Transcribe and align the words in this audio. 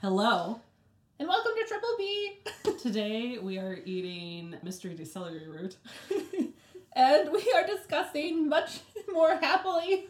Hello. 0.00 0.60
And 1.18 1.28
welcome 1.28 1.50
to 1.56 1.64
Triple 1.66 1.96
B. 1.98 2.38
Today 2.80 3.38
we 3.38 3.58
are 3.58 3.80
eating 3.84 4.54
mystery 4.62 4.96
celery 5.04 5.48
root. 5.48 5.76
and 6.92 7.32
we 7.32 7.52
are 7.56 7.66
discussing 7.66 8.48
much 8.48 8.78
more 9.12 9.34
happily 9.38 10.06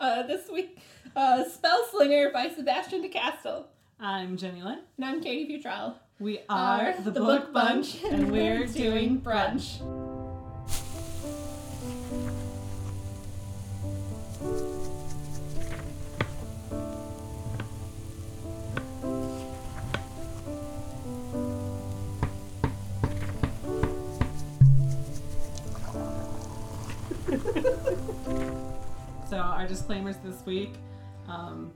uh, 0.00 0.22
this 0.22 0.48
week 0.50 0.78
uh, 1.14 1.44
Spellslinger 1.44 2.32
by 2.32 2.48
Sebastian 2.48 3.02
de 3.02 3.10
Castell. 3.10 3.66
I'm 4.00 4.38
Jenny 4.38 4.62
Lynn. 4.62 4.78
And 4.96 5.04
I'm 5.04 5.20
Katie 5.20 5.62
Futrell. 5.62 5.96
We 6.18 6.40
are 6.48 6.94
the, 6.98 7.10
Book, 7.10 7.52
Bunch, 7.52 8.02
and 8.04 8.32
we're 8.32 8.64
doing 8.64 9.20
brunch. 9.20 9.82
So 29.28 29.36
our 29.36 29.66
disclaimers 29.66 30.16
this 30.18 30.44
week: 30.46 30.74
um, 31.28 31.72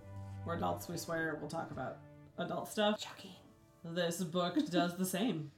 we're 0.47 0.57
adults. 0.57 0.89
We 0.89 0.97
swear. 0.97 1.37
We'll 1.41 1.51
talk 1.51 1.71
about 1.71 1.99
adult 2.39 2.69
stuff. 2.69 3.01
Shocking. 3.01 3.31
This 3.85 4.23
book 4.25 4.57
does 4.71 4.97
the 4.97 5.05
same. 5.05 5.51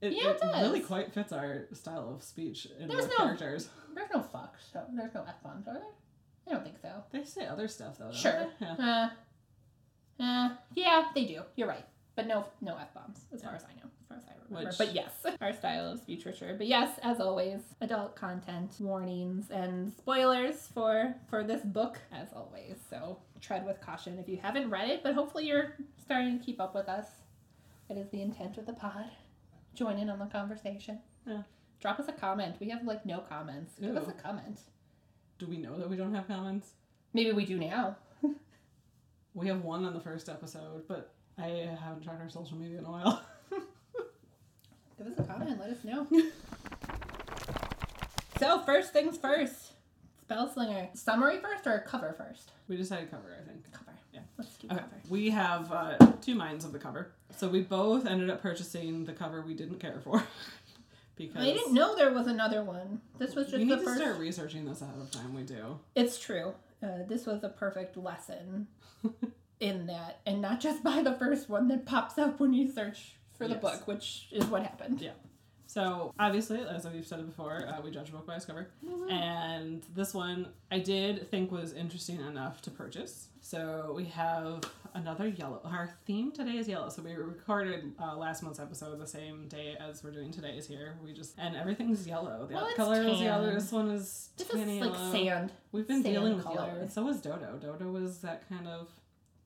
It, 0.00 0.12
Yeah, 0.14 0.30
it 0.30 0.40
does. 0.40 0.60
really 0.62 0.80
quite 0.80 1.12
fits 1.12 1.32
our 1.32 1.66
style 1.72 2.12
of 2.16 2.22
speech 2.22 2.66
in 2.78 2.88
There's 2.88 3.06
the 3.06 3.10
no- 3.12 3.16
characters. 3.24 3.68
There's 3.94 4.10
no 4.12 4.20
fucks, 4.20 4.70
so 4.72 4.82
there's 4.94 5.14
no 5.14 5.24
F 5.28 5.42
bombs, 5.44 5.68
are 5.68 5.74
there? 5.74 5.82
I 6.48 6.50
don't 6.52 6.64
think 6.64 6.76
so. 6.82 7.04
They 7.12 7.24
say 7.24 7.46
other 7.46 7.68
stuff 7.68 7.98
though. 7.98 8.12
Sure. 8.12 8.46
Yeah. 8.60 9.08
Uh, 10.18 10.22
uh, 10.22 10.50
yeah, 10.74 11.04
they 11.14 11.24
do. 11.24 11.42
You're 11.56 11.68
right. 11.68 11.86
But 12.16 12.26
no 12.26 12.44
no 12.60 12.76
F 12.76 12.92
bombs, 12.92 13.20
as 13.32 13.42
far 13.42 13.54
as 13.54 13.62
I 13.64 13.72
know, 13.80 13.88
far 14.12 14.18
as 14.18 14.24
I 14.28 14.32
remember. 14.48 14.68
Which- 14.70 14.78
But 14.78 14.94
yes, 14.94 15.12
our 15.40 15.52
style 15.52 15.92
of 15.92 16.00
speech 16.00 16.24
for. 16.24 16.54
But 16.56 16.66
yes, 16.66 16.98
as 17.02 17.20
always, 17.20 17.60
adult 17.80 18.14
content, 18.16 18.74
warnings, 18.80 19.50
and 19.50 19.92
spoilers 19.92 20.68
for 20.74 21.14
for 21.30 21.42
this 21.44 21.62
book, 21.62 21.98
as 22.12 22.28
always. 22.34 22.76
So 22.90 23.18
tread 23.40 23.66
with 23.66 23.80
caution 23.80 24.18
if 24.18 24.28
you 24.28 24.36
haven't 24.40 24.70
read 24.70 24.88
it, 24.90 25.02
but 25.02 25.14
hopefully 25.14 25.46
you're 25.46 25.74
starting 26.02 26.38
to 26.38 26.44
keep 26.44 26.60
up 26.60 26.74
with 26.74 26.88
us. 26.88 27.06
It 27.88 27.96
is 27.96 28.08
the 28.10 28.22
intent 28.22 28.58
of 28.58 28.66
the 28.66 28.72
pod. 28.72 29.10
Join 29.74 29.98
in 29.98 30.08
on 30.10 30.18
the 30.18 30.26
conversation. 30.26 31.00
Yeah. 31.26 31.42
Drop 31.80 31.98
us 31.98 32.08
a 32.08 32.12
comment. 32.12 32.56
We 32.60 32.68
have 32.70 32.84
like 32.84 33.04
no 33.06 33.18
comments. 33.20 33.74
Give 33.80 33.96
us 33.96 34.06
a 34.08 34.12
comment. 34.12 34.60
Do 35.38 35.46
we 35.46 35.56
know 35.56 35.76
that 35.78 35.88
we 35.90 35.96
don't 35.96 36.14
have 36.14 36.28
comments? 36.28 36.68
Maybe 37.14 37.32
we 37.32 37.44
do 37.44 37.58
now. 37.58 37.96
We 39.34 39.48
have 39.48 39.62
one 39.62 39.86
on 39.86 39.94
the 39.94 40.00
first 40.00 40.28
episode, 40.28 40.86
but 40.86 41.14
I 41.38 41.74
haven't 41.82 42.02
checked 42.04 42.20
our 42.20 42.28
social 42.28 42.58
media 42.58 42.78
in 42.78 42.84
a 42.84 42.90
while. 42.90 43.24
Give 45.02 45.12
us 45.12 45.18
a 45.18 45.22
comment. 45.24 45.58
Let 45.60 45.70
us 45.70 45.84
know. 45.84 46.06
so 48.38 48.60
first 48.60 48.92
things 48.92 49.16
first. 49.16 49.72
Spellslinger. 50.28 50.96
Summary 50.96 51.38
first 51.40 51.66
or 51.66 51.84
cover 51.86 52.14
first? 52.16 52.52
we 52.68 52.76
decided 52.76 53.10
cover, 53.10 53.36
I 53.38 53.46
think. 53.46 53.70
Cover. 53.72 53.92
Yeah. 54.12 54.20
Let's 54.38 54.56
do 54.56 54.68
Okay. 54.68 54.76
cover. 54.76 54.90
We 55.08 55.30
have 55.30 55.72
uh, 55.72 55.96
two 56.20 56.34
minds 56.34 56.64
of 56.64 56.72
the 56.72 56.78
cover. 56.78 57.12
So 57.36 57.48
we 57.48 57.62
both 57.62 58.06
ended 58.06 58.30
up 58.30 58.40
purchasing 58.40 59.04
the 59.04 59.12
cover 59.12 59.42
we 59.42 59.54
didn't 59.54 59.78
care 59.80 60.00
for. 60.02 60.22
because 61.16 61.42
I 61.42 61.52
didn't 61.52 61.74
know 61.74 61.96
there 61.96 62.12
was 62.12 62.26
another 62.26 62.62
one. 62.62 63.00
This 63.18 63.34
was 63.34 63.46
just 63.46 63.58
we 63.58 63.64
the 63.64 63.76
need 63.76 63.80
to 63.80 63.86
first. 63.86 64.00
start 64.00 64.18
researching 64.18 64.64
this 64.64 64.80
ahead 64.82 64.98
of 65.00 65.10
time. 65.10 65.34
We 65.34 65.42
do. 65.42 65.78
It's 65.94 66.18
true. 66.18 66.54
Uh, 66.82 67.04
this 67.08 67.26
was 67.26 67.44
a 67.44 67.48
perfect 67.48 67.96
lesson 67.96 68.66
in 69.60 69.86
that, 69.86 70.20
and 70.26 70.40
not 70.40 70.60
just 70.60 70.82
by 70.82 71.02
the 71.02 71.12
first 71.14 71.48
one 71.48 71.68
that 71.68 71.86
pops 71.86 72.18
up 72.18 72.40
when 72.40 72.52
you 72.52 72.70
search 72.70 73.14
for 73.42 73.48
the 73.48 73.54
Yes. 73.54 73.62
book, 73.62 73.86
which 73.88 74.28
is 74.32 74.44
what 74.46 74.62
happened. 74.62 75.00
Yeah. 75.00 75.10
So 75.66 76.12
obviously, 76.18 76.60
as 76.60 76.86
we've 76.86 77.06
said 77.06 77.24
before, 77.24 77.66
uh, 77.66 77.80
we 77.82 77.90
judge 77.90 78.10
a 78.10 78.12
book 78.12 78.26
by 78.26 78.36
its 78.36 78.44
cover, 78.44 78.68
and 79.08 79.82
this 79.94 80.12
one 80.12 80.48
I 80.70 80.78
did 80.80 81.30
think 81.30 81.50
was 81.50 81.72
interesting 81.72 82.20
enough 82.20 82.60
to 82.62 82.70
purchase. 82.70 83.28
So 83.40 83.92
we 83.96 84.04
have 84.06 84.62
another 84.94 85.28
yellow. 85.28 85.60
Our 85.64 85.88
theme 86.04 86.30
today 86.30 86.58
is 86.58 86.68
yellow. 86.68 86.90
So 86.90 87.00
we 87.02 87.14
recorded 87.14 87.92
uh, 87.98 88.16
last 88.16 88.42
month's 88.42 88.60
episode 88.60 88.98
the 89.00 89.06
same 89.06 89.48
day 89.48 89.76
as 89.80 90.04
we're 90.04 90.10
doing 90.10 90.30
today's 90.30 90.66
here. 90.66 90.98
We 91.02 91.14
just 91.14 91.38
and 91.38 91.56
everything's 91.56 92.06
yellow. 92.06 92.46
The 92.46 92.54
Well, 92.54 92.68
color 92.76 93.02
is 93.02 93.18
yellow. 93.20 93.54
This 93.54 93.72
one 93.72 93.90
is 93.90 94.28
This 94.36 94.50
is 94.52 94.80
like 94.80 94.94
sand. 95.10 95.52
We've 95.72 95.88
been 95.88 96.02
sand 96.02 96.14
dealing 96.14 96.34
with 96.36 96.44
color. 96.44 96.66
yellow. 96.66 96.80
And 96.82 96.92
so 96.92 97.02
was 97.04 97.20
Dodo. 97.22 97.58
Dodo 97.60 97.90
was 97.90 98.18
that 98.18 98.46
kind 98.48 98.68
of. 98.68 98.88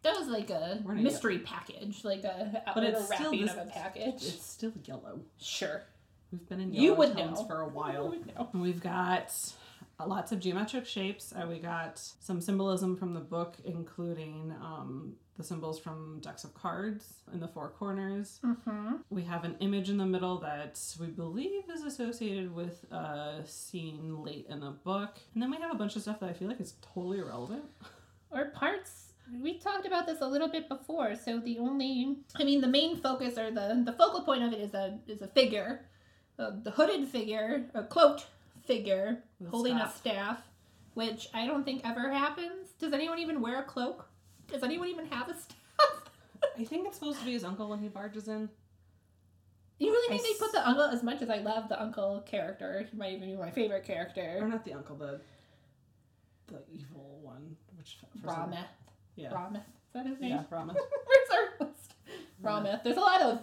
That 0.06 0.18
was 0.18 0.28
like 0.28 0.50
a 0.50 0.80
mystery 0.86 1.38
package, 1.40 2.04
like 2.04 2.24
a, 2.24 2.62
But 2.74 2.84
it's 2.84 3.04
still 3.06 3.24
wrapping 3.24 3.40
this- 3.46 3.52
of 3.52 3.58
a 3.58 3.70
package. 3.70 4.14
It's 4.22 4.44
still 4.46 4.72
yellow. 4.84 5.20
Sure. 5.38 5.82
We've 6.32 6.48
been 6.48 6.60
in 6.60 6.72
yellow 6.72 6.84
You 6.84 6.94
would 6.94 7.16
tones 7.16 7.40
know. 7.40 7.46
for 7.46 7.60
a 7.62 7.68
while. 7.68 8.04
You 8.14 8.20
would 8.20 8.26
know. 8.34 8.48
We've 8.54 8.80
got 8.80 9.32
lots 10.04 10.32
of 10.32 10.40
geometric 10.40 10.86
shapes. 10.86 11.32
Uh, 11.32 11.46
we 11.48 11.58
got 11.58 11.98
some 12.20 12.40
symbolism 12.40 12.96
from 12.96 13.14
the 13.14 13.20
book, 13.20 13.56
including 13.64 14.52
um, 14.60 15.14
the 15.36 15.42
symbols 15.44 15.78
from 15.78 16.18
decks 16.20 16.44
of 16.44 16.52
cards 16.54 17.14
in 17.32 17.40
the 17.40 17.48
four 17.48 17.68
corners. 17.70 18.40
Mm-hmm. 18.44 18.96
We 19.10 19.22
have 19.24 19.44
an 19.44 19.56
image 19.60 19.88
in 19.90 19.96
the 19.98 20.06
middle 20.06 20.38
that 20.40 20.78
we 21.00 21.06
believe 21.06 21.62
is 21.72 21.82
associated 21.82 22.54
with 22.54 22.84
a 22.92 23.42
scene 23.44 24.22
late 24.22 24.46
in 24.48 24.60
the 24.60 24.70
book. 24.70 25.18
And 25.34 25.42
then 25.42 25.50
we 25.50 25.56
have 25.58 25.72
a 25.72 25.76
bunch 25.76 25.96
of 25.96 26.02
stuff 26.02 26.20
that 26.20 26.28
I 26.30 26.32
feel 26.32 26.48
like 26.48 26.60
is 26.60 26.74
totally 26.94 27.18
irrelevant. 27.18 27.64
Or 28.30 28.46
parts. 28.46 29.05
We 29.42 29.58
talked 29.58 29.86
about 29.86 30.06
this 30.06 30.20
a 30.20 30.26
little 30.26 30.48
bit 30.48 30.68
before. 30.68 31.16
So 31.16 31.38
the 31.40 31.58
only, 31.58 32.16
I 32.36 32.44
mean, 32.44 32.60
the 32.60 32.68
main 32.68 32.96
focus 32.96 33.36
or 33.38 33.50
the 33.50 33.82
the 33.84 33.92
focal 33.92 34.22
point 34.22 34.42
of 34.42 34.52
it 34.52 34.60
is 34.60 34.74
a 34.74 34.98
is 35.08 35.22
a 35.22 35.26
figure, 35.28 35.84
uh, 36.38 36.52
the 36.62 36.70
hooded 36.70 37.08
figure, 37.08 37.64
a 37.74 37.82
cloaked 37.82 38.26
figure 38.64 39.18
With 39.40 39.50
holding 39.50 39.76
staff. 39.76 39.94
a 39.94 39.98
staff, 39.98 40.38
which 40.94 41.28
I 41.34 41.46
don't 41.46 41.64
think 41.64 41.82
ever 41.84 42.10
happens. 42.10 42.70
Does 42.78 42.92
anyone 42.92 43.18
even 43.18 43.40
wear 43.40 43.60
a 43.60 43.64
cloak? 43.64 44.08
Does 44.48 44.62
anyone 44.62 44.88
even 44.88 45.06
have 45.06 45.28
a 45.28 45.34
staff? 45.34 45.56
I 46.58 46.64
think 46.64 46.86
it's 46.86 46.96
supposed 46.98 47.18
to 47.18 47.24
be 47.24 47.32
his 47.32 47.44
uncle 47.44 47.68
when 47.68 47.80
he 47.80 47.88
barges 47.88 48.28
in. 48.28 48.48
You 49.78 49.90
really 49.90 50.14
I 50.14 50.18
think 50.18 50.38
they 50.38 50.44
put 50.44 50.52
the 50.52 50.66
uncle 50.66 50.84
as 50.84 51.02
much 51.02 51.20
as 51.20 51.28
I 51.28 51.38
love 51.38 51.68
the 51.68 51.80
uncle 51.80 52.22
character? 52.26 52.86
He 52.90 52.96
might 52.96 53.12
even 53.12 53.30
be 53.30 53.36
my 53.36 53.50
favorite 53.50 53.84
character. 53.84 54.38
Or 54.40 54.48
not 54.48 54.64
the 54.64 54.72
uncle, 54.72 54.96
the 54.96 55.20
the 56.46 56.62
evil 56.72 57.18
one. 57.22 57.56
Which 57.76 57.98
for 58.22 58.28
some- 58.30 58.50
Rameth. 58.52 58.68
Yeah. 59.16 59.30
Rameth. 59.30 59.56
Is 59.56 59.92
that 59.94 60.06
his 60.06 60.20
name? 60.20 60.30
Yeah, 60.30 60.42
Rama. 60.50 60.74
Where's 61.06 61.30
our 61.60 61.66
list? 61.66 61.94
Rameth. 62.42 62.84
There's 62.84 62.96
a 62.96 63.00
lot 63.00 63.22
of 63.22 63.40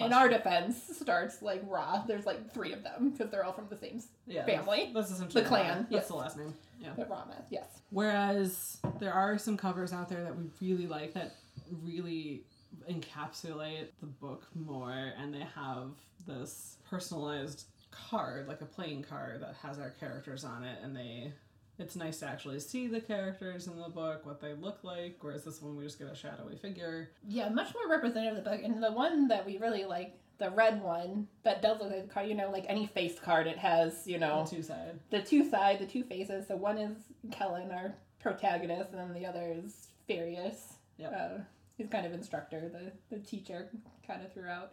in 0.00 0.12
our 0.12 0.28
defense 0.28 0.76
starts 1.00 1.42
like 1.42 1.62
Ra. 1.66 2.04
There's 2.06 2.26
like 2.26 2.52
three 2.52 2.72
of 2.72 2.82
them 2.82 3.10
because 3.10 3.30
they're 3.30 3.44
all 3.44 3.52
from 3.52 3.68
the 3.68 3.76
same 3.76 4.02
yeah, 4.26 4.44
family. 4.44 4.90
That's, 4.92 5.08
that's 5.08 5.10
essentially 5.12 5.42
The 5.42 5.48
clan, 5.48 5.78
That's 5.90 5.92
yes. 5.92 6.08
the 6.08 6.16
last 6.16 6.36
name. 6.36 6.54
Yeah. 6.80 6.90
but 6.96 7.08
Rameth. 7.08 7.44
Yes. 7.50 7.80
Whereas 7.90 8.78
there 8.98 9.12
are 9.12 9.38
some 9.38 9.56
covers 9.56 9.92
out 9.92 10.08
there 10.08 10.22
that 10.24 10.36
we 10.36 10.44
really 10.60 10.86
like 10.86 11.14
that 11.14 11.34
really 11.82 12.42
encapsulate 12.90 13.88
the 14.00 14.06
book 14.06 14.46
more, 14.54 15.12
and 15.18 15.32
they 15.32 15.46
have 15.54 15.90
this 16.26 16.76
personalized 16.88 17.66
card, 17.90 18.48
like 18.48 18.60
a 18.60 18.66
playing 18.66 19.02
card 19.02 19.40
that 19.40 19.54
has 19.62 19.78
our 19.78 19.90
characters 19.90 20.44
on 20.44 20.64
it, 20.64 20.78
and 20.82 20.94
they. 20.94 21.32
It's 21.78 21.94
nice 21.96 22.20
to 22.20 22.26
actually 22.26 22.58
see 22.60 22.86
the 22.86 23.00
characters 23.00 23.66
in 23.66 23.78
the 23.78 23.88
book, 23.90 24.24
what 24.24 24.40
they 24.40 24.54
look 24.54 24.78
like, 24.82 25.18
whereas 25.20 25.44
this 25.44 25.60
one 25.60 25.76
we 25.76 25.84
just 25.84 25.98
get 25.98 26.08
a 26.08 26.16
shadowy 26.16 26.56
figure. 26.56 27.10
Yeah, 27.28 27.50
much 27.50 27.74
more 27.74 27.88
representative 27.90 28.38
of 28.38 28.44
the 28.44 28.50
book. 28.50 28.60
And 28.64 28.82
the 28.82 28.92
one 28.92 29.28
that 29.28 29.44
we 29.44 29.58
really 29.58 29.84
like, 29.84 30.18
the 30.38 30.50
red 30.50 30.82
one 30.82 31.28
that 31.44 31.60
does 31.62 31.78
look 31.80 31.90
like 31.90 32.04
a 32.04 32.08
card. 32.08 32.28
You 32.28 32.34
know, 32.34 32.50
like 32.50 32.64
any 32.68 32.86
face 32.86 33.18
card, 33.18 33.46
it 33.46 33.58
has 33.58 34.06
you 34.06 34.18
know 34.18 34.44
The 34.48 34.56
two 34.56 34.62
side. 34.62 35.00
the 35.10 35.22
two 35.22 35.48
side, 35.50 35.78
the 35.78 35.86
two 35.86 36.02
faces. 36.02 36.48
So 36.48 36.56
one 36.56 36.78
is 36.78 36.96
Kellen, 37.30 37.70
our 37.70 37.94
protagonist, 38.20 38.90
and 38.92 39.00
then 39.00 39.12
the 39.14 39.26
other 39.26 39.54
is 39.54 39.88
Ferius. 40.08 40.74
Yep. 40.98 41.12
Uh, 41.14 41.42
he's 41.76 41.88
kind 41.88 42.06
of 42.06 42.12
instructor, 42.14 42.70
the 42.70 42.92
the 43.14 43.22
teacher, 43.22 43.68
kind 44.06 44.22
of 44.24 44.32
throughout. 44.32 44.72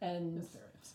And 0.00 0.36
Mysterious. 0.36 0.94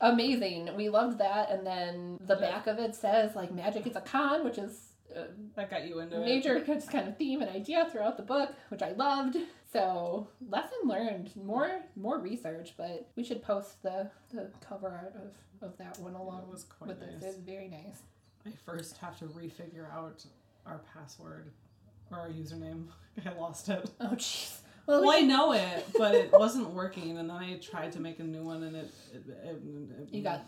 Amazing. 0.00 0.70
We 0.76 0.88
loved 0.88 1.18
that. 1.18 1.50
And 1.50 1.66
then 1.66 2.18
the 2.26 2.34
Yeah. 2.34 2.40
back 2.40 2.66
of 2.66 2.78
it 2.78 2.94
says 2.94 3.34
like 3.36 3.52
magic 3.52 3.86
is 3.86 3.96
a 3.96 4.00
con, 4.00 4.44
which 4.44 4.58
is 4.58 4.92
a 5.14 5.26
That 5.56 5.70
got 5.70 5.86
you 5.88 5.98
into 6.00 6.16
it. 6.20 6.24
major 6.24 6.60
kind 6.90 7.08
of 7.08 7.16
theme 7.16 7.42
and 7.42 7.50
idea 7.50 7.86
throughout 7.90 8.16
the 8.16 8.22
book, 8.22 8.50
which 8.68 8.82
I 8.82 8.92
loved. 8.92 9.36
So 9.72 10.28
lesson 10.48 10.78
learned. 10.84 11.34
More 11.36 11.82
more 11.96 12.18
research, 12.18 12.74
but 12.76 13.08
we 13.16 13.24
should 13.24 13.42
post 13.42 13.82
the 13.82 14.10
the 14.32 14.50
cover 14.66 14.88
art 14.88 15.14
of, 15.16 15.68
of 15.68 15.76
that 15.78 15.98
one 16.00 16.14
along 16.14 16.48
was 16.50 16.64
quite 16.64 16.88
with 16.88 17.00
nice. 17.00 17.20
this. 17.20 17.34
It's 17.36 17.38
very 17.44 17.68
nice. 17.68 18.02
I 18.46 18.50
first 18.64 18.96
have 18.98 19.18
to 19.18 19.26
refigure 19.26 19.92
out 19.92 20.24
our 20.66 20.80
password 20.94 21.50
or 22.10 22.18
our 22.18 22.28
username. 22.30 22.86
I 23.26 23.32
lost 23.38 23.68
it. 23.68 23.88
Oh 24.00 24.14
jeez. 24.14 24.58
Well, 24.90 25.00
Well, 25.02 25.16
I 25.16 25.20
know 25.20 25.52
it, 25.54 25.86
but 25.96 26.14
it 26.14 26.32
wasn't 26.32 26.70
working, 26.70 27.10
and 27.10 27.18
then 27.18 27.30
I 27.30 27.56
tried 27.58 27.92
to 27.92 28.00
make 28.00 28.18
a 28.20 28.24
new 28.24 28.42
one, 28.42 28.62
and 28.64 28.76
it. 28.76 28.90
it, 29.14 29.22
it, 29.28 29.62
it 30.02 30.08
you 30.12 30.22
got 30.22 30.42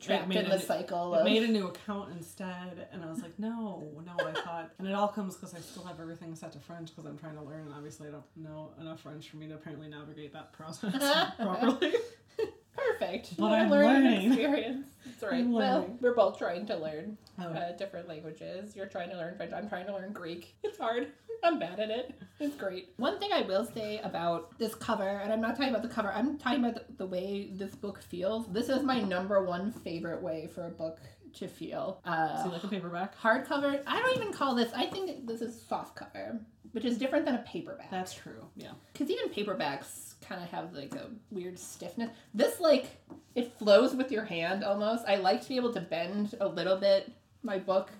trapped 0.00 0.34
in 0.34 0.48
the 0.48 0.58
cycle 0.58 1.14
I 1.14 1.18
of. 1.18 1.24
made 1.24 1.42
a 1.44 1.48
new 1.48 1.68
account 1.68 2.10
instead, 2.12 2.88
and 2.92 3.04
I 3.04 3.10
was 3.10 3.20
like, 3.22 3.38
no, 3.38 3.84
no. 4.04 4.24
I 4.26 4.32
thought, 4.32 4.70
and 4.78 4.88
it 4.88 4.94
all 4.94 5.08
comes 5.08 5.36
because 5.36 5.54
I 5.54 5.60
still 5.60 5.84
have 5.84 6.00
everything 6.00 6.34
set 6.34 6.52
to 6.52 6.58
French 6.58 6.88
because 6.90 7.04
I'm 7.06 7.18
trying 7.18 7.36
to 7.36 7.42
learn, 7.42 7.66
and 7.66 7.74
obviously 7.74 8.08
I 8.08 8.10
don't 8.12 8.24
know 8.36 8.70
enough 8.80 9.00
French 9.00 9.28
for 9.28 9.36
me 9.36 9.46
to 9.48 9.54
apparently 9.54 9.88
navigate 9.88 10.32
that 10.32 10.52
process 10.52 10.94
properly. 11.38 11.92
Perfect. 12.74 13.36
But 13.36 13.50
What 13.50 13.58
I'm 13.58 13.70
learning 13.70 14.02
learning. 14.04 14.32
experience. 14.32 14.88
That's 15.22 15.32
right. 15.32 15.40
I'm 15.44 15.52
Well, 15.52 15.80
learning. 15.80 15.98
we're 16.00 16.14
both 16.14 16.36
trying 16.38 16.66
to 16.66 16.76
learn 16.76 17.16
Oh, 17.38 17.44
uh, 17.44 17.72
different 17.76 18.08
languages. 18.08 18.76
You're 18.76 18.86
trying 18.86 19.08
to 19.10 19.16
learn 19.16 19.36
French. 19.36 19.52
I'm 19.52 19.68
trying 19.68 19.86
to 19.86 19.92
learn 19.94 20.12
Greek. 20.12 20.54
It's 20.64 20.78
hard. 20.78 21.08
I'm 21.44 21.58
bad 21.58 21.80
at 21.80 21.90
it. 21.90 22.14
It's 22.40 22.56
great. 22.56 22.90
One 22.96 23.18
thing 23.18 23.30
I 23.32 23.42
will 23.42 23.64
say 23.64 23.98
about 24.04 24.56
this 24.58 24.74
cover, 24.74 25.08
and 25.08 25.32
I'm 25.32 25.40
not 25.40 25.56
talking 25.56 25.70
about 25.70 25.82
the 25.82 25.88
cover, 25.88 26.12
I'm 26.12 26.38
talking 26.38 26.60
about 26.64 26.74
the, 26.74 26.84
the 26.98 27.06
way 27.06 27.50
this 27.52 27.74
book 27.74 28.00
feels. 28.02 28.46
This 28.48 28.68
is 28.68 28.82
my 28.82 29.00
number 29.00 29.42
one 29.44 29.72
favorite 29.72 30.22
way 30.22 30.48
for 30.54 30.66
a 30.66 30.70
book 30.70 30.98
to 31.34 31.48
feel. 31.48 32.00
Uh, 32.04 32.42
See, 32.44 32.48
like 32.50 32.62
a 32.64 32.68
paperback. 32.68 33.18
hardcover, 33.18 33.82
I 33.86 34.00
don't 34.00 34.16
even 34.16 34.32
call 34.32 34.54
this, 34.54 34.70
I 34.74 34.86
think 34.86 35.26
this 35.26 35.40
is 35.40 35.60
soft 35.68 35.96
cover, 35.96 36.40
which 36.72 36.84
is 36.84 36.98
different 36.98 37.24
than 37.24 37.36
a 37.36 37.44
paperback. 37.46 37.90
That's 37.90 38.14
true. 38.14 38.44
Yeah. 38.56 38.72
Because 38.92 39.10
even 39.10 39.28
paperbacks 39.28 40.14
kind 40.22 40.42
of 40.42 40.50
have 40.50 40.74
like 40.74 40.94
a 40.94 41.08
weird 41.30 41.58
stiffness. 41.58 42.10
This 42.34 42.60
like 42.60 42.98
it 43.34 43.52
flows 43.58 43.94
with 43.94 44.10
your 44.10 44.24
hand 44.24 44.64
almost. 44.64 45.04
I 45.06 45.16
like 45.16 45.42
to 45.42 45.48
be 45.48 45.56
able 45.56 45.72
to 45.74 45.80
bend 45.80 46.34
a 46.40 46.48
little 46.48 46.76
bit 46.76 47.10
my 47.42 47.58
book. 47.58 47.90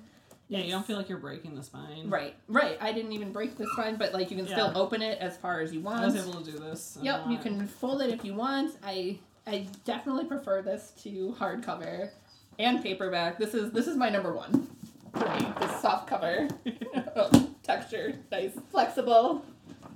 Yeah, 0.49 0.61
you 0.61 0.71
don't 0.71 0.85
feel 0.85 0.99
like 0.99 1.09
you're 1.09 1.19
breaking 1.19 1.55
the 1.55 1.63
spine. 1.63 2.11
Right, 2.11 2.35
right. 2.47 2.77
I 2.81 2.93
didn't 2.93 3.13
even 3.13 3.33
break 3.33 3.57
the 3.57 3.67
spine, 3.73 3.97
but 3.97 4.13
like 4.13 4.31
you 4.31 4.37
can 4.37 4.47
still 4.47 4.71
open 4.75 5.01
it 5.01 5.19
as 5.19 5.39
far 5.39 5.61
as 5.61 5.73
you 5.73 5.81
want. 5.81 6.01
I 6.01 6.07
was 6.07 6.17
able 6.17 6.43
to 6.43 6.51
do 6.51 6.59
this. 6.59 6.99
Yep, 7.01 7.23
you 7.31 7.39
can 7.39 7.67
fold 7.67 8.03
it 8.03 8.11
if 8.11 8.25
you 8.25 8.35
want. 8.35 8.77
I 8.83 9.19
I 9.47 9.67
definitely 9.85 10.25
prefer 10.27 10.63
this 10.63 10.93
to 11.03 11.35
hardcover 11.39 12.11
and 12.59 12.83
paperback. 12.83 13.39
This 13.39 13.55
is 13.55 13.73
this 13.73 13.87
is 13.87 13.97
my 13.97 14.11
number 14.11 14.33
one 14.35 14.69
for 15.13 15.29
me. 15.31 15.53
This 15.61 15.81
soft 15.81 16.07
cover 16.07 16.49
oh. 17.17 17.52
Texture, 17.63 18.15
nice, 18.31 18.53
flexible. 18.71 19.45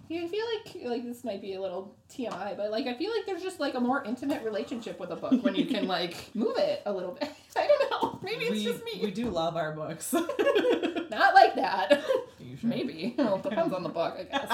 I 0.08 0.28
feel 0.28 0.44
like 0.54 0.84
like 0.84 1.04
this 1.04 1.24
might 1.24 1.42
be 1.42 1.54
a 1.54 1.60
little 1.60 1.94
TMI, 2.10 2.56
but 2.56 2.70
like 2.70 2.86
I 2.86 2.94
feel 2.94 3.10
like 3.10 3.26
there's 3.26 3.42
just 3.42 3.58
like 3.58 3.74
a 3.74 3.80
more 3.80 4.04
intimate 4.04 4.44
relationship 4.44 5.00
with 5.00 5.10
a 5.10 5.16
book 5.16 5.42
when 5.42 5.56
you 5.56 5.66
can 5.66 5.86
like 5.88 6.14
move 6.34 6.56
it 6.58 6.82
a 6.86 6.92
little 6.92 7.12
bit. 7.12 7.30
I 7.56 7.66
don't 7.66 7.90
know. 7.90 8.20
Maybe 8.22 8.44
it's 8.44 8.52
we, 8.52 8.64
just 8.64 8.84
me. 8.84 9.00
We 9.02 9.10
do 9.10 9.30
love 9.30 9.56
our 9.56 9.72
books. 9.72 10.12
Not 10.12 11.34
like 11.34 11.56
that. 11.56 12.04
You 12.38 12.56
sure? 12.56 12.70
Maybe. 12.70 13.14
Well, 13.18 13.36
it 13.36 13.42
depends 13.42 13.72
on 13.72 13.82
the 13.82 13.88
book, 13.88 14.16
I 14.18 14.24
guess. 14.24 14.48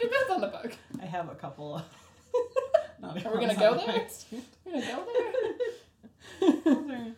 depends 0.00 0.30
on 0.30 0.40
the 0.40 0.48
book. 0.48 0.72
I 1.00 1.06
have 1.06 1.30
a 1.30 1.34
couple. 1.34 1.76
Of 1.76 1.84
Are 3.26 3.34
we 3.34 3.46
gonna 3.46 3.54
go 3.54 3.74
there? 3.76 4.06
We're 4.64 4.72
gonna 4.72 4.86
go 4.86 6.82
there. 6.84 7.14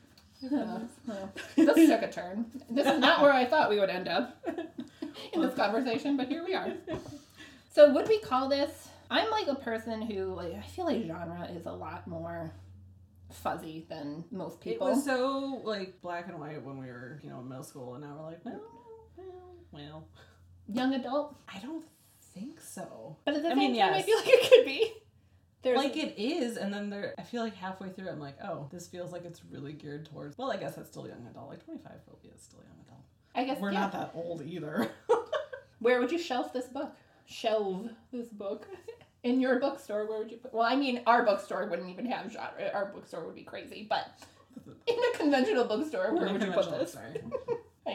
Well, 0.51 0.89
this 1.57 1.89
took 1.89 2.03
a 2.03 2.11
turn. 2.11 2.47
This 2.71 2.87
is 2.87 2.99
not 2.99 3.23
where 3.23 3.33
I 3.33 3.45
thought 3.45 3.71
we 3.71 3.79
would 3.79 3.91
end 3.91 4.09
up 4.09 4.45
in 5.33 5.41
this 5.41 5.55
conversation, 5.55 6.17
but 6.17 6.29
here 6.29 6.45
we 6.45 6.55
are. 6.55 6.73
So, 7.73 7.93
would 7.93 8.09
we 8.09 8.19
call 8.21 8.49
this? 8.49 8.89
I'm 9.11 9.31
like 9.31 9.49
a 9.49 9.55
person 9.55 10.03
who, 10.03 10.35
like, 10.35 10.55
I 10.55 10.63
feel 10.63 10.87
like 10.87 11.05
genre 11.07 11.49
is 11.55 11.67
a 11.67 11.73
lot 11.73 12.07
more 12.07 12.53
fuzzy 13.33 13.87
than 13.89 14.25
most 14.31 14.61
people. 14.61 14.87
It 14.87 14.91
was 14.91 15.05
so 15.05 15.61
like 15.65 16.01
black 16.01 16.29
and 16.29 16.39
white 16.39 16.63
when 16.63 16.79
we 16.79 16.87
were, 16.87 17.21
you 17.23 17.31
know, 17.31 17.41
in 17.41 17.49
middle 17.49 17.65
school, 17.65 17.95
and 17.95 18.05
now 18.05 18.17
we're 18.19 18.27
like, 18.27 18.45
well, 18.45 18.61
well, 19.17 19.55
well. 19.73 20.09
Young 20.67 20.95
adult, 20.95 21.37
I 21.53 21.59
don't 21.59 21.85
think 22.33 22.61
so. 22.61 23.17
but 23.25 23.35
at 23.35 23.43
the 23.43 23.49
I 23.49 23.53
same 23.53 23.73
mean, 23.73 23.81
time, 23.81 23.93
I 23.95 24.03
feel 24.03 24.17
like 24.17 24.29
it 24.29 24.51
could 24.51 24.65
be. 24.65 24.93
There's 25.65 25.79
like 25.79 25.97
it 25.97 26.15
is, 26.17 26.57
and 26.59 26.73
then 26.73 26.91
there. 26.91 27.15
I 27.19 27.23
feel 27.23 27.43
like 27.43 27.57
halfway 27.57 27.89
through, 27.89 28.11
I'm 28.11 28.21
like, 28.21 28.37
oh, 28.45 28.69
this 28.71 28.87
feels 28.87 29.13
like 29.13 29.25
it's 29.25 29.41
really 29.51 29.73
geared 29.73 30.07
towards. 30.07 30.37
Well, 30.37 30.53
I 30.53 30.59
guess 30.59 30.77
that's 30.77 30.91
still 30.91 31.09
young 31.09 31.27
adult. 31.31 31.49
Like 31.49 31.65
25 31.65 32.07
probably 32.07 32.31
is 32.31 32.43
still 32.43 32.61
young 32.61 32.79
adult. 32.87 33.01
I 33.35 33.45
guess 33.45 33.61
We're 33.61 33.73
yeah. 33.73 33.81
not 33.81 33.93
that 33.93 34.13
old 34.15 34.43
either. 34.43 34.91
Where 35.81 36.01
would 36.01 36.13
you 36.13 36.19
shelf 36.19 36.53
this 36.53 36.67
book? 36.67 36.95
Shelve 37.27 37.91
this 38.13 38.29
book. 38.29 38.69
In 39.23 39.41
your 39.41 39.59
bookstore, 39.59 40.07
where 40.07 40.19
would 40.19 40.31
you 40.31 40.37
put? 40.37 40.53
Well, 40.53 40.67
I 40.67 40.77
mean, 40.77 41.01
our 41.07 41.25
bookstore 41.25 41.67
wouldn't 41.67 41.89
even 41.89 42.05
have 42.05 42.31
genre. 42.31 42.71
Our 42.75 42.93
bookstore 42.93 43.25
would 43.25 43.35
be 43.35 43.43
crazy, 43.43 43.87
but 43.89 44.19
in 44.87 44.99
a 44.99 45.17
conventional 45.17 45.65
bookstore, 45.65 46.15
where 46.15 46.31
would 46.31 46.43
you 46.43 46.53
put 46.53 46.71
this? 46.71 46.95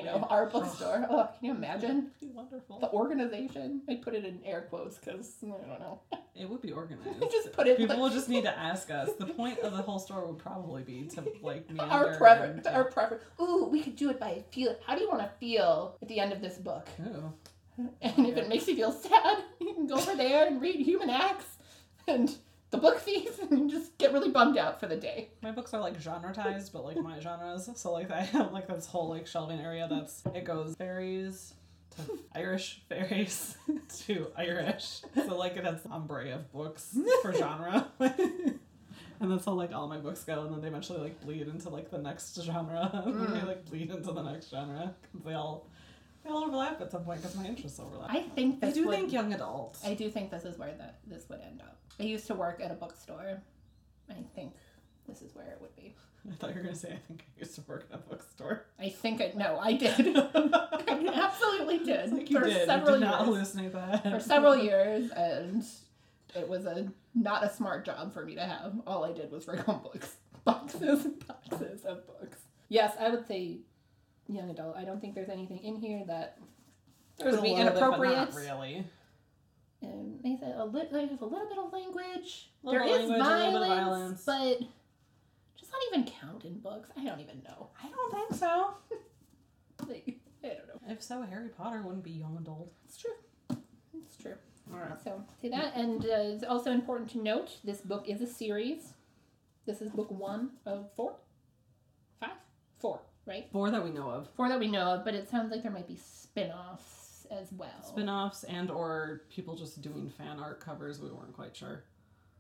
Sorry. 0.06 0.10
I 0.10 0.18
know 0.20 0.28
our 0.30 0.46
bookstore. 0.48 1.08
Oh, 1.10 1.30
can 1.38 1.46
you 1.46 1.52
imagine 1.52 2.12
It'd 2.18 2.20
be 2.22 2.28
wonderful. 2.36 2.80
the 2.80 2.90
organization? 2.92 3.82
I 3.90 3.96
put 3.96 4.14
it 4.16 4.26
in 4.26 4.40
air 4.46 4.62
quotes 4.70 4.98
because 4.98 5.36
I 5.44 5.48
don't 5.68 5.80
know. 5.80 6.02
It 6.36 6.50
would 6.50 6.62
be 6.62 6.72
organized. 6.72 7.20
Just 7.32 7.52
put 7.54 7.68
it. 7.68 7.78
People 7.78 7.96
like, 7.96 8.02
will 8.04 8.10
just 8.10 8.30
need 8.30 8.44
to 8.44 8.58
ask 8.58 8.90
us. 8.90 9.10
The 9.20 9.26
point 9.26 9.60
of 9.60 9.74
the 9.76 9.82
whole 9.82 10.00
store 10.00 10.26
would 10.26 10.38
probably 10.40 10.84
be 10.84 11.04
to 11.16 11.24
like 11.42 11.70
meander 11.70 11.84
our 11.94 12.18
preference. 12.18 12.66
and- 12.66 12.76
Our 12.76 12.86
preference. 12.86 13.24
Ooh, 13.42 13.68
we 13.72 13.82
could 13.82 13.96
do 13.96 14.10
it 14.10 14.20
by 14.20 14.44
feel. 14.52 14.76
How 14.86 14.96
do 14.96 15.02
you 15.02 15.10
want 15.10 15.22
to 15.22 15.30
feel 15.40 15.98
at 16.02 16.08
the 16.08 16.20
end 16.20 16.32
of 16.34 16.42
this 16.42 16.58
book? 16.58 16.88
Ooh. 17.02 17.34
And 18.02 18.26
if 18.28 18.36
it 18.36 18.50
makes 18.50 18.68
you 18.68 18.76
feel 18.76 18.92
sad, 18.92 19.44
you 19.62 19.74
can 19.74 19.88
go 19.88 19.96
over 19.96 20.16
there 20.16 20.48
and 20.48 20.62
read 20.62 20.80
Human 20.86 21.10
Acts 21.10 21.46
and 22.08 22.34
The 22.72 22.78
Book 22.78 23.00
Thief 23.00 23.40
and 23.52 23.70
just 23.70 23.98
get 23.98 24.14
really 24.14 24.30
bummed 24.30 24.58
out 24.58 24.80
for 24.80 24.86
the 24.88 24.96
day. 24.96 25.30
My 25.42 25.52
books 25.52 25.74
are 25.74 25.82
like 25.82 26.00
genretized, 26.00 26.72
but 26.72 26.84
like 26.86 26.98
my 26.98 27.20
genres. 27.20 27.70
So 27.76 27.92
like 27.92 28.12
I 28.12 28.22
have 28.22 28.52
like 28.54 28.68
this 28.68 28.86
whole 28.86 29.10
like 29.10 29.26
shelving 29.28 29.60
area 29.60 29.88
that's 29.90 30.22
it 30.36 30.44
goes 30.46 30.76
fairies 30.76 31.54
to 31.98 32.20
Irish 32.36 32.82
fairies 32.88 33.58
to 34.06 34.28
Irish. 34.38 35.02
So 35.16 35.36
like 35.38 35.58
it 35.58 35.66
has 35.66 35.80
ombre 35.90 36.30
of 36.36 36.52
books 36.52 36.96
for 37.24 37.34
genre. 37.34 37.88
and 38.00 39.32
that's 39.32 39.46
how 39.46 39.54
like 39.54 39.74
all 39.74 39.88
my 39.88 39.98
books 39.98 40.24
go, 40.24 40.44
and 40.44 40.54
then 40.54 40.62
they 40.62 40.68
eventually 40.68 41.00
like 41.00 41.20
bleed 41.22 41.48
into 41.48 41.70
like 41.70 41.90
the 41.90 41.98
next 41.98 42.40
genre. 42.42 42.90
and 43.06 43.14
they 43.16 43.40
Mm. 43.40 43.48
like 43.48 43.66
bleed 43.66 43.90
into 43.92 44.12
the 44.12 44.22
next 44.22 44.52
genre 44.52 44.94
they 45.26 45.34
all 45.34 45.68
they 46.30 46.36
all 46.36 46.44
overlap 46.46 46.82
at 46.82 46.92
some 46.92 47.04
point 47.04 47.22
because 47.22 47.36
my 47.36 47.46
interests 47.46 47.80
overlap. 47.80 48.10
I 48.12 48.22
think 48.22 48.64
I 48.64 48.72
do 48.72 48.88
would, 48.88 48.96
think 48.96 49.12
young 49.12 49.34
adult. 49.34 49.78
I 49.86 49.94
do 49.94 50.10
think 50.10 50.32
this 50.32 50.46
is 50.46 50.58
where 50.58 50.74
that 50.78 51.00
this 51.08 51.28
would 51.30 51.42
end 51.42 51.62
up. 51.62 51.78
I 52.00 52.04
used 52.04 52.28
to 52.28 52.36
work 52.36 52.62
at 52.64 52.72
a 52.72 52.76
bookstore. 52.76 53.42
I 54.10 54.16
think 54.36 54.54
this 55.08 55.22
is 55.22 55.36
where 55.36 55.48
it 55.48 55.58
would 55.62 55.76
be. 55.76 55.96
I 56.30 56.36
thought 56.36 56.50
you 56.52 56.58
were 56.58 56.64
gonna 56.64 56.76
say 56.76 56.90
I 56.90 57.00
think 57.08 57.26
I 57.36 57.40
used 57.40 57.56
to 57.56 57.62
work 57.62 57.88
at 57.92 58.00
a 58.00 58.02
bookstore. 58.02 58.66
I 58.80 58.90
think 58.90 59.22
I 59.22 59.34
no, 59.36 59.60
I 59.60 59.74
did. 59.74 60.18
I 60.18 61.10
absolutely 61.14 61.80
did 61.80 62.12
like 62.12 62.30
for 62.30 62.44
did. 62.46 62.66
several 62.66 63.00
did 63.00 63.06
not 63.06 63.28
years. 63.28 63.52
For 64.04 64.20
several 64.20 64.58
years, 64.58 65.12
and 65.12 65.64
it 66.36 66.48
was 66.48 66.66
a 66.66 66.92
not 67.16 67.44
a 67.44 67.50
smart 67.50 67.86
job 67.86 68.14
for 68.14 68.26
me 68.26 68.36
to 68.36 68.44
have. 68.44 68.74
All 68.86 69.04
I 69.04 69.14
did 69.14 69.32
was 69.32 69.48
work 69.48 69.68
on 69.68 69.80
books, 69.84 70.16
boxes 70.44 71.06
and 71.06 71.28
boxes 71.28 71.86
of 71.86 72.06
books. 72.06 72.40
Yes, 72.68 72.96
I 73.00 73.10
would 73.10 73.28
say 73.28 73.60
young 74.30 74.50
adult. 74.50 74.76
I 74.78 74.84
don't 74.86 75.00
think 75.02 75.16
there's 75.16 75.30
anything 75.30 75.60
in 75.60 75.76
here 75.76 76.04
that 76.08 76.38
There's 77.18 77.36
would 77.36 77.44
be 77.44 77.50
little 77.54 77.66
bit, 77.66 77.74
but 77.74 77.84
inappropriate. 77.84 78.18
not 78.34 78.36
really. 78.36 78.86
Um, 79.82 80.20
they 80.24 80.36
said 80.40 80.56
a 80.58 80.66
li- 80.66 80.88
there's 80.92 81.10
a 81.10 81.26
little 81.26 81.48
bit 81.48 81.58
of 81.58 81.72
language. 81.72 82.52
There 82.64 82.84
is 82.84 83.10
language, 83.10 83.62
of 83.62 83.68
violence, 83.68 84.24
but 84.26 84.60
does 84.60 85.70
not 85.72 85.82
even 85.92 86.12
count 86.20 86.44
in 86.46 86.60
books. 86.60 86.90
I 86.98 87.04
don't 87.06 87.20
even 87.22 87.42
know. 87.44 87.70
I 87.82 87.90
don't 87.90 88.14
think 88.14 88.40
so. 88.40 88.72
Like, 89.88 90.20
I 90.44 90.48
don't 90.50 90.68
know. 90.68 90.82
If 90.94 91.02
so, 91.02 91.22
Harry 91.22 91.48
Potter 91.48 91.82
wouldn't 91.82 92.04
be 92.04 92.12
young 92.12 92.38
adult. 92.38 92.70
It's 92.86 92.98
true. 92.98 93.14
It's 93.94 94.18
true. 94.18 94.36
All 94.74 94.78
right. 94.80 95.02
So 95.02 95.24
see 95.42 95.48
that, 95.50 95.74
and 95.74 96.04
uh, 96.04 96.08
it's 96.36 96.44
also 96.44 96.72
important 96.72 97.10
to 97.12 97.20
note 97.24 97.52
this 97.64 97.80
book 97.80 98.04
is 98.10 98.22
a 98.22 98.28
series. 98.28 98.94
This 99.66 99.82
is 99.82 99.90
book 99.92 100.12
one 100.12 100.50
of 100.66 100.90
four, 100.98 101.16
five, 102.20 102.32
four, 102.80 103.00
right? 103.30 103.48
Four 103.52 103.70
that 103.72 103.84
we 103.84 103.92
know 103.92 104.10
of. 104.10 104.28
Four 104.36 104.50
that 104.50 104.60
we 104.60 104.68
know 104.68 104.94
of, 104.96 105.06
but 105.06 105.14
it 105.14 105.30
sounds 105.30 105.52
like 105.52 105.62
there 105.64 105.72
might 105.72 105.88
be 105.88 105.96
spin-offs 105.96 107.28
as 107.32 107.48
well. 107.54 107.70
Spin-offs 107.84 108.44
and 108.44 108.70
or 108.72 109.22
people 109.30 109.56
just 109.56 109.82
doing 109.82 110.10
fan 110.10 110.40
art 110.40 110.60
covers. 110.60 111.00
We 111.00 111.10
weren't 111.10 111.34
quite 111.34 111.56
sure. 111.56 111.84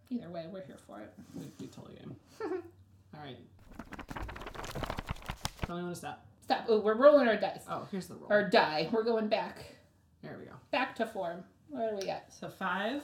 Either 0.09 0.29
way, 0.29 0.45
we're 0.51 0.65
here 0.65 0.79
for 0.87 0.99
it. 1.01 1.13
We'd 1.35 1.55
be 1.59 1.67
totally 1.67 1.95
game. 1.95 2.15
All 2.41 3.21
right. 3.23 3.37
Tell 5.65 5.77
me 5.77 5.83
when 5.83 5.91
to 5.91 5.95
stop. 5.95 6.25
Stop. 6.43 6.65
Oh, 6.67 6.79
we're 6.79 6.95
rolling 6.95 7.27
our 7.27 7.37
dice. 7.37 7.61
Oh, 7.69 7.87
here's 7.91 8.07
the 8.07 8.15
roll. 8.15 8.27
Or 8.31 8.49
die. 8.49 8.89
We're 8.91 9.03
going 9.03 9.27
back, 9.27 9.57
There 10.23 10.35
we 10.39 10.45
go. 10.45 10.53
back 10.71 10.95
to 10.95 11.05
form. 11.05 11.43
What 11.69 11.91
do 11.91 11.95
we 11.97 12.05
got? 12.11 12.23
So 12.29 12.49
five. 12.49 13.03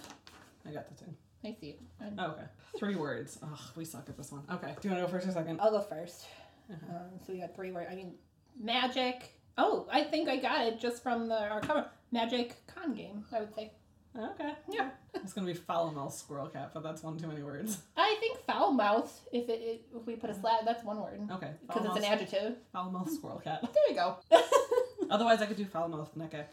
I 0.67 0.71
got 0.71 0.87
the 0.87 1.05
two. 1.05 1.11
I 1.43 1.55
see 1.59 1.69
it. 1.69 1.81
I'm- 2.01 2.15
Oh, 2.17 2.31
okay. 2.31 2.45
Three 2.79 2.95
words. 2.95 3.37
Ugh, 3.43 3.59
we 3.75 3.85
suck 3.85 4.09
at 4.09 4.17
this 4.17 4.31
one. 4.31 4.41
Okay. 4.51 4.73
Do 4.81 4.87
you 4.87 4.93
want 4.95 5.05
to 5.05 5.11
go 5.11 5.11
first 5.11 5.27
or 5.27 5.31
second? 5.31 5.61
I'll 5.61 5.69
go 5.69 5.79
1st 5.81 6.25
Uh-huh. 6.71 6.95
Um, 6.97 7.19
so 7.25 7.33
we 7.33 7.39
got 7.39 7.55
three 7.55 7.71
words. 7.71 7.87
I 7.91 7.95
mean, 7.95 8.15
magic. 8.59 9.31
Oh, 9.57 9.87
I 9.91 10.03
think 10.03 10.27
I 10.29 10.37
got 10.37 10.65
it 10.67 10.79
just 10.79 11.01
from 11.03 11.27
the 11.27 11.39
our 11.49 11.61
cover. 11.61 11.87
Magic 12.11 12.55
con 12.67 12.93
game. 12.93 13.23
I 13.33 13.39
would 13.39 13.53
say. 13.55 13.71
Okay. 14.17 14.53
Yeah. 14.71 14.89
It's 15.23 15.33
gonna 15.33 15.47
be 15.47 15.53
foul 15.53 15.91
mouth 15.91 16.13
squirrel 16.13 16.47
cat, 16.49 16.71
but 16.73 16.83
that's 16.83 17.01
one 17.01 17.17
too 17.17 17.25
many 17.27 17.41
words. 17.41 17.79
I 17.97 18.15
think 18.19 18.37
foul 18.45 18.71
mouth. 18.71 19.09
If 19.31 19.49
it, 19.49 19.59
it 19.61 19.81
if 19.95 20.05
we 20.05 20.15
put 20.15 20.29
a 20.29 20.33
slab, 20.35 20.65
that's 20.65 20.83
one 20.83 21.01
word 21.01 21.19
Okay. 21.31 21.51
because 21.65 21.85
it's 21.85 21.95
an 21.97 22.03
adjective. 22.03 22.55
foul 22.71 22.91
mouth 22.91 23.09
squirrel 23.11 23.39
cat. 23.39 23.61
There 23.73 23.89
you 23.89 23.95
go. 23.95 24.17
Otherwise, 25.09 25.41
I 25.41 25.45
could 25.47 25.57
do 25.57 25.65
foul 25.65 25.87
mouth 25.87 26.11
neckek. 26.17 26.45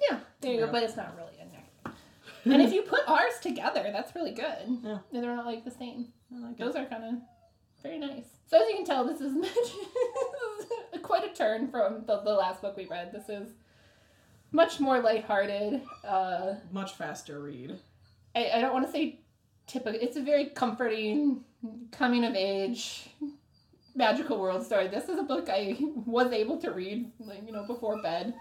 yeah, 0.00 0.20
there 0.40 0.52
you 0.54 0.60
go. 0.60 0.72
But 0.72 0.84
it's 0.84 0.96
not 0.96 1.14
really 1.16 1.36
a 1.40 1.44
neck. 1.52 1.94
and 2.44 2.62
if 2.62 2.72
you 2.72 2.82
put 2.82 3.00
ours 3.08 3.34
together, 3.42 3.90
that's 3.92 4.14
really 4.14 4.32
good. 4.32 4.78
Yeah. 4.82 4.98
They're 5.12 5.34
not 5.36 5.46
like 5.46 5.64
the 5.64 5.70
same. 5.72 6.08
Like 6.30 6.52
it. 6.52 6.58
Those 6.58 6.76
are 6.76 6.86
kind 6.86 7.04
of 7.04 7.14
very 7.82 7.98
nice. 7.98 8.28
So 8.50 8.60
as 8.60 8.68
you 8.68 8.76
can 8.76 8.84
tell, 8.84 9.04
this 9.06 9.20
is 9.20 9.32
quite 11.02 11.24
a 11.24 11.34
turn 11.34 11.68
from 11.68 12.04
the, 12.06 12.20
the 12.20 12.32
last 12.32 12.60
book 12.60 12.76
we 12.76 12.86
read. 12.86 13.12
This 13.12 13.28
is 13.28 13.48
much 14.50 14.80
more 14.80 15.00
lighthearted. 15.00 15.82
Uh, 16.04 16.54
Much 16.72 16.94
faster 16.94 17.40
read. 17.40 17.78
I, 18.34 18.50
I 18.56 18.60
don't 18.60 18.72
want 18.72 18.86
to 18.86 18.92
say 18.92 19.20
typical. 19.68 20.00
It's 20.02 20.16
a 20.16 20.22
very 20.22 20.46
comforting, 20.46 21.44
coming 21.92 22.24
of 22.24 22.34
age, 22.34 23.08
magical 23.94 24.40
world 24.40 24.66
story. 24.66 24.88
This 24.88 25.08
is 25.08 25.16
a 25.20 25.22
book 25.22 25.48
I 25.48 25.78
was 26.04 26.32
able 26.32 26.58
to 26.58 26.72
read, 26.72 27.08
like 27.20 27.46
you 27.46 27.52
know, 27.52 27.64
before 27.68 28.02
bed. 28.02 28.34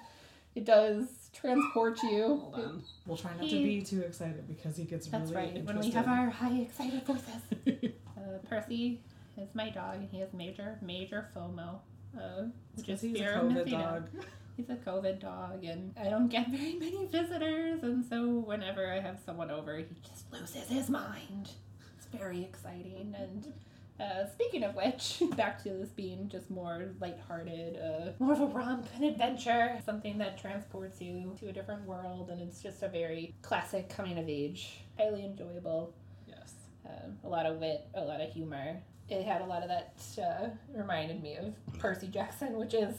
It 0.55 0.65
does 0.65 1.29
transport 1.33 2.01
you. 2.01 2.49
Hold 2.51 2.55
on. 2.55 2.83
We'll 3.05 3.15
try 3.15 3.31
not 3.33 3.41
to 3.41 3.63
be 3.63 3.83
too 3.83 4.01
excited 4.01 4.47
because 4.47 4.75
he 4.75 4.85
gets 4.85 5.05
That's 5.05 5.29
really 5.31 5.53
right. 5.53 5.65
When 5.65 5.79
we 5.79 5.91
have 5.91 6.07
our 6.07 6.31
high 6.31 6.57
excited 6.61 7.03
voices. 7.05 7.93
Uh, 8.19 8.37
Percy 8.49 8.99
is 9.37 9.53
my 9.53 9.69
dog, 9.69 9.95
and 9.95 10.09
he 10.09 10.19
has 10.19 10.33
major, 10.33 10.77
major 10.81 11.27
FOMO, 11.35 11.79
uh, 12.17 12.43
which 12.75 12.89
is 12.89 13.01
He's 13.01 13.11
a 13.11 13.15
fear 13.15 13.33
of 13.33 13.51
COVID 13.51 13.73
out. 13.73 14.11
dog. 14.13 14.23
He's 14.57 14.69
a 14.69 14.75
COVID 14.75 15.19
dog, 15.21 15.63
and 15.63 15.95
I 15.97 16.09
don't 16.09 16.27
get 16.27 16.49
very 16.49 16.75
many 16.75 17.05
visitors, 17.07 17.81
and 17.83 18.03
so 18.05 18.27
whenever 18.27 18.91
I 18.91 18.99
have 18.99 19.17
someone 19.25 19.49
over, 19.51 19.77
he 19.77 19.85
just 20.05 20.31
loses 20.33 20.67
his 20.67 20.89
mind. 20.89 21.49
It's 21.97 22.07
very 22.11 22.43
exciting. 22.43 23.15
And 23.17 23.53
uh, 24.01 24.25
speaking 24.27 24.63
of 24.63 24.75
which, 24.75 25.21
back 25.37 25.63
to 25.63 25.69
this 25.69 25.89
being 25.89 26.27
just 26.27 26.49
more 26.49 26.91
lighthearted, 26.99 27.77
uh, 27.77 28.11
more 28.19 28.33
of 28.33 28.41
a 28.41 28.45
romp, 28.47 28.87
an 28.97 29.03
adventure, 29.05 29.79
something 29.85 30.17
that 30.17 30.37
transports 30.37 30.99
you 30.99 31.35
to 31.39 31.47
a 31.47 31.53
different 31.53 31.85
world, 31.85 32.29
and 32.29 32.41
it's 32.41 32.61
just 32.61 32.83
a 32.83 32.89
very 32.89 33.35
classic 33.41 33.87
coming 33.87 34.17
of 34.19 34.27
age, 34.27 34.81
highly 34.97 35.23
enjoyable. 35.23 35.93
Yes. 36.27 36.53
Um, 36.85 37.17
a 37.23 37.29
lot 37.29 37.45
of 37.45 37.59
wit, 37.59 37.87
a 37.93 38.01
lot 38.01 38.19
of 38.19 38.29
humor. 38.31 38.81
It 39.09 39.25
had 39.25 39.41
a 39.41 39.45
lot 39.45 39.63
of 39.63 39.69
that. 39.69 39.93
Uh, 40.21 40.49
reminded 40.73 41.21
me 41.23 41.37
of 41.37 41.53
Percy 41.79 42.07
Jackson, 42.07 42.57
which 42.57 42.73
is 42.73 42.95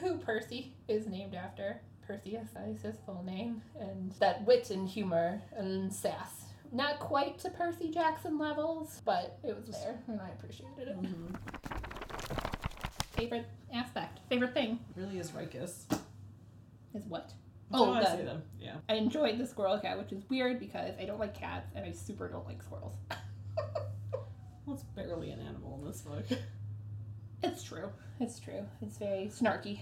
who 0.00 0.16
Percy 0.18 0.74
is 0.88 1.06
named 1.06 1.34
after. 1.34 1.80
Perseus 2.06 2.48
is 2.68 2.82
his 2.82 2.96
full 3.06 3.22
name, 3.24 3.62
and 3.80 4.12
that 4.20 4.44
wit 4.44 4.70
and 4.70 4.88
humor 4.88 5.40
and 5.56 5.92
sass. 5.92 6.44
Not 6.70 6.98
quite 7.00 7.38
to 7.40 7.50
Percy 7.50 7.90
Jackson 7.90 8.38
levels, 8.38 9.00
but 9.04 9.38
it 9.42 9.56
was 9.56 9.74
there, 9.76 9.98
and 10.08 10.20
I 10.20 10.28
appreciated 10.30 10.88
it. 10.88 11.02
Mm-hmm. 11.02 11.34
Favorite 13.12 13.46
aspect, 13.72 14.20
favorite 14.28 14.52
thing 14.54 14.78
Really 14.96 15.18
is 15.18 15.30
Reichis. 15.30 15.84
is 16.94 17.04
what? 17.08 17.32
Oh, 17.72 17.90
Oh, 17.90 17.92
I 17.94 18.04
see 18.16 18.22
them. 18.22 18.42
Yeah. 18.60 18.74
I 18.88 18.94
enjoyed 18.94 19.38
the 19.38 19.46
squirrel 19.46 19.78
cat, 19.78 19.98
which 19.98 20.12
is 20.12 20.22
weird 20.28 20.60
because 20.60 20.94
I 21.00 21.04
don't 21.06 21.18
like 21.20 21.34
cats 21.34 21.70
and 21.74 21.84
I 21.86 21.92
super 21.92 22.28
don't 22.28 22.46
like 22.46 22.62
squirrels. 22.62 22.96
It's 24.68 24.82
barely 24.82 25.30
an 25.30 25.40
animal 25.40 25.78
in 25.80 25.88
this 25.88 26.00
book. 26.02 26.24
It's 27.42 27.62
true. 27.62 27.90
It's 28.20 28.40
true. 28.40 28.64
It's 28.80 28.96
very 28.96 29.26
snarky. 29.26 29.80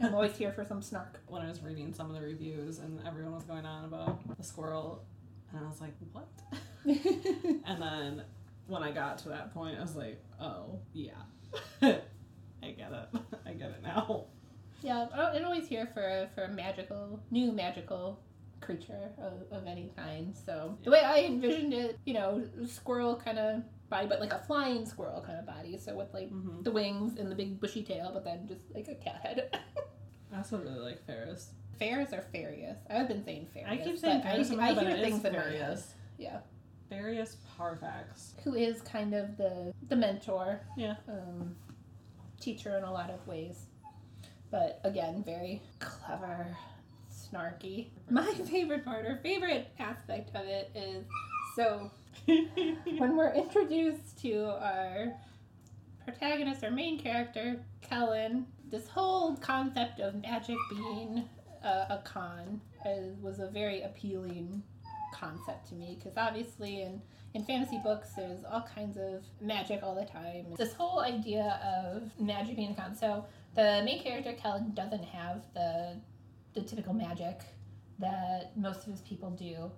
I'm 0.00 0.14
always 0.14 0.36
here 0.36 0.52
for 0.52 0.64
some 0.64 0.80
snark. 0.80 1.18
When 1.26 1.42
I 1.42 1.48
was 1.48 1.60
reading 1.60 1.92
some 1.92 2.08
of 2.08 2.14
the 2.14 2.22
reviews 2.24 2.78
and 2.78 3.04
everyone 3.04 3.34
was 3.34 3.42
going 3.42 3.66
on 3.66 3.84
about 3.84 4.20
the 4.36 4.44
squirrel, 4.44 5.02
and 5.50 5.64
I 5.64 5.68
was 5.68 5.80
like, 5.80 5.94
what? 6.12 6.28
And 7.66 7.82
then 7.82 8.22
when 8.68 8.84
I 8.84 8.92
got 8.92 9.18
to 9.18 9.30
that 9.30 9.52
point, 9.52 9.76
I 9.76 9.82
was 9.82 9.96
like, 9.96 10.22
oh, 10.40 10.78
yeah. 10.92 11.10
I 11.82 12.70
get 12.70 12.92
it. 12.92 13.08
I 13.44 13.52
get 13.54 13.70
it 13.70 13.82
now. 13.82 14.26
yeah, 14.82 15.06
oh, 15.12 15.26
I'm 15.30 15.36
I'm 15.36 15.44
always 15.44 15.66
here 15.66 15.88
for 15.92 16.28
for 16.36 16.44
a 16.44 16.48
magical, 16.48 17.18
new 17.32 17.50
magical 17.50 18.20
creature 18.60 19.10
of, 19.18 19.32
of 19.50 19.66
any 19.66 19.90
kind. 19.96 20.36
So 20.46 20.78
the 20.84 20.90
way 20.90 21.00
I 21.00 21.20
envisioned 21.22 21.74
it, 21.74 21.98
you 22.04 22.14
know, 22.14 22.44
squirrel 22.66 23.16
kind 23.16 23.38
of 23.38 23.62
body, 23.90 24.06
but 24.06 24.20
like 24.20 24.32
a 24.32 24.38
flying 24.38 24.86
squirrel 24.86 25.20
kind 25.20 25.38
of 25.38 25.46
body. 25.46 25.76
So 25.76 25.96
with 25.96 26.12
like 26.14 26.30
Mm-hmm. 26.30 26.62
the 26.62 26.70
wings 26.70 27.18
and 27.18 27.30
the 27.30 27.34
big 27.34 27.60
bushy 27.60 27.82
tail, 27.82 28.10
but 28.14 28.24
then 28.24 28.46
just 28.48 28.60
like 28.74 28.88
a 28.88 28.94
cat 28.94 29.20
head. 29.22 29.58
I 30.32 30.38
also 30.38 30.58
really 30.58 30.78
like 30.78 31.04
Ferris. 31.06 31.50
Ferris 31.78 32.12
or 32.12 32.24
Ferius? 32.32 32.76
I've 32.88 33.08
been 33.08 33.24
saying 33.24 33.48
Ferius. 33.54 33.68
I 33.68 33.76
keep 33.78 33.98
saying 33.98 34.22
Ferris, 34.22 34.50
I, 34.50 34.54
my 34.54 34.68
I 34.70 34.74
hear 34.74 34.96
things 34.98 35.24
in 35.24 35.32
my 35.32 35.38
head. 35.40 35.82
Yeah. 36.18 36.38
Ferius 36.90 37.36
Parfax. 37.58 38.32
Who 38.44 38.54
is 38.54 38.80
kind 38.82 39.14
of 39.14 39.36
the 39.36 39.72
the 39.88 39.96
mentor 39.96 40.60
Yeah. 40.76 40.94
um, 41.08 41.54
teacher 42.40 42.76
in 42.78 42.84
a 42.84 42.92
lot 42.92 43.10
of 43.10 43.26
ways. 43.26 43.66
But 44.50 44.80
again, 44.84 45.22
very 45.24 45.62
clever, 45.78 46.56
snarky. 47.10 47.88
My 48.10 48.26
favorite 48.34 48.84
part 48.84 49.06
or 49.06 49.18
favorite 49.22 49.68
aspect 49.78 50.34
of 50.36 50.46
it 50.46 50.70
is 50.74 51.04
so 51.56 51.90
when 52.26 53.16
we're 53.16 53.32
introduced 53.32 54.20
to 54.22 54.44
our 54.62 55.14
protagonist, 56.04 56.64
our 56.64 56.70
main 56.70 56.98
character, 56.98 57.60
Kellen, 57.80 58.46
this 58.70 58.88
whole 58.88 59.36
concept 59.36 60.00
of 60.00 60.14
magic 60.22 60.56
being 60.70 61.28
a, 61.64 61.68
a 61.68 62.02
con 62.04 62.60
was 63.20 63.40
a 63.40 63.48
very 63.48 63.82
appealing 63.82 64.62
concept 65.14 65.68
to 65.68 65.74
me 65.74 65.96
because 65.98 66.16
obviously 66.16 66.82
in 66.82 67.00
in 67.34 67.44
fantasy 67.44 67.78
books 67.84 68.10
there's 68.16 68.44
all 68.44 68.66
kinds 68.74 68.96
of 68.96 69.24
magic 69.40 69.82
all 69.82 69.94
the 69.94 70.04
time. 70.04 70.46
This 70.56 70.72
whole 70.72 71.00
idea 71.00 71.60
of 71.64 72.10
magic 72.18 72.56
being 72.56 72.72
a 72.72 72.74
con 72.74 72.94
so 72.94 73.26
the 73.54 73.82
main 73.84 74.02
character 74.02 74.32
kellen 74.32 74.72
doesn't 74.74 75.04
have 75.04 75.42
the 75.54 75.96
the 76.54 76.62
typical 76.62 76.94
magic 76.94 77.40
that 77.98 78.56
most 78.56 78.86
of 78.86 78.92
his 78.92 79.00
people 79.02 79.30
do 79.30 79.70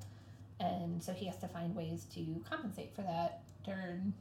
and 0.63 1.03
so 1.03 1.13
he 1.13 1.27
has 1.27 1.37
to 1.39 1.49
find 1.49 1.75
ways 1.75 2.07
to 2.15 2.43
compensate 2.49 2.95
for 2.95 3.03
that 3.03 3.41
turn 3.67 4.13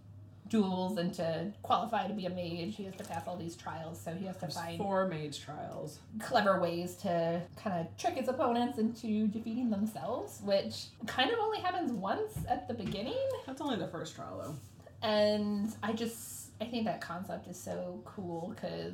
duels 0.49 0.97
and 0.97 1.13
to 1.13 1.49
qualify 1.61 2.05
to 2.07 2.13
be 2.13 2.25
a 2.25 2.29
mage 2.29 2.75
he 2.75 2.83
has 2.83 2.93
to 2.95 3.03
pass 3.05 3.25
all 3.25 3.37
these 3.37 3.55
trials 3.55 4.01
so 4.01 4.11
he 4.13 4.25
has 4.25 4.35
to 4.35 4.41
There's 4.41 4.55
find 4.55 4.77
four 4.77 5.07
mage 5.07 5.39
trials. 5.39 5.99
clever 6.19 6.59
ways 6.59 6.95
to 6.97 7.41
kind 7.55 7.79
of 7.79 7.95
trick 7.97 8.15
his 8.15 8.27
opponents 8.27 8.77
into 8.77 9.27
defeating 9.27 9.69
themselves, 9.69 10.41
which 10.43 10.87
kind 11.07 11.31
of 11.31 11.39
only 11.39 11.59
happens 11.61 11.93
once 11.93 12.33
at 12.49 12.67
the 12.67 12.73
beginning. 12.73 13.15
That's 13.47 13.61
only 13.61 13.77
the 13.77 13.87
first 13.87 14.15
trial, 14.15 14.41
though. 14.43 15.07
And 15.07 15.73
I 15.81 15.93
just, 15.93 16.49
I 16.59 16.65
think 16.65 16.85
that 16.85 16.99
concept 17.01 17.47
is 17.47 17.57
so 17.57 18.01
cool 18.03 18.53
because 18.53 18.93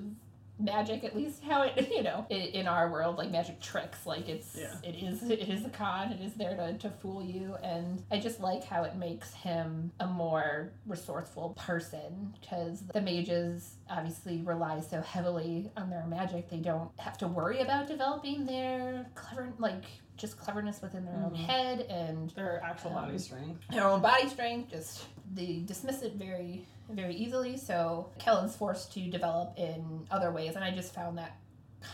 magic, 0.60 1.04
at 1.04 1.16
least 1.16 1.44
how 1.44 1.62
it, 1.64 1.90
you 1.92 2.04
know, 2.04 2.26
in 2.30 2.68
our 2.68 2.92
world, 2.92 3.18
like 3.18 3.32
magic 3.32 3.60
tricks, 3.62 4.06
like 4.06 4.28
it's, 4.30 4.56
Yeah. 4.56 4.74
it 4.84 4.96
is, 4.96 5.24
it 5.30 5.40
is 5.50 5.66
a 5.66 5.70
con, 5.70 6.12
it 6.12 6.22
is 6.22 6.34
there 6.34 6.56
to, 6.56 6.78
to 6.78 6.90
fool 6.90 7.24
you. 7.24 7.56
And 7.64 8.04
I 8.12 8.20
just 8.20 8.40
like 8.40 8.64
how 8.64 8.84
it 8.84 8.96
makes 8.96 9.34
him 9.34 9.92
a 10.00 10.08
more 10.08 10.72
resourceful 10.86 11.50
person 11.58 12.34
because 12.40 12.84
the 12.94 13.02
mages 13.02 13.76
obviously 13.90 14.42
rely 14.42 14.80
so 14.82 15.02
heavily 15.02 15.72
on 15.78 15.90
their 15.90 16.06
magic, 16.08 16.50
they 16.50 16.58
don't 16.58 16.90
have 17.00 17.18
to 17.20 17.28
worry 17.28 17.60
about 17.62 17.88
developing 17.88 18.46
their 18.46 19.06
clever, 19.16 19.50
like, 19.60 19.84
just 20.18 20.40
cleverness 20.40 20.82
within 20.82 21.06
their 21.06 21.14
own 21.18 21.30
Mhm. 21.32 21.46
head 21.46 21.82
and 21.82 22.32
Their 22.32 22.60
actual 22.64 22.90
body 22.90 23.12
Um, 23.14 23.20
strength. 23.20 23.68
their 23.70 23.88
own 23.88 24.02
body 24.02 24.28
strength 24.28 24.72
just 24.72 25.06
they 25.36 25.60
dismiss 25.60 26.02
it 26.02 26.14
very 26.16 26.66
very 26.90 27.16
easily 27.16 27.58
so 27.58 28.10
kellen's 28.20 28.56
forced 28.56 28.94
to 28.94 29.02
develop 29.10 29.54
in 29.58 30.06
other 30.12 30.32
ways 30.32 30.56
and 30.56 30.64
i 30.64 30.72
just 30.72 30.94
found 30.94 31.18
that 31.18 31.38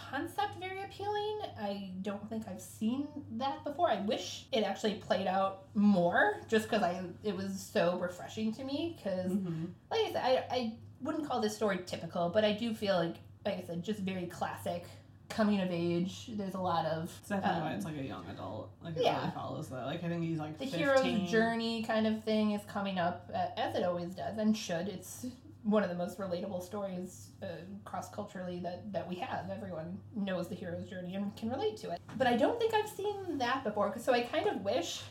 concept 0.09 0.57
very 0.59 0.81
appealing 0.83 1.39
i 1.59 1.89
don't 2.01 2.27
think 2.29 2.43
i've 2.47 2.61
seen 2.61 3.07
that 3.31 3.63
before 3.63 3.89
i 3.89 3.99
wish 4.01 4.45
it 4.51 4.63
actually 4.63 4.93
played 4.95 5.27
out 5.27 5.63
more 5.75 6.41
just 6.47 6.69
because 6.69 6.81
i 6.83 7.01
it 7.23 7.35
was 7.35 7.59
so 7.73 7.97
refreshing 7.99 8.53
to 8.53 8.63
me 8.63 8.95
because 8.97 9.31
Mm-hmm. 9.31 9.65
like 9.91 9.99
i 10.01 10.11
said 10.11 10.23
I, 10.23 10.55
I 10.55 10.73
wouldn't 11.01 11.27
call 11.27 11.41
this 11.41 11.55
story 11.55 11.79
typical 11.85 12.29
but 12.29 12.45
i 12.45 12.53
do 12.53 12.73
feel 12.73 12.95
like 12.95 13.15
like 13.45 13.57
i 13.57 13.63
said 13.67 13.83
just 13.83 13.99
very 13.99 14.25
classic 14.27 14.85
coming 15.33 15.61
of 15.61 15.71
age 15.71 16.29
there's 16.33 16.53
a 16.53 16.59
lot 16.59 16.85
of 16.85 17.11
It's 17.19 17.29
definitely 17.29 17.61
why 17.61 17.71
um, 17.71 17.75
it's 17.75 17.85
like 17.85 17.97
a 17.97 18.03
young 18.03 18.25
adult. 18.29 18.71
Like 18.83 18.97
it 18.97 19.03
yeah. 19.03 19.19
really 19.19 19.31
follows 19.31 19.69
that. 19.69 19.85
Like 19.85 20.03
I 20.03 20.07
think 20.07 20.23
he's 20.23 20.39
like 20.39 20.57
the 20.59 20.65
15. 20.65 20.79
hero's 20.79 21.31
journey 21.31 21.83
kind 21.83 22.07
of 22.07 22.23
thing 22.23 22.51
is 22.51 22.61
coming 22.67 22.99
up 22.99 23.29
uh, 23.33 23.59
as 23.59 23.75
it 23.75 23.83
always 23.83 24.13
does 24.13 24.37
and 24.37 24.55
should 24.55 24.87
it's 24.87 25.25
one 25.63 25.81
of 25.81 25.89
the 25.89 25.95
most 25.95 26.19
relatable 26.19 26.61
stories 26.61 27.29
uh, 27.41 27.47
cross 27.85 28.09
culturally 28.09 28.59
that, 28.59 28.91
that 28.91 29.07
we 29.07 29.15
have 29.15 29.49
everyone 29.49 29.97
knows 30.15 30.49
the 30.49 30.55
hero's 30.55 30.89
journey 30.89 31.15
and 31.15 31.35
can 31.37 31.49
relate 31.49 31.77
to 31.77 31.89
it 31.89 32.01
but 32.17 32.27
i 32.27 32.35
don't 32.35 32.59
think 32.59 32.73
i've 32.73 32.89
seen 32.89 33.37
that 33.37 33.63
before. 33.63 33.93
so 33.97 34.13
i 34.13 34.21
kind 34.21 34.47
of 34.47 34.61
wish 34.61 35.03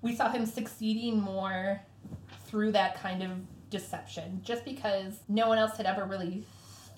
we 0.00 0.14
saw 0.14 0.30
him 0.30 0.46
succeeding 0.46 1.20
more 1.20 1.80
through 2.46 2.70
that 2.70 3.00
kind 3.00 3.22
of 3.22 3.30
deception 3.68 4.40
just 4.44 4.64
because 4.64 5.20
no 5.28 5.48
one 5.48 5.58
else 5.58 5.76
had 5.76 5.86
ever 5.86 6.04
really 6.04 6.44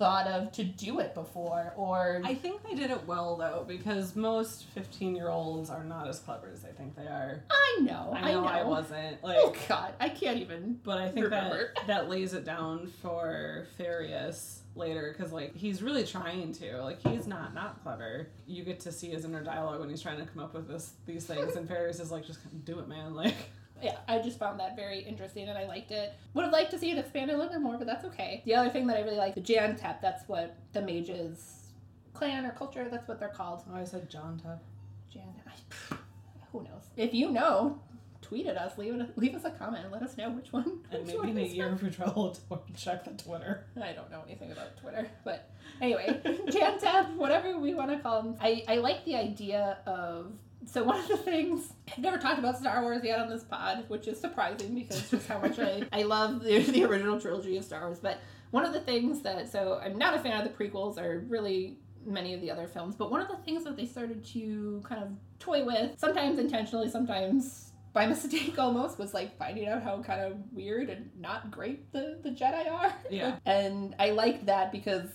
thought 0.02 0.26
of 0.26 0.52
to 0.52 0.64
do 0.64 0.99
it 1.00 1.14
before 1.14 1.73
or 1.76 2.21
I 2.25 2.35
think 2.35 2.62
they 2.68 2.75
did 2.75 2.90
it 2.90 3.06
well 3.06 3.37
though, 3.37 3.64
because 3.66 4.16
most 4.16 4.64
fifteen-year-olds 4.75 5.71
are 5.71 5.85
not 5.85 6.09
as 6.09 6.18
clever 6.18 6.50
as 6.52 6.62
they 6.62 6.73
think 6.73 6.97
they 6.97 7.06
are. 7.06 7.42
i 7.50 7.78
know 7.82 8.12
I 8.14 8.32
know 8.32 8.44
I, 8.44 8.62
know 8.62 8.68
wasn't 8.68 9.18
oh, 9.23 9.26
like, 9.26 9.38
oh 9.40 9.54
god 9.68 9.94
i 10.00 10.09
can't 10.09 10.38
even 10.38 10.80
but 10.82 10.99
I 10.99 11.09
think 11.09 11.25
remember. 11.25 11.73
that 11.76 11.87
that 11.87 12.09
lays 12.09 12.35
it 12.35 12.44
down 12.44 12.90
for 13.00 13.66
Ferius 13.78 14.62
later, 14.75 15.14
because 15.16 15.32
like 15.32 15.54
he's 15.54 15.82
really 15.82 16.04
trying 16.04 16.52
to. 16.54 16.82
Like 16.82 17.00
he's 17.06 17.26
not 17.26 17.54
not 17.54 17.82
clever. 17.82 18.28
You 18.47 18.64
get 18.64 18.80
to 18.80 18.92
see 18.92 19.11
his 19.11 19.25
inner 19.25 19.42
dialogue 19.42 19.80
when 19.80 19.90
he's 19.90 20.02
trying 20.02 20.18
to 20.18 20.26
come 20.26 20.42
up 20.42 20.54
with 20.54 20.68
this 20.68 20.92
these 21.06 21.25
things, 21.25 21.56
and 21.56 21.68
Ferius 21.68 22.00
is 22.00 22.11
like, 22.11 22.26
just 22.26 22.40
do 22.64 22.78
it, 22.78 22.88
man. 22.88 23.14
Like 23.23 23.35
yeah, 23.82 23.98
I 24.08 24.18
just 24.18 24.38
found 24.38 24.60
that 24.60 24.76
very 24.76 25.00
interesting 25.00 25.48
and 25.48 25.58
I 25.58 25.66
liked 25.66 25.90
it. 25.90 26.14
Would 26.34 26.44
have 26.44 26.52
liked 26.52 26.70
to 26.70 26.78
see 26.78 26.90
it 26.90 26.98
expanded 26.98 27.34
a 27.34 27.38
little 27.38 27.52
bit 27.52 27.60
more, 27.60 27.76
but 27.76 27.86
that's 27.86 28.04
okay. 28.06 28.42
The 28.44 28.54
other 28.54 28.70
thing 28.70 28.86
that 28.86 28.96
I 28.96 29.00
really 29.00 29.16
like, 29.16 29.34
the 29.34 29.40
Jan 29.40 29.76
Tep, 29.76 30.00
that's 30.00 30.28
what 30.28 30.56
the 30.72 30.82
mages 30.82 31.62
clan 32.14 32.46
or 32.46 32.52
culture, 32.52 32.88
that's 32.90 33.08
what 33.08 33.18
they're 33.18 33.28
called. 33.28 33.62
Oh, 33.72 33.76
I 33.76 33.84
said 33.84 34.08
John 34.08 34.38
Tep. 34.38 34.62
Jan, 35.12 35.22
I, 35.46 35.96
who 36.52 36.62
knows? 36.62 36.84
If 36.96 37.12
you 37.12 37.30
know, 37.30 37.80
tweet 38.20 38.46
at 38.46 38.56
us, 38.56 38.78
leave 38.78 38.94
it, 38.94 39.18
leave 39.18 39.34
us 39.34 39.44
a 39.44 39.50
comment, 39.50 39.90
let 39.90 40.02
us 40.02 40.16
know 40.16 40.30
which 40.30 40.52
one. 40.52 40.80
And 40.90 41.06
maybe 41.06 41.30
in 41.30 41.38
a 41.38 41.42
year 41.42 41.78
we 41.82 41.90
travel 41.90 42.30
to 42.30 42.60
check 42.76 43.04
the 43.04 43.10
Twitter. 43.22 43.66
I 43.76 43.92
don't 43.92 44.10
know 44.10 44.22
anything 44.26 44.52
about 44.52 44.76
Twitter, 44.76 45.08
but 45.24 45.50
anyway, 45.80 46.20
Jantab, 46.46 47.16
whatever 47.16 47.58
we 47.58 47.74
want 47.74 47.90
to 47.90 47.98
call 47.98 48.22
them. 48.22 48.36
I, 48.40 48.64
I 48.68 48.76
like 48.76 49.04
the 49.04 49.16
idea 49.16 49.78
of. 49.86 50.32
So 50.66 50.85
one 50.85 50.99
of 50.99 51.09
the 51.09 51.16
things 51.16 51.73
I've 51.90 51.99
never 51.99 52.19
talked 52.19 52.38
about 52.38 52.59
Star 52.59 52.83
Wars 52.83 53.02
yet 53.04 53.19
on 53.19 53.28
this 53.28 53.45
pod, 53.45 53.85
which 53.88 54.07
is 54.09 54.21
surprising 54.21 54.75
because 54.75 55.11
just 55.11 55.26
how 55.26 55.38
much 55.38 55.59
I, 55.59 55.87
I 55.92 56.02
love 56.02 56.42
the, 56.42 56.59
the 56.62 56.85
original 56.85 57.21
trilogy 57.21 57.57
of 57.57 57.64
Star 57.64 57.83
Wars. 57.87 57.99
But 58.00 58.19
one 58.50 58.64
of 58.64 58.73
the 58.73 58.81
things 58.81 59.23
that 59.23 59.50
so 59.50 59.81
I'm 59.83 59.99
not 59.99 60.14
a 60.14 60.19
fan 60.21 60.40
of 60.40 60.45
the 60.45 60.64
prequels 60.64 60.99
or 60.99 61.25
really 61.28 61.78
many 62.04 62.35
of 62.35 62.40
the 62.40 62.50
other 62.50 62.66
films, 62.66 62.95
but 62.97 63.11
one 63.11 63.21
of 63.21 63.28
the 63.28 63.37
things 63.38 63.64
that 63.64 63.76
they 63.76 63.87
started 63.87 64.25
to 64.26 64.83
kind 64.85 65.02
of 65.02 65.11
toy 65.38 65.64
with, 65.64 65.99
sometimes 65.99 66.38
intentionally, 66.38 66.88
sometimes 66.88 67.73
by 67.92 68.07
mistake 68.09 68.59
almost, 68.59 68.99
was 68.99 69.14
like 69.14 69.37
finding 69.38 69.69
out 69.69 69.83
how 69.83 70.02
kind 70.02 70.21
of 70.21 70.37
weird 70.52 70.90
and 70.90 71.11
not 71.19 71.50
great 71.50 71.92
the, 71.92 72.19
the 72.23 72.31
Jedi 72.31 72.71
are. 72.71 72.95
Yeah. 73.11 73.38
And 73.47 73.95
I 73.99 74.11
liked 74.11 74.47
that 74.47 74.73
because 74.73 75.09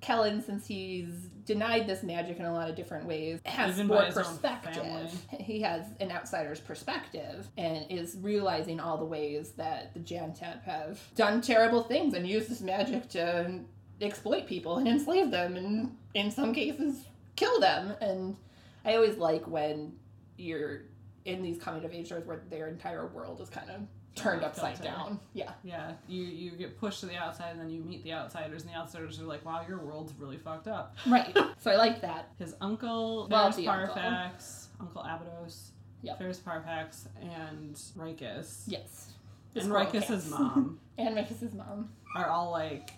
Kellen, 0.00 0.42
since 0.42 0.66
he's 0.66 1.28
denied 1.44 1.86
this 1.86 2.02
magic 2.02 2.38
in 2.38 2.44
a 2.44 2.52
lot 2.52 2.70
of 2.70 2.76
different 2.76 3.06
ways, 3.06 3.40
has 3.44 3.74
Even 3.74 3.88
more 3.88 4.04
perspective. 4.10 5.10
He 5.30 5.60
has 5.62 5.84
an 6.00 6.12
outsider's 6.12 6.60
perspective 6.60 7.48
and 7.56 7.86
is 7.90 8.16
realizing 8.20 8.80
all 8.80 8.96
the 8.96 9.04
ways 9.04 9.52
that 9.52 9.94
the 9.94 10.00
Jantep 10.00 10.62
have 10.62 11.00
done 11.14 11.40
terrible 11.40 11.82
things 11.82 12.14
and 12.14 12.26
used 12.26 12.48
this 12.48 12.60
magic 12.60 13.08
to 13.10 13.60
exploit 14.00 14.46
people 14.46 14.78
and 14.78 14.86
enslave 14.86 15.30
them 15.30 15.56
and 15.56 15.96
in 16.14 16.30
some 16.30 16.52
cases 16.52 17.04
kill 17.36 17.58
them. 17.60 17.94
And 18.00 18.36
I 18.84 18.94
always 18.94 19.16
like 19.16 19.46
when 19.48 19.92
you're 20.36 20.82
in 21.24 21.42
these 21.42 21.58
coming 21.58 21.84
of 21.84 21.92
age 21.92 22.06
stories 22.06 22.26
where 22.26 22.42
their 22.48 22.68
entire 22.68 23.06
world 23.06 23.40
is 23.40 23.50
kind 23.50 23.70
of 23.70 23.80
turned 24.18 24.44
upside 24.44 24.80
down. 24.82 25.20
Yeah. 25.34 25.52
Yeah, 25.64 25.92
you 26.08 26.22
you 26.24 26.50
get 26.52 26.78
pushed 26.78 27.00
to 27.00 27.06
the 27.06 27.16
outside, 27.16 27.52
and 27.52 27.60
then 27.60 27.70
you 27.70 27.82
meet 27.82 28.02
the 28.04 28.12
outsiders, 28.12 28.62
and 28.62 28.70
the 28.72 28.76
outsiders 28.76 29.20
are 29.20 29.24
like, 29.24 29.44
"Wow, 29.44 29.64
your 29.68 29.78
world's 29.78 30.12
really 30.18 30.36
fucked 30.36 30.68
up." 30.68 30.96
Right. 31.06 31.36
so 31.58 31.70
I 31.70 31.76
like 31.76 32.00
that. 32.02 32.30
His 32.38 32.54
uncle, 32.60 33.28
Well, 33.30 33.42
Ferris 33.50 33.56
the 33.56 33.68
uncle. 33.68 33.94
Parfax, 33.96 34.66
Uncle 34.80 35.02
Abydos, 35.02 35.72
Yep. 36.02 36.18
Ferris 36.18 36.38
Parfax, 36.40 37.06
and 37.20 37.74
Reichis, 37.96 38.62
Yes. 38.66 39.12
and 39.54 39.70
Reichis's 39.72 40.30
mom 40.30 40.78
and 40.98 41.16
Reichis's 41.16 41.54
mom. 41.54 41.90
are 42.14 42.28
all 42.28 42.50
like, 42.50 42.90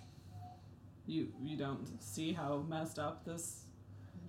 "You 1.06 1.28
you 1.42 1.56
don't 1.56 2.02
see 2.02 2.32
how 2.32 2.64
messed 2.68 2.98
up 2.98 3.24
this 3.24 3.64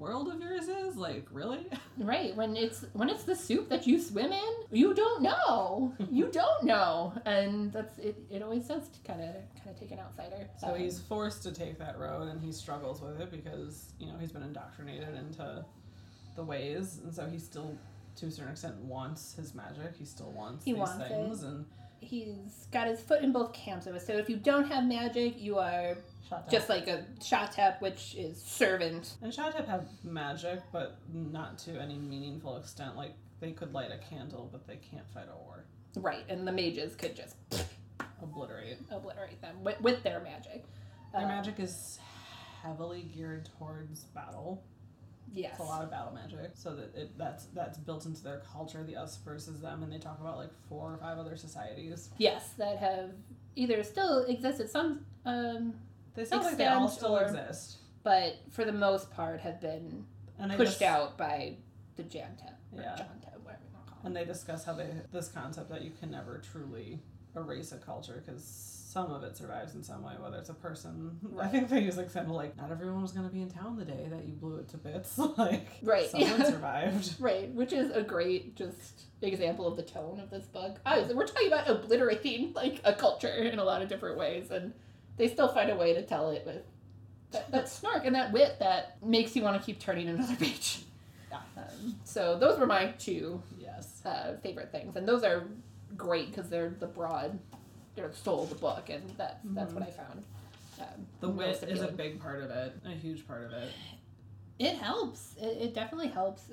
world 0.02 0.28
of 0.34 0.42
yours 0.42 0.68
is? 0.68 0.98
Like, 0.98 1.26
really?" 1.32 1.66
Right. 1.98 2.36
When 2.36 2.56
it's 2.58 2.84
when 2.94 3.08
it's 3.10 3.24
the 3.24 3.36
soup 3.36 3.70
that 3.70 3.86
you 3.88 4.00
swim 4.02 4.32
in, 4.34 4.54
you 4.72 4.94
don't 4.94 5.22
know. 5.22 5.94
You 6.10 6.28
don't 6.42 6.64
know. 6.64 7.14
And 7.26 7.72
that's 7.72 7.98
it 8.00 8.16
it 8.30 8.42
always 8.42 8.66
does 8.68 8.90
kind 9.06 9.22
of 9.22 9.34
kind 9.56 9.70
of 9.74 9.80
take 9.80 9.92
an 9.92 10.00
outsider. 10.00 10.50
So 10.60 10.68
Um, 10.74 10.80
he's 10.80 11.00
forced 11.00 11.44
to 11.44 11.52
take 11.52 11.78
that 11.80 11.98
road, 12.00 12.28
and 12.30 12.42
he 12.42 12.52
struggles 12.52 13.02
with 13.02 13.22
it 13.22 13.30
because 13.32 13.94
you 14.00 14.08
know 14.08 14.18
he's 14.20 14.32
been 14.32 14.44
indoctrinated 14.44 15.14
into 15.16 15.64
the 16.36 16.44
ways, 16.44 17.00
and 17.04 17.14
so 17.14 17.28
he 17.28 17.38
still, 17.38 17.78
to 18.16 18.26
a 18.26 18.32
certain 18.32 18.52
extent, 18.54 18.76
wants 18.78 19.36
his 19.36 19.54
magic. 19.54 19.96
He 20.00 20.06
still 20.06 20.32
wants 20.32 20.64
He 20.66 20.72
these 20.74 20.80
wants 20.80 21.04
it. 21.04 21.12
and 21.46 21.66
he's 22.00 22.68
got 22.72 22.88
his 22.88 23.00
foot 23.02 23.22
in 23.22 23.32
both 23.32 23.54
camps 23.54 23.86
of 23.86 23.96
it. 23.96 24.02
So 24.02 24.14
if 24.14 24.30
you 24.30 24.38
don't 24.38 24.68
have 24.72 24.86
magic, 24.86 25.40
you 25.40 25.60
are 25.60 25.98
just 26.50 26.70
like 26.70 26.88
a 26.88 27.06
Shatep, 27.20 27.82
which 27.82 28.16
is 28.16 28.42
servant. 28.42 29.16
and 29.22 29.32
Shatep 29.32 29.68
have 29.68 29.88
magic, 30.04 30.62
but 30.72 30.98
not 31.14 31.58
to 31.60 31.82
any 31.82 31.96
meaningful 31.98 32.58
extent. 32.58 32.96
Like 32.96 33.14
they 33.40 33.52
could 33.52 33.74
light 33.74 33.92
a 33.92 33.98
candle, 33.98 34.50
but 34.52 34.68
they 34.68 34.78
can't 34.78 35.10
fight 35.14 35.28
a 35.32 35.38
war. 35.38 35.66
Right. 35.96 36.24
And 36.30 36.48
the 36.48 36.52
mages 36.52 36.96
could 36.96 37.16
just 37.16 37.36
Obliterate. 38.22 38.78
obliterate 38.92 39.42
them 39.42 39.64
with, 39.64 39.82
with 39.82 40.04
their 40.04 40.20
magic. 40.22 40.64
Their 41.12 41.24
Um, 41.24 41.28
magic 41.28 41.60
is 41.60 42.00
heavily 42.62 43.02
geared 43.04 43.50
towards 43.58 44.04
battle. 44.06 44.64
Yes. 45.34 45.52
It's 45.54 45.60
a 45.62 45.64
lot 45.64 45.82
of 45.84 45.90
battle 45.90 46.14
magic, 46.14 46.52
so 46.56 46.76
that 46.76 46.94
it 46.94 47.18
that's 47.18 47.46
that's 47.54 47.78
built 47.78 48.06
into 48.06 48.22
their 48.22 48.40
culture. 48.52 48.84
The 48.84 48.98
us 48.98 49.18
versus 49.24 49.62
them, 49.62 49.82
and 49.82 49.92
they 49.92 49.98
talk 49.98 50.20
about 50.20 50.36
like 50.38 50.50
four 50.68 50.92
or 50.94 50.98
five 50.98 51.18
other 51.18 51.38
societies. 51.38 52.10
Yes, 52.18 52.50
that 52.58 52.78
have 52.80 53.12
either 53.56 53.82
still 53.84 54.24
existed 54.26 54.70
some 54.70 55.06
um 55.26 55.74
They 56.16 56.26
sound 56.26 56.44
like 56.44 56.58
they 56.58 56.68
all 56.68 56.88
still 56.88 57.18
or- 57.18 57.24
exist, 57.24 57.78
but 58.04 58.36
for 58.50 58.66
the 58.66 58.72
most 58.74 59.12
part 59.12 59.40
have 59.42 59.62
been 59.62 60.06
and 60.40 60.52
pushed 60.54 60.82
out 60.82 61.18
by 61.18 61.56
the 61.96 62.04
Jantep 62.04 62.56
or 62.74 62.82
Yeah. 62.82 62.96
Jontep, 62.96 63.40
whatever 63.44 63.64
you 63.64 63.74
want 63.76 63.86
to 63.88 63.92
call 63.94 64.00
And 64.04 64.16
they 64.16 64.26
discuss 64.26 64.66
how 64.66 64.74
they 64.74 64.90
this 65.12 65.30
concept 65.30 65.70
that 65.70 65.82
you 65.84 65.92
can 65.92 66.12
never 66.12 66.40
truly 66.40 67.00
erase 67.36 67.72
a 67.72 67.78
culture 67.78 68.22
because 68.26 68.44
some 68.44 69.10
of 69.10 69.24
it 69.24 69.38
survives 69.38 69.74
in 69.76 69.82
some 69.82 70.04
way, 70.04 70.12
whether 70.20 70.38
it's 70.38 70.50
a 70.50 70.54
person. 70.54 71.18
I 71.40 71.48
think 71.48 71.70
they 71.70 71.80
use 71.80 71.98
example 71.98 72.36
like 72.36 72.58
not 72.58 72.72
everyone 72.72 73.02
was 73.02 73.14
going 73.14 73.26
to 73.26 73.34
be 73.34 73.42
in 73.42 73.50
town 73.50 73.78
the 73.78 73.86
day 73.86 74.08
that 74.10 74.26
you 74.26 74.34
blew 74.34 74.58
it 74.58 74.68
to 74.70 74.78
bits. 74.78 75.18
like 75.38 75.68
Right, 75.82 76.10
someone 76.10 76.44
survived. 76.46 77.16
Right, 77.20 77.50
which 77.54 77.72
is 77.72 77.90
a 77.92 78.02
great 78.04 78.56
just 78.56 79.04
example 79.22 79.66
of 79.66 79.78
the 79.78 79.84
tone 79.84 80.20
of 80.20 80.30
this 80.30 80.46
book. 80.48 80.80
Obviously, 80.86 81.16
we're 81.16 81.26
talking 81.28 81.48
about 81.48 81.70
obliterating 81.70 82.52
like 82.54 82.82
a 82.84 82.94
culture 82.94 83.30
in 83.30 83.60
a 83.60 83.64
lot 83.64 83.82
of 83.82 83.88
different 83.88 84.18
ways, 84.18 84.52
and 84.52 84.74
they 85.18 85.28
still 85.28 85.48
find 85.48 85.70
a 85.70 85.76
way 85.76 85.94
to 85.94 86.02
tell 86.04 86.30
it 86.32 86.44
with 86.46 86.64
that, 87.32 87.52
that 87.52 87.70
snark 87.70 88.06
and 88.06 88.16
that 88.16 88.32
wit 88.32 88.58
that 88.60 88.98
makes 89.04 89.36
you 89.36 89.42
want 89.44 89.60
to 89.60 89.66
keep 89.66 89.80
turning 89.80 90.08
another 90.10 90.36
page. 90.40 90.84
Um, 91.34 91.96
so 92.04 92.38
those 92.38 92.60
were 92.60 92.66
my 92.66 92.88
two 93.00 93.42
Yes. 93.60 94.02
uh, 94.06 94.34
favorite 94.44 94.72
things, 94.72 94.96
and 94.96 95.08
those 95.08 95.24
are 95.24 95.44
great 95.96 96.28
because 96.32 96.50
they're 96.50 96.70
the 96.80 96.88
broad, 96.88 97.38
they're 97.96 98.08
the 98.10 98.16
soul 98.16 98.44
of 98.44 98.50
the 98.50 98.56
book, 98.56 98.90
and 98.90 99.04
that's 99.18 99.40
that's 99.46 99.74
what 99.74 99.84
I 99.84 99.92
found. 99.92 100.24
Um, 100.80 100.86
Mm-hmm. 100.88 101.02
The 101.20 101.30
wit 101.30 101.64
is 101.68 101.82
a 101.82 101.88
big 101.92 102.20
part 102.20 102.42
of 102.42 102.50
it, 102.50 102.74
a 102.86 102.90
huge 102.90 103.28
part 103.28 103.44
of 103.46 103.52
it. 103.54 103.70
It 104.58 104.76
helps. 104.78 105.36
It, 105.40 105.58
it 105.62 105.74
definitely 105.76 106.08
helps. 106.08 106.50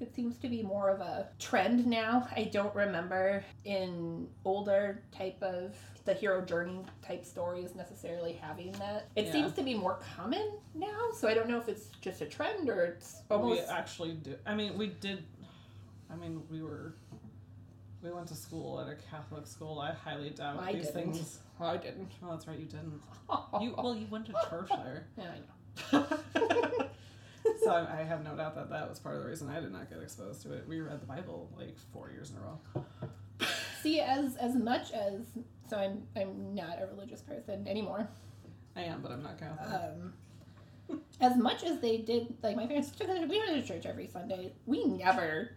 It 0.00 0.12
seems 0.14 0.36
to 0.38 0.48
be 0.48 0.62
more 0.62 0.88
of 0.90 1.00
a 1.00 1.28
trend 1.38 1.86
now. 1.86 2.26
I 2.36 2.44
don't 2.52 2.74
remember 2.74 3.44
in 3.64 4.26
older 4.44 5.02
type 5.16 5.40
of 5.40 5.76
the 6.04 6.14
hero 6.14 6.42
journey 6.44 6.80
type 7.02 7.24
stories 7.24 7.74
necessarily 7.74 8.32
having 8.34 8.72
that. 8.72 9.08
It 9.16 9.26
Yeah. 9.26 9.32
seems 9.32 9.52
to 9.54 9.62
be 9.62 9.74
more 9.74 9.98
common 10.16 10.52
now, 10.74 11.10
so 11.16 11.28
I 11.28 11.34
don't 11.34 11.48
know 11.48 11.58
if 11.58 11.68
it's 11.68 11.86
just 12.00 12.20
a 12.20 12.26
trend 12.26 12.68
or 12.68 12.82
it's 12.82 13.22
we 13.30 13.60
actually 13.60 14.12
do. 14.14 14.36
I 14.46 14.54
mean, 14.54 14.76
we 14.76 14.88
did. 14.88 15.24
I 16.10 16.16
mean, 16.16 16.42
we 16.50 16.62
were. 16.62 16.94
We 18.02 18.10
went 18.12 18.26
to 18.28 18.34
school 18.34 18.78
at 18.80 18.86
a 18.88 18.96
Catholic 19.10 19.46
school. 19.46 19.78
I 19.80 19.92
highly 19.92 20.28
doubt 20.30 20.58
I 20.60 20.74
these 20.74 20.88
didn't. 20.88 21.12
things. 21.14 21.38
Oh, 21.58 21.64
I 21.66 21.78
didn't. 21.78 22.10
Oh, 22.22 22.30
that's 22.32 22.46
right, 22.46 22.58
you 22.58 22.66
didn't. 22.66 23.00
You 23.60 23.74
well, 23.78 23.96
you 23.96 24.06
went 24.10 24.26
to 24.26 24.34
church 24.50 24.68
there. 24.68 25.06
yeah, 25.16 25.30
I 25.92 25.96
know. 25.96 26.06
so 27.64 27.70
I, 27.70 28.00
I 28.00 28.02
have 28.02 28.22
no 28.22 28.36
doubt 28.36 28.54
that 28.56 28.68
that 28.68 28.90
was 28.90 28.98
part 28.98 29.16
of 29.16 29.22
the 29.22 29.28
reason 29.28 29.48
I 29.48 29.60
did 29.60 29.72
not 29.72 29.88
get 29.88 30.02
exposed 30.02 30.42
to 30.42 30.52
it. 30.52 30.68
We 30.68 30.80
read 30.80 31.00
the 31.00 31.06
Bible 31.06 31.50
like 31.58 31.78
four 31.94 32.10
years 32.10 32.30
in 32.30 32.36
a 32.36 32.40
row. 32.40 32.84
See, 33.84 34.00
as 34.00 34.36
as 34.36 34.54
much 34.56 34.92
as 34.92 35.26
so, 35.68 35.76
I'm 35.76 36.04
I'm 36.16 36.54
not 36.54 36.80
a 36.80 36.86
religious 36.86 37.20
person 37.20 37.68
anymore. 37.68 38.08
I 38.74 38.84
am, 38.84 39.02
but 39.02 39.12
I'm 39.12 39.22
not 39.22 39.38
Catholic. 39.38 39.68
um, 40.90 41.00
as 41.20 41.36
much 41.36 41.62
as 41.64 41.80
they 41.80 41.98
did, 41.98 42.34
like 42.42 42.56
my 42.56 42.66
parents 42.66 42.90
took 42.92 43.10
us, 43.10 43.18
we 43.28 43.38
went 43.38 43.50
to 43.50 43.62
church 43.62 43.84
every 43.84 44.08
Sunday. 44.08 44.54
We 44.64 44.86
never, 44.86 45.50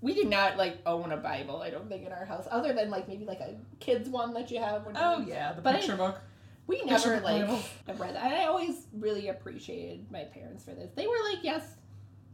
we 0.00 0.14
did 0.14 0.26
not 0.26 0.56
like 0.56 0.78
own 0.84 1.12
a 1.12 1.16
Bible. 1.16 1.62
I 1.62 1.70
don't 1.70 1.88
think 1.88 2.04
in 2.04 2.10
our 2.10 2.24
house, 2.24 2.48
other 2.50 2.72
than 2.72 2.90
like 2.90 3.06
maybe 3.06 3.24
like 3.24 3.38
a 3.38 3.54
kids 3.78 4.08
one 4.08 4.34
that 4.34 4.50
you 4.50 4.58
have. 4.58 4.84
When 4.84 4.96
oh 4.96 5.24
yeah, 5.24 5.52
the 5.52 5.62
but 5.62 5.76
I- 5.76 5.78
picture 5.78 5.96
book. 5.96 6.18
we 6.66 6.82
never 6.82 7.20
like 7.20 7.46
have 7.46 8.00
read 8.00 8.16
that. 8.16 8.24
And 8.24 8.34
I 8.34 8.46
always 8.46 8.88
really 8.92 9.28
appreciated 9.28 10.10
my 10.10 10.24
parents 10.24 10.64
for 10.64 10.72
this. 10.72 10.90
They 10.96 11.06
were 11.06 11.22
like, 11.32 11.44
yes, 11.44 11.62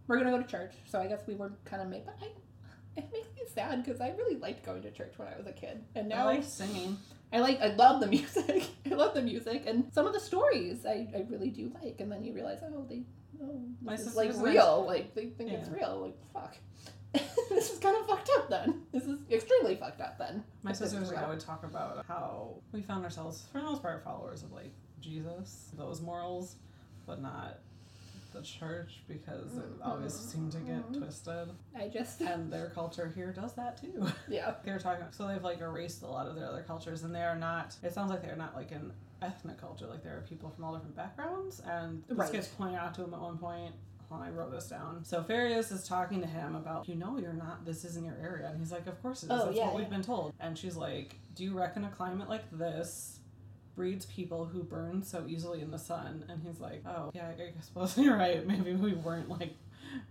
we're 0.06 0.16
gonna 0.16 0.30
go 0.30 0.38
to 0.42 0.48
church. 0.48 0.72
So 0.86 0.98
I 0.98 1.06
guess 1.08 1.26
we 1.26 1.34
were 1.34 1.52
kind 1.66 1.82
of 1.82 1.88
made, 1.88 2.06
but 2.06 2.16
I. 2.22 2.28
It 2.96 3.08
makes 3.12 3.28
me 3.34 3.42
sad 3.54 3.84
because 3.84 4.00
I 4.00 4.10
really 4.10 4.36
liked 4.36 4.64
going 4.64 4.82
to 4.82 4.90
church 4.90 5.14
when 5.16 5.28
I 5.28 5.36
was 5.36 5.46
a 5.46 5.52
kid, 5.52 5.84
and 5.94 6.08
now 6.08 6.28
I 6.28 6.36
like 6.36 6.44
singing. 6.44 6.96
I 7.32 7.40
like 7.40 7.60
I 7.60 7.68
love 7.74 8.00
the 8.00 8.06
music. 8.18 8.64
I 8.90 8.94
love 8.94 9.14
the 9.14 9.22
music 9.22 9.64
and 9.66 9.90
some 9.92 10.06
of 10.06 10.12
the 10.12 10.20
stories 10.20 10.86
I, 10.86 11.08
I 11.14 11.26
really 11.28 11.50
do 11.50 11.72
like 11.82 12.00
and 12.00 12.10
then 12.10 12.24
you 12.24 12.32
realize 12.32 12.60
oh 12.62 12.86
they 12.88 13.02
oh 13.42 13.60
this 13.82 14.06
is 14.06 14.14
like 14.14 14.32
real 14.36 14.84
like 14.86 15.14
they 15.14 15.26
think 15.26 15.52
it's 15.52 15.68
real 15.68 16.00
like 16.02 16.16
fuck. 16.32 16.56
This 17.48 17.70
is 17.70 17.78
kind 17.78 17.96
of 17.96 18.06
fucked 18.06 18.28
up 18.36 18.50
then. 18.50 18.82
This 18.92 19.04
is 19.04 19.18
extremely 19.30 19.76
fucked 19.76 20.00
up 20.00 20.18
then. 20.18 20.44
My 20.62 20.72
if 20.72 20.78
this 20.78 20.88
is 20.88 20.98
sisters 20.98 21.10
and 21.10 21.24
I 21.24 21.28
would 21.28 21.40
talk 21.40 21.64
about 21.64 22.04
how 22.06 22.56
we 22.72 22.82
found 22.82 23.04
ourselves, 23.04 23.46
for 23.50 23.58
the 23.58 23.64
most 23.64 23.80
part, 23.80 24.04
followers 24.04 24.42
of 24.42 24.52
like 24.52 24.72
Jesus, 25.00 25.70
those 25.76 26.02
morals, 26.02 26.56
but 27.06 27.22
not 27.22 27.60
the 28.36 28.42
church 28.42 29.02
because 29.08 29.56
it 29.56 29.64
always 29.82 30.14
seemed 30.14 30.52
to 30.52 30.58
get 30.58 30.90
Mhm. 30.92 30.98
twisted. 30.98 31.48
I 31.74 31.88
just 31.88 32.20
And 32.20 32.52
their 32.52 32.70
culture 32.70 33.08
here 33.14 33.32
does 33.32 33.54
that 33.54 33.76
too. 33.80 34.06
yeah. 34.28 34.54
They're 34.64 34.78
talking, 34.78 35.04
so 35.10 35.26
they've 35.26 35.42
like 35.42 35.60
erased 35.60 36.02
a 36.02 36.06
lot 36.06 36.26
of 36.26 36.34
their 36.34 36.46
other 36.46 36.62
cultures, 36.62 37.02
and 37.02 37.14
they 37.14 37.22
are 37.24 37.36
not. 37.36 37.76
It 37.82 37.92
sounds 37.92 38.10
like 38.10 38.22
they're 38.22 38.36
not 38.36 38.54
like 38.54 38.72
an 38.72 38.92
ethnic 39.22 39.58
culture. 39.58 39.86
Like 39.86 40.02
there 40.02 40.16
are 40.16 40.22
people 40.22 40.50
from 40.50 40.64
all 40.64 40.74
different 40.74 40.96
backgrounds, 40.96 41.60
and 41.60 42.02
this 42.06 42.18
Right. 42.18 42.32
gets 42.32 42.48
pointed 42.48 42.76
out 42.78 42.94
to 42.94 43.04
him 43.04 43.14
at 43.14 43.20
one 43.20 43.38
point. 43.38 43.74
Hold 44.08 44.22
I 44.22 44.30
wrote 44.30 44.52
this 44.52 44.68
down. 44.68 45.02
So 45.04 45.22
Ferius 45.24 45.72
is 45.72 45.88
talking 45.88 46.20
to 46.20 46.28
him 46.28 46.54
about, 46.54 46.88
you 46.88 46.94
know, 46.94 47.18
you're 47.18 47.32
not. 47.32 47.64
This 47.64 47.84
isn't 47.84 48.04
your 48.04 48.14
area, 48.20 48.48
and 48.48 48.56
he's 48.58 48.70
like, 48.70 48.86
of 48.86 49.00
course 49.02 49.24
it 49.24 49.26
is. 49.26 49.32
Oh, 49.32 49.46
That's 49.46 49.56
yeah, 49.56 49.66
what 49.66 49.74
we've 49.76 49.90
been 49.90 50.02
told. 50.02 50.32
And 50.38 50.56
she's 50.56 50.76
like, 50.76 51.16
do 51.34 51.42
you 51.42 51.58
reckon 51.58 51.84
a 51.84 51.88
climate 51.90 52.28
like 52.28 52.44
this? 52.52 53.15
Breeds 53.76 54.06
people 54.06 54.46
who 54.46 54.62
burn 54.62 55.02
so 55.02 55.24
easily 55.28 55.60
in 55.60 55.70
the 55.70 55.78
sun 55.78 56.24
and 56.28 56.42
he's 56.42 56.60
like 56.60 56.82
oh 56.86 57.10
yeah 57.14 57.28
i 57.28 57.60
suppose 57.60 57.96
you're 57.98 58.16
right 58.16 58.46
maybe 58.46 58.72
we 58.72 58.94
weren't 58.94 59.28
like 59.28 59.54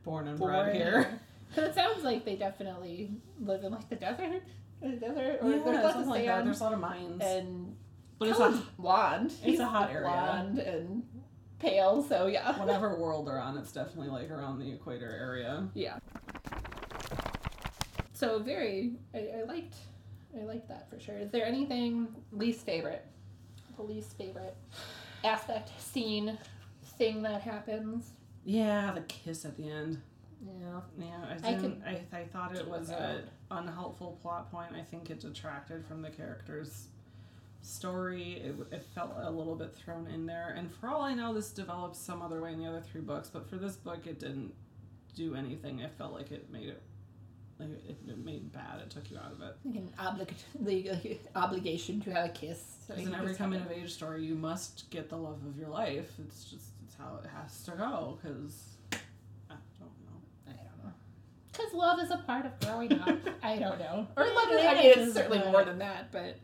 born 0.03 0.27
and 0.27 0.39
bred 0.39 0.73
here 0.73 1.19
Because 1.49 1.69
it 1.69 1.75
sounds 1.75 2.03
like 2.03 2.25
they 2.25 2.35
definitely 2.35 3.11
live 3.39 3.63
in 3.63 3.71
like 3.71 3.87
the 3.87 3.95
desert, 3.95 4.43
the 4.81 4.89
desert, 4.89 5.39
or 5.41 5.51
yeah, 5.51 5.57
there's 5.63 5.65
lots 5.65 5.83
something 5.83 6.01
of 6.01 6.07
like 6.07 6.25
that. 6.25 6.43
there's 6.43 6.59
a 6.59 6.63
lot 6.63 6.73
of 6.73 6.79
mines 6.79 7.21
and 7.23 7.75
but 8.17 8.29
it's 8.29 8.39
a 8.39 8.61
blonde. 8.77 9.27
it's 9.31 9.41
He's 9.41 9.59
a 9.59 9.65
hot 9.65 9.91
area. 9.91 10.07
Blonde 10.07 10.59
and 10.59 11.03
pale, 11.59 12.03
so 12.03 12.27
yeah. 12.27 12.57
whatever 12.59 12.95
world 12.95 13.27
they're 13.27 13.39
on, 13.39 13.57
it's 13.57 13.71
definitely 13.71 14.09
like 14.09 14.31
around 14.31 14.59
the 14.59 14.71
equator 14.71 15.09
area. 15.09 15.67
Yeah. 15.73 15.99
So 18.13 18.39
very, 18.39 18.93
I, 19.13 19.29
I 19.39 19.43
liked, 19.43 19.75
I 20.39 20.43
liked 20.45 20.69
that 20.69 20.89
for 20.89 20.99
sure. 20.99 21.17
Is 21.17 21.31
there 21.31 21.45
anything 21.45 22.07
least 22.31 22.65
favorite? 22.65 23.05
The 23.77 23.83
least 23.83 24.17
favorite 24.17 24.55
aspect, 25.23 25.69
scene, 25.79 26.37
thing 26.97 27.21
that 27.23 27.41
happens? 27.41 28.11
Yeah, 28.45 28.91
the 28.93 29.01
kiss 29.01 29.45
at 29.45 29.57
the 29.57 29.69
end. 29.69 30.01
Yeah. 30.45 30.81
Yeah, 30.99 31.25
I 31.27 31.49
I 31.49 31.53
didn't. 31.53 31.83
I, 31.85 32.01
I, 32.13 32.23
thought 32.25 32.55
it 32.55 32.67
was 32.67 32.89
an 32.89 33.23
unhelpful 33.49 34.19
plot 34.21 34.51
point. 34.51 34.73
I 34.75 34.81
think 34.81 35.09
it 35.09 35.19
detracted 35.19 35.85
from 35.85 36.01
the 36.01 36.09
character's 36.09 36.87
story. 37.61 38.33
It, 38.33 38.55
it 38.71 38.83
felt 38.93 39.11
a 39.17 39.31
little 39.31 39.55
bit 39.55 39.73
thrown 39.73 40.07
in 40.07 40.25
there. 40.25 40.53
And 40.55 40.71
for 40.71 40.89
all 40.89 41.01
I 41.01 41.13
know, 41.13 41.33
this 41.33 41.51
develops 41.51 41.97
some 41.97 42.21
other 42.21 42.41
way 42.41 42.53
in 42.53 42.59
the 42.59 42.67
other 42.67 42.81
three 42.81 43.01
books. 43.01 43.29
But 43.29 43.49
for 43.49 43.55
this 43.55 43.75
book, 43.75 44.05
it 44.05 44.19
didn't 44.19 44.53
do 45.15 45.35
anything. 45.35 45.83
I 45.83 45.87
felt 45.87 46.13
like 46.13 46.31
it 46.31 46.51
made 46.51 46.69
it. 46.69 46.81
Like 47.59 47.69
it, 47.87 47.97
it 48.07 48.17
made 48.17 48.51
bad. 48.51 48.81
It 48.81 48.89
took 48.89 49.09
you 49.09 49.17
out 49.17 49.31
of 49.31 49.41
it. 49.41 49.55
Like 49.63 49.75
an 49.75 49.93
oblig- 49.97 50.55
the 50.59 51.17
obligation 51.35 52.01
to 52.01 52.13
have 52.13 52.25
a 52.25 52.29
kiss. 52.29 52.75
Because 52.87 53.07
in 53.07 53.15
every 53.15 53.33
coming 53.33 53.61
of 53.61 53.71
age 53.71 53.93
story, 53.93 54.25
you 54.25 54.35
must 54.35 54.89
get 54.89 55.09
the 55.09 55.17
love 55.17 55.39
of 55.47 55.57
your 55.57 55.69
life. 55.69 56.11
It's 56.27 56.43
just 56.43 56.65
it's 56.85 56.95
how 56.95 57.19
it 57.23 57.29
has 57.33 57.63
to 57.63 57.71
go. 57.71 58.19
Because 58.21 58.75
I 58.91 59.55
don't 59.79 59.89
know. 60.05 60.19
I 60.47 60.51
don't 60.51 60.83
know. 60.83 60.93
Because 61.51 61.73
love 61.73 61.99
is 62.01 62.11
a 62.11 62.17
part 62.17 62.45
of 62.45 62.59
growing 62.59 62.91
up. 62.99 63.19
I 63.43 63.57
don't 63.57 63.79
know. 63.79 64.05
Or 64.17 64.25
love 64.25 64.51
is, 64.51 64.65
I 64.65 64.73
mean, 64.73 64.85
it's 64.85 65.13
certainly 65.13 65.39
more 65.39 65.63
than 65.63 65.79
that, 65.79 66.11
but. 66.11 66.37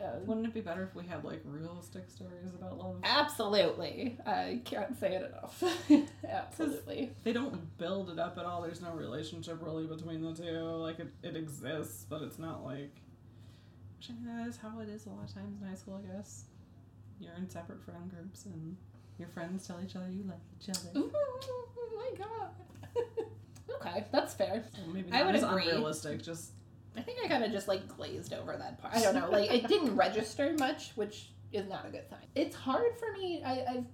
Uh, 0.00 0.18
Wouldn't 0.24 0.46
it 0.46 0.54
be 0.54 0.60
better 0.62 0.82
if 0.82 0.94
we 0.94 1.04
had 1.06 1.24
like 1.24 1.42
realistic 1.44 2.08
stories 2.08 2.54
about 2.58 2.78
love? 2.78 2.96
absolutely. 3.04 4.16
I 4.24 4.60
can't 4.64 4.98
say 4.98 5.14
it 5.14 5.30
enough. 5.30 5.62
absolutely. 6.28 7.12
They 7.22 7.32
don't 7.32 7.76
build 7.76 8.10
it 8.10 8.18
up 8.18 8.38
at 8.38 8.44
all. 8.46 8.62
There's 8.62 8.80
no 8.80 8.92
relationship 8.92 9.58
really 9.60 9.86
between 9.86 10.22
the 10.22 10.32
two. 10.34 10.58
Like 10.60 11.00
it, 11.00 11.08
it 11.22 11.36
exists, 11.36 12.06
but 12.08 12.22
it's 12.22 12.38
not 12.38 12.64
like. 12.64 12.94
Which 13.98 14.08
I 14.10 14.12
mean, 14.14 14.36
that 14.36 14.48
is 14.48 14.56
how 14.56 14.80
it 14.80 14.88
is 14.88 15.04
a 15.04 15.10
lot 15.10 15.28
of 15.28 15.34
times 15.34 15.60
in 15.60 15.68
high 15.68 15.74
school, 15.74 16.00
I 16.02 16.16
guess. 16.16 16.44
You're 17.20 17.34
in 17.34 17.50
separate 17.50 17.82
friend 17.84 18.10
groups, 18.10 18.46
and 18.46 18.76
your 19.18 19.28
friends 19.28 19.66
tell 19.66 19.78
each 19.84 19.94
other 19.96 20.08
you 20.10 20.24
like 20.26 20.38
each 20.58 20.70
other. 20.70 20.88
Ooh, 20.98 21.12
oh 21.14 21.68
my 21.94 22.24
god. 22.24 22.50
okay, 23.76 24.06
that's 24.10 24.32
fair. 24.32 24.64
Maybe 24.90 25.12
I 25.12 25.24
would 25.24 25.34
agree. 25.34 25.68
unrealistic. 25.68 26.22
Just 26.22 26.52
I 26.96 27.02
think 27.02 27.18
I 27.24 27.28
kind 27.28 27.44
of 27.44 27.52
just 27.52 27.68
like 27.68 27.86
glazed 27.88 28.32
over 28.32 28.56
that 28.56 28.80
part. 28.80 28.94
I 28.94 29.00
don't 29.00 29.14
know. 29.14 29.30
Like 29.30 29.50
it 29.50 29.68
didn't 29.68 29.96
register 29.96 30.54
much, 30.58 30.92
which 30.96 31.30
is 31.52 31.68
not 31.68 31.86
a 31.86 31.90
good 31.90 32.08
sign. 32.08 32.26
It's 32.34 32.56
hard 32.56 32.92
for 32.98 33.12
me. 33.12 33.42
I, 33.44 33.64
I've 33.68 33.84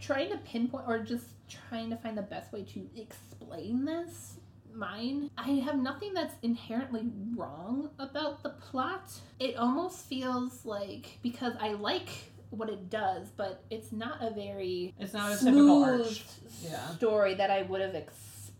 trying 0.00 0.30
to 0.30 0.36
pinpoint 0.38 0.84
or 0.86 0.98
just 0.98 1.26
trying 1.48 1.90
to 1.90 1.96
find 1.96 2.16
the 2.16 2.22
best 2.22 2.52
way 2.52 2.62
to 2.62 2.88
explain 2.96 3.84
this. 3.84 4.34
Mine, 4.72 5.30
I 5.38 5.50
have 5.50 5.76
nothing 5.78 6.14
that's 6.14 6.34
inherently 6.42 7.08
wrong 7.36 7.90
about 7.98 8.42
the 8.42 8.50
plot. 8.50 9.12
It 9.38 9.56
almost 9.56 10.06
feels 10.06 10.64
like 10.64 11.18
because 11.22 11.54
I 11.60 11.74
like 11.74 12.08
what 12.50 12.68
it 12.68 12.90
does, 12.90 13.28
but 13.36 13.62
it's 13.70 13.92
not 13.92 14.18
a 14.20 14.30
very 14.30 14.92
it's 14.98 15.12
not 15.12 15.32
a 15.32 15.38
typical 15.38 15.84
smooth 15.84 16.06
arch. 16.06 16.24
Yeah. 16.62 16.88
story 16.90 17.34
that 17.34 17.50
I 17.50 17.62
would 17.62 17.80
have 17.80 17.94
expected 17.94 18.54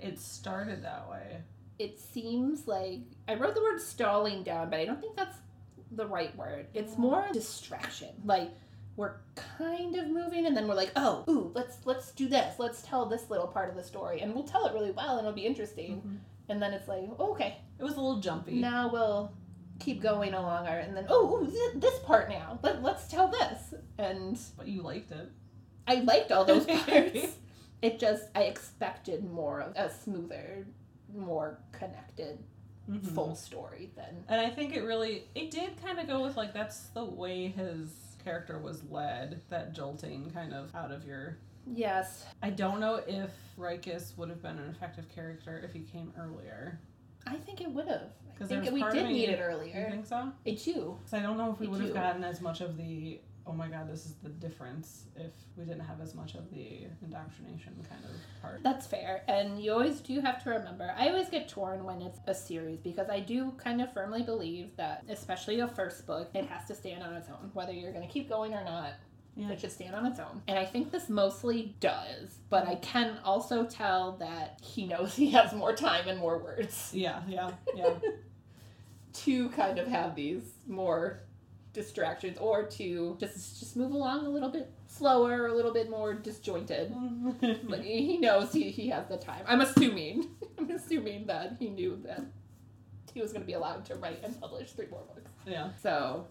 It 0.00 0.18
started 0.18 0.82
that 0.82 1.08
way. 1.08 1.42
It 1.78 1.98
seems 1.98 2.66
like 2.66 3.00
I 3.28 3.34
wrote 3.34 3.54
the 3.54 3.62
word 3.62 3.80
stalling 3.80 4.42
down, 4.42 4.70
but 4.70 4.80
I 4.80 4.84
don't 4.84 5.00
think 5.00 5.16
that's 5.16 5.36
the 5.92 6.06
right 6.06 6.34
word. 6.36 6.66
It's 6.74 6.96
more 6.98 7.26
distraction. 7.32 8.08
Like 8.24 8.50
we're 8.96 9.16
kind 9.58 9.96
of 9.96 10.08
moving 10.08 10.46
and 10.46 10.56
then 10.56 10.66
we're 10.66 10.74
like, 10.74 10.92
"Oh, 10.96 11.24
ooh, 11.28 11.52
let's 11.54 11.78
let's 11.84 12.12
do 12.12 12.28
this. 12.28 12.58
Let's 12.58 12.82
tell 12.82 13.06
this 13.06 13.28
little 13.30 13.46
part 13.46 13.68
of 13.70 13.76
the 13.76 13.84
story." 13.84 14.20
And 14.20 14.34
we'll 14.34 14.44
tell 14.44 14.66
it 14.66 14.72
really 14.74 14.90
well 14.90 15.18
and 15.18 15.26
it'll 15.26 15.32
be 15.36 15.44
interesting. 15.46 16.00
Mhm. 16.02 16.18
And 16.48 16.62
then 16.62 16.72
it's 16.72 16.88
like, 16.88 17.04
oh, 17.18 17.32
"Okay, 17.32 17.58
It 17.78 17.84
was 17.84 17.94
a 17.94 18.00
little 18.00 18.20
jumpy. 18.20 18.54
now 18.60 18.90
we'll 18.90 19.32
keep 19.78 20.00
going 20.00 20.32
along 20.32 20.66
our 20.66 20.78
and 20.78 20.96
then 20.96 21.04
oh, 21.10 21.42
ooh, 21.42 21.46
th- 21.50 21.74
this 21.82 21.98
part 22.00 22.30
now. 22.30 22.58
Let, 22.62 22.82
let's 22.82 23.06
tell 23.08 23.28
this." 23.28 23.74
And 23.98 24.38
But 24.56 24.66
you 24.68 24.80
liked 24.82 25.12
it. 25.12 25.30
I 25.86 25.96
liked 25.96 26.32
all 26.32 26.44
those 26.46 26.64
parts. 26.84 27.36
it 27.82 27.98
just 27.98 28.24
I 28.34 28.42
expected 28.44 29.30
more 29.30 29.60
of 29.60 29.76
a 29.76 29.90
smoother, 29.90 30.66
more 31.16 31.58
connected 31.72 32.38
Mhm. 32.88 33.04
full 33.14 33.34
story 33.34 33.90
than 33.96 34.24
And 34.28 34.40
I 34.40 34.48
think 34.50 34.76
it 34.76 34.82
really 34.82 35.24
it 35.34 35.50
did 35.50 35.80
kind 35.84 35.98
of 35.98 36.06
go 36.06 36.22
with 36.22 36.36
like 36.36 36.52
that's 36.54 36.88
the 36.90 37.04
way 37.04 37.48
his 37.48 38.16
character 38.22 38.58
was 38.58 38.82
led, 38.90 39.40
that 39.48 39.72
jolting 39.72 40.30
kind 40.30 40.52
of 40.54 40.72
out 40.74 40.92
of 40.92 41.04
your 41.04 41.36
yes 41.66 42.24
I 42.42 42.50
don't 42.50 42.78
know 42.78 42.96
if 43.06 43.32
Reichis 43.58 44.16
would 44.16 44.28
have 44.28 44.40
been 44.42 44.58
an 44.58 44.70
effective 44.70 45.08
character 45.08 45.58
if 45.64 45.72
he 45.72 45.80
came 45.80 46.12
earlier. 46.18 46.78
i 47.26 47.34
think 47.34 47.60
it 47.60 47.68
would 47.72 47.88
have 47.88 48.10
i 48.40 48.44
think 48.44 48.70
we 48.70 48.82
did 48.92 49.08
need 49.08 49.30
it 49.30 49.40
earlier. 49.40 49.86
You 49.86 49.90
think 49.90 50.06
so? 50.06 50.30
i 50.46 50.50
do 50.52 50.96
'Cause 51.02 51.12
I 51.14 51.20
don't 51.22 51.36
know 51.38 51.50
if 51.52 51.58
we 51.58 51.66
would 51.66 51.80
have 51.80 51.92
gotten 51.94 52.22
as 52.22 52.40
much 52.40 52.60
of 52.60 52.76
the 52.76 53.20
oh 53.48 53.52
my 53.52 53.68
god, 53.68 53.88
this 53.88 54.04
is 54.06 54.14
the 54.24 54.28
difference 54.28 55.04
if 55.14 55.30
we 55.56 55.64
didn't 55.64 55.84
have 55.86 56.00
as 56.00 56.14
much 56.14 56.34
of 56.34 56.50
the 56.50 56.80
indoctrination 57.02 57.72
kind 57.88 58.02
of 58.04 58.42
part. 58.42 58.60
that's 58.62 58.86
fair 58.86 59.22
and 59.28 59.62
you 59.62 59.72
always 59.72 60.00
do 60.00 60.20
have 60.20 60.42
to 60.42 60.50
remember 60.50 60.92
i 60.98 61.08
always 61.08 61.28
get 61.28 61.48
torn 61.48 61.84
when 61.84 62.02
it's 62.02 62.18
a 62.26 62.34
series 62.34 62.78
because 62.80 63.08
i 63.08 63.20
do 63.20 63.52
kind 63.56 63.80
of 63.80 63.92
firmly 63.92 64.22
believe 64.22 64.74
that 64.76 65.04
especially 65.08 65.60
a 65.60 65.68
first 65.68 66.06
book 66.06 66.28
it 66.34 66.44
has 66.46 66.66
to 66.66 66.74
stand 66.74 67.02
on 67.02 67.14
its 67.14 67.28
own 67.28 67.50
whether 67.54 67.72
you're 67.72 67.92
going 67.92 68.06
to 68.06 68.12
keep 68.12 68.28
going 68.28 68.52
or 68.52 68.64
not 68.64 68.90
Yeah. 69.36 69.50
it 69.52 69.60
should 69.60 69.72
stand 69.72 69.94
on 69.94 70.04
its 70.06 70.18
own 70.18 70.42
and 70.48 70.58
i 70.58 70.64
think 70.64 70.90
this 70.90 71.08
mostly 71.08 71.76
does 71.80 72.38
but 72.50 72.66
i 72.66 72.74
can 72.76 73.18
also 73.24 73.64
tell 73.64 74.12
that 74.18 74.58
he 74.62 74.86
knows 74.86 75.14
he 75.22 75.30
has 75.30 75.52
more 75.52 75.74
time 75.74 76.08
and 76.08 76.18
more 76.18 76.38
words 76.38 76.90
Yeah, 76.92 77.20
yeah, 77.28 77.50
yeah. 77.76 77.94
to 79.12 79.48
kind 79.50 79.78
of 79.78 79.86
have 79.88 80.14
these 80.14 80.42
more 80.66 81.20
distractions 81.76 82.38
or 82.38 82.64
to 82.64 83.16
just 83.20 83.60
just 83.60 83.76
move 83.76 83.92
along 83.92 84.26
a 84.26 84.28
little 84.28 84.48
bit 84.48 84.72
slower 84.88 85.46
a 85.46 85.54
little 85.54 85.72
bit 85.72 85.88
more 85.90 86.14
disjointed. 86.14 86.92
But 87.70 87.80
he 87.84 88.16
knows 88.18 88.52
he, 88.52 88.70
he 88.70 88.88
has 88.88 89.06
the 89.08 89.18
time. 89.18 89.44
I'm 89.46 89.60
assuming. 89.60 90.28
I'm 90.58 90.70
assuming 90.70 91.26
that 91.26 91.56
he 91.60 91.68
knew 91.68 92.00
that 92.06 92.24
he 93.12 93.20
was 93.20 93.30
going 93.32 93.42
to 93.42 93.46
be 93.46 93.52
allowed 93.52 93.84
to 93.86 93.94
write 93.96 94.20
and 94.24 94.40
publish 94.40 94.72
three 94.72 94.86
more 94.90 95.02
books. 95.02 95.30
Yeah. 95.46 95.68
so 95.82 96.26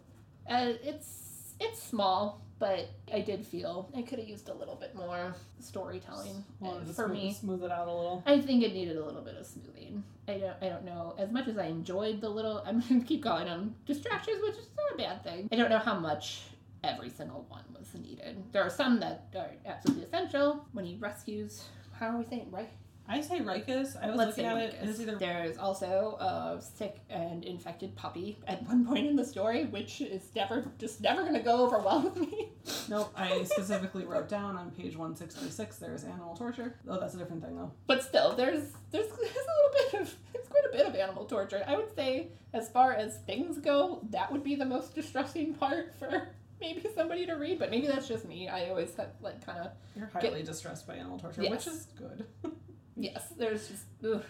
uh, 0.49 0.73
it's 0.83 1.53
it's 1.59 1.81
small 1.81 2.41
but 2.59 2.89
i 3.13 3.19
did 3.19 3.45
feel 3.45 3.91
i 3.95 4.01
could 4.01 4.19
have 4.19 4.27
used 4.27 4.49
a 4.49 4.53
little 4.53 4.75
bit 4.75 4.95
more 4.95 5.35
storytelling 5.59 6.43
uh, 6.63 6.79
for 6.85 7.05
smooth, 7.05 7.11
me 7.11 7.33
smooth 7.33 7.63
it 7.63 7.71
out 7.71 7.87
a 7.87 7.93
little. 7.93 8.23
I 8.25 8.39
think 8.39 8.63
it 8.63 8.73
needed 8.73 8.97
a 8.97 9.05
little 9.05 9.21
bit 9.21 9.35
of 9.35 9.45
smoothing. 9.45 10.03
I 10.27 10.37
don't, 10.37 10.55
I 10.61 10.69
don't 10.69 10.85
know. 10.85 11.15
As 11.17 11.31
much 11.31 11.47
as 11.47 11.57
I 11.57 11.65
enjoyed 11.65 12.21
the 12.21 12.29
little, 12.29 12.63
I'm 12.65 12.81
gonna 12.81 13.03
keep 13.03 13.23
calling 13.23 13.45
them 13.45 13.75
distractions, 13.85 14.41
which 14.43 14.57
is 14.57 14.67
not 14.77 14.95
a 14.95 14.97
bad 14.97 15.23
thing. 15.23 15.49
I 15.51 15.55
don't 15.55 15.69
know 15.69 15.79
how 15.79 15.99
much 15.99 16.41
every 16.83 17.09
single 17.09 17.45
one 17.49 17.63
was 17.77 17.93
needed. 17.93 18.43
There 18.51 18.63
are 18.63 18.69
some 18.69 18.99
that 18.99 19.27
are 19.35 19.51
absolutely 19.65 20.05
essential. 20.05 20.65
When 20.73 20.85
he 20.85 20.95
rescues, 20.95 21.63
how 21.99 22.09
are 22.09 22.17
we 22.17 22.25
saying, 22.25 22.51
right? 22.51 22.69
I 23.07 23.21
say 23.21 23.39
Reichis. 23.39 23.95
I 24.01 24.07
was 24.07 24.17
Let's 24.17 24.37
looking 24.37 24.45
at 24.45 24.57
it. 24.57 24.99
Either 24.99 25.15
There's 25.15 25.57
also 25.57 26.17
a 26.19 26.61
sick 26.61 27.01
and 27.09 27.43
infected 27.43 27.95
puppy 27.95 28.39
at 28.47 28.63
one 28.67 28.85
point 28.85 29.05
in 29.05 29.15
the 29.15 29.25
story, 29.25 29.65
which 29.65 30.01
is 30.01 30.23
never 30.35 30.65
just 30.79 31.01
never 31.01 31.23
gonna 31.23 31.43
go 31.43 31.63
over 31.65 31.79
well 31.79 32.01
with 32.01 32.17
me. 32.17 32.49
Nope, 32.89 33.11
I 33.15 33.43
specifically 33.43 34.05
wrote 34.05 34.27
down 34.27 34.57
on 34.57 34.71
page 34.71 34.95
166 34.95 35.77
there's 35.77 36.03
animal 36.03 36.35
torture. 36.35 36.75
Oh, 36.87 36.99
that's 36.99 37.13
a 37.13 37.17
different 37.17 37.43
thing 37.43 37.55
though. 37.55 37.71
But 37.85 38.03
still, 38.03 38.35
there's 38.35 38.71
there's, 38.91 39.07
there's 39.09 39.11
a 39.11 39.17
little 39.17 39.91
bit 39.91 40.01
of 40.01 40.15
it's 40.33 40.47
quite 40.49 40.63
a 40.65 40.75
bit 40.75 40.87
of 40.87 40.95
animal 40.95 41.25
torture. 41.25 41.63
I 41.67 41.75
would 41.75 41.93
say, 41.95 42.29
as 42.53 42.69
far 42.69 42.93
as 42.93 43.17
things 43.27 43.59
go, 43.59 44.01
that 44.09 44.31
would 44.31 44.43
be 44.43 44.55
the 44.55 44.65
most 44.65 44.95
distressing 44.95 45.53
part 45.53 45.93
for 45.99 46.29
maybe 46.59 46.85
somebody 46.95 47.25
to 47.27 47.33
read, 47.33 47.59
but 47.59 47.69
maybe 47.69 47.85
that's 47.87 48.07
just 48.07 48.25
me. 48.25 48.47
I 48.49 48.69
always 48.69 48.95
have 48.95 49.09
like 49.21 49.45
kind 49.45 49.59
of 49.59 49.71
You're 49.95 50.09
highly 50.11 50.41
distressed 50.43 50.87
by 50.87 50.95
animal 50.95 51.19
torture, 51.19 51.43
Yes. 51.43 51.51
which 51.51 51.67
is 51.67 51.87
good. 51.97 52.25
yes. 52.95 53.33
There's 53.37 53.67
just 53.69 53.85
ugh. 54.05 54.23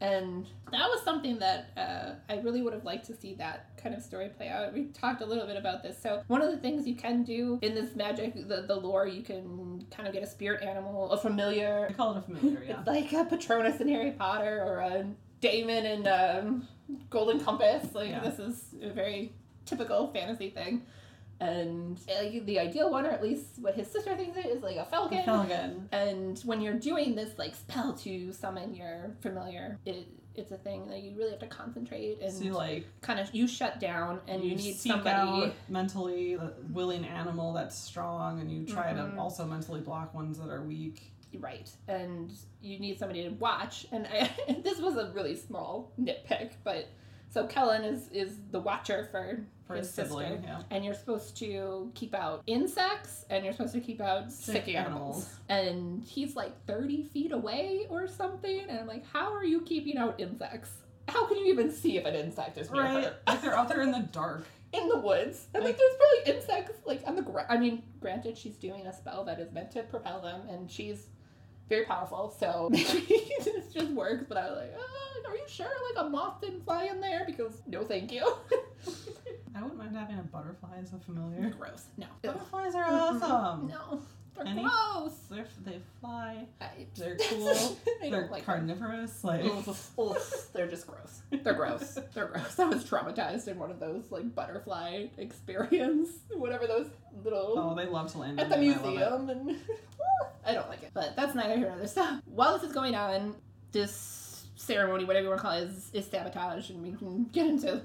and 0.00 0.46
that 0.72 0.88
was 0.88 1.02
something 1.02 1.38
that 1.40 1.70
uh, 1.76 2.32
I 2.32 2.38
really 2.40 2.62
would 2.62 2.72
have 2.72 2.84
liked 2.84 3.06
to 3.06 3.14
see 3.16 3.34
that 3.34 3.76
kind 3.82 3.94
of 3.94 4.02
story 4.02 4.28
play 4.30 4.48
out. 4.48 4.72
We 4.72 4.86
talked 4.86 5.20
a 5.20 5.26
little 5.26 5.46
bit 5.46 5.56
about 5.56 5.82
this. 5.82 6.00
So 6.00 6.22
one 6.28 6.40
of 6.42 6.50
the 6.50 6.56
things 6.58 6.86
you 6.86 6.94
can 6.94 7.22
do 7.22 7.58
in 7.62 7.74
this 7.74 7.94
magic, 7.96 8.34
the, 8.48 8.62
the 8.62 8.76
lore, 8.76 9.06
you 9.06 9.22
can 9.22 9.84
kind 9.90 10.06
of 10.08 10.14
get 10.14 10.22
a 10.22 10.26
spirit 10.26 10.62
animal, 10.62 11.10
a 11.12 11.18
familiar. 11.18 11.86
I 11.90 11.92
call 11.92 12.14
it 12.14 12.18
a 12.18 12.22
familiar, 12.22 12.64
yeah. 12.66 12.78
It's 12.78 12.86
like 12.86 13.12
a 13.12 13.24
Patronus 13.24 13.80
in 13.80 13.88
Harry 13.88 14.12
Potter 14.12 14.62
or 14.66 14.78
a 14.80 15.06
daemon 15.40 15.84
in 15.86 16.06
um, 16.06 16.68
Golden 17.10 17.38
Compass. 17.40 17.94
Like 17.94 18.10
Yeah. 18.10 18.20
this 18.20 18.38
is 18.38 18.62
a 18.82 18.90
very 18.90 19.32
typical 19.66 20.08
fantasy 20.12 20.50
thing. 20.50 20.82
And 21.40 21.98
uh, 22.08 22.22
the 22.44 22.58
ideal 22.58 22.90
one, 22.90 23.06
or 23.06 23.10
at 23.10 23.22
least 23.22 23.46
what 23.60 23.74
his 23.74 23.90
sister 23.90 24.14
thinks 24.16 24.36
it 24.36 24.46
is, 24.46 24.62
like 24.62 24.76
a 24.76 24.84
falcon. 24.84 25.24
Felgen. 25.24 25.86
And 25.90 26.38
when 26.40 26.60
you're 26.60 26.74
doing 26.78 27.14
this 27.14 27.38
like 27.38 27.54
spell 27.56 27.94
to 27.94 28.32
summon 28.32 28.74
your 28.74 29.16
familiar, 29.20 29.78
it 29.86 30.06
it's 30.36 30.52
a 30.52 30.56
thing 30.56 30.86
that 30.86 31.02
you 31.02 31.16
really 31.16 31.30
have 31.32 31.40
to 31.40 31.46
concentrate 31.46 32.20
and 32.22 32.32
So 32.32 32.44
you 32.44 32.52
like 32.52 32.86
kind 33.00 33.18
of 33.18 33.34
you 33.34 33.48
shut 33.48 33.80
down 33.80 34.20
and 34.28 34.44
you, 34.44 34.54
need 34.54 34.76
seek 34.76 34.92
somebody. 34.92 35.52
mentally 35.68 36.34
a 36.34 36.52
willing 36.70 37.04
animal 37.04 37.52
that's 37.52 37.76
strong, 37.76 38.40
and 38.40 38.50
you 38.50 38.64
try 38.64 38.92
Mhm. 38.92 39.14
to 39.14 39.20
also 39.20 39.44
mentally 39.44 39.80
block 39.80 40.14
ones 40.14 40.38
that 40.38 40.48
are 40.50 40.62
weak. 40.62 41.12
Right, 41.38 41.70
and 41.88 42.32
you 42.60 42.78
need 42.78 42.98
somebody 42.98 43.22
to 43.24 43.30
watch. 43.30 43.86
And 43.92 44.06
I, 44.06 44.30
this 44.64 44.78
was 44.80 44.96
a 44.96 45.10
really 45.14 45.36
small 45.36 45.92
nitpick, 46.00 46.52
but 46.64 46.88
so 47.30 47.46
Kellen 47.46 47.82
is 47.84 48.08
is 48.10 48.36
the 48.50 48.60
watcher 48.60 49.08
for 49.10 49.44
For 49.70 49.76
his 49.76 49.86
his 49.86 49.94
sibling, 49.94 50.32
sister, 50.38 50.46
yeah. 50.48 50.62
and 50.70 50.84
you're 50.84 50.94
supposed 50.94 51.36
to 51.38 51.90
keep 51.94 52.14
out 52.14 52.42
insects, 52.46 53.24
and 53.30 53.44
you're 53.44 53.52
supposed 53.54 53.74
to 53.74 53.80
keep 53.80 54.00
out 54.00 54.30
sick, 54.32 54.64
Sick 54.66 54.74
animals. 54.74 55.28
And 55.48 56.04
he's 56.04 56.36
like 56.36 56.52
thirty 56.66 57.02
feet 57.04 57.32
away 57.32 57.86
or 57.88 58.06
something, 58.08 58.60
and 58.68 58.78
I'm 58.80 58.86
like, 58.86 59.04
how 59.12 59.32
are 59.32 59.44
you 59.44 59.60
keeping 59.62 59.96
out 59.96 60.18
insects? 60.20 60.70
How 61.08 61.26
can 61.26 61.38
you 61.38 61.46
even 61.52 61.70
see 61.72 61.96
if 61.98 62.04
an 62.04 62.14
insect 62.14 62.58
is 62.58 62.70
near 62.70 62.82
Right, 62.82 63.04
her? 63.04 63.16
like 63.26 63.42
they're 63.42 63.56
out 63.56 63.68
there 63.68 63.82
in 63.82 63.90
the 63.92 64.00
dark. 64.12 64.44
in 64.72 64.88
the 64.88 64.98
woods. 64.98 65.46
I 65.54 65.58
Like- 65.58 65.66
think 65.66 65.78
there's 65.78 65.96
probably 65.96 66.38
insects 66.40 66.86
like 66.86 67.02
on 67.06 67.16
the 67.16 67.22
ground. 67.22 67.46
I 67.50 67.56
mean, 67.56 67.82
granted, 68.00 68.38
she's 68.38 68.56
doing 68.56 68.86
a 68.86 68.92
spell 68.92 69.24
that 69.24 69.40
is 69.40 69.50
meant 69.52 69.70
to 69.72 69.82
propel 69.84 70.20
them, 70.20 70.42
and 70.48 70.70
she's 70.70 71.06
very 71.68 71.84
powerful, 71.84 72.34
so 72.38 72.68
maybe 72.72 73.30
this 73.44 73.72
just 73.72 73.90
works. 73.92 74.24
But 74.28 74.38
I 74.38 74.48
was 74.50 74.58
like, 74.58 74.74
oh, 74.78 75.22
are 75.28 75.36
you 75.36 75.44
sure 75.48 75.66
like 75.94 76.06
a 76.06 76.08
moth 76.08 76.40
didn't 76.40 76.64
fly 76.64 76.84
in 76.84 77.00
there? 77.00 77.24
Because 77.26 77.62
no, 77.66 77.84
thank 77.84 78.12
you. 78.12 78.32
I 79.54 79.62
wouldn't 79.62 79.78
mind 79.78 79.96
having 79.96 80.18
a 80.18 80.22
butterfly 80.22 80.78
as 80.80 80.92
a 80.92 80.98
familiar. 80.98 81.50
Gross. 81.50 81.84
No. 81.98 82.06
Butterflies 82.22 82.74
are 82.74 82.84
Mm-mm. 82.84 83.22
awesome. 83.22 83.68
No. 83.68 84.02
They're 84.36 84.46
Any- 84.46 84.62
gross. 84.62 85.12
They're, 85.28 85.46
they 85.64 85.80
fly. 86.00 86.46
I, 86.60 86.68
They're 86.96 87.16
cool. 87.20 87.76
They're 88.00 88.10
don't 88.10 88.30
like 88.30 88.46
them. 88.46 88.56
carnivorous. 88.68 89.22
Like 89.24 89.44
Oof, 89.44 89.90
oof, 89.98 90.48
they're 90.54 90.68
just 90.68 90.86
gross. 90.86 91.22
They're 91.30 91.52
gross. 91.52 91.98
They're 92.14 92.26
gross. 92.28 92.58
I 92.58 92.66
was 92.66 92.84
traumatized 92.84 93.48
in 93.48 93.58
one 93.58 93.70
of 93.72 93.80
those 93.80 94.04
like 94.10 94.32
butterfly 94.34 95.06
experience, 95.18 96.10
whatever 96.32 96.66
those 96.68 96.86
little 97.24 97.54
oh, 97.58 97.74
they 97.74 97.86
love 97.86 98.10
to 98.12 98.18
land 98.18 98.40
at 98.40 98.48
the 98.48 98.54
and 98.54 98.64
I 98.64 98.66
museum 98.82 99.30
and 99.30 99.56
I 100.46 100.54
don't 100.54 100.68
like 100.68 100.84
it. 100.84 100.92
But 100.94 101.16
that's 101.16 101.34
neither 101.34 101.56
here 101.56 101.68
nor 101.68 101.78
there. 101.78 101.86
So 101.88 102.20
while 102.24 102.56
this 102.56 102.68
is 102.68 102.72
going 102.72 102.94
on, 102.94 103.34
this 103.72 104.46
ceremony, 104.54 105.04
whatever 105.04 105.24
you 105.24 105.28
want 105.30 105.40
to 105.40 105.46
call 105.46 105.56
it, 105.58 105.64
is, 105.64 105.90
is 105.92 106.06
sabotage, 106.06 106.70
and 106.70 106.82
we 106.82 106.92
can 106.92 107.24
get 107.24 107.46
into 107.46 107.82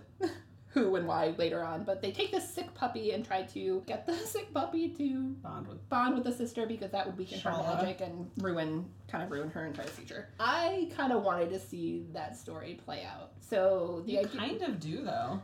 who 0.76 0.96
and 0.98 1.08
why 1.08 1.34
later 1.38 1.64
on. 1.64 1.84
But 1.86 2.02
they 2.02 2.12
take 2.12 2.32
this 2.32 2.48
sick 2.54 2.72
puppy 2.76 3.12
and 3.14 3.26
try 3.26 3.44
to 3.44 3.82
get 3.88 4.06
the 4.06 4.14
sick 4.34 4.54
puppy 4.54 4.90
to 4.90 5.22
Bond 5.42 5.68
with 5.68 5.88
bond 5.90 6.14
with 6.16 6.26
the 6.26 6.32
sister 6.34 6.68
because 6.68 6.92
that 6.92 7.08
would 7.08 7.18
weaken 7.18 7.40
her 7.40 7.52
magic 7.52 8.02
and 8.02 8.30
ruin 8.38 8.86
kind 9.08 9.24
of 9.24 9.32
ruin 9.32 9.50
her 9.50 9.66
entire 9.66 9.88
future. 9.88 10.28
I 10.40 10.92
kind 10.96 11.12
of 11.14 11.24
wanted 11.24 11.50
to 11.52 11.60
see 11.60 12.06
that 12.14 12.38
story 12.38 12.80
play 12.86 13.04
out. 13.04 13.32
So 13.40 14.04
the 14.06 14.12
You 14.12 14.20
idea 14.20 14.38
kind 14.40 14.62
of 14.62 14.80
do 14.80 14.98
though. 15.04 15.42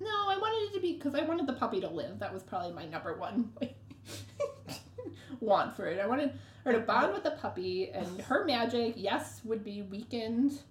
no, 0.00 0.10
I 0.28 0.36
wanted 0.38 0.70
it 0.70 0.74
to 0.74 0.80
be 0.80 0.92
because 0.92 1.14
I 1.14 1.22
wanted 1.22 1.46
the 1.46 1.54
puppy 1.54 1.80
to 1.80 1.88
live. 1.88 2.18
That 2.18 2.32
was 2.32 2.42
probably 2.42 2.72
my 2.72 2.84
number 2.84 3.16
one 3.16 3.50
want 5.40 5.74
for 5.74 5.86
it. 5.86 5.98
I 6.00 6.06
wanted 6.06 6.32
her 6.64 6.72
to 6.72 6.80
bond 6.80 7.12
with 7.12 7.24
the 7.24 7.32
puppy, 7.32 7.90
and 7.90 8.20
her 8.22 8.44
magic, 8.44 8.94
yes, 8.96 9.40
would 9.44 9.62
be 9.64 9.82
weakened, 9.82 10.62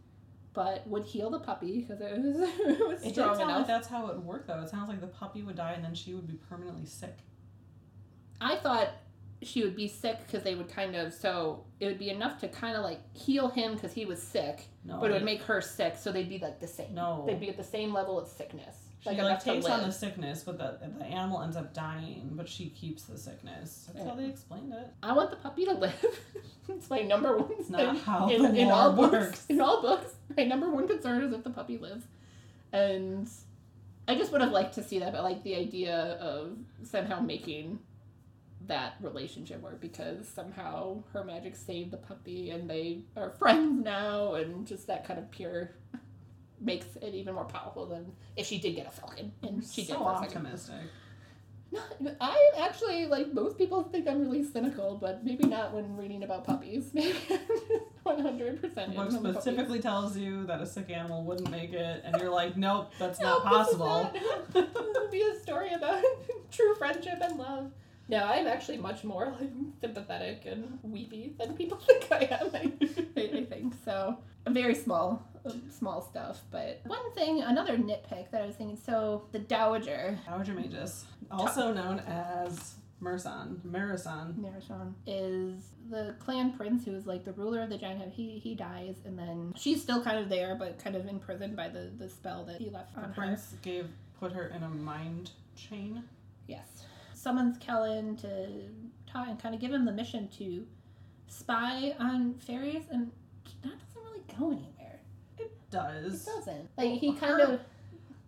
but 0.54 0.88
would 0.88 1.04
heal 1.04 1.30
the 1.30 1.40
puppy 1.40 1.82
because 1.82 2.00
it 2.02 2.12
was, 2.18 2.36
it 2.60 2.88
was 2.88 3.04
It 3.04 3.14
strong 3.14 3.36
sound 3.38 3.50
like 3.50 3.68
that's 3.68 3.88
how 3.88 4.08
it 4.08 4.16
would 4.16 4.26
work 4.26 4.48
though. 4.48 4.62
It 4.62 4.70
sounds 4.70 4.88
like 4.90 5.02
the 5.02 5.08
puppy 5.08 5.42
would 5.44 5.56
die 5.56 5.74
and 5.74 5.84
then 5.84 5.94
she 5.96 6.14
would 6.14 6.28
be 6.28 6.36
permanently 6.50 6.86
sick. 6.86 7.18
I 8.40 8.56
thought 8.58 8.90
she 9.42 9.64
would 9.64 9.76
be 9.76 9.88
sick 9.88 10.20
because 10.26 10.44
they 10.44 10.56
would 10.56 10.70
kind 10.70 10.96
of 10.96 11.14
so 11.14 11.66
it 11.80 11.88
would 11.88 12.00
be 12.00 12.10
enough 12.10 12.40
to 12.40 12.48
kind 12.48 12.76
of 12.78 12.84
like 12.84 13.00
heal 13.16 13.50
him 13.50 13.74
because 13.74 13.92
he 13.94 14.06
was 14.06 14.22
sick, 14.22 14.68
No, 14.86 15.00
but 15.00 15.10
it 15.10 15.14
would 15.14 15.24
make 15.26 15.42
her 15.44 15.60
sick, 15.60 15.96
so 15.98 16.12
they'd 16.12 16.30
be 16.30 16.40
like 16.40 16.60
the 16.60 16.68
same. 16.68 16.94
no. 16.94 17.24
They'd 17.28 17.40
be 17.40 17.50
at 17.50 17.58
the 17.58 17.64
same 17.64 17.94
level 17.94 18.18
of 18.20 18.28
sickness. 18.28 18.76
She 19.04 19.10
like 19.10 19.18
like, 19.18 19.44
takes 19.44 19.66
on 19.66 19.82
the 19.82 19.92
sickness, 19.92 20.44
but 20.44 20.58
the 20.58 20.78
the 20.98 21.04
animal 21.04 21.42
ends 21.42 21.58
up 21.58 21.74
dying, 21.74 22.30
but 22.34 22.48
she 22.48 22.70
keeps 22.70 23.04
the 23.04 23.18
sickness. 23.18 23.90
That's 23.94 24.08
how 24.08 24.16
they 24.16 24.28
explained 24.28 24.72
it. 24.74 24.88
I 25.02 25.12
want 25.12 25.30
the 25.30 25.36
puppy 25.36 25.66
to 25.66 25.74
live. 25.74 26.06
it's 26.70 26.90
my 26.90 27.02
number 27.02 27.38
one 27.38 27.52
It's 27.60 27.70
not 27.70 27.98
how 27.98 28.30
in, 28.30 28.42
the 28.44 28.56
in 28.56 28.72
all 28.72 28.94
books. 28.94 29.12
works. 29.12 29.46
In 29.50 29.60
all 29.60 29.82
books, 29.82 30.14
my 30.38 30.46
number 30.46 30.70
one 30.70 30.88
concern 30.88 31.22
is 31.22 31.34
if 31.34 31.44
the 31.44 31.50
puppy 31.50 31.78
lives, 31.78 32.06
and 32.72 33.30
I 34.08 34.16
just 34.16 34.32
would 34.32 34.40
have 34.40 34.54
liked 34.54 34.76
to 34.76 34.84
see 34.84 35.00
that. 35.00 35.12
But 35.12 35.24
like 35.24 35.44
the 35.44 35.56
idea 35.56 36.18
of 36.22 36.58
somehow 36.84 37.20
making 37.20 37.80
that 38.68 38.94
relationship 39.02 39.62
work 39.62 39.82
because 39.82 40.30
somehow 40.30 41.04
her 41.12 41.26
magic 41.26 41.58
saved 41.58 41.92
the 41.92 41.98
puppy 41.98 42.52
and 42.52 42.70
they 42.70 43.02
are 43.18 43.32
friends 43.40 43.84
now, 43.84 44.36
and 44.36 44.66
just 44.66 44.88
that 44.88 45.06
kind 45.06 45.20
of 45.20 45.30
pure 45.30 45.72
makes 46.64 46.88
it 47.02 47.14
even 47.14 47.36
more 47.36 47.46
powerful 47.46 47.86
than 47.86 48.12
if 48.36 48.46
she 48.48 48.58
did 48.60 48.76
get 48.76 48.88
a 48.88 48.92
falcon 48.92 49.32
and 49.44 49.64
she 49.64 49.82
did 49.82 49.90
so 49.92 49.98
for 50.00 50.14
a 50.14 50.18
second. 50.20 50.38
optimistic. 50.38 50.76
No, 52.00 52.12
I 52.22 52.52
actually 52.60 53.08
like 53.08 53.34
most 53.34 53.58
people 53.58 53.82
think 53.82 54.08
I'm 54.08 54.22
really 54.22 54.44
cynical, 54.44 54.96
but 55.02 55.26
maybe 55.26 55.46
not 55.48 55.74
when 55.74 55.98
reading 55.98 56.22
about 56.22 56.44
puppies. 56.44 56.90
Maybe 56.94 57.18
one 58.04 58.20
hundred 58.20 58.62
The 58.62 58.68
percent. 58.68 58.96
book 58.96 59.12
specifically 59.12 59.80
tells 59.80 60.16
you 60.16 60.46
that 60.46 60.62
a 60.62 60.68
sick 60.68 60.92
animal 60.92 61.24
wouldn't 61.24 61.50
make 61.50 61.74
it, 61.74 62.02
and 62.06 62.16
you're 62.22 62.30
like, 62.30 62.56
nope, 62.58 62.92
that's 63.00 63.20
No, 63.22 63.40
not 63.40 63.44
this 63.44 63.76
possible. 63.76 63.86
not- 63.88 64.14
This 64.54 64.68
would 64.96 65.10
be 65.12 65.24
a 65.24 65.40
story 65.42 65.74
about 65.74 66.04
true 66.52 66.76
friendship 66.76 67.18
and 67.22 67.40
love. 67.40 67.72
No, 68.10 68.18
I'm 68.18 68.48
actually 68.48 68.78
much 68.78 69.04
more 69.04 69.36
like 69.40 69.50
sympathetic 69.80 70.44
and 70.46 70.80
weepy 70.84 71.36
than 71.40 71.56
people 71.56 71.78
think 71.88 72.08
I 72.12 72.28
am. 72.40 72.50
I, 72.54 72.72
I, 73.16 73.46
think 73.46 73.74
so. 73.86 74.18
Very 74.48 74.76
small, 74.76 75.26
um, 75.46 75.64
small 75.70 76.02
stuff. 76.02 76.42
But 76.52 76.82
one 76.86 77.14
thing, 77.14 77.42
another 77.42 77.78
nitpick 77.78 78.30
that 78.32 78.42
I 78.42 78.46
was 78.46 78.56
thinking. 78.56 78.78
So 78.78 79.24
the 79.32 79.40
dowager, 79.40 80.20
Dowager 80.26 80.54
Magus, 80.54 81.06
also 81.32 81.74
known 81.74 82.00
as 82.00 82.76
Mersan, 83.02 83.60
Marasan. 83.62 84.36
Narashon 84.36 84.94
is 85.06 85.62
the 85.90 86.16
clan 86.20 86.54
prince 86.54 86.86
who 86.86 86.94
is 86.94 87.06
like 87.06 87.26
the 87.26 87.34
ruler 87.34 87.62
of 87.62 87.70
the 87.70 87.78
giant 87.78 88.00
head. 88.00 88.12
He 88.14 88.40
he 88.40 88.56
dies 88.56 88.96
and 89.06 89.18
then 89.18 89.54
she's 89.56 89.82
still 89.82 90.02
kind 90.04 90.18
of 90.18 90.30
there 90.30 90.56
but 90.56 90.82
kind 90.82 90.96
of 90.96 91.08
imprisoned 91.08 91.56
by 91.56 91.68
the, 91.70 91.92
the 91.98 92.10
spell 92.10 92.46
that 92.46 92.60
he 92.60 92.70
left 92.70 92.94
The 92.96 93.02
on 93.02 93.04
her. 93.06 93.10
The 93.10 93.16
prince 93.16 93.56
gave 93.62 93.90
put 94.20 94.32
her 94.32 94.48
in 94.48 94.64
a 94.64 94.70
mind 94.70 95.32
chain. 95.56 96.04
Yes. 96.48 96.86
Summons 97.24 97.58
Kellen 97.60 98.18
to 98.18 98.48
talk 99.10 99.30
and 99.30 99.42
kind 99.42 99.56
of 99.56 99.62
give 99.62 99.72
him 99.72 99.86
the 99.86 99.94
mission 99.94 100.28
to 100.38 100.66
spy 101.28 101.96
on 101.98 102.34
fairies 102.36 102.84
and 102.92 103.12
that 103.64 103.72
doesn't 103.80 104.04
really 104.04 104.24
go 104.38 104.48
anywhere. 104.52 105.00
It 105.38 105.54
does. 105.72 106.06
It 106.06 106.10
does. 106.10 106.26
doesn't. 106.26 106.70
Like 106.78 107.00
he 107.00 107.14
kind 107.14 107.42
her- 107.42 107.54
of 107.54 107.60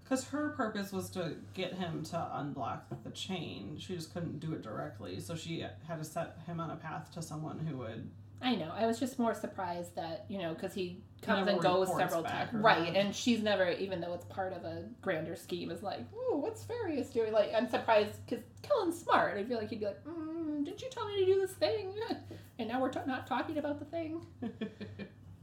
Because 0.03 0.23
her 0.29 0.49
purpose 0.51 0.93
was 0.93 1.09
to 1.11 1.35
get 1.53 1.73
him 1.73 2.03
to 2.03 2.15
unblock 2.15 2.83
the 3.03 3.09
chain. 3.11 3.75
She 3.77 3.95
just 3.95 4.13
couldn't 4.13 4.39
do 4.39 4.53
it 4.53 4.61
directly, 4.61 5.19
so 5.19 5.35
she 5.35 5.59
had 5.87 5.97
to 5.97 6.05
set 6.05 6.37
him 6.45 6.61
on 6.61 6.69
a 6.71 6.75
path 6.77 7.11
to 7.15 7.21
someone 7.21 7.59
who 7.59 7.77
would. 7.79 8.09
I 8.41 8.55
know. 8.55 8.71
I 8.75 8.85
was 8.85 8.99
just 8.99 9.17
more 9.17 9.33
surprised 9.33 9.95
that, 9.95 10.25
you 10.27 10.37
know, 10.39 10.53
because 10.53 10.73
he 10.73 11.01
comes 11.21 11.47
and 11.47 11.59
goes 11.59 11.87
several 11.95 12.23
times. 12.23 12.53
Right. 12.53 12.95
And 12.95 13.15
she's 13.15 13.41
never, 13.41 13.69
even 13.71 14.01
though 14.01 14.13
it's 14.13 14.25
part 14.25 14.53
of 14.53 14.63
a 14.65 14.83
grander 15.01 15.35
scheme, 15.35 15.71
is 15.71 15.81
like, 15.81 16.01
ooh, 16.13 16.37
what's 16.37 16.63
Ferius 16.63 17.11
doing? 17.11 17.31
Like, 17.33 17.51
I'm 17.55 17.67
surprised 17.67 18.25
because 18.25 18.43
Kellen's 18.61 18.99
smart. 18.99 19.37
I 19.37 19.43
feel 19.43 19.57
like 19.57 19.69
he'd 19.69 19.79
be 19.79 19.85
like, 19.85 20.03
mm, 20.05 20.63
did 20.63 20.81
you 20.81 20.89
tell 20.91 21.07
me 21.07 21.19
to 21.19 21.25
do 21.25 21.39
this 21.39 21.51
thing? 21.51 21.93
And 22.57 22.69
now 22.69 22.79
we're 22.79 22.89
t- 22.89 22.99
not 23.05 23.27
talking 23.27 23.57
about 23.57 23.79
the 23.79 23.85
thing. 23.85 24.25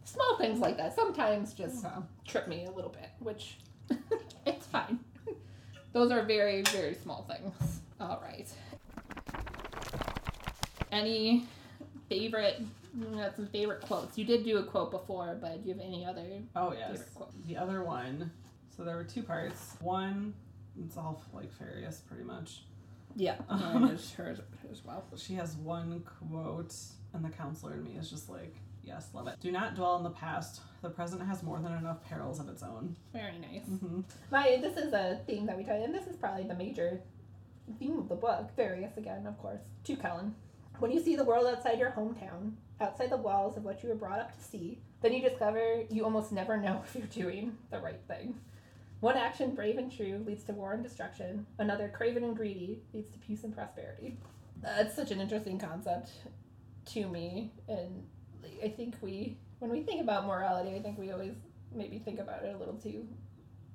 Small 0.04 0.38
things 0.38 0.60
like 0.60 0.78
that 0.78 0.94
sometimes 0.94 1.52
just 1.52 1.84
trip 2.26 2.48
me 2.48 2.64
a 2.64 2.70
little 2.70 2.90
bit, 2.90 3.10
which 3.18 3.58
it's 4.46 4.66
fine. 4.66 4.98
Those 5.92 6.10
are 6.10 6.22
very, 6.22 6.62
very 6.62 6.94
small 6.94 7.28
things. 7.28 7.80
All 8.00 8.22
right. 8.22 8.48
Any 10.90 11.44
favorite, 12.08 12.62
got 13.14 13.36
some 13.36 13.46
favorite 13.48 13.80
quotes? 13.82 14.16
You 14.18 14.24
did 14.24 14.44
do 14.44 14.58
a 14.58 14.64
quote 14.64 14.90
before, 14.90 15.38
but 15.40 15.62
do 15.62 15.68
you 15.68 15.74
have 15.74 15.82
any 15.84 16.04
other 16.04 16.26
Oh 16.56 16.72
yes. 16.72 16.90
favorite 16.90 17.14
quotes? 17.14 17.34
The 17.46 17.56
other 17.56 17.82
one. 17.82 18.30
So 18.76 18.84
there 18.84 18.96
were 18.96 19.04
two 19.04 19.22
parts. 19.22 19.76
One, 19.80 20.34
it's 20.82 20.96
all 20.96 21.22
like 21.32 21.50
Ferius, 21.58 22.00
pretty 22.06 22.24
much. 22.24 22.62
Yeah, 23.14 23.36
Um, 23.48 23.60
mine 23.82 23.90
is 23.92 24.12
hers 24.14 24.40
as 24.70 24.82
well. 24.84 25.04
She 25.16 25.34
has 25.34 25.56
one 25.56 26.02
quote, 26.30 26.74
and 27.12 27.24
the 27.24 27.28
counselor 27.28 27.74
in 27.74 27.84
me 27.84 27.96
is 27.98 28.08
just 28.08 28.30
like, 28.30 28.56
yes, 28.82 29.08
love 29.12 29.26
it. 29.26 29.36
Do 29.40 29.52
not 29.52 29.74
dwell 29.74 29.96
in 29.98 30.02
the 30.02 30.10
past. 30.10 30.62
The 30.80 30.88
present 30.88 31.20
has 31.22 31.42
more 31.42 31.58
than 31.60 31.72
enough 31.74 32.02
perils 32.08 32.40
of 32.40 32.48
its 32.48 32.62
own. 32.62 32.96
Very 33.12 33.38
nice. 33.38 33.66
hmm 33.66 34.00
My 34.30 34.58
this 34.62 34.76
is 34.78 34.92
a 34.94 35.20
theme 35.26 35.44
that 35.46 35.56
we 35.58 35.64
try, 35.64 35.74
and 35.76 35.94
this 35.94 36.06
is 36.06 36.16
probably 36.16 36.44
the 36.44 36.54
major 36.54 37.02
theme 37.78 37.98
of 37.98 38.08
the 38.08 38.14
book. 38.16 38.50
Ferius 38.56 38.96
again, 38.96 39.26
of 39.26 39.38
course, 39.38 39.60
to 39.84 39.96
Kellen. 39.96 40.34
When 40.82 40.90
you 40.90 40.98
see 40.98 41.14
the 41.14 41.22
world 41.22 41.46
outside 41.46 41.78
your 41.78 41.92
hometown, 41.92 42.54
outside 42.80 43.10
the 43.10 43.16
walls 43.16 43.56
of 43.56 43.62
what 43.62 43.84
you 43.84 43.88
were 43.88 43.94
brought 43.94 44.18
up 44.18 44.36
to 44.36 44.42
see, 44.42 44.80
then 45.00 45.12
you 45.12 45.22
discover 45.22 45.84
you 45.88 46.02
almost 46.02 46.32
never 46.32 46.56
know 46.56 46.82
if 46.84 46.96
you're 46.96 47.06
doing 47.06 47.56
the 47.70 47.78
right 47.78 48.00
thing. 48.08 48.34
One 48.98 49.16
action, 49.16 49.54
brave 49.54 49.78
and 49.78 49.96
true, 49.96 50.24
leads 50.26 50.42
to 50.42 50.52
war 50.52 50.72
and 50.72 50.82
destruction. 50.82 51.46
Another, 51.60 51.88
craven 51.88 52.24
and 52.24 52.36
greedy, 52.36 52.82
leads 52.92 53.10
to 53.10 53.18
peace 53.20 53.44
and 53.44 53.54
prosperity. 53.54 54.16
That's 54.60 54.96
such 54.96 55.12
an 55.12 55.20
interesting 55.20 55.56
concept 55.56 56.10
to 56.86 57.06
me, 57.06 57.52
and 57.68 58.04
I 58.60 58.66
think 58.66 58.96
we, 59.00 59.38
when 59.60 59.70
we 59.70 59.82
think 59.82 60.00
about 60.02 60.26
morality, 60.26 60.74
I 60.74 60.82
think 60.82 60.98
we 60.98 61.12
always 61.12 61.34
maybe 61.72 62.00
think 62.00 62.18
about 62.18 62.42
it 62.42 62.56
a 62.56 62.58
little 62.58 62.74
too 62.74 63.06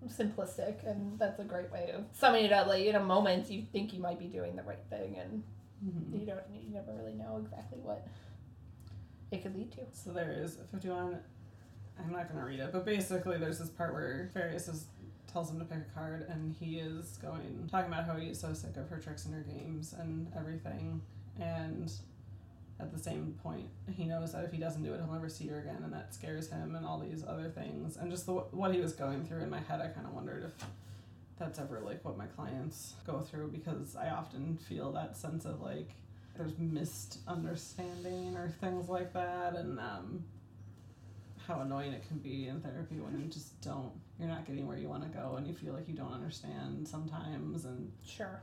simplistic, 0.10 0.86
and 0.86 1.18
that's 1.18 1.40
a 1.40 1.46
great 1.46 1.72
way 1.72 1.90
of 1.96 2.04
summing 2.12 2.44
it 2.44 2.52
up. 2.52 2.68
Like 2.68 2.84
in 2.84 2.96
a 2.96 3.04
moment, 3.04 3.50
you 3.50 3.66
think 3.72 3.94
you 3.94 4.02
might 4.02 4.20
be 4.20 4.28
doing 4.28 4.58
the 4.58 4.64
right 4.64 4.84
thing, 4.90 5.18
and 5.18 5.44
hmm 5.84 6.16
you 6.18 6.26
don't, 6.26 6.40
you 6.54 6.74
never 6.74 6.94
really 6.94 7.14
know 7.14 7.42
exactly 7.44 7.80
what 7.80 8.08
it 9.32 9.44
could 9.44 9.56
lead 9.56 9.72
to. 9.74 9.82
So 9.92 10.12
there 10.12 10.32
is 10.32 10.58
51. 10.72 11.18
I'm 12.00 12.12
not 12.12 12.30
going 12.30 12.40
to 12.40 12.46
read 12.46 12.60
it, 12.60 12.72
but 12.72 12.86
basically, 12.86 13.38
there's 13.38 13.60
this 13.60 13.70
part 13.70 13.94
where 13.94 14.30
Ferius 14.36 14.70
is, 14.70 14.86
tells 15.32 15.50
him 15.50 15.60
to 15.60 15.66
pick 15.66 15.80
a 15.80 15.94
card, 15.94 16.28
and 16.30 16.56
he 16.60 16.78
is 16.78 17.18
going, 17.22 17.68
talking 17.72 17.92
about 17.92 18.06
how 18.06 18.16
he's 18.16 18.40
so 18.40 18.54
sick 18.54 18.78
of 18.78 18.88
her 18.90 18.98
tricks 18.98 19.26
and 19.26 19.34
her 19.34 19.42
games 19.42 19.96
and 20.00 20.32
everything. 20.38 21.02
And 21.40 21.92
at 22.80 22.94
the 22.94 23.00
same 23.00 23.36
point, 23.42 23.68
he 23.92 24.06
knows 24.06 24.34
that 24.34 24.44
if 24.44 24.52
he 24.52 24.60
doesn't 24.60 24.84
do 24.84 24.94
it, 24.94 24.98
he'll 25.04 25.12
never 25.12 25.30
see 25.30 25.48
her 25.48 25.60
again, 25.60 25.80
and 25.84 25.92
that 25.92 26.14
scares 26.14 26.50
him, 26.50 26.76
and 26.76 26.86
all 26.86 27.00
these 27.00 27.24
other 27.28 27.50
things. 27.50 27.98
And 27.98 28.12
just 28.12 28.28
the, 28.28 28.34
what 28.34 28.74
he 28.74 28.80
was 28.80 28.94
going 28.94 29.26
through 29.26 29.42
in 29.42 29.50
my 29.50 29.60
head, 29.60 29.82
I 29.82 29.88
kind 29.88 30.06
of 30.06 30.14
wondered 30.14 30.44
if 30.46 30.68
that's 31.40 31.60
ever 31.60 31.80
like 31.80 32.04
what 32.04 32.18
my 32.18 32.26
clients 32.26 32.96
go 33.06 33.20
through 33.20 33.50
because 33.50 33.96
I 33.96 34.10
often 34.10 34.58
feel 34.58 34.92
that 34.94 35.16
sense 35.18 35.46
of 35.46 35.62
like 35.62 35.92
there's 36.36 36.58
misunderstanding 36.58 38.36
or 38.38 38.50
things 38.62 38.88
like 38.90 39.14
that, 39.14 39.56
and 39.56 39.80
um, 39.80 40.24
how 41.48 41.62
annoying 41.62 41.94
it 41.94 42.08
can 42.08 42.18
be 42.20 42.48
in 42.48 42.62
therapy 42.62 43.00
when 43.00 43.20
you 43.20 43.26
just 43.28 43.60
don't, 43.62 43.92
you're 44.20 44.28
not 44.28 44.46
getting 44.46 44.68
where 44.68 44.78
you 44.78 44.88
want 44.88 45.02
to 45.04 45.10
go, 45.18 45.36
and 45.38 45.48
you 45.48 45.54
feel 45.54 45.74
like 45.74 45.88
you 45.88 45.96
don't 45.96 46.14
understand 46.14 46.88
sometimes, 46.88 47.66
and 47.66 47.92
Sure. 48.06 48.42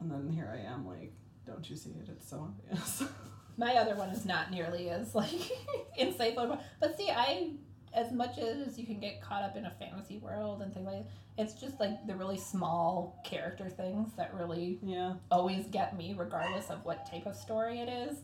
and 0.00 0.10
then 0.10 0.30
here 0.30 0.48
I 0.52 0.72
am 0.72 0.86
like, 0.86 1.12
don't 1.46 1.68
you 1.68 1.74
see 1.76 1.90
it? 1.90 2.08
It's 2.08 2.28
so 2.28 2.48
obvious. 2.70 3.02
My 3.58 3.74
other 3.76 3.96
one 3.96 4.10
is 4.10 4.24
not 4.26 4.50
nearly 4.50 4.90
as 4.90 5.14
like 5.14 5.30
insightful, 5.98 6.60
but 6.80 6.96
see, 6.96 7.10
I 7.10 7.52
as 7.96 8.12
much 8.12 8.38
as 8.38 8.78
you 8.78 8.86
can 8.86 9.00
get 9.00 9.20
caught 9.22 9.42
up 9.42 9.56
in 9.56 9.64
a 9.64 9.70
fantasy 9.78 10.18
world 10.18 10.62
and 10.62 10.72
things 10.72 10.86
like 10.86 10.96
that, 10.96 11.06
it's 11.38 11.54
just 11.54 11.80
like 11.80 12.06
the 12.06 12.14
really 12.14 12.36
small 12.38 13.20
character 13.24 13.68
things 13.68 14.12
that 14.16 14.32
really 14.34 14.78
yeah. 14.82 15.14
always 15.30 15.66
get 15.66 15.96
me, 15.96 16.14
regardless 16.16 16.70
of 16.70 16.84
what 16.84 17.10
type 17.10 17.26
of 17.26 17.34
story 17.34 17.80
it 17.80 17.88
is. 17.88 18.18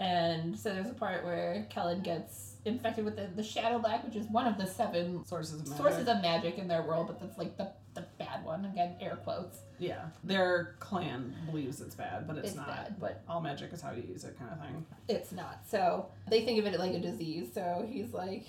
And 0.00 0.58
so 0.58 0.70
there's 0.74 0.90
a 0.90 0.94
part 0.94 1.24
where 1.24 1.66
Kellen 1.70 2.02
gets 2.02 2.56
infected 2.64 3.04
with 3.04 3.16
the, 3.16 3.28
the 3.36 3.42
Shadow 3.44 3.78
Black, 3.78 4.04
which 4.04 4.16
is 4.16 4.26
one 4.26 4.46
of 4.46 4.58
the 4.58 4.66
seven 4.66 5.24
Sources 5.24 5.60
of 5.60 5.68
magic. 5.68 5.76
sources 5.76 6.08
of 6.08 6.20
magic 6.20 6.58
in 6.58 6.66
their 6.66 6.82
world, 6.82 7.06
but 7.06 7.20
that's 7.20 7.38
like 7.38 7.56
the, 7.56 7.70
the 7.94 8.04
bad 8.18 8.44
one. 8.44 8.64
Again, 8.64 8.96
air 9.00 9.16
quotes. 9.22 9.58
Yeah, 9.78 10.06
their 10.24 10.74
clan 10.80 11.34
believes 11.46 11.80
it's 11.80 11.94
bad, 11.94 12.26
but 12.26 12.36
it's, 12.38 12.48
It's 12.48 12.56
not. 12.56 12.66
bad, 12.66 12.96
but 12.98 13.22
All 13.28 13.40
magic 13.40 13.72
is 13.72 13.80
how 13.80 13.92
you 13.92 14.02
use 14.02 14.24
it, 14.24 14.36
kind 14.38 14.50
of 14.52 14.60
thing. 14.60 14.84
it's 15.08 15.30
not. 15.32 15.60
So 15.68 16.06
they 16.28 16.44
think 16.44 16.58
of 16.58 16.66
it 16.66 16.78
like 16.80 16.92
a 16.94 17.00
disease. 17.00 17.48
So 17.54 17.86
he's 17.88 18.12
like, 18.12 18.46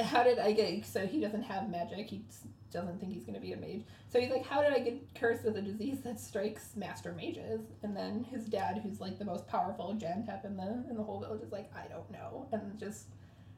how 0.00 0.22
did 0.22 0.38
I 0.38 0.52
get? 0.52 0.84
So 0.84 1.06
he 1.06 1.20
doesn't 1.20 1.42
have 1.42 1.68
magic. 1.70 2.08
He 2.08 2.22
doesn't 2.72 3.00
think 3.00 3.12
he's 3.12 3.24
going 3.24 3.34
to 3.34 3.40
be 3.40 3.52
a 3.52 3.56
mage. 3.56 3.84
So 4.08 4.20
he's 4.20 4.30
like, 4.30 4.44
how 4.44 4.62
did 4.62 4.72
I 4.72 4.80
get 4.80 5.14
cursed 5.14 5.44
with 5.44 5.56
a 5.56 5.62
disease 5.62 6.00
that 6.02 6.20
strikes 6.20 6.76
master 6.76 7.12
mages? 7.12 7.60
And 7.82 7.96
then 7.96 8.24
his 8.24 8.46
dad, 8.46 8.80
who's 8.82 9.00
like 9.00 9.18
the 9.18 9.24
most 9.24 9.46
powerful 9.48 9.94
Jan'Tep 9.98 10.44
in 10.44 10.56
the 10.56 10.84
in 10.90 10.96
the 10.96 11.02
whole 11.02 11.20
village, 11.20 11.42
is 11.42 11.52
like, 11.52 11.70
I 11.74 11.88
don't 11.88 12.10
know, 12.10 12.46
and 12.52 12.78
just. 12.78 13.06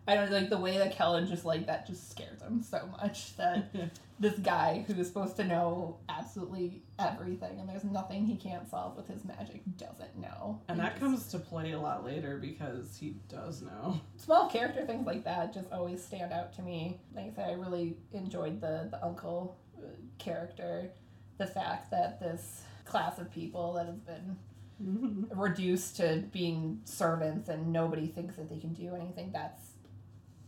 I 0.06 0.14
don't 0.14 0.32
like 0.32 0.48
the 0.48 0.58
way 0.58 0.78
that 0.78 0.96
Kellen 0.96 1.26
just 1.26 1.44
like 1.44 1.66
that 1.66 1.86
just 1.86 2.10
scares 2.10 2.40
him 2.40 2.62
so 2.62 2.88
much 2.98 3.36
that 3.36 3.70
this 4.20 4.38
guy 4.40 4.84
who 4.86 4.94
is 4.94 5.06
supposed 5.06 5.36
to 5.36 5.44
know 5.44 5.96
absolutely 6.08 6.82
everything 6.98 7.60
and 7.60 7.68
there's 7.68 7.84
nothing 7.84 8.26
he 8.26 8.34
can't 8.36 8.68
solve 8.68 8.96
with 8.96 9.06
his 9.06 9.24
magic 9.24 9.62
doesn't 9.76 10.18
know. 10.18 10.60
And 10.68 10.78
He 10.78 10.82
that 10.82 10.92
just- 10.94 11.00
comes 11.00 11.26
to 11.28 11.38
play 11.38 11.72
a 11.72 11.80
lot 11.80 12.04
later 12.04 12.38
because 12.38 12.96
he 12.96 13.16
does 13.28 13.62
know. 13.62 14.00
small 14.16 14.48
character 14.48 14.84
things 14.84 15.06
like 15.06 15.24
that 15.24 15.54
just 15.54 15.70
always 15.72 16.02
stand 16.04 16.32
out 16.32 16.52
to 16.54 16.62
me. 16.62 16.98
Like 17.14 17.26
I 17.26 17.34
said, 17.34 17.50
I 17.50 17.52
really 17.52 17.96
enjoyed 18.12 18.60
the 18.60 18.88
the 18.90 19.04
uncle 19.04 19.56
uh, 19.78 19.86
character, 20.18 20.90
the 21.38 21.46
fact 21.46 21.90
that 21.92 22.18
this 22.18 22.62
class 22.84 23.18
of 23.18 23.30
people 23.30 23.74
that 23.74 23.86
has 23.86 23.98
been 24.00 24.36
reduced 25.34 25.96
to 25.96 26.24
being 26.32 26.80
servants 26.84 27.48
and 27.48 27.72
nobody 27.72 28.06
thinks 28.06 28.36
that 28.36 28.48
they 28.48 28.58
can 28.58 28.72
do 28.74 28.94
anything. 28.94 29.30
That's 29.32 29.60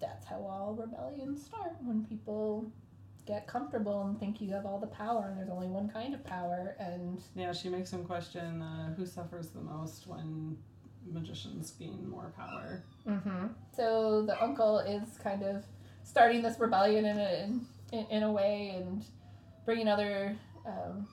that's 0.01 0.25
how 0.27 0.37
all 0.37 0.75
rebellions 0.75 1.45
start 1.45 1.77
when 1.85 2.05
people 2.07 2.73
get 3.31 3.47
comfortable 3.47 4.03
and 4.03 4.19
think 4.19 4.41
you 4.41 4.53
have 4.53 4.67
all 4.67 4.81
the 4.81 4.89
power 4.89 5.27
and 5.29 5.39
there's 5.39 5.51
only 5.51 5.69
one 5.69 5.89
kind 5.89 6.15
of 6.15 6.25
power 6.25 6.75
and 6.81 7.23
yeah, 7.37 7.53
she 7.53 7.69
makes 7.69 7.93
him 7.93 8.05
question 8.05 8.61
uh, 8.61 8.93
who 8.95 9.07
suffers 9.07 9.51
the 9.51 9.61
most 9.61 10.09
when 10.09 10.57
magicians 11.07 11.71
gain 11.79 12.09
more 12.09 12.33
power. 12.37 12.83
Mm-hmm. 13.07 13.47
So 13.75 14.23
the 14.27 14.43
uncle 14.43 14.81
is 14.81 15.17
kind 15.23 15.45
of 15.45 15.65
starting 16.03 16.43
this 16.43 16.59
rebellion 16.59 17.05
in 17.05 17.19
a 17.19 17.51
in, 17.93 18.07
in 18.11 18.23
a 18.25 18.33
way 18.33 18.75
and 18.77 19.05
bringing 19.65 19.87
other 19.87 20.37
um, 20.67 21.07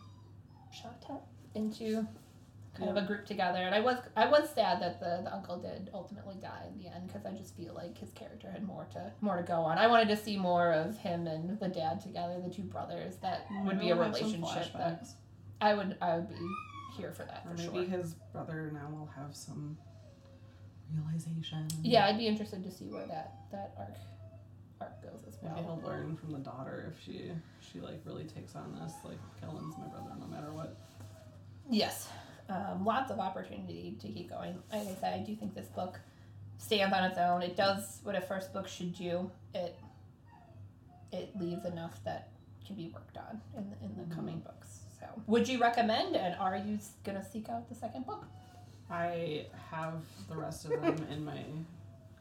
into 1.53 2.07
kind 2.77 2.89
of 2.89 2.97
a 3.03 3.05
group 3.07 3.25
together. 3.25 3.59
And 3.59 3.73
I 3.73 3.79
was 3.79 3.97
I 4.15 4.27
was 4.27 4.49
sad 4.49 4.81
that 4.81 4.99
the, 4.99 5.21
the 5.23 5.33
uncle 5.33 5.57
did 5.59 5.89
ultimately 5.93 6.35
die 6.41 6.65
in 6.71 6.77
the 6.81 6.89
end 6.93 7.07
because 7.07 7.25
I 7.25 7.31
just 7.31 7.55
feel 7.55 7.73
like 7.73 7.97
his 7.97 8.11
character 8.11 8.49
had 8.51 8.65
more 8.65 8.87
to 8.93 9.11
more 9.21 9.37
to 9.37 9.43
go 9.43 9.61
on. 9.61 9.77
I 9.77 9.87
wanted 9.87 10.07
to 10.09 10.17
see 10.17 10.37
more 10.37 10.71
of 10.71 10.97
him 10.97 11.27
and 11.27 11.59
the 11.59 11.67
dad 11.67 12.01
together, 12.01 12.39
the 12.43 12.53
two 12.53 12.63
brothers. 12.63 13.15
That 13.21 13.47
would 13.65 13.79
be 13.79 13.89
a 13.89 13.95
We'll 13.95 14.05
have 14.05 14.15
some 14.17 14.31
relationship 14.33 14.73
that. 14.73 15.07
I 15.59 15.73
would 15.73 15.97
I 16.01 16.15
would 16.17 16.29
be 16.29 16.35
here 16.97 17.11
for 17.11 17.23
that 17.25 17.43
Or 17.47 17.55
for 17.57 17.71
maybe 17.73 17.87
sure. 17.89 17.97
his 17.97 18.13
brother 18.33 18.71
now 18.73 18.89
will 18.89 19.09
have 19.15 19.35
some 19.35 19.77
realization. 20.93 21.67
Yeah, 21.83 22.05
I'd 22.05 22.17
be 22.17 22.27
interested 22.27 22.63
to 22.63 22.71
see 22.71 22.85
where 22.85 23.05
that 23.07 23.33
that 23.51 23.73
arc 23.77 23.95
arc 24.79 25.01
goes 25.01 25.23
as 25.27 25.37
well. 25.41 25.53
Maybe 25.55 25.65
he'll 25.67 25.81
learn 25.89 26.15
from 26.15 26.31
the 26.31 26.39
daughter 26.39 26.91
if 26.93 27.03
she 27.03 27.31
she 27.71 27.79
like 27.79 28.01
really 28.05 28.23
takes 28.25 28.55
on 28.55 28.77
this. 28.81 28.93
Like 29.03 29.17
Kellen's 29.41 29.75
my 29.77 29.87
brother, 29.87 30.11
no 30.19 30.27
matter 30.27 30.51
what. 30.51 30.77
Yes, 31.69 32.07
um, 32.49 32.85
lots 32.85 33.11
of 33.11 33.19
opportunity 33.19 33.97
to 34.01 34.07
keep 34.07 34.29
going. 34.29 34.57
Like 34.71 34.81
I 34.87 34.95
said, 34.99 35.13
I 35.13 35.23
do 35.23 35.35
think 35.35 35.53
this 35.53 35.67
book 35.67 35.99
stands 36.57 36.93
on 36.95 37.03
its 37.03 37.17
own. 37.17 37.41
It 37.41 37.55
does 37.55 37.99
what 38.03 38.15
a 38.15 38.21
first 38.21 38.53
book 38.53 38.67
should 38.67 38.95
do. 38.95 39.29
It 39.53 39.75
it 41.11 41.31
leaves 41.39 41.65
enough 41.65 41.99
that 42.03 42.29
can 42.65 42.75
be 42.75 42.89
worked 42.93 43.17
on 43.17 43.41
in 43.55 43.69
the, 43.69 43.85
in 43.85 43.95
the 43.95 44.03
Mhm. 44.03 44.15
coming 44.15 44.39
books. 44.39 44.81
So, 44.99 45.05
would 45.27 45.47
you 45.47 45.59
recommend? 45.59 46.15
And 46.15 46.35
are 46.39 46.57
you 46.57 46.79
gonna 47.03 47.23
seek 47.23 47.49
out 47.49 47.69
the 47.69 47.75
second 47.75 48.05
book? 48.05 48.25
I 48.89 49.45
have 49.71 50.03
the 50.29 50.35
rest 50.35 50.65
of 50.65 50.71
them 50.81 51.07
in 51.11 51.23
my 51.23 51.43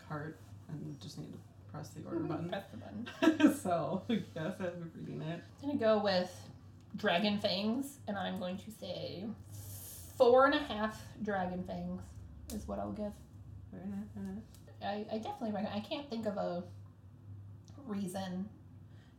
cart 0.09 0.39
and 0.69 1.01
just 1.01 1.19
need 1.19 1.33
to 1.33 1.39
press 1.73 1.89
the 1.91 2.05
order 2.05 2.21
button. 2.21 2.49
Press 2.49 2.65
the 2.71 2.77
button. 2.77 3.55
so 3.63 4.03
yes, 4.09 4.55
I'm 4.61 4.91
reading 4.97 5.23
it. 5.23 5.41
I'm 5.63 5.69
gonna 5.69 5.79
go 5.81 5.99
with 6.03 6.31
Dragon 6.97 7.39
Fangs, 7.41 7.99
and 8.09 8.17
I'm 8.17 8.39
going 8.39 8.57
to 8.59 8.71
say 8.71 9.25
four 10.17 10.47
and 10.47 10.55
a 10.55 10.59
half 10.59 11.01
Dragon 11.23 11.63
Fangs 11.65 12.03
is 12.55 12.67
what 12.67 12.79
I'll 12.79 12.93
give. 12.93 13.13
Very 13.73 13.87
nice, 13.89 14.09
very 14.15 14.27
nice. 14.35 14.45
I, 15.11 15.15
I 15.15 15.19
definitely 15.19 15.53
recommend. 15.53 15.75
I 15.75 15.81
can't 15.81 16.09
think 16.09 16.27
of 16.27 16.37
a 16.37 16.63
reason. 17.87 18.49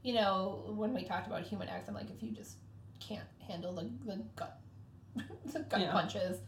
You 0.03 0.13
know, 0.13 0.63
when 0.75 0.93
we 0.93 1.03
talked 1.03 1.27
about 1.27 1.43
human 1.43 1.67
acts, 1.67 1.87
I'm 1.89 1.95
like, 1.95 2.09
if 2.09 2.21
you 2.23 2.31
just 2.31 2.57
can't 2.99 3.25
handle 3.47 3.73
the, 3.73 3.89
the 4.05 4.21
gut, 4.35 4.59
the 5.45 5.59
gut 5.59 5.81
Yeah. 5.81 5.91
punches, 5.91 6.39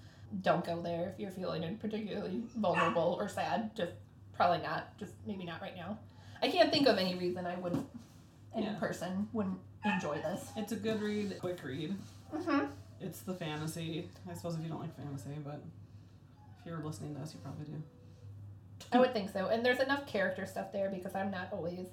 don't 0.42 0.64
go 0.66 0.82
there. 0.82 1.12
If 1.14 1.20
you're 1.20 1.32
feeling 1.32 1.78
particularly 1.78 2.44
vulnerable 2.58 3.18
or 3.20 3.28
sad, 3.28 3.76
just 3.76 3.92
probably 4.34 4.60
not. 4.60 4.98
Just 4.98 5.14
maybe 5.26 5.44
not 5.44 5.62
right 5.62 5.76
now. 5.76 5.98
I 6.42 6.48
can't 6.50 6.72
think 6.72 6.88
of 6.88 6.98
any 6.98 7.16
reason 7.16 7.46
I 7.46 7.56
wouldn't, 7.56 7.86
any 8.56 8.68
Yeah. 8.68 8.76
person 8.76 9.28
wouldn't 9.34 9.60
enjoy 9.84 10.16
this. 10.16 10.52
It's 10.56 10.72
a 10.72 10.76
good 10.78 11.02
read, 11.02 11.38
quick 11.40 11.62
read. 11.64 11.96
Mm-hmm. 12.34 12.66
It's 13.02 13.20
the 13.22 13.34
fantasy. 13.34 14.10
I 14.30 14.34
suppose 14.34 14.56
if 14.56 14.62
you 14.62 14.70
don't 14.70 14.82
like 14.82 14.96
fantasy, 14.98 15.30
but 15.44 15.62
if 16.60 16.66
you're 16.66 16.80
listening 16.84 17.16
to 17.16 17.22
us, 17.22 17.34
you 17.34 17.40
probably 17.42 17.66
do. 17.66 17.82
I 18.92 19.00
would 19.00 19.14
think 19.14 19.30
so. 19.32 19.48
And 19.48 19.66
there's 19.66 19.80
enough 19.80 20.06
character 20.08 20.46
stuff 20.46 20.72
there 20.72 20.90
because 20.90 21.16
I'm 21.16 21.32
not 21.32 21.50
always. 21.52 21.88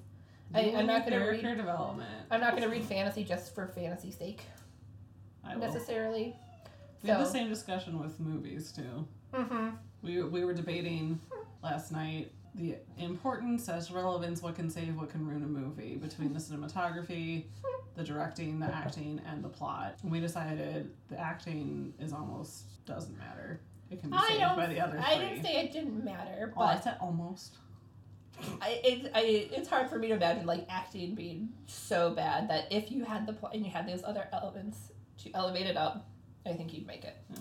I- 0.54 0.60
You 0.62 0.76
I'm 0.76 0.86
not 0.86 1.04
gonna 1.04 1.18
character 1.18 1.48
read- 1.48 1.56
development. 1.56 2.08
I'm 2.30 2.40
not 2.40 2.52
going 2.52 2.62
to 2.62 2.68
read 2.68 2.84
fantasy 2.84 3.24
just 3.24 3.54
for 3.54 3.66
fantasy's 3.68 4.16
sake. 4.16 4.42
I 5.44 5.54
will. 5.56 5.60
necessarily. 5.66 6.34
We 7.02 7.10
had 7.10 7.20
the 7.20 7.24
same 7.24 7.48
discussion 7.48 8.00
with 8.00 8.18
movies 8.18 8.72
too. 8.72 9.06
Mm-hmm. 9.32 9.68
We, 10.02 10.22
we 10.22 10.44
were 10.44 10.54
debating 10.54 11.20
last 11.62 11.92
night 11.92 12.32
the 12.56 12.76
importance 12.98 13.68
as 13.68 13.90
relevance, 13.90 14.42
what 14.42 14.54
can 14.54 14.70
save, 14.70 14.96
what 14.96 15.10
can 15.10 15.26
ruin 15.26 15.42
a 15.42 15.46
movie 15.46 15.96
between 15.96 16.32
the 16.32 16.40
cinematography, 16.40 17.44
the 17.94 18.02
directing, 18.02 18.58
the 18.58 18.66
acting, 18.66 19.20
and 19.26 19.44
the 19.44 19.48
plot. 19.48 19.98
And 20.02 20.10
we 20.10 20.20
decided 20.20 20.90
the 21.08 21.20
acting 21.20 21.92
is 22.00 22.12
almost 22.12 22.84
doesn't 22.86 23.16
matter. 23.18 23.60
It 23.90 24.00
can 24.00 24.10
be 24.10 24.16
I 24.16 24.28
saved 24.28 24.56
by 24.56 24.66
the 24.66 24.80
other 24.80 24.98
I 24.98 25.18
didn't 25.18 25.42
say 25.42 25.56
it 25.56 25.72
didn't 25.72 26.04
matter, 26.04 26.52
oh, 26.56 26.62
I 26.62 26.74
but 26.74 26.84
said 26.84 26.96
almost. 27.00 27.56
I, 28.60 28.80
it, 28.84 29.10
I, 29.14 29.48
it's 29.52 29.68
hard 29.68 29.88
for 29.88 29.98
me 29.98 30.08
to 30.08 30.14
imagine 30.14 30.44
like 30.46 30.66
acting 30.68 31.14
being 31.14 31.50
so 31.66 32.10
bad 32.10 32.50
that 32.50 32.70
if 32.70 32.90
you 32.90 33.04
had 33.04 33.26
the 33.26 33.32
plot 33.32 33.54
and 33.54 33.64
you 33.64 33.70
had 33.70 33.88
those 33.88 34.02
other 34.04 34.28
elements 34.32 34.92
to 35.24 35.30
elevate 35.34 35.66
it 35.66 35.76
up, 35.76 36.08
I 36.44 36.52
think 36.52 36.74
you'd 36.74 36.86
make 36.86 37.04
it. 37.04 37.16
Yeah. 37.30 37.38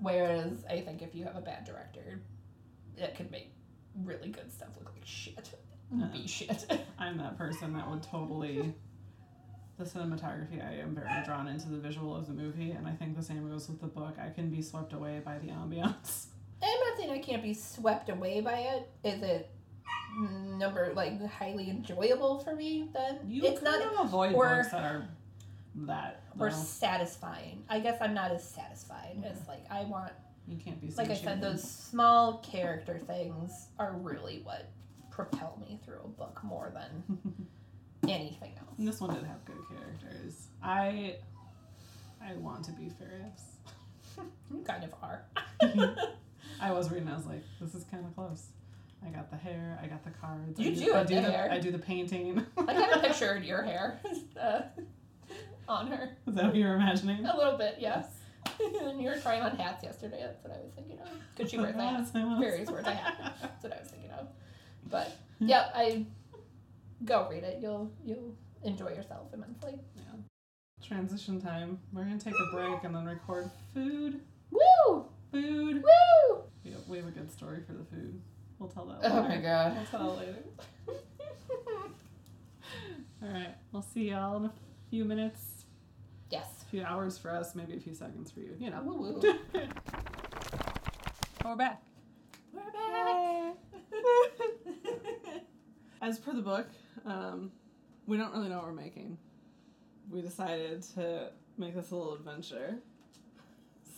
Whereas 0.00 0.64
I 0.68 0.80
think 0.80 1.02
if 1.02 1.14
you 1.14 1.24
have 1.24 1.36
a 1.36 1.40
bad 1.40 1.64
director, 1.64 2.20
it 2.96 3.14
could 3.16 3.30
make 3.30 3.52
really 4.02 4.28
good 4.28 4.50
stuff 4.52 4.68
look 4.78 4.92
like 4.94 5.04
shit. 5.04 5.50
Yeah. 5.94 6.06
Be 6.12 6.26
shit. 6.26 6.66
I'm 6.98 7.18
that 7.18 7.36
person 7.38 7.72
that 7.74 7.88
would 7.90 8.02
totally. 8.02 8.74
The 9.76 9.84
cinematography, 9.84 10.64
I 10.64 10.74
am 10.80 10.94
very 10.94 11.08
drawn 11.24 11.48
into 11.48 11.68
the 11.68 11.78
visual 11.78 12.14
of 12.14 12.28
the 12.28 12.32
movie, 12.32 12.70
and 12.70 12.86
I 12.86 12.92
think 12.92 13.16
the 13.16 13.22
same 13.24 13.48
goes 13.50 13.68
with 13.68 13.80
the 13.80 13.88
book. 13.88 14.14
I 14.24 14.30
can 14.30 14.48
be 14.48 14.62
swept 14.62 14.92
away 14.92 15.20
by 15.24 15.38
the 15.38 15.48
ambiance. 15.48 16.26
I'm 16.62 16.68
not 16.88 16.96
saying 16.96 17.10
I 17.10 17.18
can't 17.18 17.42
be 17.42 17.54
swept 17.54 18.08
away 18.08 18.40
by 18.40 18.58
it. 18.60 18.88
Is 19.02 19.20
it 19.22 19.50
number 20.16 20.92
like 20.94 21.20
highly 21.28 21.70
enjoyable 21.70 22.38
for 22.38 22.54
me? 22.54 22.88
Then 22.94 23.18
You 23.26 23.42
it's 23.44 23.60
kind 23.60 23.82
not 23.84 23.94
of 23.94 24.06
avoid 24.06 24.34
or- 24.34 24.46
books 24.56 24.70
that 24.70 24.84
are 24.84 25.08
that. 25.86 26.22
or 26.38 26.50
satisfying. 26.52 27.64
I 27.68 27.80
guess 27.80 27.98
I'm 28.00 28.14
not 28.14 28.30
as 28.30 28.48
satisfied 28.48 29.22
as 29.26 29.38
like 29.48 29.64
I 29.70 29.82
want. 29.84 30.12
You 30.46 30.58
can't 30.58 30.80
be. 30.80 30.90
Like 30.90 31.10
I 31.10 31.14
said, 31.14 31.40
those 31.40 31.62
small 31.62 32.38
character 32.38 32.98
things 32.98 33.68
are 33.78 33.92
really 33.92 34.40
what 34.44 34.70
propel 35.10 35.58
me 35.60 35.78
through 35.84 36.00
a 36.04 36.08
book 36.08 36.40
more 36.42 36.72
than 36.74 37.46
anything 38.08 38.52
else. 38.58 38.78
And 38.78 38.86
this 38.86 39.00
one 39.00 39.14
did 39.14 39.24
have 39.24 39.44
good 39.44 39.56
characters. 39.68 40.48
I. 40.62 41.16
I 42.26 42.34
want 42.36 42.64
to 42.64 42.72
be 42.72 42.84
Ferius. 42.84 43.42
You 44.50 44.62
kind 44.62 44.84
of 44.84 44.94
are. 45.02 45.24
I 46.60 46.70
was 46.72 46.90
reading. 46.90 47.08
I 47.08 47.16
was 47.16 47.26
like, 47.26 47.42
this 47.60 47.74
is 47.74 47.84
kind 47.84 48.04
of 48.06 48.14
close. 48.14 48.46
I 49.04 49.10
got 49.10 49.30
the 49.30 49.36
hair. 49.36 49.78
I 49.82 49.86
got 49.86 50.04
the 50.04 50.10
cards. 50.10 50.58
You 50.58 50.70
I 50.70 50.74
do 50.74 50.94
I 50.94 51.04
do 51.04 51.14
the 51.16 51.22
hair. 51.22 51.48
I 51.50 51.58
do 51.58 51.70
the 51.72 51.78
painting. 51.78 52.44
I 52.56 52.62
kind 52.74 52.92
of 52.92 53.02
pictured 53.02 53.44
your 53.44 53.62
hair 53.62 54.00
uh, 54.40 54.62
on 55.68 55.88
her 55.88 56.10
is 56.26 56.34
that 56.34 56.46
what 56.46 56.54
you 56.54 56.64
were 56.66 56.74
imagining? 56.74 57.24
a 57.24 57.36
little 57.36 57.58
bit, 57.58 57.76
yes. 57.78 58.06
and 58.82 59.00
you 59.00 59.08
were 59.08 59.18
trying 59.18 59.42
on 59.42 59.56
hats 59.56 59.82
yesterday. 59.82 60.20
That's 60.20 60.42
what 60.42 60.52
I 60.52 60.60
was 60.60 60.72
thinking 60.74 60.98
of. 61.00 61.08
Because 61.36 61.50
she 61.50 61.58
wears 61.58 61.74
a 61.74 61.82
hat. 61.82 61.94
Yes, 61.98 62.10
I 62.14 62.24
was. 62.24 62.44
Ferius 62.44 62.70
wears 62.70 62.86
a 62.86 62.94
hat. 62.94 63.36
That's 63.40 63.62
what 63.62 63.72
I 63.72 63.80
was 63.80 63.90
thinking 63.90 64.10
of. 64.10 64.28
But 64.90 65.16
yeah, 65.40 65.70
I 65.74 66.06
go 67.04 67.28
read 67.30 67.44
it. 67.44 67.58
You'll 67.60 67.90
you'll 68.04 68.34
enjoy 68.62 68.90
yourself 68.90 69.32
immensely. 69.32 69.74
Transition 70.86 71.40
time. 71.40 71.78
We're 71.94 72.04
gonna 72.04 72.18
take 72.18 72.34
a 72.34 72.54
break 72.54 72.84
and 72.84 72.94
then 72.94 73.06
record 73.06 73.50
food. 73.72 74.20
Woo! 74.50 75.06
Food. 75.32 75.82
Woo! 75.82 76.42
We 76.62 76.72
have, 76.72 76.88
we 76.88 76.98
have 76.98 77.06
a 77.06 77.10
good 77.10 77.32
story 77.32 77.60
for 77.66 77.72
the 77.72 77.84
food. 77.84 78.20
We'll 78.58 78.68
tell 78.68 78.84
that. 78.86 78.98
Oh 79.02 79.22
my 79.22 79.38
god. 79.38 79.76
We'll 79.76 79.86
tell 79.86 80.16
later. 80.16 80.44
All 83.22 83.28
right. 83.28 83.54
We'll 83.72 83.82
see 83.82 84.10
y'all 84.10 84.36
in 84.36 84.44
a 84.44 84.52
few 84.90 85.06
minutes. 85.06 85.53
Yes. 86.30 86.46
A 86.62 86.64
few 86.66 86.82
hours 86.82 87.18
for 87.18 87.30
us, 87.30 87.54
maybe 87.54 87.74
a 87.74 87.80
few 87.80 87.94
seconds 87.94 88.30
for 88.30 88.40
you. 88.40 88.56
You 88.58 88.70
know. 88.70 88.82
Woo 88.82 88.96
woo. 88.96 89.20
We're 91.44 91.56
back. 91.56 91.82
We're 92.52 92.62
back. 92.72 93.56
As 96.02 96.18
per 96.18 96.32
the 96.32 96.42
book, 96.42 96.66
um, 97.04 97.52
we 98.06 98.16
don't 98.16 98.32
really 98.32 98.48
know 98.48 98.56
what 98.56 98.66
we're 98.66 98.72
making. 98.72 99.18
We 100.10 100.22
decided 100.22 100.82
to 100.94 101.30
make 101.58 101.74
this 101.74 101.90
a 101.90 101.96
little 101.96 102.14
adventure. 102.14 102.78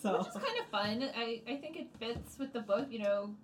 So 0.03 0.19
Which 0.19 0.29
is 0.29 0.35
kind 0.35 0.61
of 0.61 0.67
fun. 0.71 1.11
I, 1.17 1.41
I 1.49 1.57
think 1.57 1.77
it 1.77 1.89
fits 1.99 2.39
with 2.39 2.53
the 2.53 2.61
book, 2.61 2.87
you 2.91 3.01
know. 3.01 3.35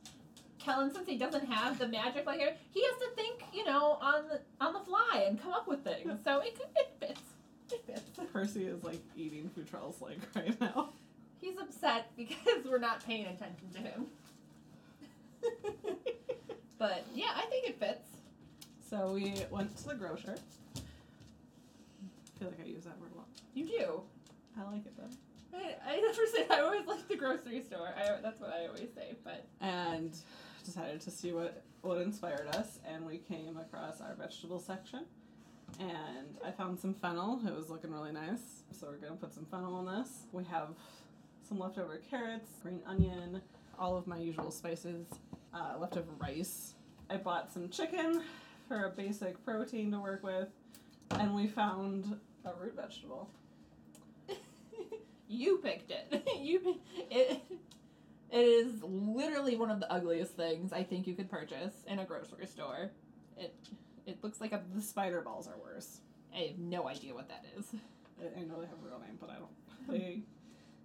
Kellen, 0.59 0.93
since 0.95 1.09
he 1.09 1.19
doesn't 1.19 1.45
have 1.47 1.79
the 1.79 1.89
magic 1.89 2.25
like 2.25 2.39
he 2.71 2.85
has 2.85 2.95
to 3.01 3.09
think, 3.17 3.43
you 3.53 3.65
know, 3.65 3.99
on 4.01 4.29
the 4.29 4.41
on 4.65 4.73
the 4.73 4.81
fly 4.81 5.25
and 5.27 5.41
come 5.43 5.53
up 5.53 5.67
with 5.67 5.83
things. 5.83 6.21
So 6.25 6.41
it 6.41 6.57
it 6.77 6.93
fits. 7.01 7.21
Percy 8.33 8.65
is 8.65 8.83
like 8.85 9.01
eating 9.17 9.51
Futrell's 9.57 10.01
leg 10.01 10.19
right 10.37 10.61
now. 10.61 10.91
He's 11.41 11.59
upset 11.59 12.11
because 12.17 12.65
we're 12.65 12.79
not 12.79 13.05
paying 13.05 13.27
attention 13.27 13.71
to 13.75 13.79
him. 13.79 14.07
but 16.79 17.05
yeah, 17.15 17.31
I 17.35 17.47
think 17.47 17.69
it 17.69 17.79
fits. 17.81 18.09
So 18.89 19.13
we 19.15 19.35
went 19.51 19.77
to 19.79 19.89
the 19.89 19.95
grocer. 19.95 20.37
I 20.77 22.39
feel 22.39 22.49
like 22.49 22.61
I 22.65 22.69
use 22.69 22.85
that 22.85 22.99
word 23.01 23.11
a 23.15 23.19
lot. 23.19 23.29
You 23.55 23.67
do. 23.67 24.03
I 24.59 24.71
like 24.71 24.87
it 24.87 24.97
though. 24.97 25.59
I, 25.59 25.75
I 25.87 26.01
never 26.01 26.27
say 26.27 26.47
I 26.51 26.61
always 26.61 26.87
like 26.87 27.09
the 27.09 27.17
grocery 27.17 27.63
store. 27.63 27.89
I, 27.97 28.21
that's 28.23 28.41
what 28.41 28.53
I 28.53 28.67
always 28.67 28.89
say. 28.95 29.15
But 29.25 29.47
And 29.61 30.17
decided 30.65 31.01
to 31.03 31.11
see 31.11 31.33
what 31.33 31.63
what 31.83 31.99
inspired 31.99 32.49
us, 32.55 32.79
and 32.87 33.05
we 33.05 33.19
came 33.19 33.57
across 33.57 34.01
our 34.01 34.15
vegetable 34.15 34.61
section. 34.61 35.05
And 35.81 36.37
I 36.45 36.51
found 36.51 36.79
some 36.79 36.95
fennel. 36.95 37.41
It 37.47 37.55
was 37.55 37.71
looking 37.71 37.93
really 37.93 38.13
nice. 38.13 38.63
So 38.73 38.89
we're 38.89 38.97
gonna 38.97 39.17
put 39.17 39.35
some 39.35 39.47
fennel 39.47 39.81
in 39.81 39.87
this. 39.87 40.27
We 40.33 40.45
have 40.45 40.69
some 41.49 41.59
leftover 41.59 42.01
carrots, 42.11 42.51
green 42.63 42.81
onion, 42.87 43.43
all 43.79 43.97
of 43.97 44.07
my 44.07 44.19
usual 44.19 44.51
spices, 44.51 45.07
uh, 45.55 45.75
leftover 45.79 46.13
rice. 46.19 46.75
I 47.11 47.17
bought 47.17 47.53
some 47.53 47.69
chicken 47.69 48.23
for 48.69 48.87
a 48.87 48.91
basic 48.91 49.45
protein 49.45 49.91
to 49.93 50.01
work 50.01 50.23
with, 50.23 50.49
and 51.11 51.35
we 51.35 51.47
found 51.47 52.19
a 52.45 52.53
root 52.55 52.77
vegetable. 52.77 53.29
you 55.29 55.59
picked 55.59 55.91
it. 55.91 56.27
you 56.41 56.81
it. 57.11 57.43
It 58.31 58.39
is 58.39 58.83
literally 58.83 59.57
one 59.57 59.71
of 59.71 59.79
the 59.79 59.93
ugliest 59.93 60.37
things 60.37 60.73
I 60.73 60.85
think 60.85 61.07
you 61.07 61.15
could 61.15 61.31
purchase 61.31 61.75
in 61.87 61.99
a 61.99 62.05
grocery 62.07 62.47
store. 62.47 62.91
It 63.37 63.55
it 64.07 64.23
looks 64.23 64.41
like 64.41 64.53
a. 64.53 64.63
The 64.75 64.83
spider 64.83 65.21
balls 65.21 65.49
are 65.49 65.59
worse. 65.63 66.01
I 66.35 66.49
have 66.49 66.59
no 66.59 66.89
idea 66.89 67.15
what 67.15 67.29
that 67.29 67.45
is. 67.57 67.67
I, 68.21 68.41
I 68.41 68.43
know 68.45 68.61
they 68.61 68.67
have 68.67 68.79
a 68.83 68.87
real 68.87 69.01
name, 69.01 69.19
but 69.21 69.31
I 69.31 69.35
don't. 69.35 69.51
They 69.89 70.23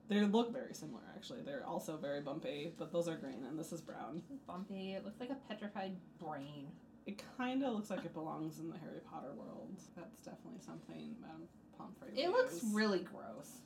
they 0.09 0.21
look 0.21 0.53
very 0.53 0.73
similar 0.73 1.01
actually. 1.15 1.41
They're 1.41 1.65
also 1.65 1.97
very 1.97 2.21
bumpy, 2.21 2.73
but 2.77 2.91
those 2.91 3.07
are 3.07 3.15
green 3.15 3.43
and 3.47 3.59
this 3.59 3.71
is 3.71 3.81
brown. 3.81 4.21
Bumpy. 4.45 4.93
It 4.93 5.03
looks 5.03 5.19
like 5.19 5.29
a 5.29 5.37
petrified 5.49 5.95
brain. 6.19 6.67
It 7.05 7.21
kind 7.37 7.63
of 7.63 7.73
looks 7.73 7.89
like 7.89 8.05
it 8.05 8.13
belongs 8.13 8.59
in 8.59 8.69
the 8.69 8.77
Harry 8.77 8.99
Potter 9.09 9.31
world. 9.35 9.79
That's 9.95 10.19
definitely 10.21 10.59
something 10.65 11.15
Madame 11.21 11.47
Pomfrey. 11.77 12.11
It 12.15 12.29
looks 12.29 12.63
use. 12.63 12.73
really 12.73 12.99
gross. 12.99 13.59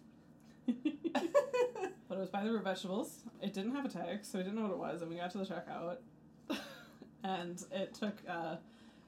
but 0.68 2.18
it 2.18 2.20
was 2.20 2.30
by 2.30 2.43
the 2.43 2.52
root 2.52 2.64
vegetables. 2.64 3.22
It 3.41 3.54
didn't 3.54 3.76
have 3.76 3.86
a 3.86 3.89
tag, 3.89 4.20
so 4.24 4.38
we 4.38 4.43
didn't 4.43 4.58
know 4.58 4.68
what 4.68 4.72
it 4.72 4.78
was, 4.78 5.02
and 5.02 5.10
we 5.10 5.18
got 5.18 5.32
to 5.32 5.39
the 5.39 5.45
checkout, 5.45 5.97
and 7.24 7.64
it 7.72 7.95
took 7.95 8.16
uh, 8.30 8.58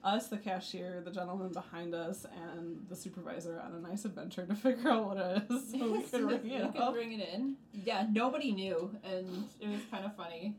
us, 0.04 0.28
the 0.28 0.38
cashier, 0.38 1.01
the 1.04 1.12
gentleman 1.12 1.51
behind 1.51 1.95
us, 1.95 2.26
and 2.56 2.86
the 2.89 2.95
supervisor 2.95 3.62
on 3.64 3.74
a 3.74 3.80
nice 3.80 4.06
adventure 4.06 4.45
to 4.45 4.56
figure 4.64 4.89
out 4.89 5.06
what 5.06 5.18
it 5.18 5.43
is, 5.49 5.72
so 5.72 5.91
we 5.91 6.01
could 6.04 6.22
ring 6.22 6.41
You 6.43 6.64
it 6.66 6.76
could 6.76 6.93
bring 6.93 7.14
it 7.14 7.30
in. 7.34 7.56
Yeah, 7.74 8.08
nobody 8.12 8.51
knew, 8.51 8.91
and 9.04 9.45
it 9.60 9.70
was 9.70 9.82
kind 9.89 10.06
of 10.06 10.16
funny. 10.16 10.56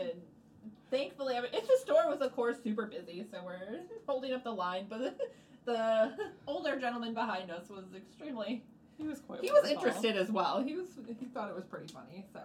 And 0.00 0.12
thankfully, 0.90 1.36
I 1.36 1.40
mean, 1.40 1.50
if 1.52 1.66
the 1.66 1.76
store 1.80 2.08
was, 2.08 2.20
of 2.20 2.34
course, 2.34 2.56
super 2.62 2.86
busy, 2.86 3.24
so 3.30 3.38
we're 3.44 3.80
holding 4.06 4.32
up 4.32 4.44
the 4.44 4.52
line. 4.52 4.86
But 4.88 5.18
the 5.64 6.12
older 6.46 6.78
gentleman 6.78 7.14
behind 7.14 7.50
us 7.50 7.68
was 7.68 7.84
extremely. 7.96 8.62
He 8.96 9.06
was 9.06 9.20
quite. 9.20 9.40
He 9.40 9.50
was 9.50 9.68
interested 9.68 10.16
as 10.16 10.30
well. 10.30 10.62
He 10.62 10.74
was. 10.74 10.86
He 11.18 11.26
thought 11.26 11.50
it 11.50 11.54
was 11.56 11.64
pretty 11.64 11.92
funny. 11.92 12.26
So 12.32 12.40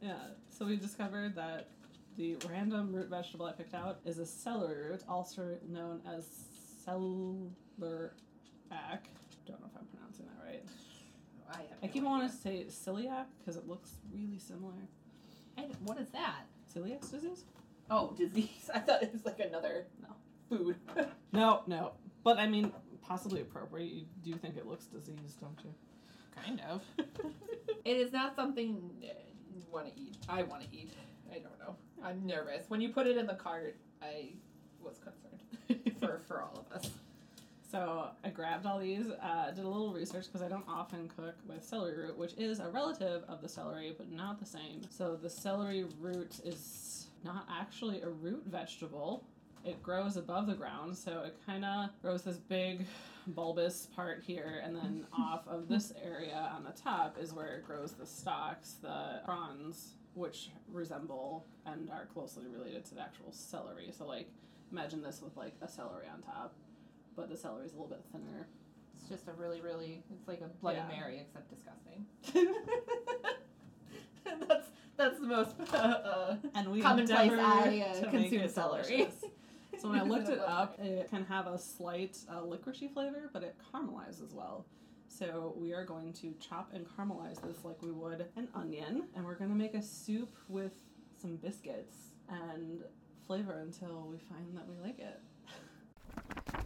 Yeah. 0.00 0.14
So 0.50 0.66
we 0.66 0.76
discovered 0.76 1.34
that 1.36 1.68
the 2.16 2.36
random 2.48 2.92
root 2.92 3.08
vegetable 3.08 3.46
I 3.46 3.52
picked 3.52 3.74
out 3.74 4.00
is 4.04 4.18
a 4.18 4.26
celery 4.26 4.90
root, 4.90 5.02
also 5.08 5.56
known 5.68 6.00
as 6.06 6.26
celeriac. 6.86 8.10
Don't 9.46 9.60
know 9.60 9.66
if 9.66 9.76
I'm 9.78 9.86
pronouncing 9.86 10.26
that 10.26 10.44
right. 10.44 10.62
I 11.50 11.56
have. 11.56 11.64
I 11.82 11.86
no 11.86 11.92
keep 11.92 12.02
idea. 12.02 12.08
wanting 12.08 12.28
to 12.30 12.34
say 12.36 12.64
celiac 12.68 13.26
because 13.38 13.56
it 13.56 13.66
looks 13.68 13.92
really 14.12 14.38
similar. 14.38 14.74
I 15.58 15.62
what 15.84 15.98
is 15.98 16.08
that? 16.10 16.46
Celiac 16.74 17.08
disease? 17.10 17.44
Oh, 17.90 18.12
disease. 18.16 18.70
I 18.72 18.78
thought 18.78 19.02
it 19.02 19.12
was 19.12 19.24
like 19.24 19.40
another 19.40 19.86
No. 20.00 20.08
food. 20.48 20.76
No, 21.32 21.62
no. 21.66 21.92
But 22.24 22.38
I 22.38 22.46
mean, 22.46 22.72
possibly 23.00 23.40
appropriate. 23.40 23.90
You 23.90 24.04
do 24.22 24.34
think 24.34 24.56
it 24.58 24.66
looks 24.66 24.84
diseased, 24.86 25.40
don't 25.40 25.58
you? 25.64 25.72
kind 26.44 26.60
of. 26.68 26.82
It 27.84 27.96
is 27.96 28.12
not 28.12 28.36
something 28.36 28.78
you 29.00 29.62
want 29.72 29.86
to 29.92 30.00
eat. 30.00 30.16
I 30.28 30.44
want 30.44 30.62
to 30.62 30.68
eat. 30.76 30.92
I 31.30 31.38
don't 31.40 31.58
know. 31.58 31.74
I'm 32.04 32.26
nervous. 32.26 32.64
When 32.68 32.80
you 32.80 32.90
put 32.90 33.06
it 33.06 33.16
in 33.16 33.26
the 33.26 33.34
cart, 33.34 33.76
I 34.02 34.30
was 34.82 34.98
concerned 34.98 35.96
for 36.00 36.20
for 36.26 36.42
all 36.42 36.64
of 36.66 36.76
us. 36.76 36.90
So 37.70 38.08
I 38.22 38.28
grabbed 38.28 38.66
all 38.66 38.78
these, 38.78 39.06
uh, 39.06 39.50
did 39.50 39.64
a 39.64 39.68
little 39.68 39.94
research 39.94 40.26
because 40.26 40.42
I 40.42 40.48
don't 40.48 40.68
often 40.68 41.08
cook 41.16 41.34
with 41.48 41.64
celery 41.64 41.96
root, 41.96 42.18
which 42.18 42.34
is 42.36 42.60
a 42.60 42.68
relative 42.68 43.22
of 43.28 43.40
the 43.40 43.48
celery, 43.48 43.94
but 43.96 44.12
not 44.12 44.38
the 44.38 44.44
same. 44.44 44.82
So 44.90 45.16
the 45.16 45.30
celery 45.30 45.86
root 45.98 46.38
is 46.44 47.06
not 47.24 47.48
actually 47.50 48.02
a 48.02 48.10
root 48.10 48.42
vegetable. 48.46 49.24
It 49.64 49.82
grows 49.82 50.18
above 50.18 50.48
the 50.48 50.54
ground, 50.54 50.94
so 50.94 51.22
it 51.24 51.38
kind 51.46 51.64
of 51.64 51.88
grows 52.02 52.24
this 52.24 52.36
big 52.36 52.84
bulbous 53.28 53.86
part 53.96 54.22
here, 54.26 54.60
and 54.62 54.76
then 54.76 55.06
off 55.18 55.48
of 55.48 55.66
this 55.66 55.94
area 56.04 56.50
on 56.54 56.64
the 56.64 56.72
top 56.72 57.16
is 57.18 57.32
where 57.32 57.56
it 57.56 57.64
grows 57.64 57.92
the 57.92 58.04
stalks, 58.04 58.72
the 58.82 59.20
fronds, 59.24 59.92
which 60.14 60.50
resemble 60.68 61.46
and 61.66 61.90
are 61.90 62.06
closely 62.06 62.44
related 62.46 62.84
to 62.86 62.94
the 62.94 63.00
actual 63.00 63.32
celery. 63.32 63.90
So, 63.96 64.06
like, 64.06 64.28
imagine 64.70 65.02
this 65.02 65.20
with 65.22 65.36
like 65.36 65.54
a 65.62 65.68
celery 65.68 66.06
on 66.12 66.22
top, 66.22 66.54
but 67.16 67.28
the 67.28 67.36
celery 67.36 67.66
is 67.66 67.72
a 67.72 67.76
little 67.76 67.88
bit 67.88 68.02
thinner. 68.12 68.46
It's 68.98 69.08
just 69.08 69.28
a 69.28 69.32
really, 69.32 69.60
really. 69.60 70.02
It's 70.12 70.28
like 70.28 70.40
a 70.40 70.48
Bloody 70.60 70.78
Yeah. 70.78 70.88
Mary, 70.88 71.20
except 71.20 71.50
disgusting. 71.50 72.06
that's 74.48 74.68
that's 74.96 75.18
the 75.18 75.26
most 75.26 75.56
uh, 75.72 75.76
uh, 75.76 76.36
And 76.54 76.70
we 76.70 76.80
commonplace 76.80 77.32
I 77.32 77.84
uh, 77.90 78.00
to 78.00 78.10
consume 78.10 78.48
celery. 78.48 79.08
So 79.80 79.88
when 79.88 79.98
I 79.98 80.02
looked 80.08 80.28
it 80.28 80.38
up, 80.38 80.78
it 80.78 81.08
can 81.10 81.24
have 81.24 81.46
a 81.46 81.58
slight 81.58 82.18
uh, 82.28 82.42
licoricey 82.42 82.92
flavor, 82.92 83.30
but 83.32 83.42
it 83.42 83.56
caramelizes 83.72 84.22
as 84.22 84.32
well. 84.34 84.66
So 85.18 85.54
we 85.58 85.74
are 85.74 85.84
going 85.84 86.12
to 86.14 86.34
chop 86.40 86.70
and 86.72 86.86
caramelize 86.86 87.40
this 87.42 87.64
like 87.64 87.82
we 87.82 87.90
would 87.90 88.26
an 88.36 88.48
onion, 88.54 89.04
and 89.14 89.24
we're 89.24 89.34
gonna 89.34 89.54
make 89.54 89.74
a 89.74 89.82
soup 89.82 90.34
with 90.48 90.72
some 91.20 91.36
biscuits 91.36 91.96
and 92.28 92.82
flavor 93.26 93.58
until 93.58 94.06
we 94.10 94.16
find 94.18 94.56
that 94.56 94.66
we 94.68 94.76
like 94.82 94.98
it. 94.98 95.20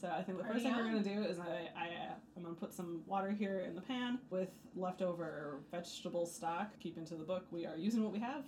So 0.00 0.08
I 0.08 0.22
think 0.22 0.38
the 0.38 0.44
first 0.44 0.62
thing 0.62 0.74
we're 0.74 0.84
gonna 0.84 1.02
do 1.02 1.24
is 1.24 1.38
I, 1.38 1.68
I 1.78 1.88
uh, 1.88 2.14
I'm 2.34 2.42
gonna 2.42 2.54
put 2.54 2.72
some 2.72 3.02
water 3.06 3.30
here 3.32 3.60
in 3.68 3.74
the 3.74 3.82
pan 3.82 4.18
with 4.30 4.48
leftover 4.74 5.58
vegetable 5.70 6.24
stock. 6.24 6.70
Keep 6.80 6.96
into 6.96 7.16
the 7.16 7.24
book. 7.24 7.44
We 7.50 7.66
are 7.66 7.76
using 7.76 8.02
what 8.02 8.10
we 8.10 8.18
have, 8.20 8.44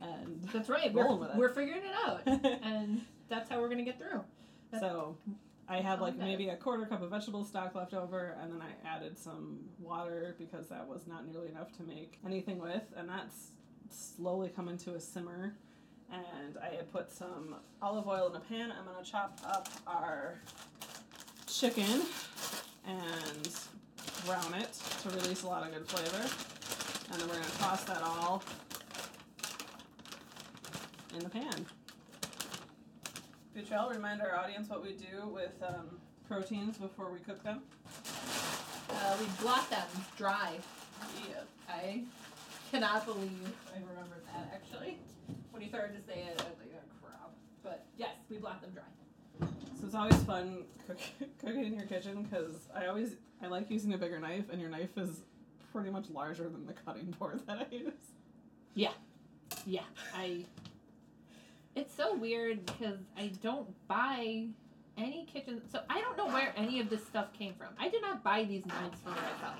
and 0.00 0.42
That's 0.52 0.68
right. 0.68 0.92
We're, 0.92 1.06
we're 1.36 1.54
figuring 1.54 1.82
it 1.84 1.94
out, 2.04 2.22
and 2.64 3.02
that's 3.28 3.48
how 3.48 3.60
we're 3.60 3.68
gonna 3.68 3.84
get 3.84 3.96
through. 3.96 4.24
so 4.80 5.16
I 5.72 5.80
had 5.80 6.02
like 6.02 6.18
maybe 6.18 6.50
a 6.50 6.56
quarter 6.56 6.84
cup 6.84 7.00
of 7.00 7.08
vegetable 7.08 7.44
stock 7.44 7.74
left 7.74 7.94
over, 7.94 8.36
and 8.42 8.52
then 8.52 8.60
I 8.60 8.86
added 8.86 9.18
some 9.18 9.60
water 9.78 10.36
because 10.38 10.68
that 10.68 10.86
was 10.86 11.06
not 11.06 11.26
nearly 11.26 11.48
enough 11.48 11.74
to 11.78 11.82
make 11.82 12.18
anything 12.26 12.58
with, 12.58 12.82
and 12.94 13.08
that's 13.08 13.52
slowly 13.88 14.50
coming 14.50 14.76
to 14.78 14.94
a 14.96 15.00
simmer. 15.00 15.54
And 16.12 16.58
I 16.62 16.76
had 16.76 16.92
put 16.92 17.10
some 17.10 17.56
olive 17.80 18.06
oil 18.06 18.28
in 18.28 18.36
a 18.36 18.40
pan. 18.40 18.70
I'm 18.70 18.84
gonna 18.84 19.02
chop 19.02 19.40
up 19.46 19.70
our 19.86 20.42
chicken 21.46 22.02
and 22.86 23.48
brown 24.26 24.52
it 24.52 24.78
to 25.02 25.08
release 25.08 25.42
a 25.42 25.48
lot 25.48 25.66
of 25.66 25.72
good 25.72 25.88
flavor. 25.88 26.28
And 27.12 27.18
then 27.18 27.28
we're 27.30 27.40
gonna 27.40 27.58
toss 27.58 27.84
that 27.84 28.02
all 28.02 28.42
in 31.14 31.20
the 31.20 31.30
pan. 31.30 31.64
Butrell, 33.56 33.90
remind 33.90 34.22
our 34.22 34.34
audience 34.36 34.68
what 34.70 34.82
we 34.82 34.92
do 34.92 35.28
with 35.28 35.52
um, 35.66 35.98
proteins 36.26 36.78
before 36.78 37.10
we 37.10 37.18
cook 37.18 37.42
them. 37.44 37.60
Uh, 38.90 39.16
we 39.20 39.26
blot 39.40 39.68
them 39.68 39.86
dry. 40.16 40.52
Yeah. 41.28 41.42
I 41.68 42.02
cannot 42.70 43.04
believe 43.04 43.52
I 43.74 43.78
remembered 43.78 44.24
that 44.26 44.50
actually. 44.54 44.98
When 45.50 45.62
you 45.62 45.68
started 45.68 45.94
to 45.94 46.02
say 46.06 46.20
it, 46.20 46.40
I 46.40 46.44
was 46.48 46.58
like, 46.58 46.72
oh 46.74 47.06
crap. 47.06 47.30
But 47.62 47.84
yes, 47.98 48.14
we 48.30 48.38
blot 48.38 48.62
them 48.62 48.70
dry. 48.72 49.48
So 49.78 49.86
it's 49.86 49.94
always 49.94 50.16
fun 50.22 50.64
cook, 50.86 50.98
cooking 51.38 51.64
in 51.64 51.74
your 51.74 51.86
kitchen 51.86 52.22
because 52.22 52.68
I 52.74 52.86
always 52.86 53.16
I 53.42 53.48
like 53.48 53.70
using 53.70 53.92
a 53.92 53.98
bigger 53.98 54.20
knife, 54.20 54.44
and 54.50 54.60
your 54.60 54.70
knife 54.70 54.96
is 54.96 55.22
pretty 55.72 55.90
much 55.90 56.08
larger 56.10 56.48
than 56.48 56.66
the 56.66 56.72
cutting 56.72 57.14
board 57.18 57.40
that 57.46 57.68
I 57.70 57.74
use. 57.74 57.92
Yeah, 58.74 58.92
yeah, 59.66 59.82
I. 60.14 60.44
It's 61.74 61.94
so 61.94 62.14
weird 62.14 62.66
because 62.66 62.98
I 63.16 63.32
don't 63.42 63.68
buy 63.88 64.46
any 64.98 65.26
kitchen. 65.32 65.62
So 65.70 65.80
I 65.88 66.00
don't 66.00 66.16
know 66.16 66.26
where 66.26 66.52
any 66.56 66.80
of 66.80 66.90
this 66.90 67.04
stuff 67.06 67.32
came 67.32 67.54
from. 67.54 67.68
I 67.78 67.88
did 67.88 68.02
not 68.02 68.22
buy 68.22 68.44
these 68.44 68.66
knives 68.66 68.98
for 69.02 69.10
myself. 69.10 69.58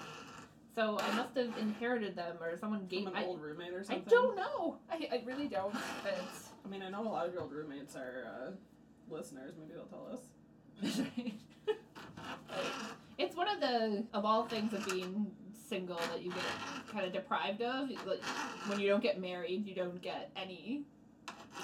So 0.74 0.98
I 1.00 1.14
must 1.16 1.36
have 1.36 1.56
inherited 1.58 2.16
them 2.16 2.36
or 2.40 2.56
someone 2.56 2.86
gave. 2.86 3.04
From 3.04 3.14
an 3.16 3.22
I, 3.22 3.26
old 3.26 3.40
roommate 3.40 3.72
or 3.72 3.84
something. 3.84 4.04
I 4.06 4.10
don't 4.10 4.36
know. 4.36 4.78
I, 4.90 5.08
I 5.12 5.22
really 5.24 5.48
don't. 5.48 5.74
It's, 5.74 6.48
I 6.64 6.68
mean, 6.68 6.82
I 6.82 6.88
know 6.88 7.02
a 7.02 7.08
lot 7.08 7.26
of 7.26 7.32
your 7.32 7.42
old 7.42 7.52
roommates 7.52 7.96
are 7.96 8.24
uh, 8.26 9.14
listeners. 9.14 9.54
Maybe 9.58 9.72
they'll 9.74 9.84
tell 9.84 10.08
us. 10.12 10.20
it's 13.18 13.36
one 13.36 13.48
of 13.48 13.60
the 13.60 14.04
of 14.14 14.24
all 14.24 14.46
things 14.46 14.72
of 14.72 14.86
being 14.88 15.30
single 15.68 16.00
that 16.12 16.22
you 16.22 16.30
get 16.30 16.42
kind 16.90 17.06
of 17.06 17.12
deprived 17.12 17.62
of. 17.62 17.90
Like 18.06 18.22
when 18.66 18.80
you 18.80 18.88
don't 18.88 19.02
get 19.02 19.20
married, 19.20 19.66
you 19.66 19.74
don't 19.74 20.00
get 20.00 20.30
any 20.36 20.84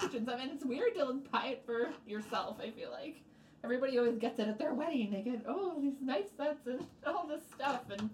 kitchens. 0.01 0.28
I 0.28 0.36
mean, 0.36 0.51
it's 0.55 0.64
weird 0.64 0.95
to 0.97 1.20
buy 1.32 1.47
it 1.49 1.62
for 1.66 1.91
yourself. 2.07 2.59
I 2.61 2.70
feel 2.70 2.91
like 2.91 3.22
everybody 3.64 3.99
always 3.99 4.18
gets 4.18 4.39
it 4.39 4.49
at 4.49 4.59
their 4.59 4.74
wedding. 4.74 5.11
They 5.11 5.22
get 5.22 5.45
oh 5.49 5.78
these 5.80 6.01
knife 6.01 6.26
sets 6.36 6.66
and 6.66 6.86
all 7.07 7.26
this 7.26 7.43
stuff 7.55 7.82
and 7.91 8.09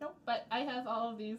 nope. 0.00 0.16
But 0.24 0.46
I 0.50 0.60
have 0.60 0.86
all 0.86 1.10
of 1.10 1.18
these 1.18 1.38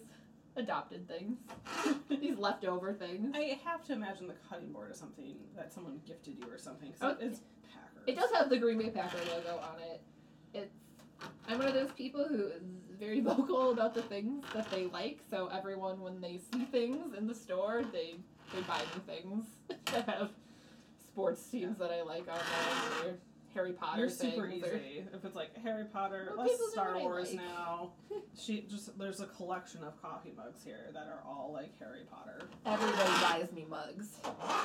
adopted 0.56 1.08
things, 1.08 1.38
these 2.10 2.38
leftover 2.38 2.94
things. 2.94 3.32
I 3.36 3.60
have 3.64 3.84
to 3.86 3.94
imagine 3.94 4.28
the 4.28 4.34
cutting 4.50 4.72
board 4.72 4.92
is 4.92 4.98
something 4.98 5.36
that 5.56 5.72
someone 5.72 6.00
gifted 6.08 6.36
you 6.40 6.52
or 6.52 6.58
something. 6.58 6.90
'cause 7.00 7.16
Oh, 7.20 7.24
it's 7.24 7.42
Packers. 7.74 8.04
It 8.08 8.16
does 8.16 8.32
have 8.32 8.50
the 8.50 8.58
Green 8.58 8.78
Bay 8.80 8.90
Packer 8.90 9.18
logo 9.36 9.60
on 9.60 9.80
it. 9.82 10.02
It's 10.54 10.74
I'm 11.48 11.60
one 11.60 11.68
of 11.68 11.74
those 11.74 11.92
people 11.92 12.26
who 12.28 12.48
is 12.48 12.62
very 13.00 13.20
vocal 13.22 13.72
about 13.72 13.94
the 13.94 14.02
things 14.04 14.44
that 14.54 14.70
they 14.72 14.86
like. 14.86 15.20
So 15.30 15.48
everyone, 15.48 16.02
when 16.02 16.22
they 16.22 16.40
see 16.52 16.66
things 16.66 17.14
in 17.18 17.28
the 17.28 17.36
store, 17.36 17.84
they 17.92 18.16
they 18.54 18.62
buy 18.62 18.80
me 18.80 19.02
things 19.06 19.46
that 19.94 20.08
have 20.08 20.30
sports 21.06 21.44
teams 21.50 21.78
that 21.80 21.92
I 21.92 22.02
like 22.02 22.28
on 22.30 22.40
there, 23.04 23.16
Harry 23.58 23.74
Potter 23.74 24.02
You're 24.02 24.10
things. 24.10 24.34
super 24.36 24.48
easy. 24.48 25.04
If 25.12 25.26
it's 25.26 25.36
like 25.36 25.50
Harry 25.64 25.86
Potter, 25.86 26.32
Well, 26.38 26.46
less 26.46 26.60
Star 26.72 27.00
Wars 27.00 27.30
like. 27.34 27.38
now. 27.42 27.92
She 28.40 28.62
just 28.70 28.96
there's 29.00 29.20
a 29.20 29.26
collection 29.26 29.84
of 29.84 30.00
coffee 30.00 30.32
mugs 30.38 30.64
here 30.64 30.92
that 30.94 31.08
are 31.08 31.22
all 31.28 31.50
like 31.52 31.72
Harry 31.80 32.02
Potter. 32.12 32.44
Everybody 32.68 33.10
buys 33.20 33.52
me 33.52 33.66
mugs. 33.68 34.18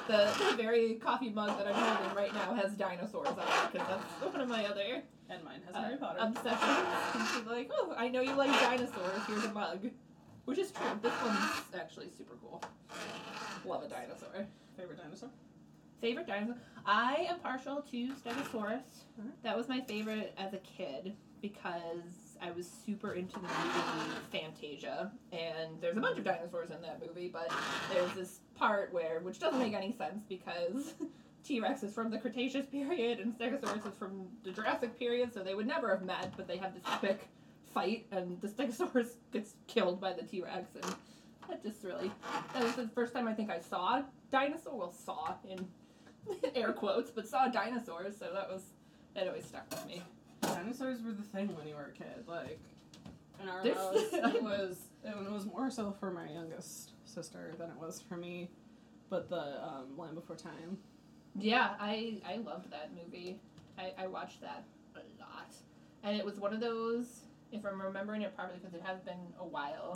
The, 0.09 0.30
the 0.51 0.57
very 0.62 0.95
coffee 0.97 1.30
mug 1.30 1.57
that 1.57 1.66
I'm 1.68 1.74
holding 1.74 2.14
right 2.14 2.34
now 2.34 2.53
has 2.55 2.72
dinosaurs 2.74 3.28
on 3.28 3.38
it 3.38 3.72
because 3.72 3.88
that's 3.88 4.32
one 4.34 4.43
of 4.43 4.49
my 4.51 4.66
other 4.66 5.03
And 5.30 5.43
mine 5.43 5.62
has 5.66 5.74
uh, 5.74 5.80
Harry 5.84 5.97
Potter. 5.97 6.18
obsessions. 6.20 7.30
She's 7.34 7.47
like, 7.47 7.70
oh, 7.72 7.95
I 7.97 8.09
know 8.09 8.20
you 8.20 8.34
like 8.34 8.51
dinosaurs. 8.61 9.22
Here's 9.26 9.45
a 9.45 9.53
mug, 9.55 9.88
which 10.45 10.59
is 10.59 10.70
true. 10.70 10.86
This 11.01 11.14
one's 11.24 11.62
actually 11.80 12.11
super 12.18 12.34
cool. 12.43 12.62
Love 13.64 13.84
a 13.84 13.88
dinosaur. 13.88 14.47
Favorite 14.76 14.99
dinosaur? 14.99 15.30
Favorite 16.03 16.26
dinosaur? 16.26 16.57
I 16.87 17.26
am 17.28 17.39
partial 17.39 17.83
to 17.91 18.09
Stegosaurus. 18.14 19.05
That 19.43 19.57
was 19.57 19.68
my 19.68 19.80
favorite 19.80 20.35
as 20.37 20.53
a 20.53 20.59
kid 20.59 21.14
because 21.41 22.37
I 22.41 22.51
was 22.51 22.68
super 22.85 23.12
into 23.12 23.35
the 23.35 23.43
movie 23.43 24.16
Fantasia, 24.33 25.12
and 25.33 25.80
there's 25.80 25.97
a 25.97 26.01
bunch 26.01 26.18
of 26.18 26.24
dinosaurs 26.24 26.70
in 26.70 26.80
that 26.83 27.01
movie, 27.05 27.28
but 27.28 27.53
there's 27.93 28.12
this 28.14 28.41
part 28.57 28.93
where, 28.93 29.20
which 29.20 29.39
doesn't 29.39 29.59
make 29.59 29.74
any 29.74 29.93
sense 29.93 30.24
because 30.28 30.95
T 31.45 31.61
Rex 31.61 31.83
is 31.83 31.93
from 31.95 32.11
the 32.11 32.18
Cretaceous 32.18 32.66
period 32.66 33.20
and 33.20 33.37
Stegosaurus 33.37 33.87
is 33.87 33.95
from 33.99 34.26
the 34.45 34.51
Jurassic 34.51 34.99
period, 34.99 35.33
so 35.33 35.43
they 35.43 35.55
would 35.55 35.66
never 35.66 35.91
have 35.91 36.03
met, 36.03 36.33
but 36.37 36.49
they 36.49 36.57
have 36.57 36.74
this 36.74 36.83
epic 36.87 37.28
fight, 37.72 38.07
and 38.11 38.41
the 38.41 38.49
Stegosaurus 38.49 39.14
gets 39.33 39.55
killed 39.68 40.01
by 40.01 40.12
the 40.12 40.22
T 40.22 40.43
Rex, 40.43 40.74
and 40.74 40.95
that 41.49 41.62
just 41.62 41.85
really, 41.85 42.11
that 42.55 42.62
was 42.62 42.74
the 42.74 42.89
first 42.89 43.12
time 43.12 43.28
I 43.28 43.35
think 43.35 43.51
I 43.51 43.61
saw 43.61 44.03
dinosaur, 44.30 44.76
well, 44.76 44.93
saw 44.93 45.35
in 45.49 45.66
air 46.55 46.73
quotes, 46.73 47.11
but 47.11 47.29
saw 47.29 47.49
dinosaurs, 47.49 48.16
so 48.18 48.31
that 48.33 48.49
was, 48.51 48.62
that 49.14 49.27
always 49.27 49.45
stuck 49.47 49.68
with 49.70 49.87
me. 49.87 50.03
Dinosaurs 50.43 51.03
were 51.03 51.12
the 51.12 51.23
thing 51.23 51.55
when 51.57 51.66
you 51.68 51.75
were 51.75 51.87
a 51.87 51.93
kid. 51.93 52.25
Like 52.27 52.61
in 53.43 53.49
our 53.49 53.62
There's- 53.62 53.79
house, 53.79 53.95
it 54.35 54.43
was 54.43 54.79
it 55.05 55.33
was 55.33 55.47
more 55.47 55.70
so 55.70 55.95
for 55.99 56.11
my 56.11 56.29
youngest 56.31 56.93
sister 57.05 57.55
than 57.59 57.70
it 57.70 57.77
was 57.77 58.01
for 58.01 58.16
me. 58.16 58.51
But 59.11 59.29
the 59.29 59.62
um, 59.62 59.97
Land 59.97 60.14
Before 60.14 60.37
Time. 60.37 60.79
Yeah, 61.39 61.75
I 61.79 62.20
I 62.27 62.37
loved 62.37 62.70
that 62.70 62.91
movie. 62.95 63.39
I, 63.79 63.93
I 63.99 64.07
watched 64.07 64.41
that 64.43 64.64
a 64.97 64.99
lot, 65.20 65.55
and 66.03 66.16
it 66.16 66.25
was 66.25 66.39
one 66.41 66.53
of 66.53 66.61
those. 66.61 67.20
If 67.53 67.64
I'm 67.66 67.81
remembering 67.81 68.23
it 68.23 68.35
properly, 68.35 68.59
because 68.59 68.75
it 68.75 68.83
has 68.85 69.01
been 69.01 69.20
a 69.39 69.45
while. 69.47 69.95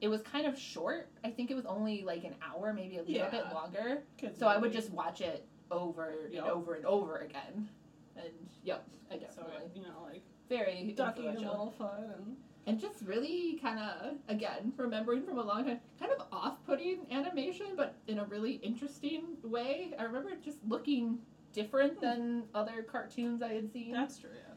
It 0.00 0.08
was 0.08 0.22
kind 0.22 0.46
of 0.46 0.58
short. 0.58 1.08
I 1.24 1.30
think 1.30 1.50
it 1.50 1.54
was 1.54 1.66
only 1.66 2.02
like 2.02 2.24
an 2.24 2.34
hour, 2.42 2.72
maybe 2.72 2.98
a 2.98 3.02
little 3.02 3.30
bit 3.30 3.44
longer. 3.52 4.02
So 4.38 4.46
I 4.46 4.58
would 4.58 4.72
just 4.72 4.90
watch 4.90 5.20
it 5.20 5.46
over 5.70 6.28
Yep. 6.30 6.42
and 6.42 6.52
over 6.52 6.74
and 6.74 6.84
over 6.84 7.16
again. 7.18 7.68
And 8.16 8.32
yep, 8.62 8.86
I 9.10 9.16
definitely 9.16 9.56
it, 9.56 9.70
you 9.74 9.82
know 9.82 10.02
like 10.04 10.22
very 10.48 10.92
Ducky 10.96 11.26
and 11.26 11.36
influential. 11.36 11.74
Littlefoot 11.78 12.16
and 12.16 12.36
and 12.66 12.80
just 12.80 13.02
really 13.02 13.58
kind 13.62 13.78
of 13.78 14.16
again 14.28 14.72
remembering 14.76 15.22
from 15.22 15.38
a 15.38 15.42
long 15.42 15.64
time 15.64 15.80
kind 16.00 16.12
of 16.12 16.26
off-putting 16.32 17.06
animation 17.12 17.66
but 17.76 17.94
in 18.08 18.18
a 18.18 18.24
really 18.24 18.54
interesting 18.54 19.36
way 19.44 19.92
i 19.98 20.02
remember 20.02 20.30
just 20.42 20.58
looking 20.66 21.18
different 21.56 21.94
hmm. 21.94 22.00
than 22.00 22.42
other 22.54 22.82
cartoons 22.82 23.42
I 23.42 23.54
had 23.54 23.72
seen. 23.72 23.92
That's 23.92 24.18
true. 24.18 24.30
Yeah, 24.34 24.54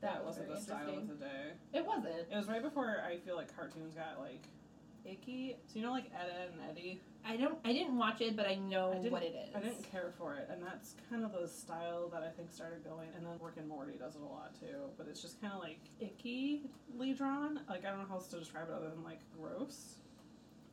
that, 0.00 0.14
that 0.14 0.24
was 0.24 0.36
wasn't 0.38 0.46
very 0.46 0.58
the 0.58 0.64
style 0.64 0.98
of 0.98 1.08
the 1.08 1.14
day. 1.14 1.52
It 1.72 1.86
wasn't. 1.86 2.14
It 2.30 2.36
was 2.36 2.48
right 2.48 2.62
before 2.62 3.02
I 3.06 3.18
feel 3.18 3.36
like 3.36 3.54
cartoons 3.54 3.94
got 3.94 4.20
like 4.20 4.44
icky. 5.04 5.56
So 5.66 5.78
you 5.78 5.84
know, 5.84 5.92
like 5.92 6.06
Ed, 6.14 6.30
Edd 6.30 6.50
n 6.54 6.70
Eddy. 6.70 7.00
I 7.24 7.36
don't. 7.36 7.58
I 7.64 7.72
didn't 7.72 7.96
watch 7.96 8.20
it, 8.20 8.36
but 8.36 8.46
I 8.46 8.54
know 8.54 8.92
I 8.92 9.08
what 9.08 9.22
it 9.22 9.34
is. 9.48 9.54
I 9.54 9.60
didn't 9.60 9.90
care 9.90 10.12
for 10.18 10.34
it, 10.34 10.48
and 10.50 10.62
that's 10.62 10.94
kind 11.10 11.24
of 11.24 11.32
the 11.32 11.48
style 11.48 12.08
that 12.12 12.22
I 12.22 12.30
think 12.30 12.52
started 12.52 12.84
going. 12.84 13.08
And 13.16 13.26
then 13.26 13.34
Rick 13.40 13.54
and 13.56 13.68
Morty 13.68 13.94
does 13.98 14.14
it 14.14 14.22
a 14.22 14.24
lot 14.24 14.54
too, 14.58 14.90
but 14.96 15.06
it's 15.08 15.22
just 15.22 15.40
kind 15.40 15.52
of 15.52 15.60
like 15.60 15.80
icky-ly 16.00 17.12
drawn. 17.12 17.60
Like 17.68 17.84
I 17.84 17.90
don't 17.90 18.00
know 18.00 18.06
how 18.08 18.16
else 18.16 18.28
to 18.28 18.38
describe 18.38 18.68
it 18.68 18.74
other 18.74 18.90
than 18.90 19.02
like 19.02 19.20
gross. 19.36 19.96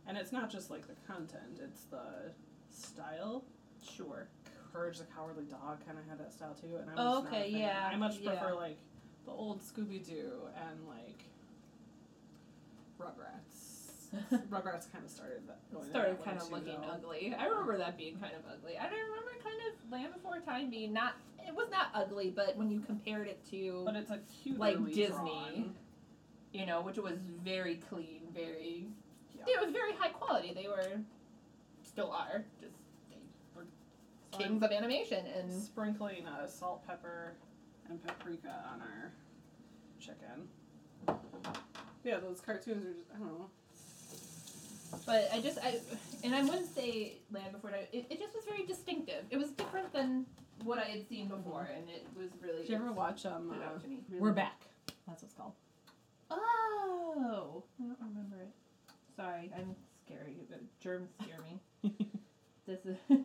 And 0.06 0.18
it's 0.18 0.32
not 0.32 0.52
just 0.52 0.70
like 0.70 0.88
the 0.88 0.96
content; 1.08 1.60
it's 1.64 1.86
the 1.86 2.34
style. 2.70 3.46
Sure. 3.82 4.28
Courage 4.74 4.98
the 4.98 5.06
Cowardly 5.06 5.46
Dog 5.46 5.86
kind 5.86 5.98
of 6.00 6.06
had 6.10 6.20
that 6.20 6.34
style 6.34 6.56
too, 6.60 6.78
and 6.82 6.90
I 6.90 6.94
was 6.96 7.24
Oh, 7.24 7.26
a 7.26 7.28
okay, 7.28 7.50
yeah, 7.50 7.90
I 7.92 7.96
much 7.96 8.18
yeah. 8.20 8.32
prefer 8.32 8.56
like 8.56 8.78
the 9.26 9.32
old 9.32 9.62
Scooby 9.62 10.04
Doo 10.06 10.32
and 10.58 10.80
like 10.88 11.24
Rugrats. 13.00 14.10
Rugrats 14.50 14.92
kind 14.92 15.04
of 15.06 15.10
started 15.10 15.42
that. 15.48 15.60
Started 15.90 16.24
kind 16.24 16.38
of 16.40 16.52
looking 16.52 16.80
though. 16.82 16.88
ugly. 16.94 17.36
I 17.38 17.46
remember 17.46 17.78
that 17.78 17.98
being 17.98 18.16
kind 18.18 18.34
of 18.36 18.42
ugly. 18.52 18.78
I 18.78 18.86
remember 18.86 19.32
kind 19.44 19.56
of 19.72 19.92
Land 19.92 20.14
Before 20.14 20.40
Time 20.40 20.70
being 20.70 20.94
not. 20.94 21.14
It 21.46 21.54
was 21.54 21.68
not 21.72 21.88
ugly, 21.94 22.30
but 22.34 22.56
when 22.56 22.72
you 22.72 22.80
compared 22.80 23.28
it 23.28 23.40
to, 23.52 23.82
But 23.86 23.96
it's 23.96 24.10
like 24.10 24.22
cute, 24.44 24.58
Like 24.60 24.78
Disney. 24.86 25.08
Drawn. 25.10 25.76
you 26.54 26.66
know, 26.66 26.82
which 26.82 26.98
was 26.98 27.18
very 27.44 27.76
clean, 27.90 28.22
very. 28.34 28.86
Yeah. 29.36 29.44
It 29.56 29.62
was 29.66 29.72
very 29.74 29.92
high 29.94 30.10
quality. 30.10 30.54
They 30.56 30.68
were, 30.68 31.00
still 31.84 32.12
are, 32.12 32.46
just 32.62 32.62
they 32.62 32.68
were 32.68 32.72
So 32.72 32.73
kings 34.38 34.64
of 34.64 34.72
animation, 34.72 35.26
and 35.38 35.52
sprinkling 35.52 36.26
uh, 36.28 36.48
salt, 36.48 36.86
pepper, 36.88 37.34
and 37.90 38.04
paprika 38.06 38.64
on 38.74 38.82
our 38.82 39.12
chicken. 40.00 40.48
Yeah, 42.04 42.20
those 42.20 42.42
cartoons 42.42 42.86
are 42.86 42.94
just 42.94 43.10
I 43.16 43.20
don't 43.20 43.28
know. 43.28 43.50
But 45.06 45.30
I 45.34 45.40
just 45.42 45.58
I 45.64 45.80
and 46.24 46.36
I 46.36 46.44
wouldn't 46.44 46.74
say 46.74 47.18
Land 47.32 47.54
Before 47.54 47.72
Time. 47.72 47.82
It, 47.92 48.06
it 48.10 48.20
just 48.20 48.36
was 48.36 48.44
very 48.46 48.66
distinctive. 48.66 49.26
It 49.30 49.38
was 49.38 49.52
different 49.52 49.92
than 49.94 50.26
what 50.64 50.78
I 50.80 50.84
had 50.84 51.08
seen 51.08 51.28
before, 51.28 51.70
and 51.76 51.90
it 51.90 52.06
was 52.16 52.30
really. 52.42 52.62
Did 52.62 52.70
you 52.70 52.76
ever 52.76 52.92
watch 52.92 53.26
um? 53.26 53.52
Uh, 53.52 53.66
out. 53.66 53.84
We're 54.20 54.34
back. 54.34 54.62
That's 55.08 55.24
what's 55.24 55.34
called. 55.34 55.54
Oh, 56.30 57.64
I 57.80 57.84
don't 57.84 57.98
remember 58.00 58.38
it. 58.42 58.50
Sorry, 59.16 59.52
I'm 59.56 59.76
scary. 60.06 60.38
The 60.50 60.58
germs 60.80 61.10
scare 61.22 61.40
me. 61.42 61.94
this 62.68 62.80
is 62.86 62.98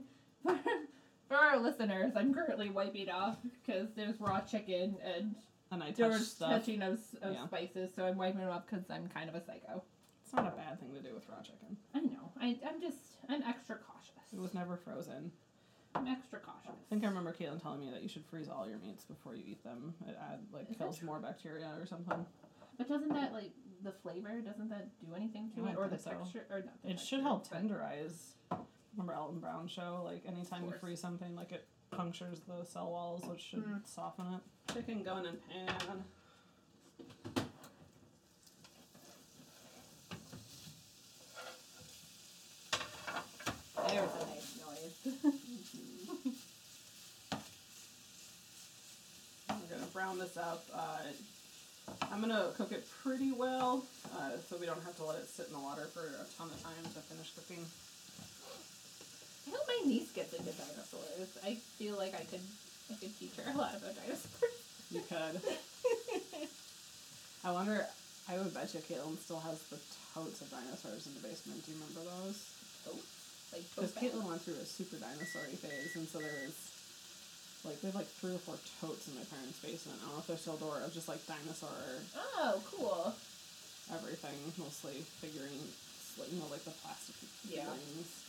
for, 1.29 1.37
our 1.37 1.59
listeners. 1.59 2.13
I'm 2.17 2.33
currently 2.35 2.71
wiping 2.71 3.11
off 3.11 3.37
because 3.65 3.89
there's 3.95 4.21
raw 4.21 4.41
chicken 4.41 4.97
and 5.05 5.35
And 5.71 5.83
I 5.83 5.93
there 5.93 6.09
was 6.09 6.31
stuff. 6.33 6.51
touching 6.51 6.83
of, 6.83 6.99
of 7.23 7.35
Yeah. 7.35 7.47
spices, 7.47 7.91
so 7.95 8.05
I'm 8.07 8.17
wiping 8.17 8.41
them 8.41 8.51
off 8.51 8.65
because 8.69 8.85
I'm 8.91 9.09
kind 9.09 9.29
of 9.29 9.35
a 9.35 9.45
psycho. 9.45 9.83
It's 10.25 10.35
not 10.35 10.47
a 10.47 10.57
bad 10.57 10.79
thing 10.81 10.93
to 10.95 11.01
do 11.01 11.15
with 11.15 11.29
raw 11.29 11.41
chicken. 11.43 11.77
I 11.95 12.01
know. 12.01 12.33
I, 12.41 12.59
I'm 12.69 12.81
just 12.81 12.97
I'm 13.29 13.43
extra 13.43 13.77
cautious. 13.77 14.33
It 14.33 14.39
was 14.41 14.55
never 14.55 14.77
frozen. 14.77 15.31
I'm 15.95 16.07
extra 16.07 16.39
cautious. 16.41 16.71
I 16.71 16.91
think 16.91 17.03
I 17.05 17.09
remember 17.09 17.33
Caitlin 17.39 17.61
telling 17.63 17.81
me 17.81 17.91
that 17.91 18.03
you 18.03 18.09
should 18.09 18.25
freeze 18.27 18.49
all 18.49 18.69
your 18.69 18.79
meats 18.79 19.05
before 19.05 19.35
you 19.35 19.43
eat 19.47 19.63
them. 19.65 19.95
It 20.07 20.17
add 20.21 20.41
like 20.53 20.71
Is 20.71 20.77
kills 20.77 21.03
more 21.03 21.19
bacteria 21.19 21.71
or 21.81 21.87
something. 21.87 22.25
But 22.77 22.89
doesn't 22.89 23.09
that 23.15 23.33
like 23.33 23.51
the 23.83 23.93
flavor? 23.93 24.41
Doesn't 24.41 24.69
that 24.71 24.89
do 25.01 25.15
anything 25.17 25.51
to 25.57 25.67
it, 25.67 25.77
or 25.79 25.89
the 25.89 25.99
so. 25.99 26.11
texture, 26.11 26.47
or 26.51 26.61
not? 26.61 26.75
It 26.85 27.01
should 27.01 27.21
texture, 27.21 27.23
help 27.23 27.49
but- 27.51 27.63
tenderize. 27.63 28.35
Remember 28.99 29.15
Alton 29.15 29.39
Brown 29.39 29.69
show? 29.69 30.03
Like 30.05 30.25
anytime 30.27 30.65
you 30.65 30.73
freeze 30.73 31.01
something, 31.01 31.37
like 31.37 31.53
it 31.53 31.69
punctures 31.93 32.41
the 32.49 32.65
cell 32.67 32.91
walls, 32.91 33.25
which 33.27 33.41
should 33.41 33.65
Mm. 33.65 33.87
soften 33.87 34.27
it. 34.35 34.73
Chicken 34.75 35.05
going 35.05 35.25
in 35.25 35.37
pan. 35.49 36.05
There's 43.89 44.11
a 44.11 44.27
nice 44.27 44.59
noise. 44.61 45.15
We're 49.49 49.57
gonna 49.77 49.87
brown 49.93 50.19
this 50.19 50.37
up. 50.37 50.65
Uh, 50.75 50.99
I'm 52.13 52.21
gonna 52.21 52.51
cook 52.57 52.73
it 52.73 52.87
pretty 53.03 53.33
well, 53.33 53.85
uh, 54.19 54.33
so 54.49 54.57
we 54.59 54.67
don't 54.67 54.83
have 54.85 54.97
to 54.97 55.05
let 55.05 55.17
it 55.19 55.29
sit 55.29 55.47
in 55.47 55.53
the 55.55 55.59
water 55.61 55.87
for 55.95 56.01
a 56.01 56.27
ton 56.37 56.49
of 56.53 56.63
time 56.63 56.73
to 56.85 57.01
finish 57.01 57.33
cooking. 57.35 57.65
I 59.49 59.51
hope 59.51 59.65
my 59.67 59.81
niece 59.89 60.13
gets 60.13 60.35
into 60.37 60.53
dinosaurs. 60.53 61.33
I 61.45 61.57
feel 61.81 61.97
like 61.97 62.13
I 62.15 62.25
could 62.29 62.45
I 62.93 62.95
could 63.01 63.17
teach 63.19 63.33
her 63.41 63.49
a 63.49 63.57
lot 63.57 63.73
about 63.77 63.97
dinosaurs. 63.97 64.53
You 64.93 65.01
could. 65.09 65.41
I 67.45 67.53
wonder. 67.53 67.87
I 68.29 68.37
would 68.37 68.53
bet 68.53 68.73
you 68.77 68.81
Caitlin 68.85 69.17
still 69.17 69.41
has 69.41 69.57
the 69.73 69.81
totes 70.13 70.41
of 70.45 70.51
dinosaurs 70.53 71.09
in 71.09 71.15
the 71.17 71.25
basement. 71.25 71.65
Do 71.65 71.73
you 71.73 71.81
remember 71.81 72.05
those? 72.05 72.37
Totes, 72.85 73.09
like 73.57 73.65
Because. 73.73 73.93
Caitlin 73.97 74.29
went 74.29 74.43
through 74.45 74.61
a 74.61 74.69
super 74.69 75.01
dinosaur 75.01 75.49
phase, 75.57 75.97
and 75.97 76.05
so 76.09 76.21
there 76.21 76.45
was 76.45 76.57
like 77.65 77.81
they 77.81 77.89
have 77.89 77.97
like 77.97 78.09
three 78.21 78.37
or 78.37 78.43
four 78.45 78.61
totes 78.85 79.09
in 79.09 79.17
my 79.17 79.25
parents' 79.33 79.57
basement. 79.65 79.97
I 80.05 80.13
don't 80.13 80.21
know 80.21 80.21
if 80.21 80.29
they're 80.29 80.37
still 80.41 80.61
door 80.61 80.77
of 80.85 80.93
just 80.93 81.09
like 81.09 81.25
dinosaur 81.25 81.73
Oh, 82.37 82.61
cool. 82.69 83.17
everything, 83.97 84.37
mostly 84.61 85.01
figurines, 85.25 85.73
like, 86.21 86.29
you 86.29 86.37
know, 86.41 86.49
like 86.53 86.65
the 86.69 86.77
plastic 86.85 87.17
Yeah. 87.49 87.65
figurines. 87.65 88.13
I 88.13 88.28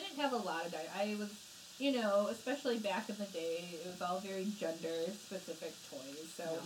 didn't 0.00 0.20
have 0.20 0.32
a 0.32 0.36
lot 0.36 0.66
of 0.66 0.72
di- 0.72 0.92
I 0.96 1.16
was, 1.18 1.30
you 1.78 1.92
know, 1.92 2.28
especially 2.30 2.78
back 2.78 3.08
in 3.08 3.16
the 3.18 3.26
day, 3.26 3.64
it 3.72 3.86
was 3.86 4.00
all 4.02 4.20
very 4.20 4.46
gender 4.58 5.10
specific 5.26 5.72
toys. 5.90 6.28
So 6.36 6.44
Yeah. 6.44 6.60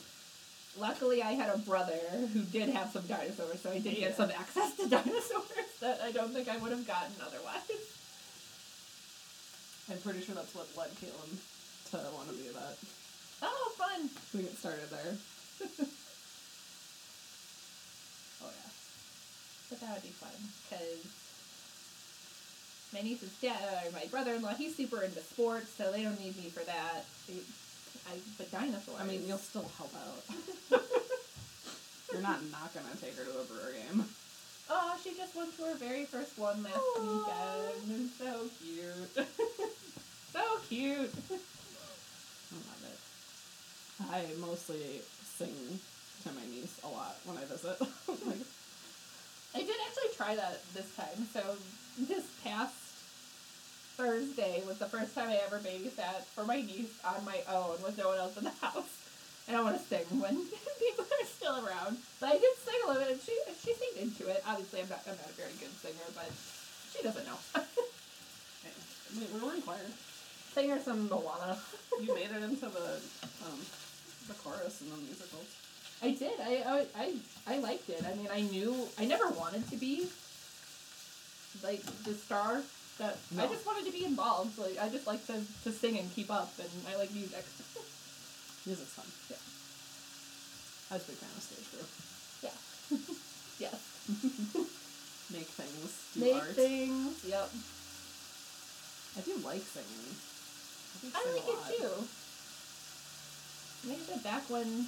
luckily, 0.79 1.23
I 1.23 1.33
had 1.33 1.55
a 1.55 1.59
brother 1.59 2.01
who 2.33 2.43
did 2.43 2.69
have 2.71 2.91
some 2.93 3.07
dinosaurs, 3.07 3.61
so 3.63 3.71
I 3.71 3.79
did 3.79 3.95
Yeah. 3.95 4.09
get 4.09 4.17
some 4.17 4.31
access 4.31 4.77
to 4.77 4.89
dinosaurs 4.97 5.71
that 5.81 6.01
I 6.03 6.13
don't 6.13 6.33
think 6.33 6.49
I 6.49 6.57
would 6.59 6.71
have 6.73 6.87
gotten 6.87 7.15
otherwise. 7.21 7.71
I'm 9.91 9.99
pretty 9.99 10.23
sure 10.23 10.35
that's 10.37 10.55
what 10.55 10.69
led 10.77 10.91
Caitlin 11.01 11.39
to 11.91 11.97
want 12.15 12.29
to 12.31 12.37
do 12.37 12.53
that. 12.53 12.77
Oh, 13.43 13.73
fun! 13.77 14.09
We 14.35 14.43
get 14.43 14.57
started 14.57 14.89
there. 14.91 15.17
Oh 18.43 18.49
yeah, 18.49 18.71
but 19.69 19.81
that 19.81 19.91
would 19.95 20.03
be 20.03 20.17
fun 20.17 20.33
because 20.65 21.05
my 22.93 23.01
niece's 23.03 23.33
dad, 23.41 23.87
or 23.87 23.93
my 23.93 24.05
brother-in-law, 24.11 24.55
he's 24.55 24.77
super 24.77 25.03
into 25.03 25.21
sports, 25.21 25.71
so 25.77 25.93
they 25.93 26.03
don't 26.03 26.19
need 26.21 26.37
me 26.37 26.51
for 26.51 26.65
that. 26.65 27.05
They, 27.29 27.35
I, 28.11 28.19
but 28.39 28.51
dinosaurs. 28.51 28.97
I 29.01 29.05
mean, 29.05 29.23
you'll 29.27 29.39
still 29.39 29.71
help 29.77 29.93
out. 29.95 30.81
You're 32.13 32.23
not 32.23 32.41
not 32.51 32.75
gonna 32.75 32.97
take 33.01 33.17
her 33.17 33.25
to 33.25 33.31
a 33.31 33.45
brewer 33.45 33.73
game. 33.73 34.05
Oh, 34.69 34.97
she 35.03 35.15
just 35.17 35.35
went 35.37 35.57
to 35.57 35.65
her 35.65 35.75
very 35.75 36.05
first 36.05 36.39
one 36.39 36.63
last 36.63 36.77
Aw. 36.77 37.01
weekend. 37.01 38.11
So 38.19 38.47
cute. 38.63 39.15
so 40.33 40.43
cute. 40.69 41.13
I 42.51 42.55
love 42.55 42.83
it. 42.87 42.99
I 44.11 44.41
mostly 44.41 45.01
sing 45.23 45.81
to 46.23 46.29
my 46.33 46.45
niece 46.51 46.81
a 46.85 46.89
lot 46.89 47.17
when 47.25 47.37
I 47.37 47.45
visit. 47.47 47.81
like, 48.27 48.47
I 49.55 49.59
did 49.59 49.77
actually 49.87 50.15
try 50.17 50.37
that 50.37 50.61
this 50.75 50.95
time. 50.97 51.27
So 51.33 51.57
this 51.99 52.25
past 52.45 52.75
Thursday 54.01 54.63
was 54.67 54.79
the 54.79 54.87
first 54.87 55.15
time 55.15 55.29
I 55.29 55.37
ever 55.45 55.59
babysat 55.59 56.25
for 56.33 56.45
my 56.45 56.63
niece 56.63 56.97
on 57.05 57.23
my 57.23 57.37
own 57.53 57.77
with 57.85 57.99
no 57.99 58.09
one 58.09 58.17
else 58.17 58.35
in 58.39 58.45
the 58.45 58.57
house. 58.65 58.97
And 59.47 59.53
I 59.53 59.61
don't 59.61 59.69
want 59.69 59.77
to 59.77 59.85
sing 59.85 60.09
when 60.17 60.41
people 60.81 61.05
are 61.05 61.27
still 61.29 61.61
around, 61.61 61.99
but 62.19 62.33
I 62.33 62.41
did 62.41 62.57
sing 62.65 62.81
a 62.85 62.89
little 62.89 63.05
bit, 63.05 63.13
and 63.13 63.21
she 63.21 63.37
she 63.61 63.77
seemed 63.77 64.09
into 64.09 64.33
it. 64.33 64.43
Obviously, 64.49 64.81
I'm 64.81 64.89
not 64.89 65.05
I'm 65.05 65.21
not 65.21 65.29
a 65.29 65.37
very 65.37 65.53
good 65.61 65.69
singer, 65.85 66.09
but 66.17 66.33
she 66.97 67.05
doesn't 67.05 67.27
know. 67.29 67.37
we, 69.21 69.29
we 69.37 69.45
were 69.45 69.53
in 69.53 69.61
choir. 69.61 69.85
Sing 70.55 70.71
her 70.71 70.81
some 70.81 71.07
Moana. 71.11 71.59
You 72.01 72.15
made 72.15 72.33
it 72.33 72.43
into 72.43 72.73
the 72.73 73.05
um, 73.45 73.61
the 74.29 74.35
chorus 74.41 74.81
in 74.81 74.89
the 74.89 74.97
musicals. 74.97 75.45
I 76.01 76.17
did. 76.17 76.41
I, 76.41 76.65
I 76.65 76.79
I 76.97 77.55
I 77.55 77.59
liked 77.59 77.91
it. 77.91 78.01
I 78.09 78.17
mean, 78.17 78.29
I 78.33 78.41
knew 78.49 78.89
I 78.99 79.05
never 79.05 79.29
wanted 79.29 79.69
to 79.69 79.77
be 79.77 80.09
like 81.63 81.85
the 82.05 82.15
star. 82.15 82.63
That 83.01 83.17
I 83.33 83.47
just 83.49 83.65
wanted 83.65 83.87
to 83.87 83.93
be 83.93 84.05
involved. 84.05 84.59
Like 84.59 84.77
I 84.77 84.91
just 84.91 85.07
like 85.07 85.25
to, 85.33 85.41
to 85.65 85.73
sing 85.73 85.97
and 85.99 86.13
keep 86.15 86.31
up, 86.31 86.53
and 86.61 86.69
I 86.85 86.97
like 87.01 87.11
music. 87.13 87.45
Music's 88.67 88.93
fun. 88.93 89.09
Yeah. 89.33 89.41
I 90.93 91.01
was 91.01 91.05
a 91.05 91.07
big 91.09 91.17
fan 91.17 91.33
of 91.33 91.43
stage 91.43 91.65
crew. 91.73 91.89
Yeah. 92.45 93.17
Yes. 93.61 93.77
Make 95.31 95.53
things, 95.53 95.93
do 96.15 96.21
Make 96.21 96.41
art. 96.41 96.57
things. 96.57 97.21
Yep. 97.29 97.51
I 99.17 99.21
do 99.21 99.37
like 99.45 99.61
singing. 99.61 100.17
I, 101.05 101.21
I 101.21 101.33
like 101.37 101.45
it 101.45 101.61
too. 101.77 102.09
Said, 104.09 104.25
back 104.25 104.49
when 104.49 104.87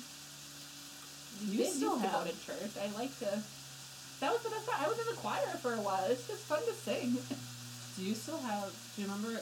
You 1.44 1.58
did 1.58 1.68
still 1.68 2.00
used 2.00 2.04
to 2.04 2.10
go 2.10 2.24
to 2.24 2.46
church, 2.46 2.72
I 2.80 2.88
like 2.96 3.12
to. 3.20 3.42
That 4.20 4.32
was 4.32 4.42
the 4.42 4.50
best 4.50 4.66
part. 4.66 4.80
I 4.80 4.88
was 4.88 4.98
in 4.98 5.06
the 5.06 5.20
choir 5.20 5.52
for 5.60 5.74
a 5.74 5.82
while. 5.84 6.04
It's 6.08 6.26
just 6.26 6.44
fun 6.48 6.60
to 6.64 6.72
sing. 6.72 7.18
Do 7.96 8.02
you 8.02 8.14
still 8.14 8.38
have? 8.38 8.72
Do 8.96 9.02
you 9.02 9.08
remember 9.08 9.40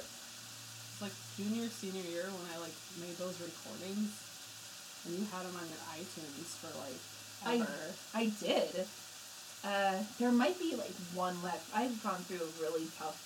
like 1.00 1.12
junior 1.36 1.68
senior 1.68 2.02
year 2.02 2.24
when 2.24 2.46
I 2.52 2.58
like 2.58 2.74
made 3.00 3.16
those 3.16 3.38
recordings, 3.40 4.10
and 5.06 5.14
you 5.18 5.24
had 5.32 5.46
them 5.46 5.56
on 5.56 5.66
your 5.68 5.82
iTunes 5.96 6.50
for 6.60 6.70
like 6.78 7.00
I- 7.46 7.62
ever. 7.62 7.94
I 8.14 8.24
did. 8.40 8.86
Uh, 9.62 10.02
there 10.18 10.32
might 10.32 10.58
be 10.58 10.74
like 10.74 10.94
one 11.14 11.42
left. 11.42 11.68
I've 11.74 12.02
gone 12.02 12.24
through 12.24 12.40
a 12.42 12.62
really 12.62 12.86
tough. 12.98 13.18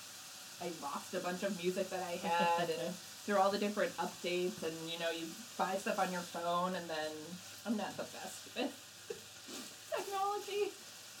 I 0.61 0.71
lost 0.81 1.13
a 1.13 1.19
bunch 1.19 1.43
of 1.43 1.61
music 1.61 1.89
that 1.89 2.03
I 2.03 2.17
had, 2.17 2.69
and 2.69 2.93
through 3.25 3.37
all 3.37 3.49
the 3.49 3.57
different 3.57 3.95
updates, 3.97 4.61
and 4.63 4.75
you 4.89 4.99
know, 4.99 5.11
you 5.11 5.25
buy 5.57 5.75
stuff 5.77 5.99
on 5.99 6.11
your 6.11 6.21
phone, 6.21 6.75
and 6.75 6.87
then 6.89 7.11
I'm 7.65 7.75
not 7.77 7.95
the 7.97 8.03
best 8.03 8.45
with 8.55 8.71
technology. 9.95 10.71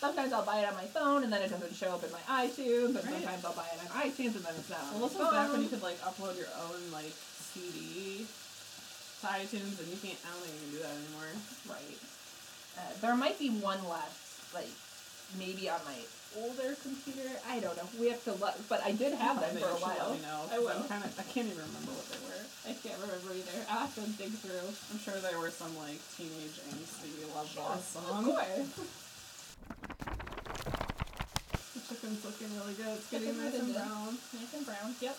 Sometimes 0.05 0.33
I'll 0.33 0.45
buy 0.45 0.59
it 0.61 0.67
on 0.69 0.75
my 0.77 0.85
phone, 0.93 1.23
and 1.25 1.33
then 1.33 1.41
it 1.41 1.49
doesn't 1.49 1.73
show 1.73 1.89
up 1.97 2.03
in 2.05 2.11
my 2.13 2.21
iTunes, 2.29 2.93
and 2.93 3.01
Right. 3.01 3.25
sometimes 3.25 3.41
I'll 3.45 3.57
buy 3.57 3.65
it 3.73 3.79
on 3.81 3.89
iTunes, 4.05 4.37
and 4.37 4.45
then 4.45 4.53
it's 4.53 4.69
not 4.69 4.85
well, 4.93 5.09
this 5.09 5.17
was 5.17 5.33
back 5.33 5.49
when 5.51 5.63
you 5.65 5.69
could 5.69 5.81
like 5.81 5.97
upload 6.05 6.37
your 6.37 6.51
own 6.61 6.77
like 6.93 7.09
CD 7.53 8.27
to 9.21 9.25
iTunes, 9.25 9.81
and 9.81 9.87
you 9.89 9.97
can't. 9.97 10.19
I 10.21 10.29
don't 10.29 10.45
think 10.45 10.53
you 10.53 10.61
can 10.61 10.71
do 10.77 10.79
that 10.85 10.93
anymore. 10.93 11.31
Right. 11.73 11.97
Uh, 12.77 12.81
there 13.01 13.15
might 13.17 13.39
be 13.41 13.49
one 13.49 13.81
left, 13.89 14.53
like 14.53 14.69
maybe 15.41 15.69
on 15.73 15.81
my 15.89 15.97
older 16.37 16.77
computer. 16.85 17.25
I 17.49 17.57
don't 17.59 17.73
know. 17.73 17.89
We 17.97 18.09
have 18.13 18.21
to 18.29 18.33
look, 18.37 18.53
but 18.69 18.85
I 18.85 18.91
did 18.93 19.17
have 19.17 19.41
them 19.41 19.57
for 19.57 19.73
a 19.73 19.79
while. 19.81 20.13
Let 20.13 20.21
me 20.21 20.25
know. 20.27 20.45
I 20.53 20.59
will. 20.61 20.69
I'm 20.69 20.85
kind 20.85 21.01
of. 21.01 21.09
I 21.17 21.25
can't 21.33 21.49
even 21.49 21.65
remember 21.65 21.97
what 21.97 22.05
they 22.13 22.21
were. 22.29 22.45
I 22.69 22.77
can't 22.77 23.01
remember 23.01 23.33
either. 23.33 23.57
I'll 23.73 23.89
have 23.89 23.95
to 23.97 24.05
dig 24.21 24.37
through. 24.37 24.69
I'm 24.93 24.99
sure 25.01 25.17
there 25.17 25.39
were 25.41 25.49
some 25.49 25.73
like 25.81 25.97
teenage 26.13 26.61
angsty 26.69 27.09
love 27.33 27.49
lost 27.57 27.95
Of 27.97 28.05
songs. 28.05 28.27
course. 28.29 29.01
The 31.73 31.79
chicken's 31.87 32.23
looking 32.25 32.49
really 32.57 32.73
good. 32.73 32.97
It's 32.97 33.09
getting 33.09 33.37
nice 33.37 33.55
and 33.59 33.73
brown. 33.73 34.17
Nice 34.33 34.53
and 34.53 34.65
brown. 34.65 34.95
Yep. 35.01 35.17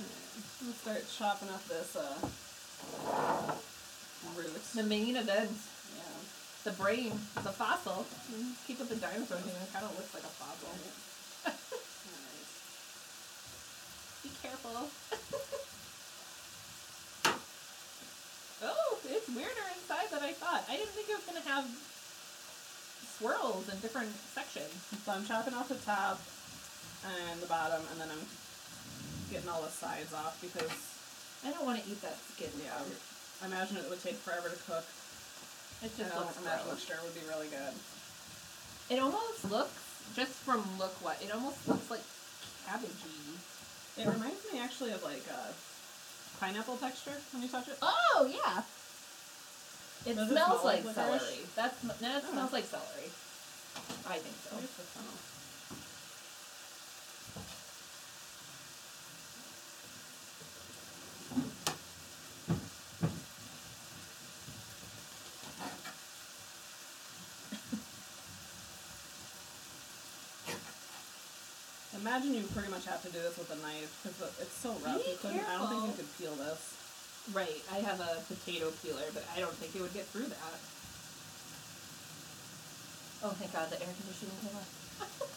Alright, 0.00 0.66
Let's 0.66 0.80
start 0.80 1.04
chopping 1.16 1.48
up 1.48 1.66
this 1.68 1.96
uh 1.96 2.14
root. 4.36 4.62
The 4.74 4.82
main 4.82 5.16
event. 5.16 5.50
Yeah. 5.96 6.02
The 6.64 6.72
brain. 6.72 7.12
The 7.34 7.50
fossil. 7.52 8.06
Keep 8.66 8.78
with 8.80 8.88
the 8.90 8.96
dinosaur 8.96 9.38
thing. 9.38 9.54
It 9.54 9.72
kind 9.72 9.84
of 9.84 9.96
looks 9.96 10.12
like 10.14 10.22
a 10.22 10.26
fossil. 10.26 10.68
Be 14.22 14.30
careful. 14.42 14.70
oh, 18.62 18.98
it's 19.08 19.19
weirder 19.34 19.66
inside 19.76 20.10
than 20.10 20.22
I 20.22 20.32
thought. 20.32 20.64
I 20.68 20.76
didn't 20.76 20.94
think 20.94 21.08
it 21.08 21.16
was 21.16 21.26
gonna 21.26 21.46
have 21.46 21.66
swirls 23.18 23.68
in 23.68 23.76
different 23.80 24.10
sections. 24.32 24.72
So 25.04 25.12
I'm 25.12 25.24
chopping 25.24 25.54
off 25.54 25.68
the 25.68 25.80
top 25.84 26.20
and 27.04 27.40
the 27.40 27.46
bottom, 27.46 27.84
and 27.92 28.00
then 28.00 28.08
I'm 28.08 28.24
getting 29.30 29.48
all 29.48 29.62
the 29.62 29.72
sides 29.72 30.12
off 30.12 30.40
because 30.40 30.72
I 31.44 31.52
don't 31.52 31.64
want 31.64 31.82
to 31.82 31.84
eat 31.88 32.00
that 32.02 32.16
skin. 32.32 32.50
yeah, 32.60 32.76
part. 32.76 32.96
I 33.42 33.46
imagine 33.46 33.76
it 33.76 33.88
would 33.88 34.02
take 34.02 34.16
forever 34.20 34.48
to 34.48 34.58
cook. 34.68 34.84
It 35.80 35.96
just 35.96 36.12
looks 36.12 36.36
don't 36.36 36.44
imagine 36.44 36.68
the 36.68 36.76
stir 36.76 37.00
would 37.04 37.14
be 37.14 37.24
really 37.28 37.48
good. 37.48 37.72
It 38.92 39.00
almost 39.00 39.48
looks, 39.48 39.80
just 40.16 40.32
from 40.44 40.60
look 40.76 40.92
what, 41.00 41.16
it 41.22 41.32
almost 41.32 41.56
looks 41.68 41.88
like 41.90 42.04
cabbagey. 42.68 43.38
It 43.96 44.04
reminds 44.04 44.44
me 44.52 44.60
actually 44.60 44.92
of 44.92 45.02
like 45.02 45.24
uh, 45.32 45.52
pineapple 46.40 46.76
texture 46.76 47.16
when 47.32 47.42
you 47.42 47.48
touch 47.48 47.68
it. 47.68 47.78
Oh 47.80 48.28
yeah. 48.28 48.62
It 50.06 50.16
Does 50.16 50.30
it 50.30 50.32
smells 50.32 50.60
smell 50.60 50.64
like, 50.64 50.84
like 50.84 50.96
licorice? 50.96 51.22
celery. 51.22 51.46
That's 51.56 51.80
that 52.00 52.24
Oh. 52.26 52.30
smells 52.32 52.52
like 52.52 52.64
celery. 52.64 53.10
I 54.08 54.16
think 54.18 54.36
so. 54.48 54.56
It's 54.58 54.76
the 54.76 54.82
fennel. 54.82 55.18
Imagine 71.96 72.34
you 72.34 72.42
pretty 72.54 72.70
much 72.70 72.86
have 72.86 73.02
to 73.02 73.10
do 73.10 73.18
this 73.18 73.36
with 73.36 73.50
a 73.50 73.56
knife 73.62 73.90
because 74.02 74.32
it's 74.40 74.54
so 74.56 74.70
rough. 74.84 75.02
Be 75.04 75.10
You 75.10 75.16
couldn't, 75.20 75.40
I 75.48 75.58
don't 75.58 75.68
think 75.68 75.82
you 75.82 75.86
careful. 75.88 75.94
could 75.96 76.18
peel 76.18 76.34
this. 76.36 76.74
Right. 77.32 77.62
I 77.72 77.78
have 77.78 78.00
a 78.00 78.20
potato 78.26 78.72
peeler, 78.82 79.06
but 79.14 79.24
I 79.36 79.40
don't 79.40 79.54
think 79.54 79.76
it 79.76 79.82
would 79.82 79.94
get 79.94 80.06
through 80.06 80.26
that. 80.26 80.58
Oh 83.22 83.36
thank 83.36 83.52
God, 83.52 83.68
the 83.70 83.76
air 83.78 83.92
conditioning 84.00 84.34
came 84.40 84.56
on. 84.56 84.64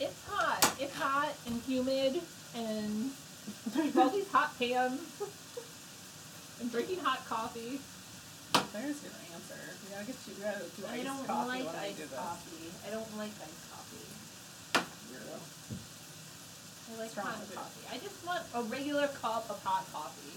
it's 0.00 0.20
hot. 0.30 0.62
It's 0.80 0.94
hot 0.94 1.34
and 1.46 1.60
humid, 1.66 2.22
and 2.54 3.10
there's 3.74 3.96
all 3.96 4.10
these 4.10 4.30
hot 4.30 4.56
pans. 4.58 5.02
I'm 6.62 6.68
drinking 6.68 7.00
hot 7.00 7.26
coffee. 7.26 7.80
There's 8.72 9.02
your 9.02 9.12
answer. 9.34 9.58
You 9.84 9.90
gotta 9.92 10.06
get 10.06 10.16
you 10.30 10.34
gotta 10.40 10.64
do 10.78 10.82
I 10.88 10.94
iced 10.94 11.04
don't 11.04 11.26
coffee 11.26 11.48
like 11.50 11.66
when 11.66 11.76
I 11.76 11.90
do 11.90 11.90
iced 11.90 11.98
this. 11.98 12.14
coffee. 12.16 12.70
I 12.86 12.90
don't 12.94 13.12
like 13.18 13.34
iced 13.42 13.66
coffee. 13.74 14.08
Weirdo. 15.12 15.36
I 16.85 16.85
like 16.98 17.12
What's 17.12 17.16
wrong 17.16 17.26
hot 17.26 17.40
with 17.40 17.50
you? 17.50 17.56
coffee. 17.56 17.84
I 17.92 17.96
just 18.00 18.18
want 18.26 18.42
a 18.54 18.62
regular 18.68 19.08
cup 19.20 19.48
of 19.50 19.62
hot 19.62 19.84
coffee. 19.92 20.36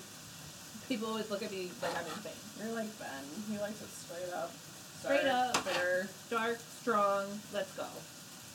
People 0.87 1.09
always 1.09 1.29
look 1.29 1.43
at 1.43 1.51
me 1.51 1.71
like 1.81 1.95
I'm 1.95 2.05
insane. 2.05 2.33
You're 2.59 2.75
like 2.75 2.91
Ben. 2.99 3.23
He 3.49 3.57
likes 3.61 3.81
it 3.81 3.89
straight 3.89 4.33
up. 4.33 4.51
Straight 4.99 5.23
Dark, 5.23 5.55
up. 5.55 5.65
Bitter. 5.65 6.09
Dark, 6.29 6.59
strong. 6.81 7.25
Let's 7.53 7.71
go. 7.77 7.87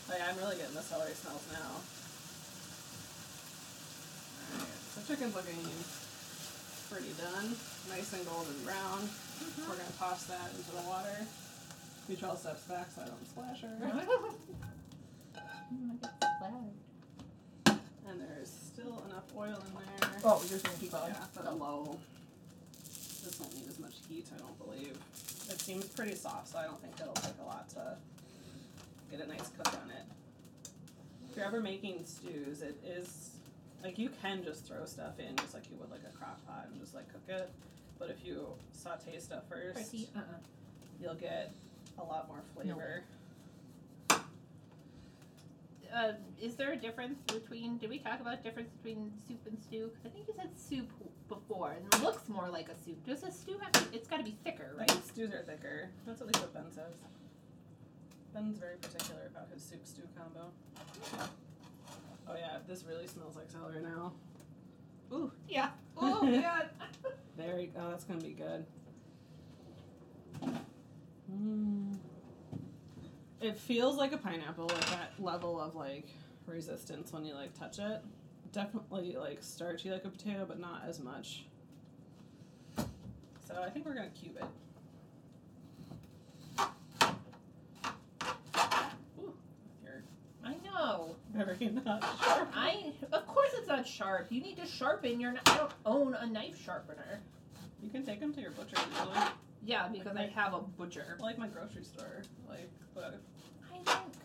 Like, 0.08 0.20
I'm 0.20 0.36
really 0.36 0.56
getting 0.56 0.74
the 0.74 0.82
celery 0.82 1.14
smells 1.16 1.46
now. 1.48 1.80
Alright, 4.52 4.80
so 4.92 5.00
chicken's 5.08 5.34
looking 5.34 5.56
pretty 6.92 7.14
done. 7.16 7.56
Nice 7.88 8.12
and 8.12 8.26
golden 8.28 8.60
brown. 8.64 9.08
Mm-hmm. 9.08 9.64
We're 9.70 9.80
gonna 9.80 9.96
toss 9.98 10.24
that 10.26 10.50
into 10.52 10.70
the 10.76 10.84
water. 10.88 11.24
12 12.04 12.38
steps 12.38 12.62
back 12.68 12.90
so 12.94 13.00
I 13.00 13.06
don't 13.06 13.26
splash 13.26 13.62
her. 13.62 13.72
I 15.34 15.96
get 15.96 16.12
splattered. 16.20 16.83
And 18.14 18.22
there's 18.30 18.48
still 18.50 19.02
enough 19.10 19.24
oil 19.36 19.58
in 19.66 19.74
there. 19.74 20.10
Oh, 20.24 20.38
you're 20.42 20.50
just 20.50 20.64
gonna 20.64 20.78
keep 20.78 20.94
on. 20.94 21.08
Yeah, 21.10 21.16
but 21.34 21.46
a 21.46 21.50
low. 21.50 21.98
This 23.24 23.40
won't 23.40 23.54
need 23.56 23.68
as 23.68 23.78
much 23.80 23.94
heat, 24.08 24.26
I 24.34 24.38
don't 24.38 24.56
believe. 24.58 24.96
It 25.50 25.60
seems 25.60 25.86
pretty 25.86 26.14
soft, 26.14 26.48
so 26.48 26.58
I 26.58 26.64
don't 26.64 26.80
think 26.80 26.94
it'll 27.00 27.12
take 27.14 27.34
a 27.42 27.44
lot 27.44 27.68
to 27.70 27.96
get 29.10 29.20
a 29.20 29.26
nice 29.28 29.48
cook 29.56 29.66
on 29.82 29.90
it. 29.90 30.04
If 31.28 31.36
you're 31.36 31.44
ever 31.46 31.60
making 31.60 32.04
stews, 32.04 32.62
it 32.62 32.78
is 32.86 33.30
like 33.82 33.98
you 33.98 34.10
can 34.22 34.44
just 34.44 34.64
throw 34.66 34.84
stuff 34.84 35.18
in 35.18 35.34
just 35.36 35.52
like 35.54 35.64
you 35.70 35.76
would 35.80 35.90
like 35.90 36.02
a 36.08 36.16
crock 36.16 36.44
pot 36.46 36.68
and 36.70 36.80
just 36.80 36.94
like 36.94 37.10
cook 37.10 37.22
it. 37.28 37.50
But 37.98 38.10
if 38.10 38.24
you 38.24 38.46
saute 38.72 39.18
stuff 39.18 39.42
first, 39.48 39.92
Uh-uh. 40.14 40.20
you'll 41.02 41.14
get 41.14 41.52
a 41.98 42.04
lot 42.04 42.28
more 42.28 42.42
flavor. 42.54 43.02
Uh, 45.94 46.12
is 46.40 46.56
there 46.56 46.72
a 46.72 46.76
difference 46.76 47.20
between? 47.32 47.78
Did 47.78 47.88
we 47.88 47.98
talk 47.98 48.20
about 48.20 48.42
difference 48.42 48.70
between 48.70 49.12
soup 49.28 49.46
and 49.46 49.56
stew? 49.62 49.90
'Cause 49.94 50.06
I 50.06 50.08
think 50.08 50.26
you 50.26 50.34
said 50.34 50.50
soup 50.58 50.90
before, 51.28 51.70
and 51.72 51.86
it 51.94 52.02
looks 52.02 52.28
more 52.28 52.48
like 52.48 52.68
a 52.68 52.74
soup. 52.74 53.04
Does 53.04 53.22
a 53.22 53.30
stew 53.30 53.58
have 53.58 53.70
to? 53.72 53.94
It's 53.94 54.08
got 54.08 54.16
to 54.16 54.24
be 54.24 54.32
thicker, 54.42 54.74
Right? 54.76 54.90
right? 54.90 55.04
Stews 55.04 55.32
are 55.32 55.42
thicker. 55.44 55.90
That's 56.04 56.20
at 56.20 56.26
least 56.26 56.40
what 56.40 56.52
Ben 56.52 56.70
says. 56.72 56.94
Ben's 58.32 58.58
very 58.58 58.76
particular 58.78 59.26
about 59.26 59.48
his 59.50 59.62
soup 59.62 59.86
stew 59.86 60.02
combo. 60.16 60.50
Oh 62.26 62.34
yeah, 62.34 62.58
this 62.66 62.82
really 62.84 63.06
smells 63.06 63.36
like 63.36 63.48
celery 63.50 63.80
now. 63.80 64.12
Ooh, 65.12 65.30
yeah. 65.48 65.70
Oh 65.96 66.24
my 66.24 66.40
god. 66.42 66.70
Very. 67.36 67.72
Oh, 67.78 67.90
that's 67.90 68.02
gonna 68.04 68.20
be 68.20 68.32
good. 68.32 68.66
Mm. 71.30 71.96
It 73.44 73.58
feels 73.58 73.96
like 73.98 74.12
a 74.12 74.16
pineapple, 74.16 74.68
like 74.68 74.88
that 74.90 75.12
level 75.18 75.60
of 75.60 75.74
like 75.74 76.08
resistance 76.46 77.12
when 77.12 77.26
you 77.26 77.34
like 77.34 77.52
touch 77.52 77.78
it. 77.78 78.00
Definitely 78.52 79.16
like 79.18 79.42
starchy 79.42 79.90
like 79.90 80.06
a 80.06 80.08
potato, 80.08 80.46
but 80.48 80.58
not 80.58 80.82
as 80.88 80.98
much. 80.98 81.44
So 82.78 83.62
I 83.62 83.68
think 83.68 83.84
we're 83.84 83.92
gonna 83.94 84.08
cube 84.08 84.36
it. 84.38 84.44
Ooh, 89.20 89.34
you're 89.82 90.02
I 90.42 90.54
know. 90.64 91.14
very 91.34 91.66
not 91.84 92.02
sharp. 92.24 92.48
I 92.54 92.92
of 93.12 93.26
course 93.26 93.50
it's 93.58 93.68
not 93.68 93.86
sharp. 93.86 94.28
You 94.30 94.40
need 94.40 94.56
to 94.56 94.66
sharpen 94.66 95.20
your. 95.20 95.34
I 95.46 95.56
don't 95.58 95.72
own 95.84 96.14
a 96.14 96.26
knife 96.26 96.64
sharpener. 96.64 97.20
You 97.82 97.90
can 97.90 98.06
take 98.06 98.20
them 98.20 98.32
to 98.32 98.40
your 98.40 98.52
butcher 98.52 98.76
usually, 98.90 99.18
Yeah, 99.62 99.88
because 99.88 100.16
I 100.16 100.28
have 100.34 100.54
a 100.54 100.60
butcher. 100.60 101.18
like 101.20 101.36
my 101.36 101.48
grocery 101.48 101.84
store. 101.84 102.22
Like, 102.48 102.70
but 102.94 103.20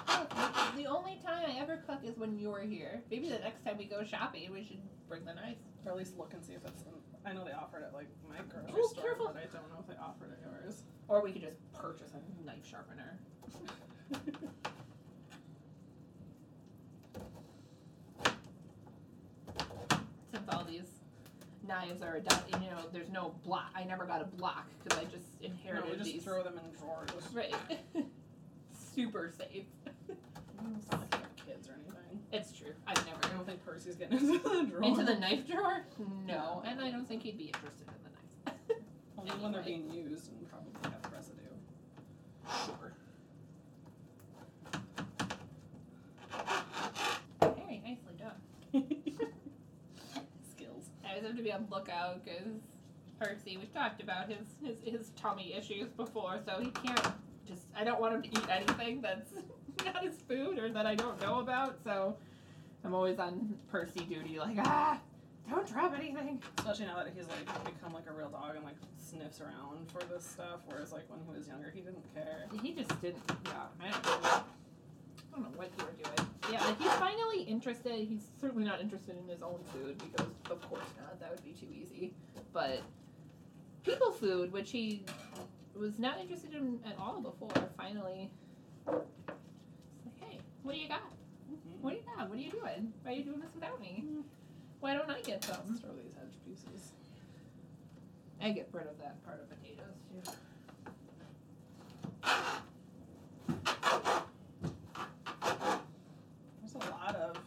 cook. 0.09 0.31
The 0.77 0.85
only 0.85 1.19
time 1.25 1.43
I 1.45 1.59
ever 1.59 1.77
cook 1.85 1.99
is 2.03 2.17
when 2.17 2.37
you're 2.39 2.61
here. 2.61 3.01
Maybe 3.11 3.27
the 3.27 3.39
next 3.39 3.65
time 3.65 3.77
we 3.77 3.85
go 3.85 4.03
shopping, 4.03 4.49
we 4.53 4.63
should 4.63 4.79
bring 5.09 5.25
the 5.25 5.33
knife. 5.33 5.57
Or 5.85 5.91
at 5.91 5.97
least 5.97 6.17
look 6.17 6.31
and 6.33 6.43
see 6.43 6.53
if 6.53 6.63
it's. 6.65 6.83
In, 6.83 6.89
I 7.25 7.33
know 7.33 7.43
they 7.43 7.51
offered 7.51 7.81
it 7.83 7.91
like 7.93 8.07
my 8.29 8.37
grocery 8.47 8.79
Ooh, 8.81 8.87
store, 8.87 9.03
careful. 9.03 9.25
but 9.27 9.37
I 9.37 9.45
don't 9.51 9.67
know 9.69 9.79
if 9.81 9.87
they 9.87 9.95
offered 10.01 10.31
it 10.31 10.39
yours. 10.41 10.83
Or 11.07 11.21
we 11.23 11.31
could 11.33 11.41
just 11.41 11.57
purchase 11.73 12.11
a 12.13 12.45
knife 12.45 12.65
sharpener. 12.65 13.19
Since 20.31 20.47
all 20.49 20.63
these 20.63 20.87
knives 21.67 22.01
are 22.01 22.15
adopted, 22.15 22.61
you 22.61 22.69
know, 22.69 22.85
there's 22.93 23.09
no 23.09 23.35
block. 23.43 23.71
I 23.75 23.83
never 23.83 24.05
got 24.05 24.21
a 24.21 24.25
block 24.25 24.67
because 24.83 24.99
I 24.99 25.05
just 25.05 25.25
inherited 25.41 25.85
no, 25.85 25.91
we 25.91 25.97
just 25.97 26.11
these. 26.13 26.23
throw 26.23 26.43
them 26.43 26.59
in 26.63 26.79
drawers. 26.79 27.09
Right. 27.33 27.53
Super 28.95 29.31
safe. 29.37 29.65
It's 30.77 30.91
not 30.91 31.01
like 31.01 31.13
you 31.13 31.19
have 31.19 31.35
kids 31.47 31.67
or 31.69 31.73
anything. 31.73 32.19
It's 32.31 32.51
true. 32.57 32.73
I've 32.87 33.05
never 33.05 33.19
I 33.25 33.29
don't 33.29 33.45
think 33.45 33.63
Percy's 33.65 33.95
getting 33.95 34.17
into 34.19 34.37
the 34.39 34.63
drawer. 34.69 34.83
into 34.83 35.03
the 35.03 35.15
knife 35.15 35.47
drawer. 35.47 35.85
No, 36.25 36.61
and 36.65 36.81
I 36.81 36.91
don't 36.91 37.07
think 37.07 37.23
he'd 37.23 37.37
be 37.37 37.45
interested 37.45 37.87
in 37.87 37.93
the 38.03 38.51
knife. 38.51 38.81
Only 39.17 39.31
when 39.43 39.51
they're 39.51 39.61
Anyway. 39.61 39.81
being 39.93 40.07
used 40.09 40.29
and 40.31 40.49
probably 40.49 40.71
have 40.83 41.11
residue. 41.13 41.43
Sure. 42.65 42.93
Very 47.41 47.81
nicely 47.83 48.15
done. 48.17 48.39
Skills. 50.51 50.89
I 51.05 51.09
always 51.09 51.25
have 51.25 51.35
to 51.37 51.43
be 51.43 51.51
on 51.51 51.67
lookout 51.71 52.23
because 52.23 52.61
Percy, 53.19 53.57
we've 53.57 53.73
talked 53.73 54.01
about 54.01 54.29
his, 54.29 54.47
his 54.63 54.77
his 54.83 55.09
tummy 55.15 55.53
issues 55.53 55.89
before, 55.91 56.39
so 56.45 56.59
he 56.61 56.71
can't 56.71 57.07
just. 57.47 57.63
I 57.75 57.83
don't 57.83 57.99
want 57.99 58.15
him 58.15 58.21
to 58.23 58.29
eat 58.29 58.49
anything 58.49 59.01
that's 59.01 59.31
not 59.85 60.03
his 60.03 60.15
food 60.27 60.59
or 60.59 60.69
that 60.69 60.85
I 60.85 60.95
don't 60.95 61.19
know 61.21 61.39
about. 61.39 61.77
So 61.83 62.15
I'm 62.83 62.93
always 62.93 63.19
on 63.19 63.55
Percy 63.71 64.01
duty, 64.01 64.39
like 64.39 64.57
ah, 64.59 64.99
don't 65.49 65.67
drop 65.67 65.93
anything. 65.95 66.41
Especially 66.57 66.85
now 66.85 66.95
that 66.97 67.11
he's 67.15 67.27
like 67.27 67.65
become 67.65 67.93
like 67.93 68.05
a 68.09 68.13
real 68.13 68.29
dog 68.29 68.55
and 68.55 68.63
like 68.63 68.75
sniffs 68.97 69.41
around 69.41 69.91
for 69.91 70.05
this 70.05 70.23
stuff, 70.23 70.61
whereas 70.67 70.91
like 70.91 71.03
when 71.09 71.19
he 71.25 71.37
was 71.37 71.47
younger 71.47 71.71
he 71.73 71.81
didn't 71.81 72.03
care. 72.13 72.45
He 72.61 72.73
just 72.73 73.01
didn't. 73.01 73.21
Yeah, 73.45 73.51
I 73.81 73.91
don't 73.91 74.23
know. 74.23 74.29
I 74.29 74.41
don't 75.33 75.41
know 75.41 75.57
what 75.57 75.69
you 75.77 75.85
were 75.85 75.91
doing. 75.91 76.29
Yeah, 76.51 76.63
like 76.65 76.79
he's 76.79 76.91
finally 76.93 77.43
interested. 77.43 78.07
He's 78.07 78.27
certainly 78.41 78.65
not 78.65 78.81
interested 78.81 79.15
in 79.17 79.27
his 79.27 79.43
own 79.43 79.59
food 79.73 79.97
because, 79.99 80.27
of 80.49 80.61
course 80.69 80.87
not. 80.97 81.19
That 81.19 81.31
would 81.31 81.43
be 81.43 81.51
too 81.51 81.67
easy. 81.71 82.13
But 82.53 82.81
people 83.83 84.11
food, 84.11 84.51
which 84.51 84.71
he 84.71 85.03
was 85.75 85.99
not 85.99 86.19
interested 86.19 86.53
in 86.53 86.79
at 86.85 86.97
all 86.99 87.21
before, 87.21 87.69
finally. 87.77 88.29
It's 90.59 90.65
like, 90.65 90.75
hey, 90.75 90.75
what 90.75 90.75
do 90.75 90.79
you 90.79 90.87
got? 90.89 91.01
Mhm. 91.51 91.81
What 91.81 91.91
do 91.91 91.95
you 91.97 92.03
got? 92.15 92.29
What 92.29 92.37
are 92.37 92.41
you 92.41 92.51
doing? 92.51 92.93
Why 93.03 93.11
are 93.11 93.15
you 93.15 93.23
doing 93.23 93.39
this 93.39 93.53
without 93.53 93.79
me? 93.79 94.05
Why 94.79 94.93
don't 94.93 95.09
I 95.09 95.21
get 95.21 95.43
some? 95.43 95.57
Let's 95.67 95.81
throw 95.81 95.93
these 95.95 96.13
hedge 96.13 96.37
pieces. 96.45 96.91
I 98.41 98.51
get 98.51 98.69
rid 98.71 98.87
of 98.87 98.97
that 98.99 99.23
part 99.25 99.41
of 99.41 99.49
potatoes 99.49 99.95
too. 100.09 100.31
There's 106.61 106.75
a 106.75 106.89
lot 106.91 107.15
of 107.15 107.37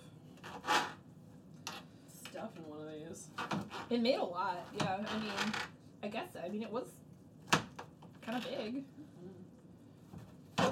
stuff 2.28 2.50
in 2.56 2.62
one 2.68 2.80
of 2.80 2.90
these. 2.92 3.28
It 3.90 4.00
made 4.00 4.16
a 4.16 4.24
lot, 4.24 4.66
yeah. 4.78 4.98
I 5.06 5.18
mean, 5.18 5.32
I 6.02 6.08
guess. 6.08 6.36
I 6.42 6.48
mean, 6.48 6.62
it 6.62 6.70
was 6.70 6.88
kind 8.22 8.38
of 8.38 8.44
big. 8.44 8.84
I 10.58 10.64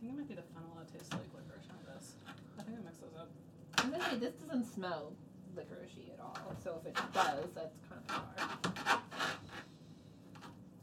think 0.00 0.12
it 0.12 0.16
might 0.16 0.28
be 0.28 0.34
the 0.34 0.42
fennel 0.54 0.76
that 0.78 0.92
tastes 0.92 1.12
like 1.12 1.20
licorice 1.34 1.68
on 1.70 1.78
this. 1.94 2.14
I 2.58 2.62
think 2.62 2.78
I 2.78 2.82
mixed 2.82 3.00
those 3.00 3.16
up. 3.18 3.30
I'm 4.16 4.22
gonna 4.22 4.32
say 4.32 4.38
this 4.38 4.48
doesn't 4.48 4.74
smell 4.74 5.12
licoricey 5.54 6.10
at 6.12 6.20
all. 6.20 6.38
So 6.64 6.80
if 6.80 6.86
it 6.86 6.94
does, 7.12 7.50
that's 7.54 7.76
kind 7.86 8.00
of 8.08 8.14
hard. 8.14 9.00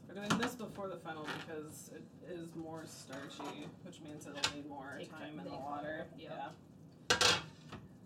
We're 0.07 0.13
doing 0.13 0.39
this 0.39 0.53
before 0.53 0.87
the 0.87 0.97
fennel 0.97 1.25
because 1.39 1.89
it 1.95 2.03
is 2.31 2.55
more 2.55 2.83
starchy, 2.85 3.65
which 3.83 4.01
means 4.01 4.27
it'll 4.27 4.55
need 4.55 4.69
more 4.69 4.97
Take 4.99 5.11
time 5.11 5.39
in 5.39 5.45
the 5.45 5.49
water. 5.49 6.05
yep. 6.15 6.53
Yeah. 7.09 7.17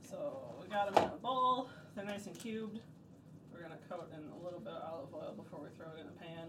So 0.10 0.56
we 0.62 0.70
got 0.70 0.94
them 0.96 1.04
in 1.04 1.10
a 1.10 1.18
bowl. 1.18 1.68
They're 1.96 2.06
nice 2.06 2.28
and 2.28 2.40
cubed. 2.40 2.80
We're 3.52 3.62
gonna 3.62 3.76
coat 3.90 4.10
in 4.14 4.20
a 4.32 4.46
little 4.46 4.62
bit 4.62 4.72
of 4.72 4.82
olive 4.94 5.14
oil 5.14 5.34
before 5.36 5.60
we 5.62 5.68
throw 5.78 5.88
it 5.88 6.00
in 6.00 6.06
the 6.08 6.14
pan. 6.14 6.48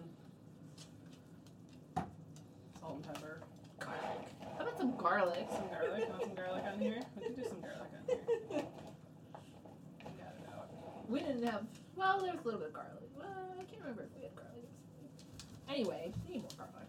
Salt 2.79 2.95
and 2.95 3.03
pepper. 3.13 3.41
Garlic. 3.81 4.29
How 4.57 4.63
about 4.65 4.79
some 4.79 4.97
garlic? 4.97 5.47
Some 5.51 5.69
garlic. 5.69 6.09
Want 6.11 6.23
some 6.23 6.35
garlic 6.35 6.65
on 6.73 6.81
here? 6.81 7.01
We 7.17 7.23
can 7.27 7.35
do 7.35 7.43
some 7.49 7.61
garlic 7.61 7.91
on 7.99 8.57
here. 8.57 8.65
Got 11.09 11.19
it 11.19 11.25
out. 11.25 11.29
We 11.29 11.33
didn't 11.33 11.45
have. 11.45 11.63
Well, 11.97 12.21
there 12.23 12.33
was 12.33 12.41
a 12.43 12.45
little 12.45 12.61
bit 12.61 12.69
of 12.69 12.75
garlic. 12.75 13.09
Well, 13.17 13.27
I 13.59 13.65
can't 13.65 13.81
remember 13.81 14.03
if 14.03 14.11
we 14.17 14.23
had 14.23 14.35
garlic. 14.35 14.69
Anyway, 15.69 16.13
we 16.27 16.35
need 16.35 16.43
more 16.43 16.51
garlic. 16.57 16.89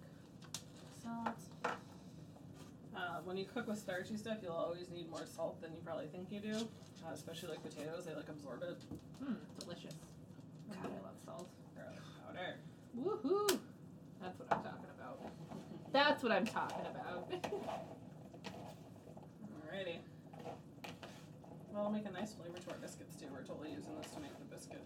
Salt. 1.03 1.39
Uh, 2.95 3.19
when 3.23 3.37
you 3.37 3.45
cook 3.45 3.67
with 3.67 3.79
starchy 3.79 4.17
stuff, 4.17 4.37
you'll 4.43 4.51
always 4.51 4.89
need 4.89 5.09
more 5.09 5.25
salt 5.35 5.61
than 5.61 5.71
you 5.73 5.79
probably 5.85 6.07
think 6.07 6.31
you 6.31 6.39
do. 6.39 6.67
Uh, 7.05 7.13
especially 7.13 7.49
like 7.49 7.63
potatoes, 7.63 8.05
they 8.05 8.13
like 8.13 8.27
absorb 8.27 8.61
it. 8.63 8.77
Mmm, 9.23 9.35
delicious. 9.59 9.95
God, 10.69 10.77
I 10.83 11.03
love 11.05 11.15
salt. 11.25 11.49
Garlic 11.75 11.99
powder. 12.27 12.55
Woohoo! 12.97 13.59
That's 14.21 14.37
what 14.39 14.51
I'm 14.51 14.63
talking 14.63 14.89
about. 14.97 15.19
That's 15.93 16.23
what 16.23 16.31
I'm 16.31 16.45
talking 16.45 16.85
about. 16.91 17.31
Alrighty. 19.71 19.99
Well, 21.71 21.81
it'll 21.81 21.91
make 21.91 22.05
a 22.05 22.11
nice 22.11 22.33
flavor 22.33 22.57
to 22.57 22.71
our 22.71 22.77
biscuits 22.77 23.08
too. 23.08 23.08
We're 23.39 23.45
totally 23.45 23.71
using 23.71 23.95
this 24.01 24.11
to 24.11 24.19
make 24.19 24.37
the 24.37 24.43
biscuit 24.53 24.85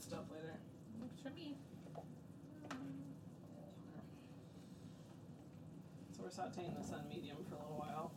stuff 0.00 0.24
later. 0.34 0.58
Works 1.00 1.20
for 1.22 1.30
me. 1.30 1.54
So 6.10 6.22
we're 6.24 6.30
sauteing 6.30 6.76
this 6.76 6.90
on 6.90 7.08
medium 7.08 7.36
for 7.48 7.54
a 7.54 7.58
little 7.58 7.78
while. 7.78 8.10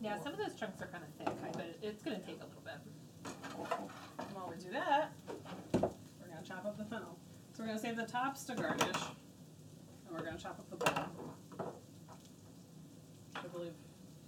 Yeah, 0.00 0.20
some 0.22 0.32
of 0.32 0.38
those 0.38 0.54
chunks 0.54 0.80
are 0.80 0.86
kind 0.86 1.02
of 1.02 1.10
thick, 1.18 1.34
I 1.42 1.50
bet 1.56 1.76
it's 1.82 2.02
gonna 2.04 2.20
take 2.20 2.38
a 2.40 2.46
little 2.46 2.62
bit. 2.62 2.78
And 3.24 4.28
while 4.32 4.48
we 4.48 4.62
do 4.62 4.70
that, 4.70 5.10
we're 5.72 6.28
gonna 6.28 6.46
chop 6.46 6.66
up 6.66 6.78
the 6.78 6.84
fennel. 6.84 7.18
So 7.52 7.64
we're 7.64 7.66
gonna 7.66 7.80
save 7.80 7.96
the 7.96 8.06
tops 8.06 8.44
to 8.44 8.54
garnish, 8.54 9.02
and 10.06 10.16
we're 10.16 10.22
gonna 10.22 10.38
chop 10.38 10.60
up 10.60 10.70
the 10.70 10.76
bowl. 10.76 11.74
I 13.34 13.48
believe, 13.48 13.74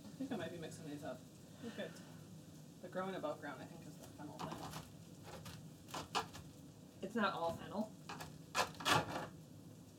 I 0.05 0.19
think 0.19 0.33
I 0.33 0.37
might 0.37 0.53
be 0.53 0.59
mixing 0.59 0.89
these 0.91 1.05
up. 1.05 1.21
Look 1.63 1.79
growing 2.97 3.15
above 3.15 3.39
ground. 3.43 3.59
I 3.61 3.67
think 3.67 3.83
is 3.87 3.93
the 4.01 4.09
fennel 4.17 4.39
thing. 4.39 6.23
It's 7.03 7.15
not 7.15 7.35
all 7.35 7.59
fennel. 7.63 7.91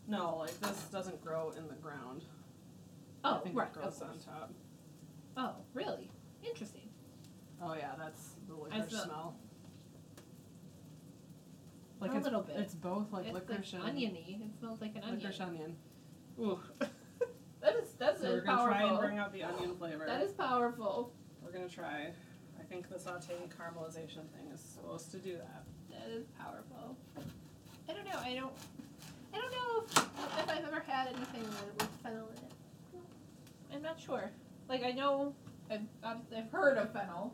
No, 0.07 0.37
like 0.37 0.59
this 0.61 0.85
doesn't 0.91 1.23
grow 1.23 1.51
in 1.55 1.67
the 1.67 1.75
ground. 1.75 2.23
I 3.23 3.35
Oh, 3.35 3.39
think 3.41 3.55
right. 3.55 3.67
it 3.67 3.73
grows 3.73 4.01
on 4.01 4.17
top. 4.17 4.51
Oh, 5.35 5.51
really? 5.75 6.09
Interesting. 6.43 6.89
Oh 7.61 7.75
yeah, 7.75 7.91
that's 7.99 8.31
the 8.47 8.55
I 8.55 8.77
licorice 8.77 8.89
smell- 8.89 9.03
smell. 9.03 9.35
Like 11.99 12.13
A 12.13 12.15
it's, 12.17 12.23
little 12.25 12.41
bit. 12.41 12.55
It's 12.57 12.73
both 12.73 13.11
like 13.11 13.25
it's 13.25 13.33
licorice 13.35 13.73
like 13.73 13.81
and 13.83 13.91
oniony. 13.91 14.41
It 14.43 14.57
smells 14.59 14.81
like 14.81 14.95
an 14.95 15.03
onion. 15.03 15.17
licorice 15.19 15.39
onion. 15.39 15.75
Ooh. 16.39 16.59
that 17.61 17.75
is 17.75 17.93
that's 17.99 18.21
so 18.21 18.29
we're 18.29 18.41
gonna 18.41 18.57
powerful. 18.57 18.73
try 18.79 18.89
and 18.89 18.99
bring 18.99 19.17
out 19.19 19.31
the 19.33 19.43
onion 19.43 19.75
flavor. 19.77 20.05
that 20.07 20.23
is 20.23 20.31
powerful. 20.31 21.13
We're 21.43 21.51
gonna 21.51 21.69
try. 21.69 22.11
I 22.68 22.74
think 22.74 22.89
the 22.89 22.99
saute 22.99 23.34
caramelization 23.57 24.28
thing 24.36 24.51
is 24.53 24.59
supposed 24.59 25.11
to 25.11 25.18
do 25.18 25.38
that. 25.38 25.63
That 25.89 26.09
is 26.09 26.26
powerful. 26.38 26.97
I 27.88 27.93
don't 27.93 28.05
know. 28.05 28.20
I 28.22 28.36
don't. 28.36 28.51
I 29.34 29.39
don't 29.39 29.51
know 29.51 29.84
if, 29.86 29.97
if 30.39 30.49
I've 30.49 30.65
ever 30.65 30.84
had 30.86 31.07
anything 31.07 31.43
with, 31.43 31.88
fennel 32.03 32.28
in 32.30 32.43
it. 32.43 32.51
I'm 33.74 33.82
not 33.82 33.99
sure. 33.99 34.32
Like 34.68 34.84
I 34.84 34.91
know 34.91 35.34
I've 35.72 35.82
I've, 36.03 36.51
heard 36.51 36.78
of 36.78 36.91
fennel. 36.91 37.34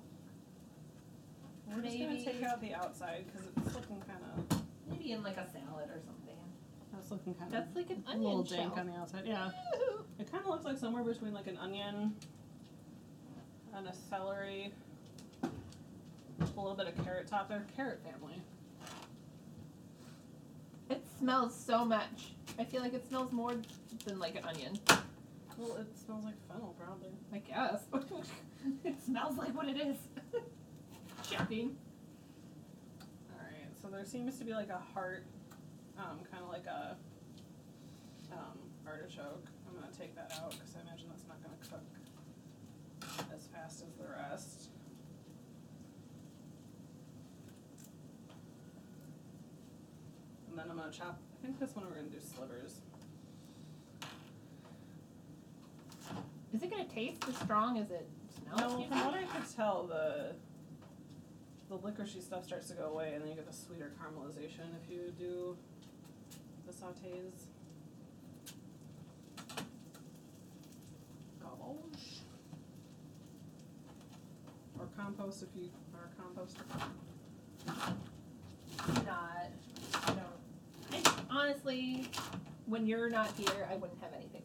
We're 1.67 1.81
just 1.81 1.97
gonna 1.97 2.23
take 2.23 2.43
out 2.43 2.61
the 2.61 2.75
outside 2.75 3.25
because 3.25 3.47
it's 3.47 3.75
looking 3.75 4.01
kind 4.01 4.19
of. 4.51 4.61
Maybe 4.89 5.13
in 5.13 5.23
like 5.23 5.37
a 5.37 5.47
salad 5.49 5.89
or 5.89 5.99
something. 6.05 6.37
That's 6.93 7.09
looking 7.09 7.33
kind 7.33 7.53
of. 7.53 7.59
That's 7.59 7.75
like 7.75 7.89
an 7.89 8.03
a 8.07 8.17
little 8.17 8.41
onion 8.41 8.57
dank 8.57 8.77
on 8.77 8.87
the 8.87 8.93
outside. 8.93 9.23
Yeah. 9.25 9.49
It 10.19 10.31
kind 10.31 10.43
of 10.43 10.51
looks 10.51 10.63
like 10.63 10.77
somewhere 10.77 11.03
between 11.03 11.33
like 11.33 11.47
an 11.47 11.57
onion 11.57 12.13
and 13.75 13.87
a 13.87 13.93
celery. 14.09 14.71
A 16.55 16.61
little 16.61 16.75
bit 16.75 16.87
of 16.87 17.03
carrot 17.03 17.27
top 17.27 17.49
there. 17.49 17.65
Carrot 17.75 17.99
family. 18.03 18.41
It 20.89 21.03
smells 21.17 21.55
so 21.55 21.83
much. 21.83 22.33
I 22.59 22.63
feel 22.63 22.81
like 22.81 22.93
it 22.93 23.07
smells 23.07 23.31
more 23.31 23.55
than 24.05 24.19
like 24.19 24.35
an 24.35 24.43
onion. 24.43 24.77
Well, 25.57 25.77
it 25.77 25.87
smells 25.97 26.25
like 26.25 26.35
fennel 26.47 26.75
probably. 26.79 27.09
I 27.33 27.39
guess. 27.39 27.81
it 28.83 28.95
smells 29.03 29.37
like 29.37 29.55
what 29.55 29.67
it 29.67 29.77
is. 29.77 29.97
Shocking. 31.29 31.75
Alright, 33.31 33.71
so 33.81 33.87
there 33.87 34.05
seems 34.05 34.37
to 34.39 34.45
be 34.45 34.53
like 34.53 34.69
a 34.69 34.81
heart, 34.93 35.25
um, 35.97 36.19
kind 36.29 36.43
of 36.43 36.49
like 36.49 36.65
a 36.67 36.95
um, 38.31 38.57
artichoke. 38.85 39.47
I'm 39.67 39.73
gonna 39.75 39.91
take 39.97 40.15
that 40.15 40.33
out 40.41 40.51
because 40.51 40.75
I 40.75 40.81
imagine 40.81 41.07
that's 41.09 41.27
not 41.27 41.41
gonna 41.41 41.57
cook 41.69 41.81
as 43.35 43.47
fast 43.47 43.83
as 43.83 43.93
the 43.95 44.05
rest. 44.07 44.62
And 50.53 50.59
then 50.59 50.69
I'm 50.69 50.77
gonna 50.77 50.91
chop, 50.91 51.19
I 51.39 51.43
think 51.43 51.59
this 51.59 51.75
one 51.75 51.85
we're 51.85 51.95
gonna 51.95 52.09
do 52.09 52.19
slivers. 52.19 52.81
Is 56.53 56.61
it 56.61 56.69
gonna 56.69 56.85
taste 56.85 57.25
as 57.27 57.35
strong 57.37 57.79
as 57.79 57.89
it 57.89 58.07
smells? 58.29 58.61
No, 58.61 58.87
from 58.87 59.05
what 59.05 59.15
I 59.15 59.23
could 59.23 59.55
tell, 59.55 59.87
the 59.87 60.35
the 61.69 61.77
licoricey 61.79 62.21
stuff 62.21 62.45
starts 62.45 62.67
to 62.67 62.75
go 62.75 62.83
away, 62.83 63.13
and 63.15 63.23
then 63.23 63.29
you 63.31 63.35
get 63.35 63.47
the 63.47 63.57
sweeter 63.57 63.93
caramelization 63.99 64.75
if 64.83 64.91
you 64.91 65.11
do 65.17 65.57
the 66.67 66.71
sautés. 66.71 67.47
Gavage. 71.41 72.19
Or 74.77 74.87
compost 74.95 75.41
if 75.41 75.49
you 75.59 75.71
are 75.95 76.11
a 76.11 76.21
composter. 76.21 76.61
not. 79.03 79.49
I 81.33 81.35
don't. 81.35 81.45
I 81.45 81.49
honestly, 81.49 82.09
when 82.65 82.85
you're 82.85 83.09
not 83.09 83.31
here, 83.37 83.67
I 83.69 83.75
wouldn't 83.75 83.99
have 84.01 84.13
anything. 84.13 84.43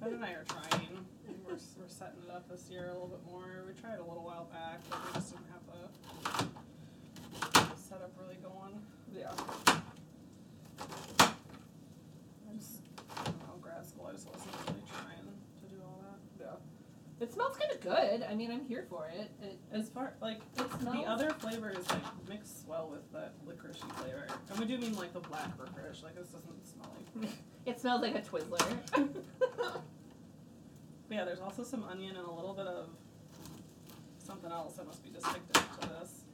Ben 0.00 0.12
and 0.12 0.24
I 0.24 0.32
are 0.32 0.44
trying. 0.44 1.06
We're, 1.46 1.52
we're 1.52 1.88
setting 1.88 2.22
it 2.26 2.30
up 2.32 2.48
this 2.48 2.68
year 2.70 2.88
a 2.88 2.92
little 2.92 3.08
bit 3.08 3.24
more. 3.30 3.64
We 3.66 3.72
tried 3.80 3.98
a 3.98 4.04
little 4.04 4.24
while 4.24 4.48
back, 4.52 4.80
but 4.90 4.98
we 5.06 5.12
just 5.14 5.32
didn't 5.32 5.46
have 5.50 5.62
the 5.66 5.88
setup 7.76 8.12
really 8.20 8.36
going. 8.42 8.80
Yeah. 9.14 9.32
I 10.78 12.54
just, 12.58 12.82
I 13.16 13.24
don't 13.24 13.38
know, 13.40 13.56
grad 13.60 13.86
school, 13.86 14.06
I 14.08 14.12
just 14.12 14.26
wasn't 14.28 14.54
really 14.66 14.82
trying 14.90 15.26
to 15.26 15.68
do 15.74 15.80
all 15.82 16.02
that. 16.02 16.18
Yeah. 16.44 16.56
It 17.20 17.32
smells 17.32 17.56
kind 17.56 17.72
of 17.72 17.80
good. 17.80 18.26
I 18.28 18.34
mean, 18.34 18.50
I'm 18.50 18.64
here 18.64 18.84
for 18.88 19.08
it. 19.08 19.30
It, 19.42 19.58
As 19.72 19.88
far, 19.88 20.14
like, 20.20 20.40
it 20.58 20.70
smells. 20.80 20.96
the 20.96 21.02
other 21.04 21.30
flavors, 21.30 21.88
like, 21.88 22.02
mix 22.28 22.64
well 22.66 22.90
with 22.90 23.10
the 23.12 23.30
licoricey 23.50 23.90
flavor. 23.96 24.26
And 24.50 24.58
we 24.58 24.66
do 24.66 24.76
mean, 24.78 24.94
like, 24.96 25.12
the 25.12 25.20
black 25.20 25.50
licorice. 25.58 26.02
Like, 26.02 26.14
this 26.14 26.28
doesn't 26.28 26.66
smell 26.66 26.94
like. 27.22 27.30
It 27.66 27.80
smells 27.80 28.00
like 28.02 28.14
a 28.14 28.20
Twizzler. 28.20 28.76
But 31.08 31.14
yeah, 31.14 31.24
there's 31.24 31.40
also 31.40 31.62
some 31.62 31.84
onion 31.84 32.16
and 32.16 32.26
a 32.26 32.30
little 32.30 32.52
bit 32.54 32.66
of 32.66 32.88
something 34.18 34.50
else 34.50 34.74
that 34.74 34.86
must 34.86 35.04
be 35.04 35.10
distinctive 35.10 35.64
to 35.80 35.88
this. 35.88 36.24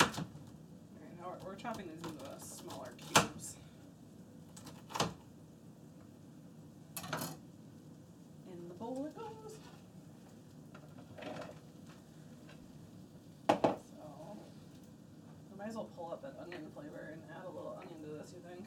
Alright, 0.00 1.18
now 1.18 1.32
we're, 1.42 1.48
we're 1.50 1.56
chopping 1.56 1.86
these 1.88 1.96
into 2.12 2.24
uh, 2.24 2.38
smaller 2.38 2.92
cubes. 3.12 3.56
In 8.52 8.68
the 8.68 8.74
bowl 8.74 9.04
it 9.06 9.16
goes. 9.16 9.58
So, 13.48 13.56
we 15.52 15.58
might 16.22 16.28
as 16.28 16.34
well 16.36 16.40
pull 16.40 16.50
up 16.50 16.50
that 16.50 16.56
onion 16.56 16.70
flavor 16.74 17.10
and 17.12 17.22
add 17.30 17.44
a 17.44 17.48
little 17.48 17.78
onion 17.80 17.98
to 18.02 18.18
this, 18.18 18.32
you 18.34 18.40
think? 18.48 18.66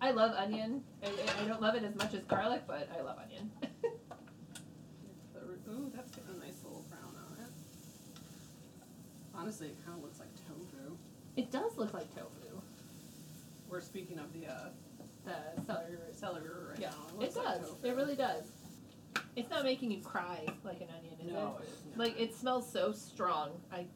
I 0.00 0.10
love 0.10 0.32
onion. 0.36 0.82
I, 1.02 1.08
I- 1.42 1.48
don't 1.48 1.62
love 1.62 1.74
it 1.74 1.84
as 1.84 1.94
much 1.94 2.14
as 2.14 2.22
garlic, 2.24 2.62
but 2.66 2.88
I 2.96 3.02
love 3.02 3.18
onion. 3.22 3.50
Ooh, 5.66 5.90
that's 5.94 6.10
getting 6.10 6.30
a 6.30 6.44
nice 6.44 6.58
little 6.62 6.84
brown 6.90 7.14
on 7.16 7.38
it. 7.42 7.50
Honestly, 9.34 9.68
it 9.68 9.76
kind 9.84 9.96
of 9.96 10.04
looks 10.04 10.18
like 10.20 10.28
tofu. 10.46 10.96
it 11.36 11.50
does 11.50 11.76
look 11.78 11.94
like 11.94 12.08
tofu. 12.14 12.60
We're 13.68 13.80
speaking 13.80 14.18
of 14.18 14.30
the 14.34 14.46
uh, 14.46 14.68
The 15.24 15.62
celery 15.64 15.92
root. 15.92 16.14
celery 16.18 16.48
root 16.48 16.68
right 16.70 16.78
Yeah, 16.78 16.90
now. 16.90 17.24
it 17.24 17.34
like 17.34 17.44
does. 17.44 17.60
tofu. 17.70 17.86
It 17.86 17.96
really 17.96 18.14
does. 18.14 18.44
It's 19.36 19.48
not 19.50 19.64
making 19.64 19.90
you 19.90 20.02
cry 20.02 20.46
like 20.64 20.80
an 20.82 20.88
onion, 20.98 21.14
is 21.20 21.32
No, 21.32 21.56
it? 21.60 21.64
it 21.64 21.68
is 21.72 21.84
not. 21.86 21.98
Like 21.98 22.20
it 22.20 22.34
smells 22.34 22.70
so 22.70 22.92
strong. 22.92 23.52
I. 23.72 23.86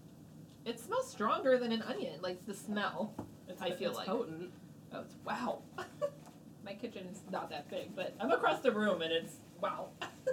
It 0.68 0.78
smells 0.78 1.10
stronger 1.10 1.56
than 1.58 1.72
an 1.72 1.80
onion. 1.82 2.20
Like 2.20 2.44
the 2.44 2.52
smell. 2.52 3.14
It's, 3.48 3.62
I 3.62 3.70
feel 3.70 3.90
it's 3.90 3.98
like- 3.98 4.06
potent. 4.06 4.50
Oh, 4.92 5.00
it's 5.00 5.14
wow. 5.24 5.62
My 6.64 6.74
kitchen 6.74 7.06
is 7.10 7.22
not 7.30 7.48
that 7.50 7.70
big, 7.70 7.96
but 7.96 8.14
I'm 8.20 8.30
across 8.30 8.60
the 8.60 8.70
room 8.70 9.00
and 9.02 9.10
it's 9.12 9.36
wow. 9.60 9.88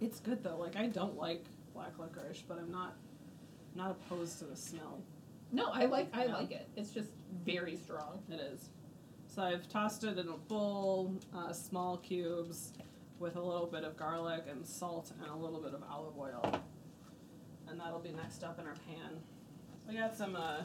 It's 0.00 0.18
good 0.18 0.42
though. 0.42 0.56
Like 0.56 0.74
I 0.74 0.86
don't 0.88 1.16
like 1.16 1.44
black 1.74 1.96
licorice, 1.96 2.42
but 2.46 2.58
I'm 2.58 2.72
not 2.72 2.96
not 3.76 3.92
opposed 3.92 4.40
to 4.40 4.44
the 4.46 4.56
smell. 4.56 5.00
no, 5.52 5.68
I 5.72 5.84
like 5.84 6.08
I 6.12 6.26
like 6.26 6.50
it. 6.50 6.68
It's 6.76 6.90
just 6.90 7.10
very 7.44 7.76
strong. 7.76 8.20
It 8.28 8.40
is. 8.40 8.70
So 9.28 9.42
I've 9.42 9.68
tossed 9.68 10.02
it 10.02 10.18
in 10.18 10.28
a 10.28 10.36
bowl, 10.36 11.14
uh, 11.32 11.52
small 11.52 11.98
cubes, 11.98 12.72
with 13.20 13.36
a 13.36 13.40
little 13.40 13.68
bit 13.68 13.84
of 13.84 13.96
garlic 13.96 14.44
and 14.50 14.66
salt 14.66 15.12
and 15.22 15.30
a 15.30 15.36
little 15.36 15.60
bit 15.60 15.72
of 15.72 15.82
olive 15.88 16.18
oil, 16.18 16.52
and 17.68 17.78
that'll 17.78 18.00
be 18.00 18.10
next 18.10 18.42
up 18.42 18.58
in 18.58 18.66
our 18.66 18.74
pan. 18.74 19.20
We 19.88 19.96
got 19.96 20.16
some 20.16 20.36
uh, 20.36 20.62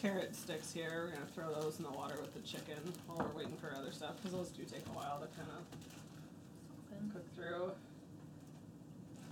carrot 0.00 0.34
sticks 0.34 0.72
here. 0.72 1.08
We're 1.08 1.14
gonna 1.14 1.26
throw 1.34 1.60
those 1.60 1.78
in 1.78 1.84
the 1.84 1.90
water 1.90 2.16
with 2.20 2.34
the 2.34 2.40
chicken 2.40 2.78
while 3.06 3.18
we're 3.18 3.38
waiting 3.42 3.56
for 3.56 3.74
other 3.76 3.92
stuff 3.92 4.16
because 4.16 4.36
those 4.36 4.48
do 4.50 4.62
take 4.64 4.86
a 4.86 4.96
while 4.96 5.20
to 5.20 5.26
kind 5.36 5.48
of 5.50 7.12
cook 7.12 7.34
through. 7.34 7.72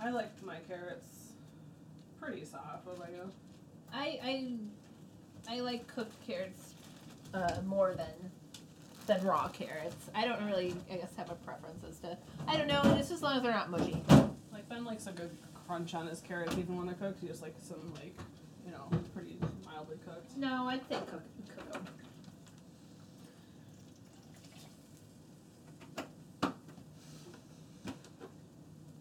I 0.01 0.09
like 0.09 0.31
my 0.43 0.57
carrots 0.67 1.33
pretty 2.19 2.45
soft. 2.45 2.85
What 2.85 2.97
about 2.97 3.11
you? 3.11 3.31
I 3.93 4.19
I 4.23 5.55
I 5.55 5.59
like 5.59 5.87
cooked 5.87 6.15
carrots 6.25 6.73
uh, 7.33 7.57
more 7.65 7.93
than 7.93 8.31
than 9.07 9.23
raw 9.25 9.47
carrots. 9.49 10.09
I 10.15 10.25
don't 10.25 10.43
really 10.45 10.73
I 10.91 10.95
guess 10.95 11.15
have 11.17 11.29
a 11.31 11.35
preference 11.35 11.83
as 11.87 11.99
to 11.99 12.17
I 12.47 12.57
don't 12.57 12.67
know, 12.67 12.81
just 12.97 13.11
as 13.11 13.21
long 13.21 13.37
as 13.37 13.43
they're 13.43 13.51
not 13.51 13.69
mushy. 13.69 14.01
Like 14.51 14.67
Ben 14.69 14.85
likes 14.85 15.07
a 15.07 15.11
good 15.11 15.35
crunch 15.67 15.93
on 15.93 16.07
his 16.07 16.21
carrots 16.21 16.57
even 16.57 16.77
when 16.77 16.85
they're 16.87 16.95
cooked. 16.95 17.21
He 17.21 17.27
just 17.27 17.41
likes 17.41 17.63
some 17.63 17.93
like, 17.95 18.17
you 18.65 18.71
know, 18.71 18.85
pretty 19.13 19.37
mildly 19.65 19.97
cooked. 20.11 20.37
No, 20.37 20.67
I'd 20.67 20.87
say 20.87 20.95
cook 21.09 21.21
cook 21.55 21.71
them. 21.73 21.85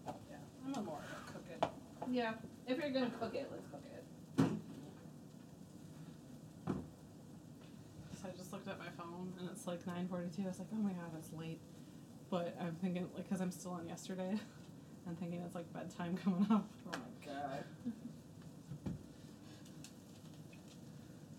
Yeah, 0.06 0.36
I'm 0.66 0.74
a 0.74 0.82
more 0.82 0.98
of 0.98 1.28
a 1.28 1.32
cook 1.32 1.44
it. 1.50 1.64
Yeah. 2.10 2.34
If 2.66 2.78
you're 2.78 2.90
gonna 2.90 3.10
cook 3.18 3.34
it, 3.34 3.50
let's 3.50 3.66
cook 3.68 3.82
it. 3.84 4.04
So 8.22 8.28
I 8.28 8.36
just 8.36 8.52
looked 8.52 8.68
at 8.68 8.78
my 8.78 8.88
phone 8.98 9.32
and 9.40 9.48
it's 9.50 9.66
like 9.66 9.84
9:42. 9.86 10.44
I 10.44 10.48
was 10.48 10.58
like, 10.58 10.68
oh 10.72 10.76
my 10.76 10.92
god, 10.92 11.10
it's 11.18 11.32
late. 11.32 11.60
But 12.30 12.56
I'm 12.60 12.76
thinking 12.76 13.08
like, 13.16 13.28
cause 13.28 13.40
I'm 13.40 13.50
still 13.50 13.72
on 13.72 13.88
yesterday. 13.88 14.38
I'm 15.08 15.16
thinking 15.16 15.40
it's 15.40 15.54
like 15.54 15.72
bedtime 15.72 16.16
coming 16.24 16.46
up. 16.50 16.68
Oh 16.86 16.92
my 16.92 17.26
god. 17.26 17.64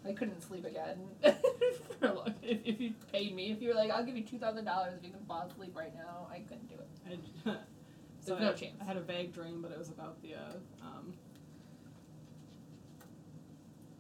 I 0.08 0.14
couldn't 0.14 0.42
sleep 0.42 0.66
again 0.66 0.98
for 2.00 2.08
a 2.08 2.14
long. 2.14 2.34
If, 2.42 2.60
if 2.66 2.80
you 2.82 2.94
paid 3.12 3.36
me, 3.36 3.52
if 3.52 3.62
you 3.62 3.70
were 3.70 3.76
like, 3.76 3.92
I'll 3.92 4.04
give 4.06 4.18
you 4.18 4.24
two 4.24 4.40
thousand 4.40 4.66
dollars 4.66 4.96
if 4.98 5.04
you 5.06 5.12
can 5.12 5.24
fall 5.26 5.42
asleep 5.42 5.76
right 5.76 5.94
now, 5.96 6.28
I 6.32 6.40
couldn't 6.40 6.68
do 6.70 6.76
it. 6.76 6.90
I, 7.46 7.50
so 8.20 8.36
There's 8.36 8.42
no 8.42 8.50
I, 8.50 8.54
chance. 8.54 8.74
I 8.82 8.84
had 8.86 8.98
a 8.98 9.02
vague 9.02 9.34
dream, 9.34 9.62
but 9.62 9.72
it 9.72 9.78
was 9.78 9.90
about 9.90 10.22
the 10.24 10.34
uh, 10.36 10.54
um, 10.84 11.14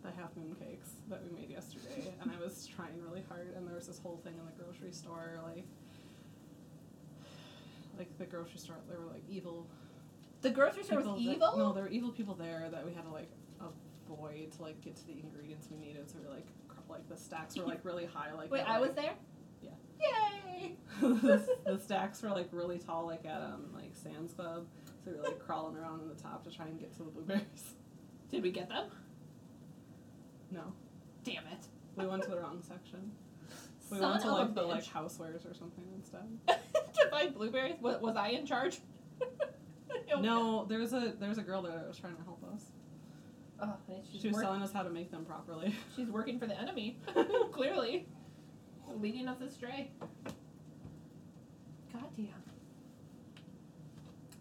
the 0.04 0.10
half 0.12 0.36
moon 0.36 0.56
cakes 0.60 0.89
that 1.10 1.22
we 1.24 1.39
made 1.39 1.49
yesterday, 1.52 2.12
and 2.22 2.32
I 2.32 2.43
was 2.43 2.66
trying 2.68 2.99
really 3.08 3.24
hard, 3.30 3.54
and 3.56 3.68
there 3.68 3.76
was 3.76 3.86
this 3.88 3.99
whole 3.99 4.20
thing 4.24 4.34
in 4.39 4.45
the 4.45 4.64
grocery 4.64 4.91
store, 4.91 5.39
like 5.43 5.66
like 7.99 8.18
the 8.18 8.26
grocery 8.26 8.58
store, 8.58 8.78
there 8.89 8.99
were 8.99 9.12
like 9.12 9.22
evil 9.30 9.68
The 10.41 10.49
grocery 10.49 10.84
store 10.84 10.97
was 10.99 11.06
people 11.06 11.18
that- 11.24 11.36
evil. 11.36 11.58
no, 11.58 11.74
there 11.74 11.84
were 11.84 11.89
evil 11.89 12.12
people 12.12 12.34
there 12.34 12.68
that 12.72 12.84
we 12.84 12.93
had 12.93 13.04
to 13.04 13.12
like 13.12 13.30
avoid 14.14 14.51
to 14.53 14.62
like 14.62 14.82
get 14.82 14.95
to 14.97 15.05
the 15.07 15.14
ingredients 15.20 15.68
we 15.72 15.78
needed. 15.78 16.09
So 16.09 16.18
we 16.20 16.28
were 16.28 16.34
like 16.34 16.47
cr- 16.68 16.80
like 16.89 17.07
the 17.09 17.18
stacks 17.18 17.57
were 17.57 17.64
like 17.66 17.84
really 17.84 18.05
high, 18.05 18.34
like 18.34 18.51
Wait, 18.51 18.64
I 18.68 18.80
was 18.80 18.93
there. 18.93 19.14
Yeah. 19.62 19.72
Yay! 19.99 20.76
the, 21.01 21.47
the 21.66 21.80
stacks 21.80 22.22
were 22.22 22.30
like 22.30 22.49
really 22.51 22.78
tall, 22.80 23.05
like 23.05 23.26
at 23.26 23.41
um 23.41 23.66
like 23.74 23.91
Sam's 23.93 24.34
Club. 24.34 24.68
So 25.03 25.12
we 25.12 25.18
were 25.18 25.24
like 25.24 25.39
crawling 25.39 25.76
around 25.78 26.01
on 26.01 26.07
the 26.09 26.22
top 26.22 26.43
to 26.43 26.51
try 26.51 26.66
and 26.68 26.80
get 26.80 26.91
to 26.93 26.99
the 26.99 27.09
blueberries. 27.12 27.76
Did 28.32 28.43
we 28.43 28.51
get 28.51 28.70
them? 28.70 28.86
No, 30.51 30.74
Damn 31.24 31.43
it! 31.47 31.66
we 31.95 32.05
went 32.05 32.24
to 32.24 32.30
the 32.30 32.39
wrong 32.39 32.62
section. 32.62 33.12
We 33.89 33.97
Son 33.97 34.12
went 34.12 34.22
to 34.24 34.32
like 34.32 34.55
the 34.55 34.62
like 34.62 34.86
housewares 34.86 35.49
or 35.49 35.53
something 35.53 35.84
instead. 35.97 36.22
to 36.47 37.09
find 37.09 37.34
blueberries. 37.36 37.76
Was, 37.82 37.99
was 38.01 38.16
I 38.16 38.30
in 38.30 38.45
charge? 38.45 38.80
No, 40.20 40.66
there's 40.66 40.93
a 40.93 41.14
there's 41.20 41.38
a 41.38 41.41
girl 41.41 41.62
there 41.62 41.74
that 41.78 41.88
was 41.88 41.97
trying 41.97 42.16
to 42.16 42.24
help 42.24 42.41
us. 42.53 42.64
Oh, 43.62 43.76
she's 44.12 44.22
She 44.22 44.28
was 44.28 44.36
work- 44.36 44.43
telling 44.43 44.62
us 44.62 44.72
how 44.74 44.82
to 44.84 44.89
make 44.89 45.12
them 45.12 45.24
properly. 45.26 45.76
She's 45.95 46.09
working 46.09 46.39
for 46.39 46.47
the 46.47 46.59
enemy. 46.59 46.97
Clearly, 47.51 48.07
leading 48.99 49.28
us 49.28 49.39
astray. 49.41 49.91
God 51.93 52.05
damn. 52.18 52.28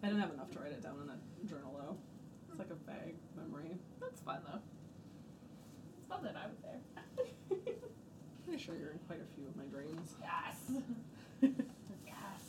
I 0.03 0.07
didn't 0.07 0.21
have 0.21 0.31
enough 0.33 0.49
to 0.51 0.59
write 0.59 0.71
it 0.71 0.81
down 0.81 0.95
in 1.03 1.09
a 1.09 1.47
journal 1.47 1.75
though. 1.79 1.95
It's 2.49 2.57
like 2.59 2.69
a 2.71 2.91
vague 2.91 3.15
memory. 3.37 3.77
That's 3.99 4.19
fun 4.21 4.39
though. 4.51 4.59
It's 5.99 6.07
fun 6.09 6.23
that 6.23 6.35
I 6.35 6.47
was 6.47 6.57
there. 6.63 6.79
Pretty 8.45 8.61
sure 8.63 8.75
you're 8.75 8.89
in 8.91 8.99
quite 9.07 9.19
a 9.21 9.35
few 9.35 9.45
of 9.47 9.55
my 9.55 9.65
dreams. 9.65 10.15
yes. 10.19 10.81
Yes. 12.05 12.43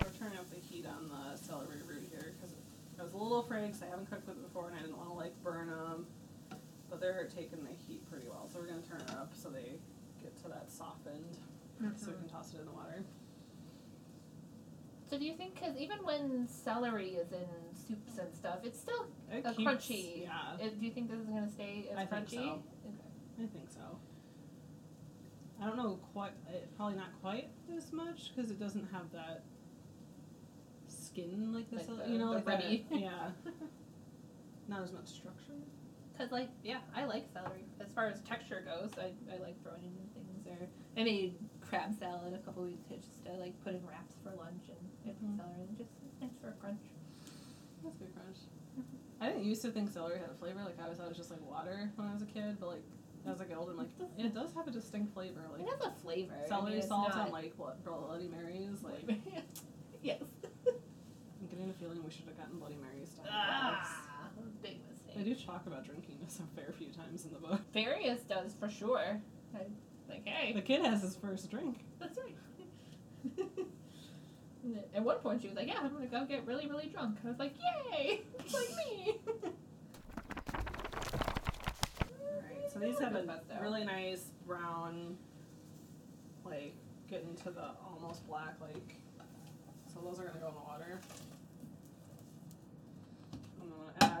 We're 0.00 0.10
turning 0.18 0.38
up 0.38 0.50
the 0.50 0.58
heat 0.60 0.84
on 0.86 1.08
the 1.08 1.36
celery 1.38 1.78
root 1.86 2.08
here 2.10 2.32
because 2.40 2.54
I 2.98 3.02
was 3.04 3.11
a 3.11 3.11
little 3.22 3.40
afraid 3.40 3.66
because 3.68 3.82
I 3.82 3.86
haven't 3.86 4.10
cooked 4.10 4.26
with 4.28 4.36
it 4.36 4.42
before 4.42 4.68
and 4.68 4.76
I 4.78 4.82
didn't 4.82 4.96
want 4.96 5.08
to 5.10 5.14
like 5.14 5.32
burn 5.42 5.68
them. 5.68 6.06
But 6.90 7.00
they're 7.00 7.26
taking 7.34 7.64
the 7.64 7.70
heat 7.86 8.08
pretty 8.10 8.26
well, 8.28 8.48
so 8.52 8.58
we're 8.60 8.66
gonna 8.66 8.82
turn 8.82 9.00
it 9.00 9.10
up 9.10 9.32
so 9.34 9.48
they 9.48 9.78
get 10.22 10.36
to 10.42 10.48
that 10.48 10.70
softened, 10.70 11.36
so 11.96 12.08
we 12.08 12.14
can 12.18 12.28
toss 12.28 12.52
it 12.52 12.60
in 12.60 12.66
the 12.66 12.72
water. 12.72 13.02
So 15.08 15.18
do 15.18 15.24
you 15.24 15.34
think, 15.34 15.54
because 15.54 15.76
even 15.76 15.98
when 16.04 16.46
celery 16.48 17.10
is 17.16 17.32
in 17.32 17.46
soups 17.86 18.18
and 18.18 18.34
stuff, 18.34 18.58
it's 18.62 18.78
still 18.80 19.06
It 19.30 19.42
a 19.44 19.52
keeps- 19.54 19.70
crunchy. 19.70 20.22
Yeah, 20.22 20.38
Uh, 20.54 20.68
do 20.68 20.84
you 20.86 20.90
think 20.92 21.10
this 21.10 21.20
is 21.20 21.26
going 21.28 21.46
to 21.46 21.52
stay 21.52 21.88
as 21.92 21.98
I 21.98 22.06
think 22.06 22.28
crunchy? 22.28 22.34
so. 22.34 22.62
I 23.42 23.46
think 23.46 23.70
so. 23.70 23.98
I 25.60 25.66
don't 25.66 25.76
know 25.76 25.98
quite. 26.12 26.32
It, 26.48 26.74
probably 26.76 26.96
not 26.96 27.08
quite 27.20 27.50
as 27.76 27.92
much 27.92 28.34
because 28.34 28.50
it 28.50 28.58
doesn't 28.58 28.90
have 28.90 29.10
that 29.12 29.42
skin 31.12 31.52
like 31.54 31.70
this. 31.70 31.88
Like 31.88 32.08
you 32.08 32.18
know, 32.18 32.30
the 32.30 32.34
like 32.36 32.44
that- 32.46 32.64
yeah. 32.98 33.30
Not 34.68 34.82
as 34.82 34.92
much 34.92 35.08
structure. 35.08 35.58
Because, 36.12 36.30
like, 36.30 36.50
yeah, 36.62 36.78
I 36.94 37.04
like 37.04 37.26
celery. 37.32 37.64
As 37.80 37.90
far 37.94 38.06
as 38.06 38.20
texture 38.20 38.62
goes, 38.64 38.90
I, 38.98 39.10
I 39.32 39.38
like 39.40 39.60
throwing 39.62 39.82
in 39.82 40.06
things. 40.14 40.46
Or 40.46 40.68
I 40.96 41.04
made 41.04 41.34
crab 41.60 41.94
salad 41.98 42.34
a 42.34 42.38
couple 42.44 42.62
weeks 42.64 42.84
ago 42.86 42.96
just 43.00 43.24
to, 43.24 43.32
like, 43.40 43.58
put 43.64 43.74
in 43.74 43.80
wraps 43.86 44.14
for 44.22 44.30
lunch 44.36 44.68
and 44.68 44.78
I 45.04 45.08
put 45.08 45.24
Mhm. 45.24 45.36
celery 45.38 45.64
and 45.68 45.78
Just 45.78 45.90
it's 46.06 46.20
nice 46.20 46.36
for 46.40 46.48
a 46.48 46.52
crunch. 46.52 46.82
That's 47.82 47.96
good 47.96 48.12
crunch. 48.14 48.36
I 49.20 49.28
didn't 49.28 49.44
used 49.44 49.62
to 49.62 49.70
think 49.70 49.90
celery 49.90 50.18
had 50.18 50.28
a 50.30 50.34
flavor. 50.34 50.60
Like 50.64 50.78
I 50.80 50.84
always 50.84 50.98
thought 50.98 51.06
it 51.06 51.08
was 51.10 51.18
just 51.18 51.30
like 51.30 51.40
water 51.48 51.90
when 51.96 52.08
I 52.08 52.12
was 52.12 52.22
a 52.22 52.26
kid. 52.26 52.58
But 52.60 52.68
like 52.68 52.84
as 53.26 53.40
I 53.40 53.44
get 53.44 53.56
older, 53.56 53.70
I'm 53.72 53.78
like, 53.78 53.88
it 54.18 54.34
does 54.34 54.52
have 54.54 54.66
a 54.68 54.70
distinct 54.70 55.14
flavor. 55.14 55.40
Like 55.52 55.62
It 55.62 55.68
has 55.70 55.80
a 55.80 55.92
flavor. 56.02 56.34
I 56.34 56.38
mean, 56.40 56.48
celery 56.48 56.82
salt 56.82 57.10
not- 57.14 57.24
and 57.24 57.32
like 57.32 57.54
what 57.56 57.82
Bloody 57.84 58.28
Marys. 58.28 58.82
Like 58.82 59.08
yes. 60.02 60.22
Getting 61.62 61.74
a 61.76 61.78
feeling 61.78 62.04
we 62.04 62.10
should 62.10 62.24
have 62.24 62.36
gotten 62.36 62.58
Bloody 62.58 62.74
Marys. 62.74 63.10
to 63.10 63.20
ah, 63.30 63.86
big 64.64 64.78
mistake. 64.90 65.14
They 65.16 65.22
do 65.22 65.32
talk 65.36 65.64
about 65.68 65.84
drinking 65.84 66.18
this 66.24 66.40
a 66.40 66.60
fair 66.60 66.72
few 66.76 66.88
times 66.88 67.24
in 67.24 67.32
the 67.32 67.38
book. 67.38 67.60
Ferius 67.72 68.26
does 68.28 68.56
for 68.58 68.68
sure. 68.68 69.20
I, 69.54 69.58
like, 70.08 70.26
hey, 70.26 70.52
The 70.54 70.62
kid 70.62 70.84
has 70.84 71.02
his 71.02 71.14
first 71.14 71.48
drink. 71.52 71.84
that's 72.00 72.18
right. 72.18 72.36
At 74.92 75.04
one 75.04 75.18
point, 75.18 75.42
she 75.42 75.46
was 75.48 75.56
like, 75.56 75.68
"Yeah, 75.68 75.78
I'm 75.82 75.92
gonna 75.92 76.06
go 76.06 76.24
get 76.24 76.44
really, 76.46 76.66
really 76.66 76.86
drunk." 76.86 77.18
I 77.24 77.28
was 77.28 77.38
like, 77.38 77.54
"Yay, 77.92 78.22
it's 78.40 78.54
like 78.54 78.68
me." 78.84 79.20
Alright, 82.24 82.72
so 82.72 82.80
these 82.80 82.98
have 82.98 83.14
a 83.14 83.40
really 83.60 83.84
nice 83.84 84.30
brown, 84.48 85.16
like 86.44 86.74
getting 87.08 87.36
to 87.44 87.50
the 87.50 87.70
almost 87.88 88.26
black, 88.26 88.56
like. 88.60 88.96
So 89.94 90.00
those 90.00 90.18
are 90.18 90.24
gonna 90.24 90.40
go 90.40 90.48
in 90.48 90.54
the 90.54 90.60
water. 90.60 91.00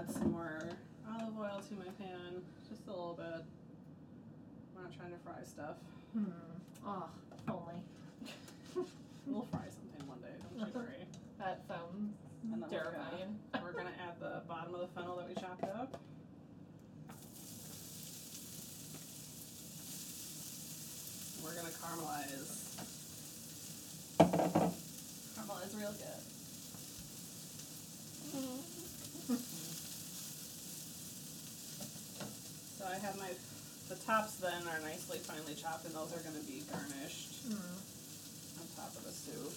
Add 0.02 0.10
some 0.10 0.32
more 0.32 0.58
olive 1.08 1.38
oil 1.38 1.62
to 1.68 1.74
my 1.74 1.84
pan, 1.96 2.42
just 2.68 2.86
a 2.88 2.90
little 2.90 3.14
bit. 3.14 3.44
I'm 4.76 4.82
not 4.82 4.92
trying 4.96 5.12
to 5.12 5.18
fry 5.18 5.44
stuff. 5.44 5.76
Hmm. 6.12 6.24
Oh, 6.84 7.08
only. 7.48 7.82
We'll 9.26 9.42
fry 9.42 9.60
something 9.70 10.08
one 10.08 10.18
day, 10.18 10.34
don't 10.42 10.66
you 10.66 10.74
worry. 10.74 11.06
That 11.38 11.62
sounds 11.68 12.14
And 12.42 12.52
then 12.52 12.60
we're 12.60 12.68
gonna, 12.68 12.82
terrifying. 12.82 13.38
we're 13.62 13.72
gonna 13.72 13.94
add 14.08 14.18
the 14.20 14.42
bottom 14.48 14.74
of 14.74 14.80
the 14.80 14.88
fennel 14.88 15.16
that 15.16 15.28
we 15.28 15.34
chopped 15.34 15.62
up. 15.62 16.00
We're 21.44 21.54
gonna 21.54 21.68
caramelize. 21.68 22.74
Caramelize 25.36 25.78
real 25.78 25.92
good. 25.92 26.22
So 28.32 28.71
I 32.92 32.98
have 32.98 33.16
my, 33.18 33.30
the 33.88 33.94
tops 34.04 34.36
then 34.36 34.66
are 34.68 34.78
nicely 34.80 35.18
finely 35.18 35.54
chopped 35.54 35.86
and 35.86 35.94
those 35.94 36.12
are 36.12 36.20
gonna 36.22 36.40
be 36.44 36.62
garnished 36.70 37.30
Hmm. 37.48 37.54
on 38.60 38.66
top 38.76 38.94
of 38.96 39.02
the 39.04 39.12
soup. 39.12 39.52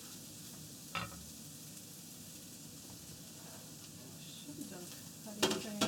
Should 4.23 4.55
have 4.55 4.69
done 4.71 4.85
cutting 5.25 5.59
things. 5.59 5.83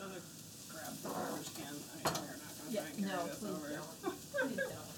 I'm 0.00 0.08
gonna 0.08 0.20
grab 0.72 0.92
the 1.02 1.08
garbage 1.08 1.50
can. 1.54 1.66
I 1.66 1.68
mean, 1.70 1.76
we're 2.04 2.40
not 2.40 2.52
gonna 2.56 2.70
Yeah, 2.70 2.80
try 2.80 2.88
and 2.88 2.96
carry 3.04 3.16
no, 3.16 3.26
this 3.26 3.38
please 3.38 3.50
over. 3.52 3.68
don't. 3.68 4.02
Please 4.36 4.56
don't. 4.56 4.90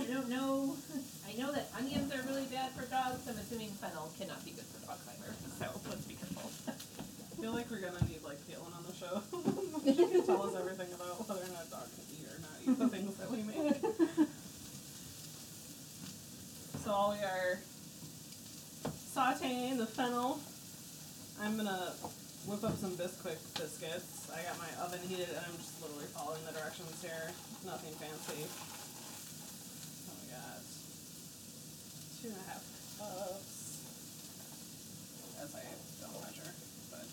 I 0.00 0.02
don't 0.12 0.28
know. 0.28 0.76
I 1.30 1.34
know 1.38 1.52
that 1.52 1.70
onions 1.78 2.12
are 2.12 2.22
really 2.26 2.46
bad 2.46 2.72
for 2.72 2.82
dogs. 2.90 3.22
I'm 3.28 3.38
assuming 3.38 3.68
fennel 3.78 4.10
cannot 4.18 4.44
be 4.44 4.50
good 4.50 4.66
for 4.66 4.84
dog 4.84 4.98
fiber. 5.06 5.30
So 5.62 5.70
let's 5.88 6.02
be 6.04 6.14
careful. 6.18 6.50
I 6.66 6.74
feel 7.40 7.52
like 7.52 7.70
we're 7.70 7.78
gonna 7.78 8.02
need 8.10 8.18
like 8.26 8.42
Caitlin 8.50 8.74
on 8.74 8.82
the 8.82 8.90
show. 8.98 9.22
she 9.86 9.94
can 9.94 10.26
tell 10.26 10.42
us 10.42 10.56
everything 10.58 10.92
about 10.92 11.22
whether 11.28 11.46
or 11.46 11.54
not 11.54 11.66
a 11.66 11.70
dog 11.70 11.86
can 11.94 12.02
eat 12.10 12.26
or 12.26 12.34
not 12.42 12.58
eat 12.66 12.74
the 12.78 12.88
things 12.90 13.14
that 13.22 13.30
we 13.30 13.46
make. 13.46 13.78
so 16.82 16.90
while 16.90 17.14
we 17.14 17.22
are 17.22 17.60
sauteing 19.14 19.78
the 19.78 19.86
fennel, 19.86 20.40
I'm 21.40 21.56
gonna 21.56 21.94
whip 22.46 22.64
up 22.64 22.76
some 22.76 22.98
Bisquick 22.98 23.38
biscuits. 23.54 24.26
I 24.34 24.42
got 24.42 24.58
my 24.58 24.66
oven 24.82 24.98
heated 25.06 25.28
and 25.30 25.38
I'm 25.38 25.56
just 25.56 25.80
literally 25.80 26.10
following 26.10 26.42
the 26.42 26.52
directions 26.58 26.98
here. 27.02 27.30
Nothing 27.64 27.94
fancy. 28.02 28.42
So 30.04 30.10
we 30.18 30.32
got 30.34 30.58
two 32.20 32.28
and 32.28 32.36
a 32.36 32.44
half 32.50 32.62
cups. 32.98 33.56
As 35.42 35.54
I 35.54 35.62
don't 36.00 36.20
measure, 36.20 36.52
but 36.90 37.06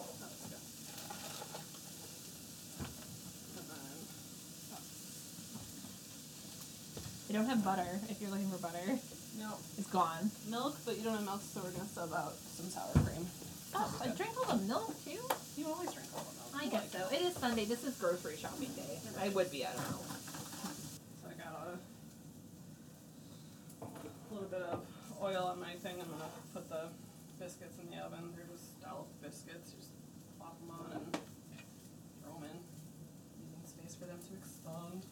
oh, 0.00 0.08
that's 0.20 0.46
good. 0.48 0.62
And 3.58 3.66
then 3.68 3.98
don't 7.38 7.46
have 7.46 7.64
butter. 7.64 8.00
If 8.08 8.20
you're 8.20 8.30
looking 8.30 8.48
for 8.50 8.58
butter, 8.58 8.98
no 9.38 9.54
it's 9.76 9.88
gone. 9.90 10.30
milk, 10.48 10.76
but 10.84 10.96
you 10.96 11.04
don't 11.04 11.14
have 11.14 11.24
milk, 11.24 11.42
so 11.42 11.60
we're 11.62 11.70
gonna 11.70 11.86
sub 11.88 12.12
out 12.14 12.34
some 12.56 12.68
sour 12.70 12.92
cream. 13.04 13.26
Oh, 13.74 13.94
I 14.02 14.08
drank 14.08 14.32
all 14.38 14.46
the 14.56 14.62
milk 14.64 14.94
too. 15.04 15.20
You 15.56 15.66
always 15.68 15.92
drink 15.92 16.08
all 16.16 16.24
the 16.24 16.34
milk. 16.56 16.64
I 16.64 16.68
guess 16.68 16.90
so. 16.90 17.06
It 17.14 17.20
is 17.22 17.34
Sunday. 17.36 17.64
This 17.66 17.84
is 17.84 17.94
grocery 17.96 18.36
shopping 18.36 18.70
day. 18.74 18.98
I 19.20 19.28
would 19.28 19.50
be. 19.50 19.64
I 19.66 19.72
don't 19.72 19.90
know. 19.90 20.00
So 21.22 21.28
I 21.28 21.34
got 21.36 21.68
a 21.68 21.78
little 24.40 24.58
bit 24.58 24.62
of 24.70 24.86
oil 25.20 25.50
on 25.50 25.58
my 25.58 25.74
thing. 25.74 25.96
I'm 26.00 26.06
gonna 26.06 26.30
put 26.54 26.68
the 26.68 26.88
biscuits 27.40 27.76
in 27.82 27.90
the 27.90 27.96
oven. 28.04 28.32
They're 28.36 28.46
just 28.46 28.78
scallop 28.80 29.08
biscuits. 29.20 29.72
Just 29.72 29.90
plop 30.38 30.58
them 30.60 30.70
on 30.70 30.92
and 30.92 31.18
throw 32.22 32.34
them 32.34 32.44
in, 32.44 32.58
leaving 33.40 33.66
space 33.66 33.96
for 33.96 34.06
them 34.06 34.20
to 34.22 34.34
expand. 34.38 35.06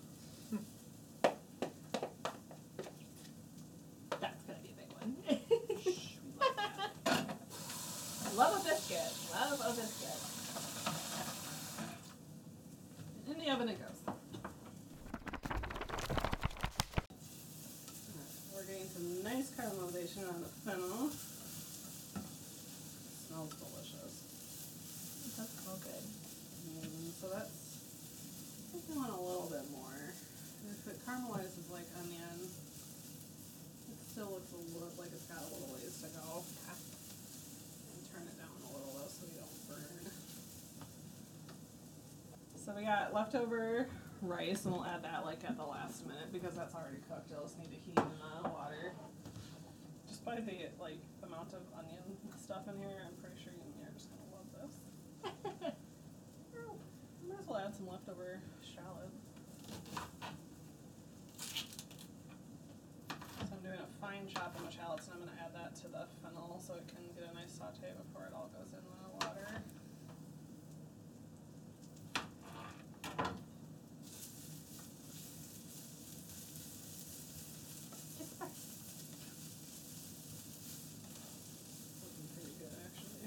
That's 4.20 4.42
gonna 4.44 4.60
be 4.62 4.70
a 4.70 4.76
big 4.78 4.92
one. 4.94 5.16
Shh, 5.82 6.18
we 6.22 6.30
like 6.38 6.54
that. 7.04 7.26
Love 8.36 8.60
a 8.60 8.64
biscuit. 8.64 9.12
Love 9.32 9.60
a 9.60 9.70
biscuit. 9.74 10.20
In 13.28 13.38
the 13.44 13.50
oven 13.50 13.68
it 13.70 13.78
goes. 13.80 14.14
We're 18.54 18.64
getting 18.64 18.88
some 18.88 19.22
nice 19.24 19.50
caramelization 19.66 20.22
on 20.30 20.38
the 20.46 20.52
fennel. 20.62 21.10
smells 23.26 23.50
delicious. 23.58 24.14
It 25.26 25.34
does 25.34 25.50
smell 25.58 25.74
good. 25.82 26.06
Mm, 26.70 27.10
so 27.10 27.26
that's, 27.34 27.82
I 28.62 28.78
think 28.78 28.86
we 28.86 28.94
want 28.94 29.10
a 29.10 29.18
little 29.18 29.50
bit 29.50 29.66
more. 29.74 30.14
If 30.70 30.86
it 30.86 31.02
caramelizes 31.02 31.66
like 31.74 31.82
onion, 31.98 32.46
it 32.46 33.98
still 34.06 34.38
looks 34.38 34.54
a 34.54 34.62
little, 34.70 34.94
like 35.02 35.10
it's 35.10 35.26
got 35.26 35.42
a 35.42 35.50
little 35.50 35.74
ways 35.74 35.98
to 35.98 36.14
go. 36.14 36.46
And 36.70 37.98
turn 38.14 38.22
it 38.22 38.38
down 38.38 38.54
a 38.54 38.70
little 38.70 38.94
though 38.94 39.10
so 39.10 39.26
we 39.26 39.34
don't 39.34 39.58
burn. 39.66 40.14
So 42.54 42.70
we 42.78 42.86
got 42.86 43.10
leftover 43.10 43.90
rice 44.22 44.62
and 44.64 44.74
we'll 44.74 44.86
add 44.86 45.02
that 45.02 45.26
like 45.26 45.42
at 45.42 45.58
the 45.58 45.66
last 45.66 46.06
minute 46.06 46.30
because 46.30 46.54
that's 46.54 46.74
already 46.74 47.02
cooked. 47.10 47.34
It'll 47.34 47.50
just 47.50 47.58
need 47.58 47.74
to 47.74 47.80
heat 47.82 47.98
in 47.98 48.14
the 48.14 48.48
water. 48.48 48.94
By 50.26 50.40
the 50.42 50.68
like 50.82 50.98
amount 51.22 51.54
of 51.54 51.62
onion 51.78 52.02
stuff 52.36 52.66
in 52.66 52.76
here, 52.82 52.98
I'm 53.06 53.14
pretty 53.22 53.40
sure 53.40 53.52
you 53.54 53.62
and 53.62 53.76
me 53.78 53.86
are 53.86 53.94
just 53.94 54.10
gonna 54.10 54.26
love 54.34 54.50
this. 54.58 54.74
Oh, 56.58 56.74
might 57.28 57.40
as 57.40 57.46
well 57.46 57.58
add 57.58 57.76
some 57.76 57.86
leftover 57.88 58.40
shallot. 58.64 59.10
So 63.46 63.52
I'm 63.52 63.62
doing 63.62 63.78
a 63.78 63.86
fine 64.00 64.26
chop 64.26 64.56
of 64.56 64.64
my 64.64 64.70
shallots 64.70 65.06
and 65.06 65.14
I'm 65.14 65.20
gonna 65.20 65.38
add 65.38 65.54
that 65.54 65.76
to 65.82 65.88
the 65.88 66.06
fennel 66.22 66.60
so 66.64 66.74
it 66.74 66.88
can 66.88 67.04
get 67.14 67.30
a 67.30 67.34
nice 67.34 67.52
saute 67.52 67.92
before 67.96 68.26
it 68.26 68.32
all 68.34 68.50
goes 68.52 68.72
in 68.72 68.82
the 68.82 68.90
water. 69.26 69.62
Just 78.18 78.32
first. 78.38 78.66
Looking 82.02 82.28
pretty 82.34 82.54
good 82.58 82.74
actually. 82.84 83.26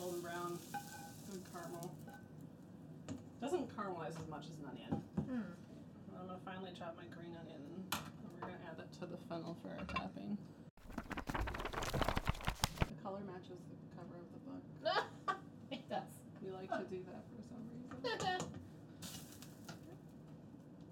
golden 0.00 0.19
brown. 0.30 0.58
Good 1.30 1.42
caramel. 1.52 1.92
Doesn't 3.40 3.76
caramelize 3.76 4.20
as 4.20 4.28
much 4.28 4.44
as 4.46 4.58
an 4.58 4.66
onion. 4.70 5.02
Hmm. 5.26 5.42
I'm 6.20 6.26
gonna 6.26 6.38
finally 6.44 6.70
chop 6.78 6.96
my 6.96 7.04
green 7.14 7.36
onion 7.40 7.60
and 7.66 7.94
we're 8.34 8.46
gonna 8.46 8.60
add 8.68 8.78
that 8.78 8.92
to 9.00 9.06
the 9.06 9.16
fennel 9.28 9.56
for 9.62 9.70
our 9.70 9.84
topping. 9.86 10.38
The 12.78 13.02
color 13.02 13.20
matches 13.26 13.58
the 13.66 13.76
cover 13.96 14.16
of 14.22 14.30
the 14.30 14.40
book. 14.46 14.62
it 15.72 15.88
does. 15.88 16.02
We 16.42 16.50
like 16.52 16.70
to 16.70 16.84
do 16.84 17.02
that 17.10 17.24
for 17.34 17.42
some 17.48 17.62
reason. 17.74 18.46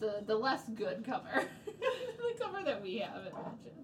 the 0.01 0.25
the 0.27 0.35
less 0.35 0.63
good 0.75 1.05
cover. 1.05 1.45
the 1.67 2.35
cover 2.41 2.63
that 2.65 2.83
we 2.83 2.99
have 2.99 3.25
it 3.27 3.35
matches. 3.35 3.79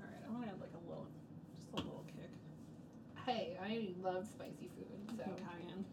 Alright, 0.00 0.22
I 0.26 0.32
wanna 0.32 0.46
add 0.46 0.60
like 0.60 0.74
a 0.74 0.88
little, 0.88 1.06
just 1.54 1.72
a 1.74 1.76
little 1.76 2.04
kick. 2.16 2.30
Hey, 3.30 3.56
I 3.62 3.90
love 4.02 4.26
spicy 4.26 4.68
food, 4.74 5.16
so 5.16 5.22
cayenne. 5.22 5.84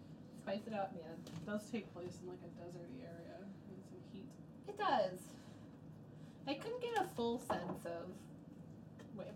spice 0.41 0.65
it 0.65 0.73
up, 0.73 0.91
man. 0.95 1.14
It 1.27 1.45
does 1.45 1.69
take 1.69 1.93
place 1.93 2.18
in 2.23 2.30
like 2.30 2.39
a 2.41 2.49
deserty 2.57 3.05
area 3.05 3.38
and 3.38 3.77
some 3.91 3.99
heat. 4.11 4.26
It 4.68 4.76
does. 4.76 5.19
I 6.47 6.55
couldn't 6.55 6.81
get 6.81 6.97
a 6.97 7.05
full 7.15 7.38
sense 7.38 7.85
of, 7.85 8.09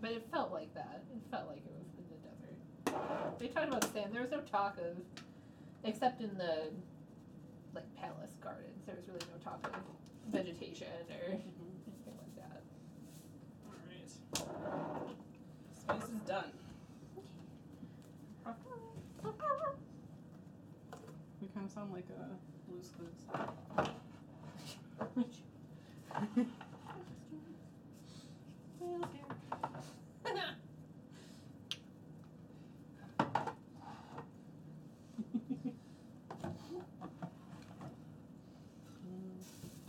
but 0.00 0.10
it 0.10 0.26
felt 0.32 0.50
like 0.50 0.74
that. 0.74 1.04
It 1.14 1.22
felt 1.30 1.46
like 1.46 1.58
it 1.58 1.70
was 1.78 1.86
in 1.96 2.02
the 2.10 2.18
desert. 2.26 3.38
They 3.38 3.46
talked 3.46 3.68
about 3.68 3.84
sand. 3.92 4.12
There 4.12 4.22
was 4.22 4.32
no 4.32 4.40
talk 4.40 4.78
of, 4.78 4.96
except 5.84 6.20
in 6.22 6.36
the, 6.36 6.70
like 7.72 7.86
palace 7.94 8.34
gardens. 8.42 8.84
There 8.84 8.96
was 8.96 9.06
really 9.06 9.26
no 9.30 9.38
talk 9.44 9.64
of 9.64 10.32
vegetation 10.32 10.88
or 11.08 11.36
mm-hmm. 11.36 11.86
anything 11.86 12.18
like 12.18 12.34
that. 12.34 12.62
Alright. 13.70 14.10
Spice 15.78 16.10
is 16.10 16.26
done. 16.26 16.50
Kind 21.54 21.66
of 21.66 21.72
sound 21.72 21.92
like 21.92 22.06
a 22.10 22.72
loose 22.72 22.88
clues. 22.96 23.26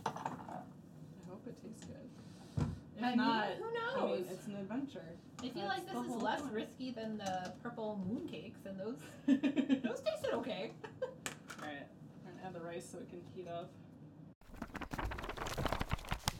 I 0.06 1.28
hope 1.28 1.46
it 1.46 1.56
tastes 1.62 1.84
good. 1.84 2.66
If 2.96 3.02
mean, 3.02 3.16
not, 3.16 3.46
who 3.58 3.64
I 3.64 4.06
knows? 4.06 4.18
mean, 4.20 4.26
it's 4.30 4.46
an 4.46 4.56
adventure. 4.56 5.02
I 5.40 5.48
feel 5.48 5.52
That's 5.66 5.68
like 5.68 5.86
this 5.86 6.16
is 6.16 6.22
less 6.22 6.40
point. 6.40 6.52
risky 6.52 6.90
than 6.90 7.18
the 7.18 7.52
purple 7.62 8.00
moon 8.06 8.26
cakes, 8.28 8.60
and 8.66 8.78
those 8.78 8.96
those 9.26 10.00
tasted 10.00 10.32
okay. 10.34 10.70
Alright, 11.60 11.86
we're 12.24 12.30
gonna 12.30 12.36
add 12.36 12.42
the 12.54 12.60
rice 12.60 12.88
so 12.90 12.98
it 12.98 13.10
can 13.10 13.20
heat 13.34 13.48
up. 13.48 13.70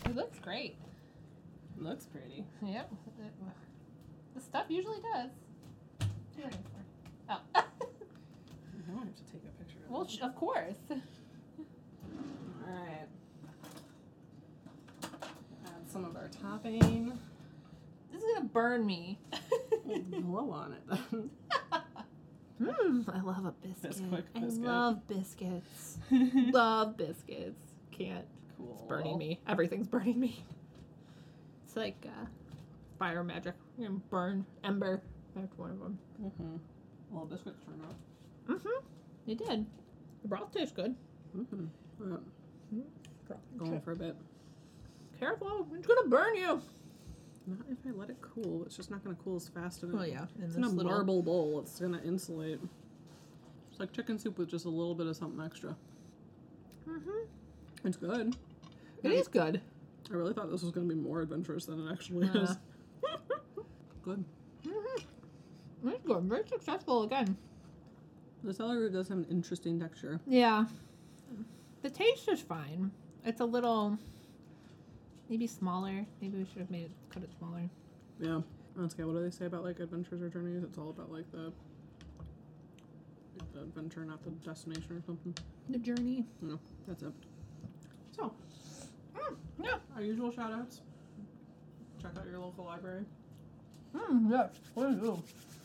It 0.06 0.14
looks 0.14 0.38
great. 0.38 0.76
Looks 1.76 2.04
pretty. 2.06 2.44
Yep. 2.64 2.92
The 4.36 4.40
stuff 4.40 4.66
usually 4.68 5.00
does. 5.00 5.30
What 5.98 6.08
are 6.36 6.40
you 6.40 6.44
looking? 6.44 6.60
Oh. 7.28 7.40
Now 7.54 7.62
I 8.96 9.04
have 9.04 9.16
to 9.16 9.22
take 9.32 9.42
a 9.44 9.62
picture 9.62 9.78
of 9.84 9.90
well, 9.90 10.02
it. 10.02 10.10
sh- 10.10 10.20
of 10.22 10.36
course. 10.36 10.76
Alright. 12.68 13.08
Add 15.02 15.90
some 15.90 16.04
of 16.04 16.14
our 16.16 16.28
topping. 16.28 17.18
This 18.12 18.22
is 18.22 18.34
gonna 18.34 18.46
burn 18.46 18.86
me. 18.86 19.18
Blow 20.20 20.50
on 20.50 20.74
it 20.74 20.82
then. 20.88 21.30
Mmm, 22.60 23.08
I 23.14 23.20
love 23.20 23.44
a 23.44 23.52
biscuit. 23.66 23.90
Bisquick 24.10 24.24
I 24.36 24.40
love 24.66 25.06
biscuits. 25.08 25.98
love 26.52 26.96
biscuits. 26.96 27.60
Can't. 27.90 28.24
cool. 28.56 28.76
It's 28.78 28.82
burning 28.88 29.18
me. 29.18 29.40
Everything's 29.48 29.88
burning 29.88 30.20
me. 30.20 30.44
It's 31.64 31.76
like 31.76 32.06
uh, 32.06 32.26
fire 32.98 33.24
magic. 33.24 33.54
You're 33.76 33.88
gonna 33.88 34.00
burn 34.10 34.46
ember. 34.62 35.02
That's 35.34 35.56
one 35.58 35.70
of 35.70 35.80
them. 35.80 35.98
Mm-hmm. 36.22 36.56
Well, 37.10 37.24
biscuits 37.24 37.58
turned 37.66 37.82
out. 37.82 37.96
Mm-hmm. 38.48 38.84
They 39.26 39.34
did. 39.34 39.66
The 40.22 40.28
broth 40.28 40.52
tastes 40.52 40.72
good. 40.72 40.94
Mm-hmm. 41.36 41.64
Yeah, 42.00 42.16
Going 43.58 43.70
going 43.70 43.80
for 43.80 43.92
a 43.92 43.96
bit. 43.96 44.16
Careful, 45.18 45.66
it's 45.76 45.86
gonna 45.86 46.08
burn 46.08 46.36
you. 46.36 46.60
Not 47.46 47.58
if 47.70 47.78
I 47.86 47.90
let 47.96 48.10
it 48.10 48.16
cool. 48.22 48.62
It's 48.64 48.76
just 48.76 48.90
not 48.90 49.04
going 49.04 49.14
to 49.16 49.22
cool 49.22 49.36
as 49.36 49.48
fast. 49.48 49.82
In 49.82 49.92
Well, 49.92 50.06
yeah, 50.06 50.26
in 50.38 50.44
It's 50.44 50.54
this 50.54 50.56
in 50.56 50.64
a 50.64 50.68
little- 50.68 50.90
marble 50.90 51.22
bowl. 51.22 51.60
It's 51.60 51.78
going 51.78 51.92
to 51.92 52.02
insulate. 52.02 52.58
It's 53.70 53.80
like 53.80 53.92
chicken 53.92 54.18
soup 54.18 54.38
with 54.38 54.48
just 54.48 54.64
a 54.64 54.70
little 54.70 54.94
bit 54.94 55.06
of 55.06 55.16
something 55.16 55.44
extra. 55.44 55.76
Mm-hmm. 56.88 57.86
It's 57.86 57.96
good. 57.96 58.36
It 59.02 59.12
is 59.12 59.28
good. 59.28 59.60
I 60.10 60.14
really 60.14 60.32
thought 60.32 60.50
this 60.50 60.62
was 60.62 60.70
going 60.70 60.88
to 60.88 60.94
be 60.94 61.00
more 61.00 61.20
adventurous 61.22 61.66
than 61.66 61.86
it 61.86 61.92
actually 61.92 62.26
Yeah. 62.32 62.42
is. 62.42 62.56
good. 64.02 64.24
Mm-hmm. 64.66 65.88
It's 65.88 66.02
good. 66.06 66.22
Very 66.24 66.46
successful 66.48 67.02
again. 67.02 67.36
The 68.42 68.54
celery 68.54 68.78
root 68.82 68.92
does 68.92 69.08
have 69.08 69.18
an 69.18 69.26
interesting 69.30 69.80
texture. 69.80 70.20
Yeah. 70.26 70.64
The 71.82 71.90
taste 71.90 72.28
is 72.28 72.40
fine. 72.40 72.90
It's 73.24 73.40
a 73.40 73.44
little, 73.44 73.98
maybe 75.34 75.48
smaller. 75.48 76.06
Maybe 76.22 76.38
we 76.38 76.44
should 76.44 76.58
have 76.58 76.70
made 76.70 76.84
it 76.84 76.90
cut 77.12 77.24
it 77.24 77.30
smaller. 77.36 77.62
Yeah. 78.20 78.40
That's 78.76 78.94
okay. 78.94 79.02
What 79.02 79.14
do 79.14 79.22
they 79.24 79.30
say 79.30 79.46
about 79.46 79.64
like 79.64 79.80
adventures 79.80 80.22
or 80.22 80.28
journeys? 80.28 80.62
It's 80.62 80.78
all 80.78 80.90
about 80.90 81.10
like 81.10 81.28
the 81.32 81.52
the 83.52 83.62
adventure, 83.62 84.04
not 84.04 84.22
the 84.22 84.30
destination 84.30 84.96
or 84.96 85.02
something. 85.04 85.34
The 85.70 85.78
journey. 85.78 86.24
No, 86.40 86.58
that's 86.86 87.02
it. 87.02 87.12
So, 88.16 88.32
Mm, 89.16 89.36
yeah. 89.62 89.78
our 89.96 90.02
usual 90.02 90.30
shout 90.30 90.52
outs. 90.52 90.82
Check 92.00 92.12
out 92.16 92.26
your 92.26 92.38
local 92.38 92.64
library. 92.64 93.04
Mm, 93.96 94.30
yes. 94.30 94.50
Please 94.72 94.96
do. 95.00 95.20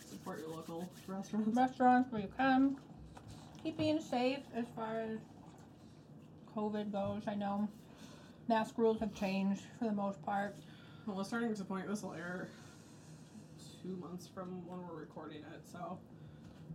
Support 0.09 0.39
your 0.39 0.49
local 0.49 0.89
restaurants. 1.07 1.55
Restaurants 1.55 2.11
where 2.11 2.21
you 2.21 2.27
come. 2.37 2.77
Keep 3.63 3.77
being 3.77 4.01
safe 4.01 4.39
as 4.55 4.65
far 4.75 4.99
as 5.01 5.19
COVID 6.55 6.91
goes. 6.91 7.23
I 7.27 7.35
know 7.35 7.67
mask 8.49 8.77
rules 8.77 8.99
have 8.99 9.13
changed 9.13 9.61
for 9.77 9.85
the 9.85 9.91
most 9.93 10.21
part. 10.23 10.55
Well, 11.05 11.23
starting 11.23 11.55
to 11.55 11.63
point, 11.63 11.88
this 11.88 12.01
will 12.03 12.13
air 12.13 12.49
two 13.81 13.95
months 13.95 14.27
from 14.27 14.67
when 14.67 14.80
we're 14.85 14.99
recording 14.99 15.38
it, 15.38 15.61
so 15.71 15.97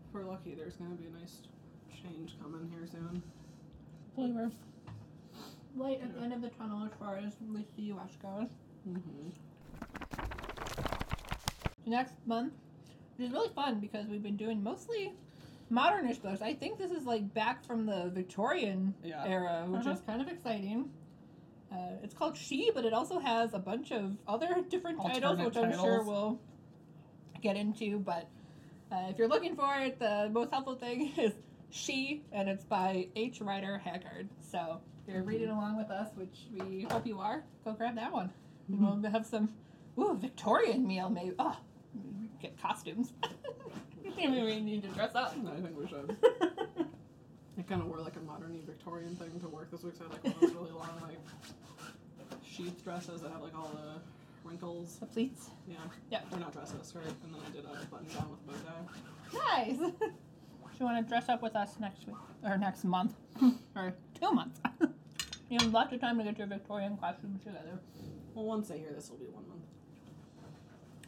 if 0.09 0.15
we're 0.15 0.23
lucky, 0.25 0.55
there's 0.55 0.77
going 0.77 0.91
to 0.93 0.97
be 0.97 1.09
a 1.09 1.21
nice 1.21 1.43
change 2.03 2.37
coming 2.41 2.71
here 2.73 2.87
soon. 2.91 3.23
Flavor. 4.15 4.51
Light 5.77 6.01
at 6.03 6.15
the 6.15 6.21
end 6.23 6.33
of 6.33 6.41
the 6.41 6.51
tunnel 6.51 6.85
as 6.87 6.93
far 6.99 7.17
as 7.19 7.35
at 7.43 7.51
least 7.53 7.77
the 7.77 7.83
US 7.95 8.17
goes. 8.23 8.49
Mm-hmm. 8.89 9.29
next 11.87 12.15
month, 12.27 12.53
which 13.17 13.27
is 13.29 13.33
really 13.33 13.49
fun 13.55 13.79
because 13.81 14.07
we've 14.07 14.23
been 14.23 14.37
doing 14.37 14.63
mostly 14.63 15.13
modernish 15.73 16.21
books. 16.23 16.41
I 16.43 16.55
think 16.55 16.79
this 16.79 16.91
is 16.91 17.05
like 17.05 17.33
back 17.35 17.63
from 17.65 17.85
the 17.87 18.11
Victorian 18.15 18.95
Yeah. 19.03 19.25
era, 19.27 19.65
which 19.69 19.81
Uh-huh. 19.83 19.91
is 19.91 20.01
kind 20.03 20.23
of 20.23 20.29
exciting. 20.29 20.91
Uh, 21.75 21.97
it's 22.05 22.15
called 22.15 22.37
She, 22.37 22.71
but 22.73 22.85
it 22.85 22.93
also 22.93 23.19
has 23.19 23.53
a 23.53 23.59
bunch 23.59 23.91
of 23.91 24.17
other 24.29 24.63
different 24.69 25.03
titles, 25.03 25.39
which 25.39 25.57
I'm 25.57 25.73
sure 25.73 26.03
we'll 26.05 26.39
get 27.43 27.57
into. 27.57 27.99
But 27.99 28.29
uh, 28.93 29.07
if 29.09 29.19
you're 29.19 29.29
looking 29.29 29.57
for 29.57 29.75
it, 29.79 29.99
the 29.99 30.31
most 30.33 30.51
helpful 30.51 30.77
thing 30.77 31.13
is 31.19 31.33
She, 31.71 32.23
and 32.33 32.49
it's 32.49 32.65
by 32.65 33.09
H. 33.17 33.41
Rider 33.41 33.79
Haggard. 33.79 34.29
So 34.53 34.81
if 35.07 35.13
you're 35.13 35.25
reading 35.25 35.49
along 35.51 35.77
with 35.77 35.91
us, 35.91 36.11
which 36.15 36.47
we 36.53 36.87
hope 36.91 37.07
you 37.07 37.19
are, 37.19 37.43
go 37.65 37.73
grab 37.73 37.97
that 37.97 38.13
one. 38.13 38.31
And 38.69 38.81
we'll 39.03 39.11
have 39.11 39.27
some 39.27 39.51
ooh 39.99 40.17
Victorian 40.17 40.87
meal 40.87 41.11
maybe. 41.11 41.35
Oh, 41.39 41.57
get 42.41 42.61
costumes. 42.61 43.13
maybe 44.17 44.43
we 44.43 44.61
need 44.61 44.83
to 44.83 44.89
dress 44.91 45.15
up. 45.15 45.35
I 45.37 45.61
think 45.61 45.79
we 45.79 45.89
should. 45.89 46.17
I 47.57 47.63
kind 47.63 47.81
of 47.81 47.89
wore 47.89 48.01
like 48.01 48.17
a 48.17 48.21
modern 48.21 48.61
Victorian 48.67 49.15
thing 49.17 49.39
to 49.41 49.49
work 49.49 49.71
this 49.71 49.83
week, 49.83 49.95
so 49.97 50.05
I 50.11 50.15
had 50.15 50.25
like 50.25 50.25
one 50.25 50.35
of 50.35 50.41
those 50.41 50.53
really 50.55 50.73
long 50.73 50.89
like 51.03 51.19
sheath 52.55 52.85
dresses 52.85 53.23
that 53.23 53.33
have 53.33 53.43
like 53.43 53.57
all 53.57 53.71
the 53.75 54.49
wrinkles. 54.49 54.97
the 55.01 55.07
pleats. 55.07 55.51
Yeah. 55.69 55.77
Yeah. 56.11 56.21
They're 56.31 56.41
not 56.41 56.53
dresses, 56.53 56.93
right? 56.95 57.05
and 57.07 57.35
then 57.35 57.41
I 57.47 57.51
did 57.51 57.65
a 57.65 57.87
button 57.87 58.07
down 58.09 58.31
with 58.31 58.57
a 58.57 58.63
bow 58.63 59.39
tie. 59.39 59.57
Nice. 59.57 59.79
Do 60.75 60.81
you 60.81 60.87
want 60.87 61.05
to 61.05 61.09
dress 61.09 61.29
up 61.29 61.43
with 61.43 61.55
us 61.55 61.77
next 61.81 62.07
week 62.07 62.17
or 62.43 62.57
next 62.57 62.85
month 62.85 63.15
or 63.77 63.95
two 64.21 64.33
months? 64.33 64.61
you 65.49 65.59
have 65.61 65.73
lots 65.73 65.93
of 65.93 66.01
time 66.01 66.19
to 66.19 66.25
get 66.25 66.39
your 66.39 66.49
Victorian 66.49 66.97
costumes 66.97 67.41
together. 67.45 67.79
Well, 68.35 68.45
once 68.45 68.71
I 68.71 68.79
hear 68.79 68.91
this, 68.93 69.09
will 69.09 69.19
be 69.19 69.27
one 69.27 69.45
month. 69.49 69.63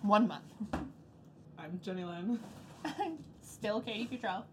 One 0.03 0.29
month. 0.29 0.87
I'm 1.59 1.81
Jenny 1.83 2.05
Lynn. 2.05 2.39
Still 3.43 3.81
Katie 3.81 4.07
Futrell. 4.07 4.45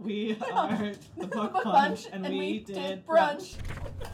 We 0.00 0.36
are 0.52 0.78
oh, 0.82 0.92
the 1.16 1.26
Book 1.28 1.52
Book 1.52 1.64
Bunch, 1.64 2.06
and, 2.12 2.26
we, 2.28 2.60
did 2.60 3.06
brunch. 3.06 3.56
brunch. 3.56 4.08